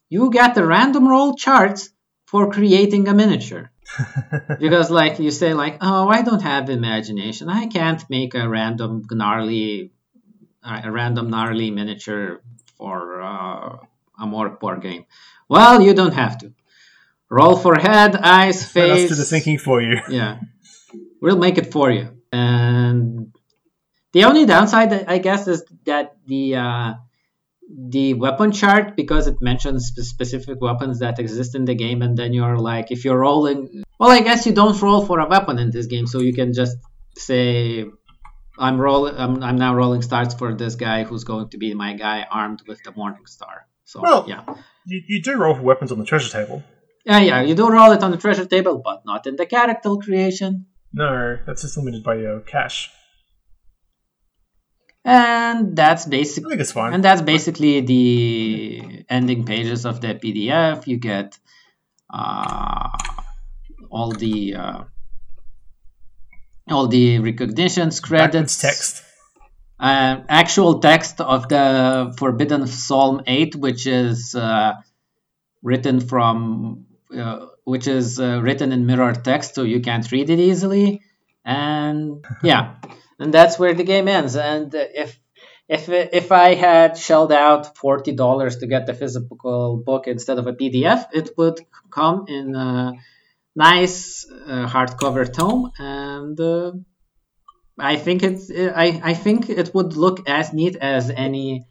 you 0.09 0.31
get 0.31 0.55
the 0.55 0.65
random 0.65 1.07
roll 1.07 1.35
charts 1.35 1.89
for 2.25 2.51
creating 2.51 3.07
a 3.07 3.13
miniature. 3.13 3.71
because 4.59 4.89
like 4.89 5.19
you 5.19 5.31
say 5.31 5.53
like, 5.53 5.77
oh, 5.81 6.07
I 6.07 6.21
don't 6.21 6.41
have 6.41 6.69
imagination. 6.69 7.49
I 7.49 7.67
can't 7.67 8.03
make 8.09 8.35
a 8.35 8.47
random 8.47 9.03
gnarly 9.11 9.91
a 10.63 10.91
random 10.91 11.29
gnarly 11.29 11.71
miniature 11.71 12.41
for 12.77 13.21
uh, 13.21 13.77
a 14.19 14.25
Morkborg 14.25 14.81
game. 14.81 15.05
Well, 15.49 15.81
you 15.81 15.93
don't 15.93 16.13
have 16.13 16.37
to. 16.39 16.53
Roll 17.29 17.57
for 17.57 17.75
head, 17.79 18.15
eyes, 18.15 18.65
face. 18.69 18.89
Let 18.89 18.99
us 18.99 19.09
do 19.09 19.15
the 19.15 19.25
thinking 19.25 19.57
for 19.57 19.81
you. 19.81 19.99
Yeah, 20.09 20.39
we'll 21.21 21.37
make 21.37 21.57
it 21.57 21.71
for 21.71 21.89
you. 21.89 22.09
And 22.31 23.30
the 24.13 24.23
only 24.25 24.45
downside, 24.45 24.91
I 25.07 25.17
guess, 25.19 25.47
is 25.47 25.63
that 25.85 26.15
the 26.27 26.55
uh, 26.55 26.93
the 27.89 28.13
weapon 28.15 28.51
chart 28.51 28.95
because 28.95 29.27
it 29.27 29.41
mentions 29.41 29.91
specific 29.95 30.59
weapons 30.61 30.99
that 30.99 31.19
exist 31.19 31.55
in 31.55 31.65
the 31.65 31.75
game, 31.75 32.01
and 32.01 32.17
then 32.17 32.33
you're 32.33 32.57
like, 32.57 32.91
if 32.91 33.05
you're 33.05 33.17
rolling, 33.19 33.83
well, 33.99 34.11
I 34.11 34.21
guess 34.21 34.45
you 34.45 34.53
don't 34.53 34.79
roll 34.81 35.05
for 35.05 35.19
a 35.19 35.27
weapon 35.27 35.57
in 35.59 35.71
this 35.71 35.85
game, 35.87 36.07
so 36.07 36.19
you 36.19 36.33
can 36.33 36.53
just 36.53 36.77
say. 37.17 37.85
I'm 38.59 38.79
rolling. 38.79 39.15
I'm, 39.17 39.41
I'm 39.41 39.55
now 39.55 39.73
rolling 39.73 40.01
starts 40.03 40.35
for 40.35 40.53
this 40.53 40.75
guy 40.75 41.03
who's 41.03 41.23
going 41.23 41.49
to 41.49 41.57
be 41.57 41.73
my 41.73 41.93
guy 41.93 42.27
armed 42.29 42.61
with 42.67 42.83
the 42.83 42.91
Morning 42.91 43.25
Star. 43.25 43.65
So 43.85 44.01
Well- 44.01 44.25
yeah, 44.27 44.43
You, 44.85 45.01
you 45.07 45.21
do 45.21 45.35
roll 45.37 45.55
for 45.55 45.61
weapons 45.63 45.91
on 45.91 45.97
the 45.97 46.05
treasure 46.05 46.29
table. 46.29 46.61
yeah, 47.05 47.19
yeah. 47.19 47.41
You 47.41 47.55
do 47.55 47.69
roll 47.69 47.91
it 47.93 48.03
on 48.03 48.11
the 48.11 48.17
treasure 48.17 48.45
table, 48.45 48.79
but 48.83 49.03
not 49.05 49.25
in 49.25 49.35
the 49.37 49.45
character 49.47 49.95
creation. 49.95 50.67
No, 50.93 51.37
that's 51.47 51.61
just 51.63 51.77
limited 51.77 52.03
by 52.03 52.15
your 52.15 52.41
cash. 52.41 52.91
And 55.03 55.75
that's 55.75 56.07
I 56.07 56.09
basically 56.09 56.49
think 56.51 56.61
it's 56.61 56.71
fine. 56.73 56.93
and 56.93 57.03
that's 57.03 57.21
basically 57.21 57.81
the 57.81 59.05
ending 59.09 59.45
pages 59.45 59.85
of 59.85 59.99
the 60.01 60.15
PDF. 60.15 60.85
You 60.87 60.97
get 60.97 61.37
uh, 62.13 62.89
all 63.89 64.11
the 64.11 64.55
uh, 64.55 64.83
all 66.69 66.87
the 66.87 67.19
recognitions, 67.19 67.99
credits, 67.99 68.57
Backwards 68.57 68.57
text. 68.61 69.03
uh, 69.79 70.21
actual 70.29 70.79
text 70.79 71.19
of 71.21 71.49
the 71.49 72.13
Forbidden 72.17 72.67
Psalm 72.67 73.21
8, 73.27 73.55
which 73.55 73.87
is 73.87 74.35
uh, 74.35 74.73
written 75.63 75.99
from, 75.99 76.85
uh, 77.15 77.47
which 77.65 77.87
is 77.87 78.19
uh, 78.19 78.39
written 78.41 78.71
in 78.71 78.85
mirror 78.85 79.13
text, 79.13 79.55
so 79.55 79.63
you 79.63 79.81
can't 79.81 80.09
read 80.11 80.29
it 80.29 80.39
easily. 80.39 81.01
And 81.43 82.23
yeah, 82.43 82.75
and 83.21 83.33
that's 83.33 83.59
where 83.59 83.73
the 83.73 83.83
game 83.83 84.07
ends. 84.07 84.35
And 84.35 84.73
if 84.73 85.19
if 85.69 85.87
if 85.89 86.31
I 86.31 86.55
had 86.55 86.97
shelled 86.97 87.31
out 87.31 87.77
forty 87.77 88.13
dollars 88.13 88.57
to 88.57 88.67
get 88.67 88.85
the 88.85 88.93
physical 88.93 89.77
book 89.77 90.07
instead 90.07 90.39
of 90.39 90.47
a 90.47 90.53
PDF, 90.53 91.05
it 91.13 91.29
would 91.37 91.59
come 91.89 92.25
in 92.27 92.55
a 92.55 92.93
nice 93.55 94.25
uh, 94.29 94.67
hardcover 94.67 95.31
tome 95.31 95.71
and. 95.77 96.39
Uh, 96.39 96.71
I 97.79 97.95
think 97.95 98.21
it's 98.21 98.51
I, 98.51 99.01
I 99.03 99.13
think 99.15 99.49
it 99.49 99.73
would 99.73 99.95
look 99.95 100.29
as 100.29 100.53
neat 100.53 100.75
as 100.75 101.09
any 101.09 101.65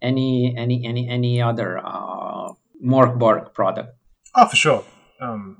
any 0.00 0.54
any 0.56 0.86
any 0.86 1.08
any 1.08 1.42
other 1.42 1.78
uh, 1.78 2.52
Morkborg 2.84 3.52
product. 3.52 3.96
Oh, 4.34 4.46
for 4.46 4.56
sure. 4.56 4.84
Um, 5.20 5.56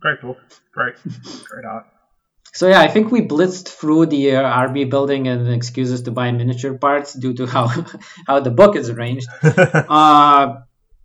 great 0.00 0.20
book. 0.20 0.38
Great. 0.72 0.96
Great 1.48 1.64
art. 1.64 1.86
So 2.56 2.68
yeah, 2.68 2.80
I 2.80 2.88
think 2.88 3.12
we 3.12 3.20
blitzed 3.20 3.68
through 3.68 4.06
the 4.06 4.36
uh, 4.36 4.68
RB 4.68 4.88
building 4.88 5.28
and 5.28 5.46
excuses 5.52 6.00
to 6.04 6.10
buy 6.10 6.32
miniature 6.32 6.78
parts 6.78 7.12
due 7.12 7.34
to 7.34 7.46
how 7.46 7.66
how 8.26 8.40
the 8.40 8.50
book 8.50 8.76
is 8.76 8.88
arranged. 8.88 9.28
uh, 9.42 10.54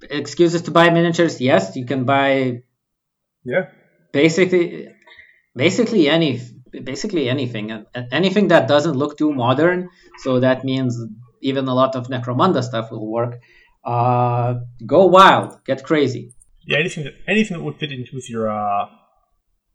excuses 0.10 0.61
to 0.64 0.72
buy 0.72 0.90
miniatures, 0.91 1.41
yes, 1.41 1.76
you 1.76 1.86
can 1.86 2.06
buy 2.06 2.64
yeah. 3.44 3.65
basically 4.14 4.88
basically 5.53 6.07
any 6.07 6.40
basically 6.72 7.28
anything 7.28 7.69
and 7.72 7.86
and 7.94 8.07
anything 8.14 8.48
that 8.48 8.69
doesn't 8.69 8.95
look 8.95 9.18
too 9.18 9.34
modern 9.34 9.90
so 10.23 10.40
that 10.40 10.64
means 10.64 10.98
even 11.41 11.68
a 11.68 11.73
lot 11.73 11.98
of 11.98 12.07
necromunda 12.07 12.64
stuff 12.64 12.91
will 12.91 13.11
work 13.11 13.41
uh 13.84 14.53
go 14.86 15.07
wild 15.07 15.60
get 15.65 15.84
crazy 15.84 16.32
Yeah, 16.65 16.78
anything 16.78 17.03
that 17.03 17.15
anything 17.28 17.57
that 17.57 17.64
would 17.64 17.76
fit 17.76 17.91
into 17.91 18.15
with 18.15 18.30
your 18.30 18.49
uh, 18.49 18.86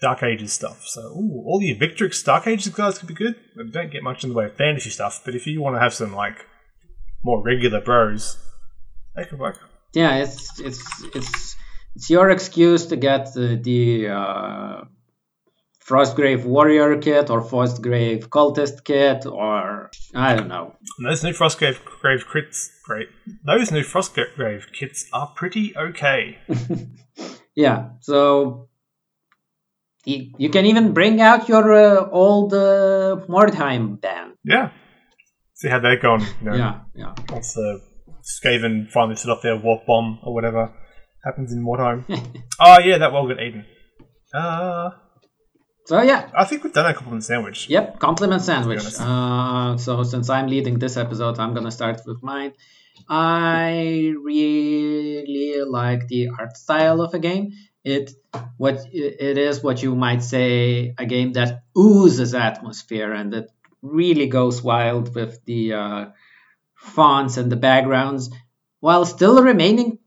Dark 0.01 0.23
Ages 0.23 0.53
stuff. 0.53 0.83
So, 0.85 1.01
ooh, 1.01 1.43
all 1.47 1.59
the 1.59 1.75
Victrix 1.77 2.23
Dark 2.25 2.47
Ages 2.47 2.69
guys 2.73 2.99
could 2.99 3.09
be 3.09 3.15
good. 3.15 3.35
They 3.57 3.65
don't 3.65 3.91
get 3.91 4.03
much 4.03 4.25
in 4.25 4.31
the 4.31 4.37
way 4.37 4.45
of 4.47 4.55
fantasy 4.57 4.91
stuff, 4.91 5.23
but 5.25 5.35
if 5.35 5.47
you 5.47 5.61
want 5.63 5.77
to 5.77 5.81
have 5.81 5.95
some 5.95 6.15
like 6.15 6.47
more 7.25 7.43
regular 7.43 7.81
bros, 7.81 8.39
they 9.15 9.25
could 9.25 9.39
work. 9.39 9.59
yeah 9.95 10.17
it's 10.17 10.61
it's 10.61 10.83
it's 11.15 11.57
it's 11.95 12.11
your 12.11 12.29
excuse 12.31 12.87
to 12.87 12.97
get 12.97 13.33
the, 13.35 13.57
the 13.57 14.09
uh 14.09 14.85
Frostgrave 15.89 16.45
Warrior 16.45 16.99
kit 16.99 17.31
or 17.31 17.41
Frostgrave 17.43 18.29
Cultist 18.29 18.85
kit 18.85 19.25
or 19.25 19.91
I 20.15 20.35
don't 20.35 20.49
know. 20.49 20.75
And 20.99 21.07
those 21.09 21.23
new 21.25 21.33
Frostgrave 21.33 21.79
Grave 21.85 22.25
crits, 22.31 22.69
great. 22.85 23.09
Those 23.45 23.71
new 23.71 23.83
Frostgrave 23.85 24.73
kits 24.73 25.07
are 25.13 25.29
pretty 25.35 25.77
okay. 25.77 26.39
Yeah, 27.55 27.91
so 28.01 28.69
you, 30.07 30.33
you 30.39 30.49
can 30.51 30.65
even 30.67 30.93
bring 30.95 31.21
out 31.21 31.49
your 31.49 31.67
uh, 31.73 32.09
old 32.11 32.55
uh, 32.55 33.17
Mordheim 33.29 34.01
band. 34.01 34.33
Yeah. 34.45 34.71
See 35.55 35.69
how 35.69 35.81
they're 35.81 36.01
gone. 36.01 36.21
You 36.41 36.51
know, 36.51 36.55
Yeah, 36.57 36.81
yeah. 36.95 37.15
Once 37.31 37.55
the 37.55 37.81
Skaven 38.23 38.91
finally 38.91 39.17
set 39.17 39.31
off 39.31 39.43
their 39.43 39.57
warp 39.57 39.87
bomb 39.87 40.19
or 40.25 40.33
whatever 40.35 40.73
happens 41.25 41.53
in 41.53 41.63
Mordheim. 41.65 42.05
oh 42.61 42.79
yeah, 42.89 42.99
that 42.99 43.13
well 43.13 43.27
got 43.29 43.41
eaten. 43.43 43.65
Uh, 44.35 44.91
So 45.87 46.03
yeah, 46.03 46.31
I 46.35 46.45
think 46.45 46.65
we've 46.65 46.73
done 46.73 46.91
a 46.91 46.95
compliment 46.95 47.25
sandwich. 47.25 47.69
yep, 47.71 47.99
compliment 48.01 48.43
sandwich. 48.43 48.83
Uh, 48.99 49.77
so 49.85 50.03
since 50.03 50.29
I'm 50.29 50.49
leading 50.49 50.79
this 50.79 50.97
episode, 50.97 51.39
I'm 51.39 51.55
gonna 51.55 51.71
start 51.71 52.01
with 52.07 52.21
mine. 52.23 52.53
I 53.09 54.13
really 54.31 55.63
like 55.79 56.09
the 56.09 56.29
art 56.39 56.57
style 56.57 57.01
of 57.01 57.15
a 57.15 57.19
game. 57.29 57.53
It 57.85 58.11
what 58.57 58.87
it 58.93 59.39
is 59.39 59.63
what 59.63 59.83
you 59.83 59.95
might 59.95 60.23
say 60.23 60.95
a 60.99 61.07
game 61.07 61.33
that 61.33 61.63
oozes 61.77 62.35
atmosphere 62.35 63.13
and 63.13 63.33
that 63.33 63.49
really 63.83 64.27
goes 64.27 64.63
wild 64.63 65.15
with 65.15 65.45
the 65.45 65.73
uh, 65.73 66.07
fonts 66.75 67.37
and 67.37 67.51
the 67.51 67.57
backgrounds 67.57 68.31
while 68.81 69.05
still 69.05 69.43
remaining 69.43 69.99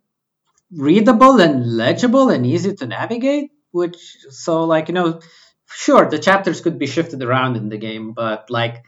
readable 0.71 1.39
and 1.41 1.77
legible 1.77 2.29
and 2.29 2.45
easy 2.45 2.73
to 2.75 2.85
navigate 2.85 3.51
which 3.71 4.17
so 4.29 4.65
like 4.65 4.87
you 4.87 4.93
know 4.93 5.19
sure 5.67 6.09
the 6.09 6.19
chapters 6.19 6.61
could 6.61 6.77
be 6.79 6.87
shifted 6.87 7.23
around 7.23 7.55
in 7.55 7.69
the 7.69 7.77
game 7.77 8.13
but 8.13 8.49
like 8.49 8.83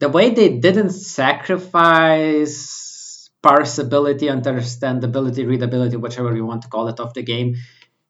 the 0.00 0.08
way 0.08 0.30
they 0.30 0.58
didn't 0.58 0.90
sacrifice 0.90 2.54
parsability 3.42 4.28
understandability 4.28 5.46
readability 5.46 5.96
whichever 5.96 6.34
you 6.34 6.44
want 6.44 6.62
to 6.62 6.68
call 6.68 6.88
it 6.88 7.00
of 7.00 7.14
the 7.14 7.22
game 7.22 7.54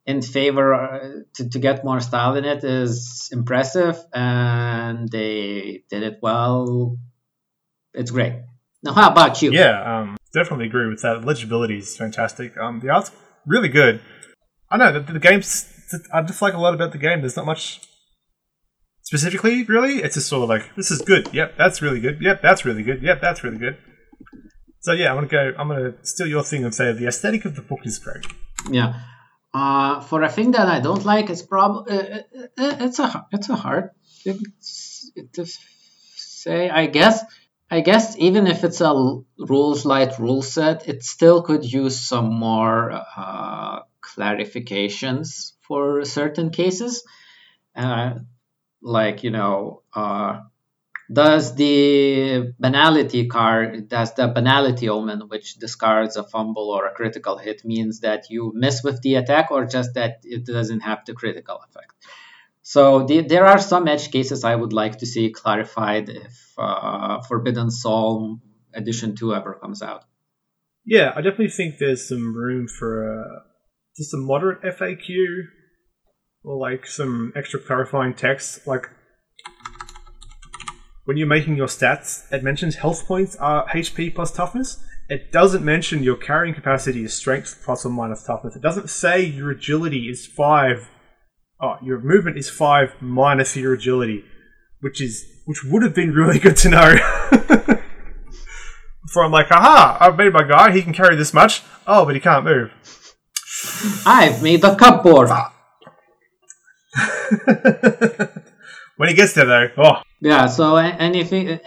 in 0.08 0.22
favor 0.22 0.66
uh, 0.74 0.98
to, 1.34 1.48
to 1.50 1.58
get 1.58 1.84
more 1.84 2.00
style 2.00 2.34
in 2.34 2.44
it 2.44 2.64
is 2.64 3.28
impressive 3.30 3.96
and 4.14 5.08
they 5.10 5.84
did 5.90 6.02
it 6.02 6.18
well 6.22 6.96
it's 7.92 8.10
great 8.10 8.34
now 8.82 8.92
how 8.92 9.10
about 9.10 9.42
you 9.42 9.52
Yeah, 9.52 10.00
um, 10.00 10.16
definitely 10.32 10.66
agree 10.66 10.88
with 10.88 11.02
that. 11.02 11.24
Legibility 11.24 11.78
is 11.78 11.96
fantastic. 11.96 12.56
Um, 12.56 12.80
the 12.80 12.90
art's 12.90 13.10
really 13.46 13.68
good. 13.68 14.00
I 14.70 14.76
know 14.76 14.92
the, 14.92 15.12
the 15.12 15.18
game's. 15.18 15.66
I 16.12 16.22
just 16.22 16.42
like 16.42 16.54
a 16.54 16.58
lot 16.58 16.74
about 16.74 16.92
the 16.92 16.98
game. 16.98 17.20
There's 17.20 17.36
not 17.36 17.46
much 17.46 17.80
specifically, 19.02 19.64
really. 19.64 19.96
It's 20.02 20.14
just 20.14 20.28
sort 20.28 20.44
of 20.44 20.48
like 20.48 20.76
this 20.76 20.90
is 20.90 21.00
good. 21.02 21.30
Yep, 21.32 21.56
that's 21.56 21.82
really 21.82 22.00
good. 22.00 22.20
Yep, 22.20 22.42
that's 22.42 22.64
really 22.64 22.82
good. 22.82 23.02
Yep, 23.02 23.20
that's 23.20 23.42
really 23.42 23.58
good. 23.58 23.78
So 24.80 24.92
yeah, 24.92 25.10
I'm 25.10 25.16
gonna 25.16 25.26
go. 25.26 25.52
I'm 25.58 25.68
gonna 25.68 25.94
steal 26.02 26.26
your 26.26 26.44
thing 26.44 26.64
and 26.64 26.74
say 26.74 26.92
the 26.92 27.08
aesthetic 27.08 27.44
of 27.44 27.56
the 27.56 27.62
book 27.62 27.80
is 27.84 27.98
great. 27.98 28.24
Yeah. 28.70 29.00
Uh, 29.54 30.00
for 30.00 30.22
a 30.22 30.28
thing 30.28 30.52
that 30.52 30.68
I 30.68 30.80
don't 30.80 31.04
like, 31.04 31.30
it's 31.30 31.42
probably 31.42 31.96
uh, 31.96 32.18
uh, 32.58 32.76
it's 32.80 32.98
a 32.98 33.26
it's 33.32 33.48
a 33.48 33.56
hard 33.56 33.90
thing 34.22 34.40
to 35.32 35.46
say. 36.16 36.68
I 36.68 36.86
guess 36.86 37.24
I 37.70 37.80
guess 37.80 38.16
even 38.18 38.46
if 38.46 38.64
it's 38.64 38.80
a 38.80 39.20
rules 39.38 39.84
light 39.84 40.18
rule 40.18 40.42
set, 40.42 40.88
it 40.88 41.02
still 41.02 41.42
could 41.42 41.70
use 41.70 41.98
some 42.00 42.32
more 42.32 42.92
uh, 43.16 43.80
clarifications 44.02 45.52
for 45.62 46.04
certain 46.04 46.50
cases. 46.50 47.04
Uh, 47.74 48.14
like, 48.82 49.24
you 49.24 49.30
know, 49.30 49.82
uh, 49.94 50.40
does 51.10 51.54
the 51.54 52.52
banality 52.58 53.26
card, 53.26 53.88
does 53.88 54.14
the 54.14 54.28
banality 54.28 54.88
omen, 54.88 55.28
which 55.28 55.54
discards 55.54 56.16
a 56.16 56.24
fumble 56.24 56.70
or 56.70 56.86
a 56.86 56.92
critical 56.92 57.38
hit, 57.38 57.64
means 57.64 58.00
that 58.00 58.28
you 58.28 58.52
miss 58.54 58.82
with 58.82 59.00
the 59.02 59.14
attack 59.14 59.50
or 59.50 59.64
just 59.64 59.94
that 59.94 60.20
it 60.24 60.44
doesn't 60.44 60.80
have 60.80 61.04
the 61.06 61.14
critical 61.14 61.60
effect? 61.68 61.94
So 62.62 63.06
the, 63.06 63.22
there 63.22 63.46
are 63.46 63.58
some 63.58 63.88
edge 63.88 64.10
cases 64.10 64.44
I 64.44 64.54
would 64.54 64.74
like 64.74 64.98
to 64.98 65.06
see 65.06 65.30
clarified 65.30 66.10
if 66.10 66.52
uh, 66.58 67.22
Forbidden 67.22 67.70
Psalm 67.70 68.42
Edition 68.74 69.16
2 69.16 69.34
ever 69.34 69.54
comes 69.54 69.80
out. 69.80 70.04
Yeah, 70.84 71.12
I 71.16 71.22
definitely 71.22 71.48
think 71.48 71.78
there's 71.78 72.06
some 72.06 72.34
room 72.36 72.68
for 72.68 73.22
uh, 73.22 73.40
just 73.96 74.12
a 74.12 74.18
moderate 74.18 74.62
FAQ 74.62 75.44
or 76.44 76.56
like 76.58 76.86
some 76.86 77.32
extra 77.34 77.58
clarifying 77.60 78.14
text. 78.14 78.66
Like 78.66 78.90
when 81.08 81.16
you're 81.16 81.26
making 81.26 81.56
your 81.56 81.68
stats, 81.68 82.30
it 82.30 82.44
mentions 82.44 82.76
health 82.76 83.06
points 83.06 83.34
are 83.36 83.66
HP 83.68 84.14
plus 84.14 84.30
toughness. 84.30 84.84
It 85.08 85.32
doesn't 85.32 85.64
mention 85.64 86.02
your 86.02 86.16
carrying 86.16 86.52
capacity 86.52 87.02
is 87.02 87.14
strength 87.14 87.62
plus 87.64 87.86
or 87.86 87.88
minus 87.88 88.24
toughness. 88.24 88.54
It 88.54 88.60
doesn't 88.60 88.90
say 88.90 89.24
your 89.24 89.50
agility 89.50 90.10
is 90.10 90.26
5 90.26 90.86
oh, 91.62 91.76
your 91.82 91.98
movement 91.98 92.36
is 92.36 92.50
five 92.50 92.92
minus 93.00 93.56
your 93.56 93.72
agility, 93.72 94.22
which 94.80 95.00
is 95.00 95.24
which 95.46 95.64
would 95.64 95.82
have 95.82 95.94
been 95.94 96.12
really 96.12 96.38
good 96.38 96.58
to 96.58 96.68
know. 96.68 96.94
Before 99.06 99.24
I'm 99.24 99.32
like, 99.32 99.50
aha, 99.50 99.96
I've 99.98 100.18
made 100.18 100.34
my 100.34 100.46
guy, 100.46 100.72
he 100.72 100.82
can 100.82 100.92
carry 100.92 101.16
this 101.16 101.32
much. 101.32 101.62
Oh, 101.86 102.04
but 102.04 102.16
he 102.16 102.20
can't 102.20 102.44
move. 102.44 102.70
I've 104.04 104.42
made 104.42 104.60
the 104.60 104.74
cupboard. 104.74 105.28
Ah. 105.30 105.54
when 108.98 109.08
he 109.08 109.14
gets 109.14 109.32
there, 109.32 109.46
though, 109.46 109.68
oh. 109.78 110.02
Yeah. 110.20 110.46
So 110.46 110.76
anything. 110.76 111.60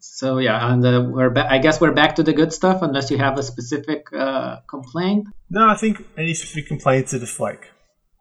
So 0.00 0.38
yeah, 0.38 0.72
and 0.72 0.84
uh, 0.84 1.06
we're 1.08 1.30
ba- 1.30 1.50
I 1.50 1.58
guess 1.58 1.80
we're 1.80 1.92
back 1.92 2.16
to 2.16 2.22
the 2.22 2.32
good 2.32 2.52
stuff, 2.52 2.82
unless 2.82 3.10
you 3.10 3.18
have 3.18 3.38
a 3.38 3.42
specific 3.42 4.06
uh, 4.12 4.56
complaint. 4.68 5.28
No, 5.50 5.68
I 5.68 5.76
think 5.76 6.04
any 6.16 6.34
specific 6.34 6.66
complaints 6.66 7.14
are 7.14 7.18
just 7.20 7.38
like 7.38 7.70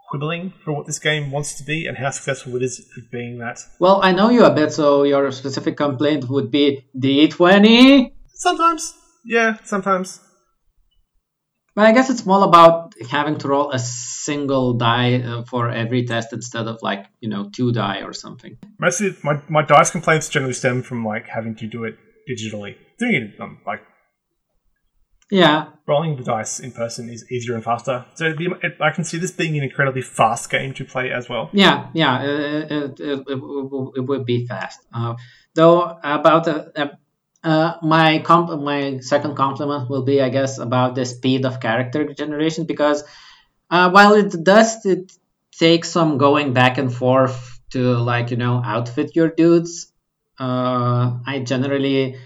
quibbling 0.09 0.53
for 0.63 0.73
what 0.73 0.85
this 0.85 0.99
game 0.99 1.31
wants 1.31 1.55
to 1.55 1.63
be 1.63 1.85
and 1.85 1.97
how 1.97 2.09
successful 2.09 2.55
it 2.55 2.63
is 2.63 2.87
at 2.97 3.11
being 3.11 3.39
that. 3.39 3.59
Well, 3.79 3.99
I 4.01 4.11
know 4.11 4.29
you 4.29 4.45
a 4.45 4.53
bit, 4.53 4.71
so 4.71 5.03
your 5.03 5.31
specific 5.31 5.75
complaint 5.77 6.29
would 6.29 6.51
be 6.51 6.85
D20? 6.97 8.11
Sometimes. 8.33 8.93
Yeah, 9.25 9.57
sometimes. 9.65 10.19
But 11.77 11.85
I 11.85 11.91
guess 11.91 12.09
it's 12.09 12.25
more 12.25 12.43
about 12.43 12.95
having 13.07 13.37
to 13.37 13.47
roll 13.49 13.69
a 13.69 13.77
single 13.77 14.73
die 14.73 15.21
uh, 15.21 15.43
for 15.43 15.69
every 15.69 16.07
test 16.07 16.33
instead 16.33 16.65
of 16.67 16.79
like, 16.81 17.05
you 17.19 17.29
know, 17.29 17.51
two 17.51 17.71
die 17.71 18.01
or 18.01 18.13
something. 18.13 18.57
Mostly, 18.79 19.15
my, 19.23 19.39
my 19.47 19.61
dice 19.61 19.91
complaints 19.91 20.27
generally 20.27 20.55
stem 20.55 20.81
from 20.81 21.05
like 21.05 21.27
having 21.27 21.53
to 21.57 21.67
do 21.67 21.83
it 21.83 21.99
digitally. 22.27 22.77
Doing 22.97 23.13
it 23.13 23.39
um, 23.39 23.59
like 23.67 23.81
yeah. 25.29 25.67
Rolling 25.85 26.15
the 26.15 26.23
dice 26.23 26.59
in 26.59 26.71
person 26.71 27.09
is 27.09 27.29
easier 27.31 27.53
and 27.53 27.63
faster. 27.63 28.07
So 28.15 28.33
be, 28.35 28.47
it, 28.63 28.77
I 28.81 28.89
can 28.89 29.03
see 29.03 29.19
this 29.19 29.29
being 29.29 29.55
an 29.55 29.63
incredibly 29.63 30.01
fast 30.01 30.49
game 30.49 30.73
to 30.73 30.83
play 30.83 31.11
as 31.11 31.29
well. 31.29 31.51
Yeah, 31.53 31.89
yeah, 31.93 32.23
it, 32.23 32.71
it, 32.71 32.99
it, 32.99 33.27
it 33.27 34.01
would 34.01 34.25
be 34.25 34.47
fast. 34.47 34.79
Uh, 34.91 35.13
though, 35.53 35.99
about 36.03 36.45
the. 36.45 36.97
Uh, 37.47 37.77
my 37.81 38.19
comp- 38.29 38.61
my 38.61 38.99
second 38.99 39.35
compliment 39.35 39.89
will 39.89 40.03
be, 40.03 40.21
I 40.21 40.29
guess, 40.37 40.57
about 40.67 40.95
the 40.95 41.05
speed 41.05 41.45
of 41.45 41.59
character 41.67 42.01
generation 42.21 42.65
because 42.65 43.03
uh, 43.69 43.89
while 43.95 44.13
it 44.13 44.31
does 44.43 44.85
it 44.85 45.11
take 45.65 45.85
some 45.85 46.17
going 46.17 46.53
back 46.53 46.77
and 46.77 46.93
forth 46.93 47.37
to 47.71 47.81
like 48.11 48.31
you 48.31 48.37
know 48.43 48.61
outfit 48.73 49.15
your 49.15 49.29
dudes, 49.29 49.91
uh, 50.39 51.03
I 51.33 51.35
generally 51.53 52.17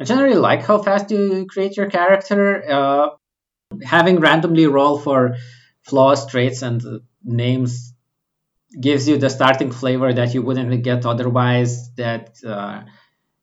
I 0.00 0.04
generally 0.04 0.40
like 0.48 0.62
how 0.62 0.78
fast 0.82 1.10
you 1.10 1.46
create 1.46 1.76
your 1.78 1.90
character. 1.98 2.42
Uh, 2.78 3.08
having 3.82 4.20
randomly 4.20 4.66
roll 4.66 4.98
for 4.98 5.36
flaws, 5.84 6.26
traits, 6.26 6.62
and 6.62 6.82
names 7.24 7.94
gives 8.80 9.08
you 9.08 9.16
the 9.18 9.30
starting 9.30 9.70
flavor 9.72 10.12
that 10.12 10.34
you 10.34 10.42
wouldn't 10.42 10.82
get 10.82 11.06
otherwise. 11.06 11.90
That 11.94 12.36
uh, 12.46 12.82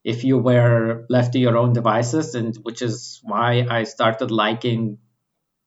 if 0.04 0.24
you 0.24 0.38
were 0.38 1.06
left 1.10 1.34
to 1.34 1.40
your 1.40 1.58
own 1.58 1.74
devices, 1.74 2.36
and 2.36 2.56
which 2.64 2.82
is 2.82 3.20
why 3.24 3.66
I 3.70 3.84
started 3.84 4.32
liking 4.32 4.98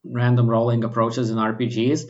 random 0.04 0.48
rolling 0.48 0.84
approaches 0.84 1.30
in 1.30 1.36
RPGs 1.36 2.04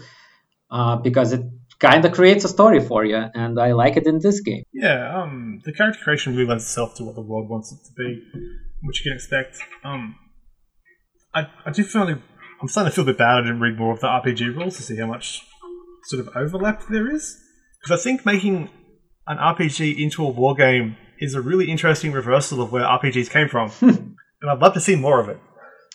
uh, 0.71 0.97
because 0.97 1.33
it 1.33 1.43
kind 1.79 2.05
of 2.05 2.13
creates 2.13 2.45
a 2.45 2.49
story 2.49 2.81
for 2.81 3.05
you, 3.05 3.17
and 3.17 3.59
I 3.61 3.73
like 3.73 3.97
it 3.97 4.07
in 4.07 4.19
this 4.21 4.41
game. 4.41 4.65
Yeah, 4.73 5.23
um, 5.23 5.61
the 5.65 5.73
character 5.73 6.01
creation 6.03 6.35
really 6.35 6.49
lends 6.49 6.65
itself 6.65 6.97
to 6.97 7.05
what 7.05 7.15
the 7.15 7.23
world 7.23 7.49
wants 7.49 7.73
it 7.73 7.79
to 7.87 7.93
be 7.93 8.25
which 8.83 9.05
you 9.05 9.11
can 9.11 9.17
expect. 9.17 9.59
Um, 9.85 10.17
I, 11.35 11.47
I 11.65 11.71
do 11.71 11.85
feel 11.85 12.05
like 12.05 12.19
I'm 12.61 12.69
starting 12.69 12.91
to 12.91 12.95
feel 12.95 13.05
a 13.05 13.07
bit 13.07 13.19
bad 13.19 13.39
I 13.39 13.41
didn't 13.43 13.61
read 13.61 13.79
more 13.79 13.93
of 13.93 14.01
the 14.01 14.07
RPG 14.07 14.57
rules 14.57 14.77
to 14.77 14.83
see 14.83 14.97
how 14.97 15.07
much 15.07 15.43
sort 16.05 16.27
of 16.27 16.35
overlap 16.37 16.85
there 16.89 17.11
is. 17.11 17.39
Because 17.81 18.01
I 18.01 18.03
think 18.03 18.25
making 18.25 18.71
an 19.27 19.39
RPG 19.39 19.99
into 19.99 20.25
a 20.25 20.29
war 20.29 20.55
game 20.55 20.97
is 21.21 21.35
a 21.35 21.41
really 21.41 21.71
interesting 21.71 22.13
reversal 22.13 22.63
of 22.63 22.73
where 22.73 22.85
RPGs 22.85 23.31
came 23.31 23.49
from. 23.49 23.71
and 23.81 24.51
I'd 24.51 24.59
love 24.59 24.75
to 24.75 24.81
see 24.81 24.97
more 24.97 25.21
of 25.21 25.29
it. 25.29 25.39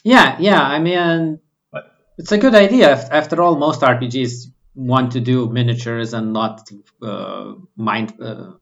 Yeah, 0.03 0.37
yeah. 0.39 0.61
I 0.61 0.79
mean, 0.79 1.39
but, 1.71 1.91
it's 2.17 2.31
a 2.31 2.37
good 2.37 2.55
idea. 2.55 2.93
After 3.11 3.41
all, 3.41 3.55
most 3.55 3.81
RPGs 3.81 4.47
want 4.75 5.11
to 5.13 5.19
do 5.19 5.49
miniatures 5.49 6.13
and 6.13 6.33
not 6.33 6.69
uh, 7.01 7.53
mind 7.75 8.13
uh, 8.21 8.53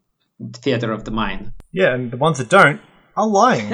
theater 0.53 0.91
of 0.91 1.05
the 1.05 1.11
mind. 1.11 1.53
Yeah, 1.71 1.93
and 1.93 2.11
the 2.11 2.17
ones 2.17 2.39
that 2.39 2.49
don't 2.49 2.81
are 3.15 3.27
lying. 3.27 3.71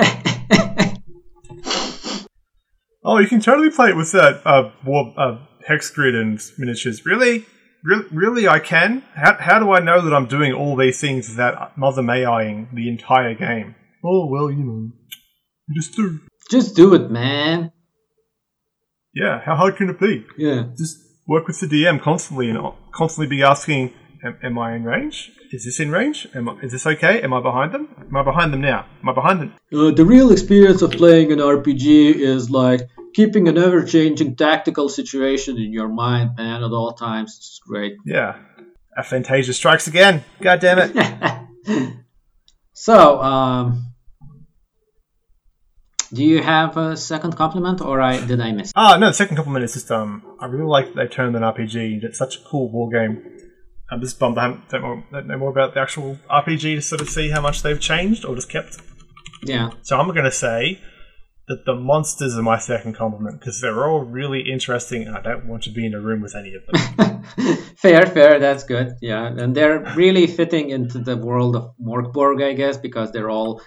oh, 3.03 3.19
you 3.19 3.27
can 3.27 3.39
totally 3.39 3.69
play 3.69 3.89
it 3.89 3.95
with 3.95 4.11
that 4.11 4.41
uh, 4.45 4.71
war, 4.83 5.13
uh, 5.17 5.37
hex 5.65 5.89
grid 5.89 6.15
and 6.15 6.39
miniatures. 6.57 7.05
Really? 7.05 7.45
Re- 7.85 8.07
really, 8.11 8.47
I 8.47 8.59
can? 8.59 9.03
How, 9.13 9.37
how 9.39 9.59
do 9.59 9.71
I 9.71 9.79
know 9.79 10.01
that 10.01 10.13
I'm 10.13 10.25
doing 10.25 10.53
all 10.53 10.75
these 10.75 10.99
things 10.99 11.29
without 11.29 11.77
Mother 11.77 12.01
May-ing 12.01 12.69
the 12.73 12.89
entire 12.89 13.35
game? 13.35 13.75
Oh, 14.03 14.27
well, 14.27 14.49
you 14.49 14.63
know. 14.63 14.91
Just 15.75 15.95
do. 15.95 16.19
Just 16.49 16.75
do 16.75 16.95
it, 16.95 17.11
man. 17.11 17.71
Yeah, 19.13 19.39
how 19.39 19.55
hard 19.55 19.77
can 19.77 19.89
it 19.89 19.99
be? 19.99 20.25
Yeah. 20.37 20.63
Just 20.75 20.97
work 21.27 21.47
with 21.47 21.59
the 21.59 21.67
DM 21.67 22.01
constantly 22.01 22.49
and 22.49 22.59
constantly 22.91 23.27
be 23.27 23.43
asking, 23.43 23.93
am, 24.23 24.37
am 24.43 24.57
I 24.57 24.75
in 24.75 24.83
range? 24.83 25.31
Is 25.51 25.65
this 25.65 25.79
in 25.79 25.91
range? 25.91 26.27
Am 26.33 26.49
I, 26.49 26.59
is 26.61 26.71
this 26.71 26.85
okay? 26.87 27.21
Am 27.21 27.33
I 27.33 27.41
behind 27.41 27.71
them? 27.71 27.87
Am 27.99 28.17
I 28.17 28.23
behind 28.23 28.51
them 28.51 28.61
now? 28.61 28.87
Am 29.01 29.09
I 29.09 29.13
behind 29.13 29.39
them? 29.41 29.53
Uh, 29.71 29.91
the 29.91 30.05
real 30.05 30.31
experience 30.31 30.81
of 30.81 30.91
playing 30.91 31.31
an 31.31 31.39
RPG 31.39 32.15
is 32.15 32.49
like 32.49 32.81
keeping 33.15 33.47
an 33.47 33.57
ever-changing 33.57 34.35
tactical 34.35 34.89
situation 34.89 35.57
in 35.57 35.71
your 35.71 35.87
mind, 35.87 36.35
man, 36.37 36.63
at 36.63 36.71
all 36.71 36.93
times. 36.93 37.35
It's 37.37 37.59
great. 37.65 37.95
Yeah. 38.05 38.37
Aphantasia 38.97 39.53
strikes 39.53 39.87
again. 39.87 40.23
God 40.41 40.59
damn 40.59 40.79
it. 40.79 41.93
so, 42.73 43.21
um, 43.21 43.93
do 46.13 46.23
you 46.23 46.41
have 46.41 46.77
a 46.77 46.95
second 46.95 47.35
compliment, 47.35 47.81
or 47.81 48.01
I 48.01 48.23
did 48.23 48.39
I 48.39 48.51
miss? 48.51 48.71
Oh 48.75 48.97
no. 48.97 49.07
The 49.07 49.13
second 49.13 49.35
compliment 49.35 49.65
is 49.65 49.73
just 49.73 49.91
um, 49.91 50.23
I 50.39 50.45
really 50.45 50.65
like 50.65 50.93
that 50.93 50.95
they 50.95 51.07
turned 51.07 51.35
an 51.35 51.41
RPG 51.41 51.95
into 51.95 52.13
such 52.13 52.37
a 52.37 52.39
cool 52.39 52.71
war 52.71 52.89
game 52.89 53.35
I'm 53.89 54.01
just 54.01 54.17
bummed 54.19 54.37
I 54.37 54.43
haven't 54.43 54.69
don't, 54.69 54.81
more, 54.81 55.03
don't 55.11 55.27
know 55.27 55.37
more 55.37 55.49
about 55.49 55.73
the 55.73 55.79
actual 55.79 56.17
RPG 56.29 56.75
to 56.75 56.81
sort 56.81 57.01
of 57.01 57.09
see 57.09 57.29
how 57.29 57.41
much 57.41 57.61
they've 57.61 57.79
changed 57.79 58.25
or 58.25 58.35
just 58.35 58.49
kept. 58.49 58.77
Yeah. 59.43 59.71
So 59.83 59.97
I'm 59.97 60.07
going 60.07 60.25
to 60.25 60.31
say 60.31 60.79
that 61.47 61.65
the 61.65 61.75
monsters 61.75 62.35
are 62.37 62.41
my 62.41 62.57
second 62.57 62.93
compliment 62.95 63.39
because 63.39 63.61
they're 63.61 63.87
all 63.87 64.01
really 64.01 64.49
interesting 64.51 65.03
and 65.03 65.15
I 65.15 65.21
don't 65.21 65.45
want 65.45 65.63
to 65.63 65.69
be 65.69 65.85
in 65.85 65.93
a 65.93 65.99
room 65.99 66.21
with 66.21 66.35
any 66.35 66.55
of 66.55 66.65
them. 66.65 67.23
fair, 67.77 68.05
fair, 68.07 68.39
that's 68.39 68.63
good. 68.63 68.95
Yeah, 69.01 69.27
and 69.27 69.55
they're 69.55 69.93
really 69.95 70.25
fitting 70.25 70.69
into 70.71 70.99
the 70.99 71.15
world 71.15 71.55
of 71.55 71.73
Mörk 71.79 72.13
Borg, 72.13 72.41
I 72.41 72.53
guess, 72.53 72.77
because 72.77 73.11
they're 73.11 73.29
all 73.29 73.61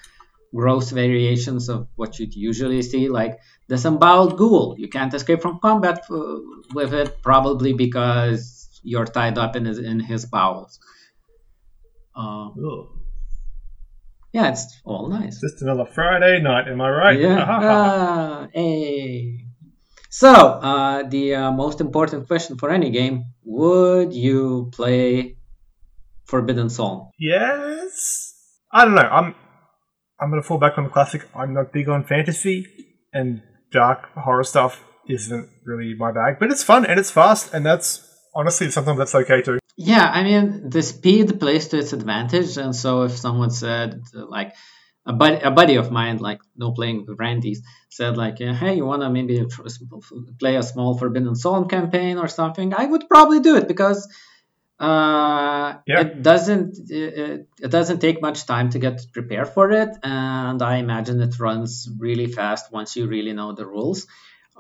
gross 0.55 0.91
variations 0.91 1.69
of 1.69 1.89
what 1.95 2.19
you'd 2.19 2.35
usually 2.35 2.83
see, 2.83 3.09
like 3.09 3.39
the 3.69 3.77
Disemboweled 3.77 4.37
Ghoul. 4.37 4.75
You 4.79 4.89
can't 4.89 5.15
escape 5.15 5.43
from 5.43 5.61
combat 5.61 6.05
uh, 6.11 6.37
with 6.75 6.95
it, 6.95 7.23
probably 7.23 7.75
because 7.75 8.81
you're 8.83 9.05
tied 9.05 9.39
up 9.39 9.55
in 9.57 9.67
his 9.67 9.79
in 9.79 10.01
his 10.01 10.27
bowels. 10.27 10.81
Um, 12.17 12.55
yeah, 14.33 14.51
it's 14.51 14.81
all 14.85 15.09
nice. 15.09 15.41
Just 15.41 15.63
another 15.63 15.87
Friday 15.87 16.41
night, 16.41 16.69
am 16.69 16.81
I 16.81 16.91
right? 16.91 17.19
Yeah. 17.19 17.47
ah, 17.49 18.49
hey. 18.53 19.45
So, 20.11 20.31
uh, 20.31 21.03
the 21.05 21.35
uh, 21.35 21.53
most 21.53 21.81
important 21.81 22.27
question 22.27 22.57
for 22.57 22.71
any 22.71 22.91
game: 22.91 23.25
Would 23.45 24.13
you 24.13 24.71
play 24.73 25.37
Forbidden 26.25 26.69
Psalm? 26.71 27.11
Yes. 27.19 28.35
I 28.73 28.85
don't 28.85 28.95
know. 28.95 29.03
I'm. 29.03 29.35
I'm 30.21 30.31
gonna 30.31 30.43
fall 30.43 30.59
back 30.59 30.77
on 30.77 30.85
the 30.85 30.91
classic. 30.91 31.29
I'm 31.35 31.55
not 31.55 31.73
big 31.73 31.89
on 31.89 32.05
fantasy 32.05 32.67
and 33.13 33.41
dark 33.71 34.13
horror 34.15 34.45
stuff 34.45 34.83
isn't 35.09 35.49
really 35.65 35.95
my 35.95 36.13
bag, 36.13 36.39
but 36.39 36.51
it's 36.51 36.63
fun 36.63 36.85
and 36.85 36.99
it's 36.99 37.11
fast, 37.11 37.55
and 37.55 37.65
that's 37.65 38.05
honestly 38.35 38.71
something 38.71 38.97
that's 38.97 39.15
okay 39.15 39.43
too. 39.43 39.59
Yeah, 39.81 40.11
I 40.13 40.25
mean 40.25 40.71
the 40.71 40.83
speed 40.83 41.39
plays 41.39 41.69
to 41.69 41.79
its 41.79 41.93
advantage, 41.93 42.57
and 42.57 42.75
so 42.75 43.03
if 43.05 43.17
someone 43.17 43.51
said 43.51 44.03
like 44.13 44.55
a 45.07 45.13
buddy, 45.13 45.37
a 45.41 45.53
buddy 45.53 45.77
of 45.77 45.93
mine, 45.93 46.19
like 46.19 46.41
no 46.57 46.73
playing 46.73 47.07
with 47.07 47.17
Randy's, 47.17 47.63
said 47.89 48.17
like, 48.17 48.39
hey, 48.41 48.75
you 48.75 48.85
wanna 48.85 49.09
maybe 49.09 49.47
play 50.41 50.57
a 50.57 50.63
small 50.65 50.99
Forbidden 50.99 51.37
Psalm 51.37 51.69
campaign 51.69 52.19
or 52.19 52.27
something, 52.27 52.75
I 52.75 52.87
would 52.87 53.09
probably 53.09 53.39
do 53.39 53.55
it 53.57 53.69
because 53.69 54.09
uh, 54.81 55.75
Yeah. 55.87 56.01
it 56.01 56.23
doesn't 56.23 56.91
it, 56.91 57.47
it 57.63 57.71
doesn't 57.71 58.01
take 58.01 58.21
much 58.21 58.47
time 58.47 58.71
to 58.71 58.81
get 58.81 59.07
prepared 59.13 59.49
for 59.49 59.71
it, 59.71 59.91
and 60.03 60.61
I 60.61 60.79
imagine 60.79 61.21
it 61.23 61.39
runs 61.39 61.89
really 61.99 62.27
fast 62.27 62.73
once 62.73 62.97
you 62.97 63.07
really 63.07 63.33
know 63.33 63.53
the 63.53 63.65
rules. 63.65 64.09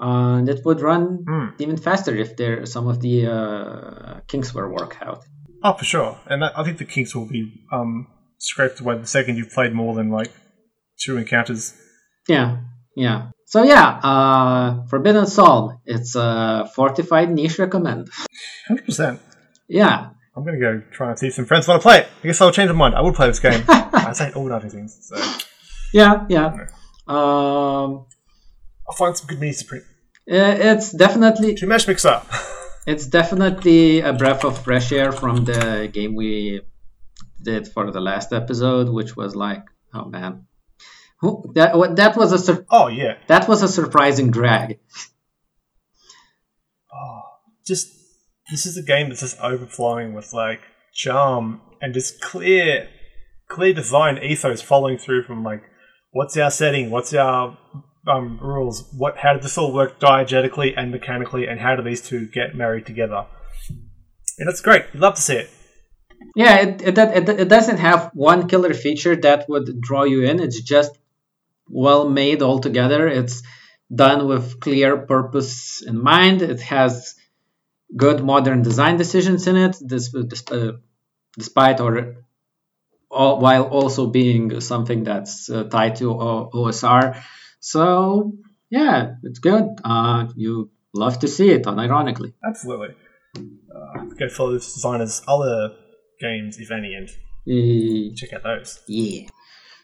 And 0.00 0.48
it 0.48 0.64
would 0.64 0.80
run 0.80 1.24
Hmm. 1.28 1.46
even 1.58 1.76
faster 1.76 2.14
if 2.14 2.36
there 2.36 2.64
some 2.66 2.86
of 2.88 3.00
the 3.00 3.26
uh, 3.26 4.20
kinks 4.28 4.54
were 4.54 4.72
worked 4.72 5.02
out. 5.02 5.24
Oh, 5.62 5.72
for 5.74 5.84
sure. 5.84 6.18
And 6.26 6.42
that, 6.42 6.52
I 6.56 6.62
think 6.64 6.78
the 6.78 6.84
kinks 6.84 7.14
will 7.16 7.26
be 7.26 7.64
um, 7.72 8.06
scraped 8.38 8.78
away 8.80 8.96
the 8.98 9.06
second 9.06 9.36
you've 9.36 9.50
played 9.50 9.72
more 9.72 9.94
than 9.94 10.08
like 10.10 10.30
two 11.00 11.16
encounters. 11.16 11.74
Yeah, 12.28 12.58
yeah. 12.96 13.30
So 13.46 13.62
yeah, 13.64 13.86
uh, 14.04 14.86
Forbidden 14.86 15.26
Psalm. 15.26 15.80
It's 15.86 16.14
a 16.14 16.70
fortified 16.74 17.30
niche 17.30 17.58
recommend. 17.58 18.08
Hundred 18.68 18.84
percent. 18.84 19.20
Yeah, 19.68 20.10
I'm 20.36 20.44
gonna 20.44 20.60
go 20.60 20.82
try 20.92 21.10
and 21.10 21.18
see 21.18 21.28
if 21.28 21.34
some 21.34 21.46
friends 21.46 21.66
want 21.66 21.80
to 21.80 21.82
play 21.82 21.98
it. 22.00 22.08
I 22.22 22.26
guess 22.26 22.40
I'll 22.40 22.52
change 22.52 22.68
my 22.70 22.76
mind. 22.76 22.94
I 22.94 23.00
would 23.00 23.14
play 23.14 23.26
this 23.26 23.40
game. 23.40 23.64
I 23.68 24.12
say 24.12 24.32
organising 24.32 24.70
things, 24.70 24.98
so 25.08 25.16
yeah, 25.92 26.26
yeah. 26.28 26.66
Um, 27.08 28.06
I'll 28.88 28.96
find 28.96 29.16
some 29.16 29.26
good 29.26 29.38
minis 29.40 29.58
to 29.60 29.64
print. 29.66 29.84
i- 30.30 30.58
it's 30.72 30.92
definitely 30.92 31.54
To 31.56 31.66
Meshmixer. 31.66 32.22
it's 32.86 33.06
definitely 33.06 34.00
a 34.00 34.12
breath 34.12 34.44
of 34.44 34.58
fresh 34.64 34.92
air 34.92 35.12
from 35.12 35.44
the 35.44 35.88
game 35.92 36.14
we 36.14 36.62
did 37.42 37.68
for 37.68 37.90
the 37.90 38.00
last 38.00 38.32
episode, 38.32 38.88
which 38.88 39.16
was 39.16 39.34
like, 39.36 39.64
oh 39.94 40.06
man, 40.06 40.46
Who- 41.20 41.52
that 41.54 41.70
that 41.96 42.16
was 42.16 42.32
a 42.32 42.38
sur- 42.38 42.66
oh 42.70 42.88
yeah. 42.88 43.14
that 43.26 43.48
was 43.48 43.62
a 43.62 43.68
surprising 43.68 44.30
drag. 44.30 44.78
Oh, 46.92 47.20
just 47.66 47.88
this 48.50 48.64
is 48.66 48.76
a 48.78 48.82
game 48.82 49.08
that's 49.08 49.20
just 49.20 49.38
overflowing 49.40 50.14
with 50.14 50.32
like 50.32 50.60
charm 50.94 51.60
and 51.80 51.92
just 51.94 52.20
clear, 52.20 52.88
clear 53.48 53.72
design 53.74 54.18
ethos 54.18 54.62
following 54.62 54.98
through 54.98 55.24
from 55.24 55.44
like 55.44 55.62
what's 56.10 56.36
our 56.36 56.50
setting, 56.50 56.90
what's 56.90 57.12
our 57.14 57.58
um, 58.08 58.38
rules, 58.40 58.88
what 58.96 59.18
how 59.18 59.34
did 59.34 59.42
this 59.42 59.58
all 59.58 59.72
work 59.72 60.00
diegetically 60.00 60.74
and 60.76 60.90
mechanically, 60.90 61.46
and 61.46 61.60
how 61.60 61.76
do 61.76 61.82
these 61.82 62.00
two 62.00 62.26
get 62.26 62.54
married 62.54 62.86
together? 62.86 63.26
And 64.38 64.48
it's 64.48 64.60
great. 64.60 64.84
You'd 64.92 65.02
love 65.02 65.14
to 65.16 65.20
see 65.20 65.36
it. 65.36 65.50
Yeah, 66.34 66.56
it, 66.60 66.82
it, 66.82 66.98
it, 66.98 67.28
it 67.28 67.48
doesn't 67.48 67.78
have 67.78 68.10
one 68.14 68.48
killer 68.48 68.74
feature 68.74 69.16
that 69.16 69.48
would 69.48 69.80
draw 69.80 70.04
you 70.04 70.24
in. 70.24 70.40
It's 70.40 70.60
just 70.60 70.96
well 71.68 72.08
made 72.08 72.42
altogether. 72.42 73.08
It's 73.08 73.42
done 73.92 74.26
with 74.28 74.60
clear 74.60 74.96
purpose 74.98 75.82
in 75.82 76.00
mind. 76.00 76.42
It 76.42 76.60
has 76.60 77.14
good 77.96 78.22
modern 78.22 78.62
design 78.62 78.96
decisions 78.96 79.46
in 79.46 79.56
it, 79.56 79.76
this, 79.80 80.12
this, 80.12 80.44
uh, 80.50 80.72
despite 81.36 81.80
or 81.80 82.16
all, 83.10 83.40
while 83.40 83.64
also 83.64 84.06
being 84.06 84.60
something 84.60 85.04
that's 85.04 85.48
uh, 85.48 85.64
tied 85.64 85.96
to 85.96 86.10
o- 86.12 86.50
OSR. 86.52 87.22
So 87.60 88.32
yeah, 88.70 89.14
it's 89.22 89.38
good. 89.38 89.64
Uh, 89.84 90.28
you 90.36 90.70
love 90.94 91.18
to 91.20 91.28
see 91.28 91.50
it, 91.50 91.64
unironically. 91.64 92.34
Absolutely. 92.46 92.94
Uh, 93.36 94.04
go 94.18 94.28
follow 94.28 94.52
this 94.54 94.74
designer's 94.74 95.22
other 95.28 95.74
games, 96.20 96.58
if 96.58 96.70
any, 96.70 96.94
and 96.94 97.08
Eh, 97.48 98.14
check 98.14 98.32
out 98.34 98.42
those. 98.42 98.80
Yeah. 98.86 99.28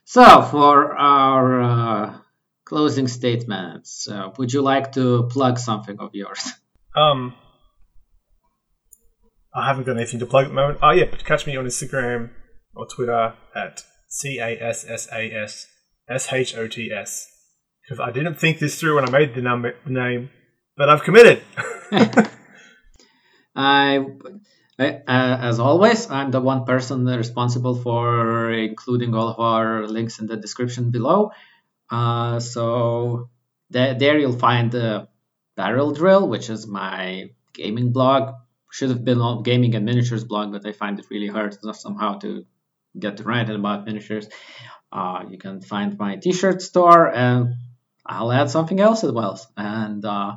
So 0.04 0.42
for 0.42 0.94
our 0.94 1.62
uh, 1.62 2.18
closing 2.66 3.08
statements, 3.08 4.06
uh, 4.06 4.30
would 4.36 4.52
you 4.52 4.60
like 4.60 4.92
to 4.92 5.24
plug 5.30 5.58
something 5.58 5.98
of 5.98 6.14
yours? 6.14 6.52
Um, 6.96 7.34
I 9.52 9.66
haven't 9.66 9.82
got 9.82 9.96
anything 9.96 10.20
to 10.20 10.26
plug 10.26 10.44
at 10.44 10.48
the 10.50 10.54
moment. 10.54 10.78
Oh 10.80 10.92
yeah, 10.92 11.06
but 11.10 11.24
catch 11.24 11.44
me 11.44 11.56
on 11.56 11.64
Instagram 11.64 12.30
or 12.76 12.86
Twitter 12.86 13.34
at 13.52 13.82
c 14.08 14.38
a 14.38 14.56
s 14.62 14.84
s 14.88 15.08
a 15.12 15.32
s 15.34 15.66
s 16.08 16.32
h 16.32 16.54
o 16.54 16.68
t 16.68 16.92
s 16.92 17.33
because 17.84 18.00
I 18.00 18.10
didn't 18.10 18.36
think 18.36 18.58
this 18.58 18.80
through 18.80 18.96
when 18.96 19.06
I 19.08 19.10
made 19.10 19.34
the 19.34 19.42
number 19.42 19.74
name, 19.86 20.30
but 20.76 20.88
I've 20.88 21.02
committed. 21.02 21.42
I, 23.56 23.98
uh, 24.78 24.82
as 25.06 25.60
always, 25.60 26.10
I'm 26.10 26.30
the 26.30 26.40
one 26.40 26.64
person 26.64 27.04
responsible 27.04 27.76
for 27.76 28.50
including 28.52 29.14
all 29.14 29.28
of 29.28 29.38
our 29.38 29.86
links 29.86 30.18
in 30.18 30.26
the 30.26 30.36
description 30.36 30.90
below. 30.90 31.30
Uh, 31.90 32.40
so 32.40 33.28
there, 33.70 33.94
there 33.94 34.18
you'll 34.18 34.38
find 34.38 34.72
the 34.72 35.08
Barrel 35.56 35.92
Drill, 35.92 36.26
which 36.28 36.50
is 36.50 36.66
my 36.66 37.30
gaming 37.52 37.92
blog. 37.92 38.34
Should 38.72 38.90
have 38.90 39.04
been 39.04 39.42
gaming 39.44 39.76
and 39.76 39.84
miniatures 39.84 40.24
blog, 40.24 40.50
but 40.50 40.66
I 40.66 40.72
find 40.72 40.98
it 40.98 41.06
really 41.08 41.28
hard 41.28 41.56
somehow 41.76 42.18
to 42.18 42.44
get 42.98 43.18
to 43.18 43.22
write 43.22 43.48
about 43.48 43.84
miniatures. 43.84 44.28
Uh, 44.90 45.24
you 45.30 45.38
can 45.38 45.60
find 45.60 45.96
my 45.96 46.16
t-shirt 46.16 46.60
store, 46.60 47.06
and 47.12 47.54
I'll 48.06 48.32
add 48.32 48.50
something 48.50 48.80
else 48.80 49.04
as 49.04 49.12
well. 49.12 49.40
And 49.56 50.04
uh, 50.04 50.36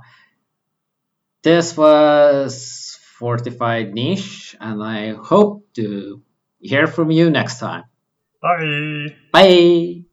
this 1.43 1.75
was 1.75 2.99
Fortified 3.19 3.93
Niche, 3.93 4.55
and 4.59 4.83
I 4.83 5.13
hope 5.13 5.73
to 5.73 6.21
hear 6.59 6.87
from 6.87 7.11
you 7.11 7.29
next 7.29 7.59
time. 7.59 7.83
Bye. 8.41 9.15
Bye! 9.31 10.06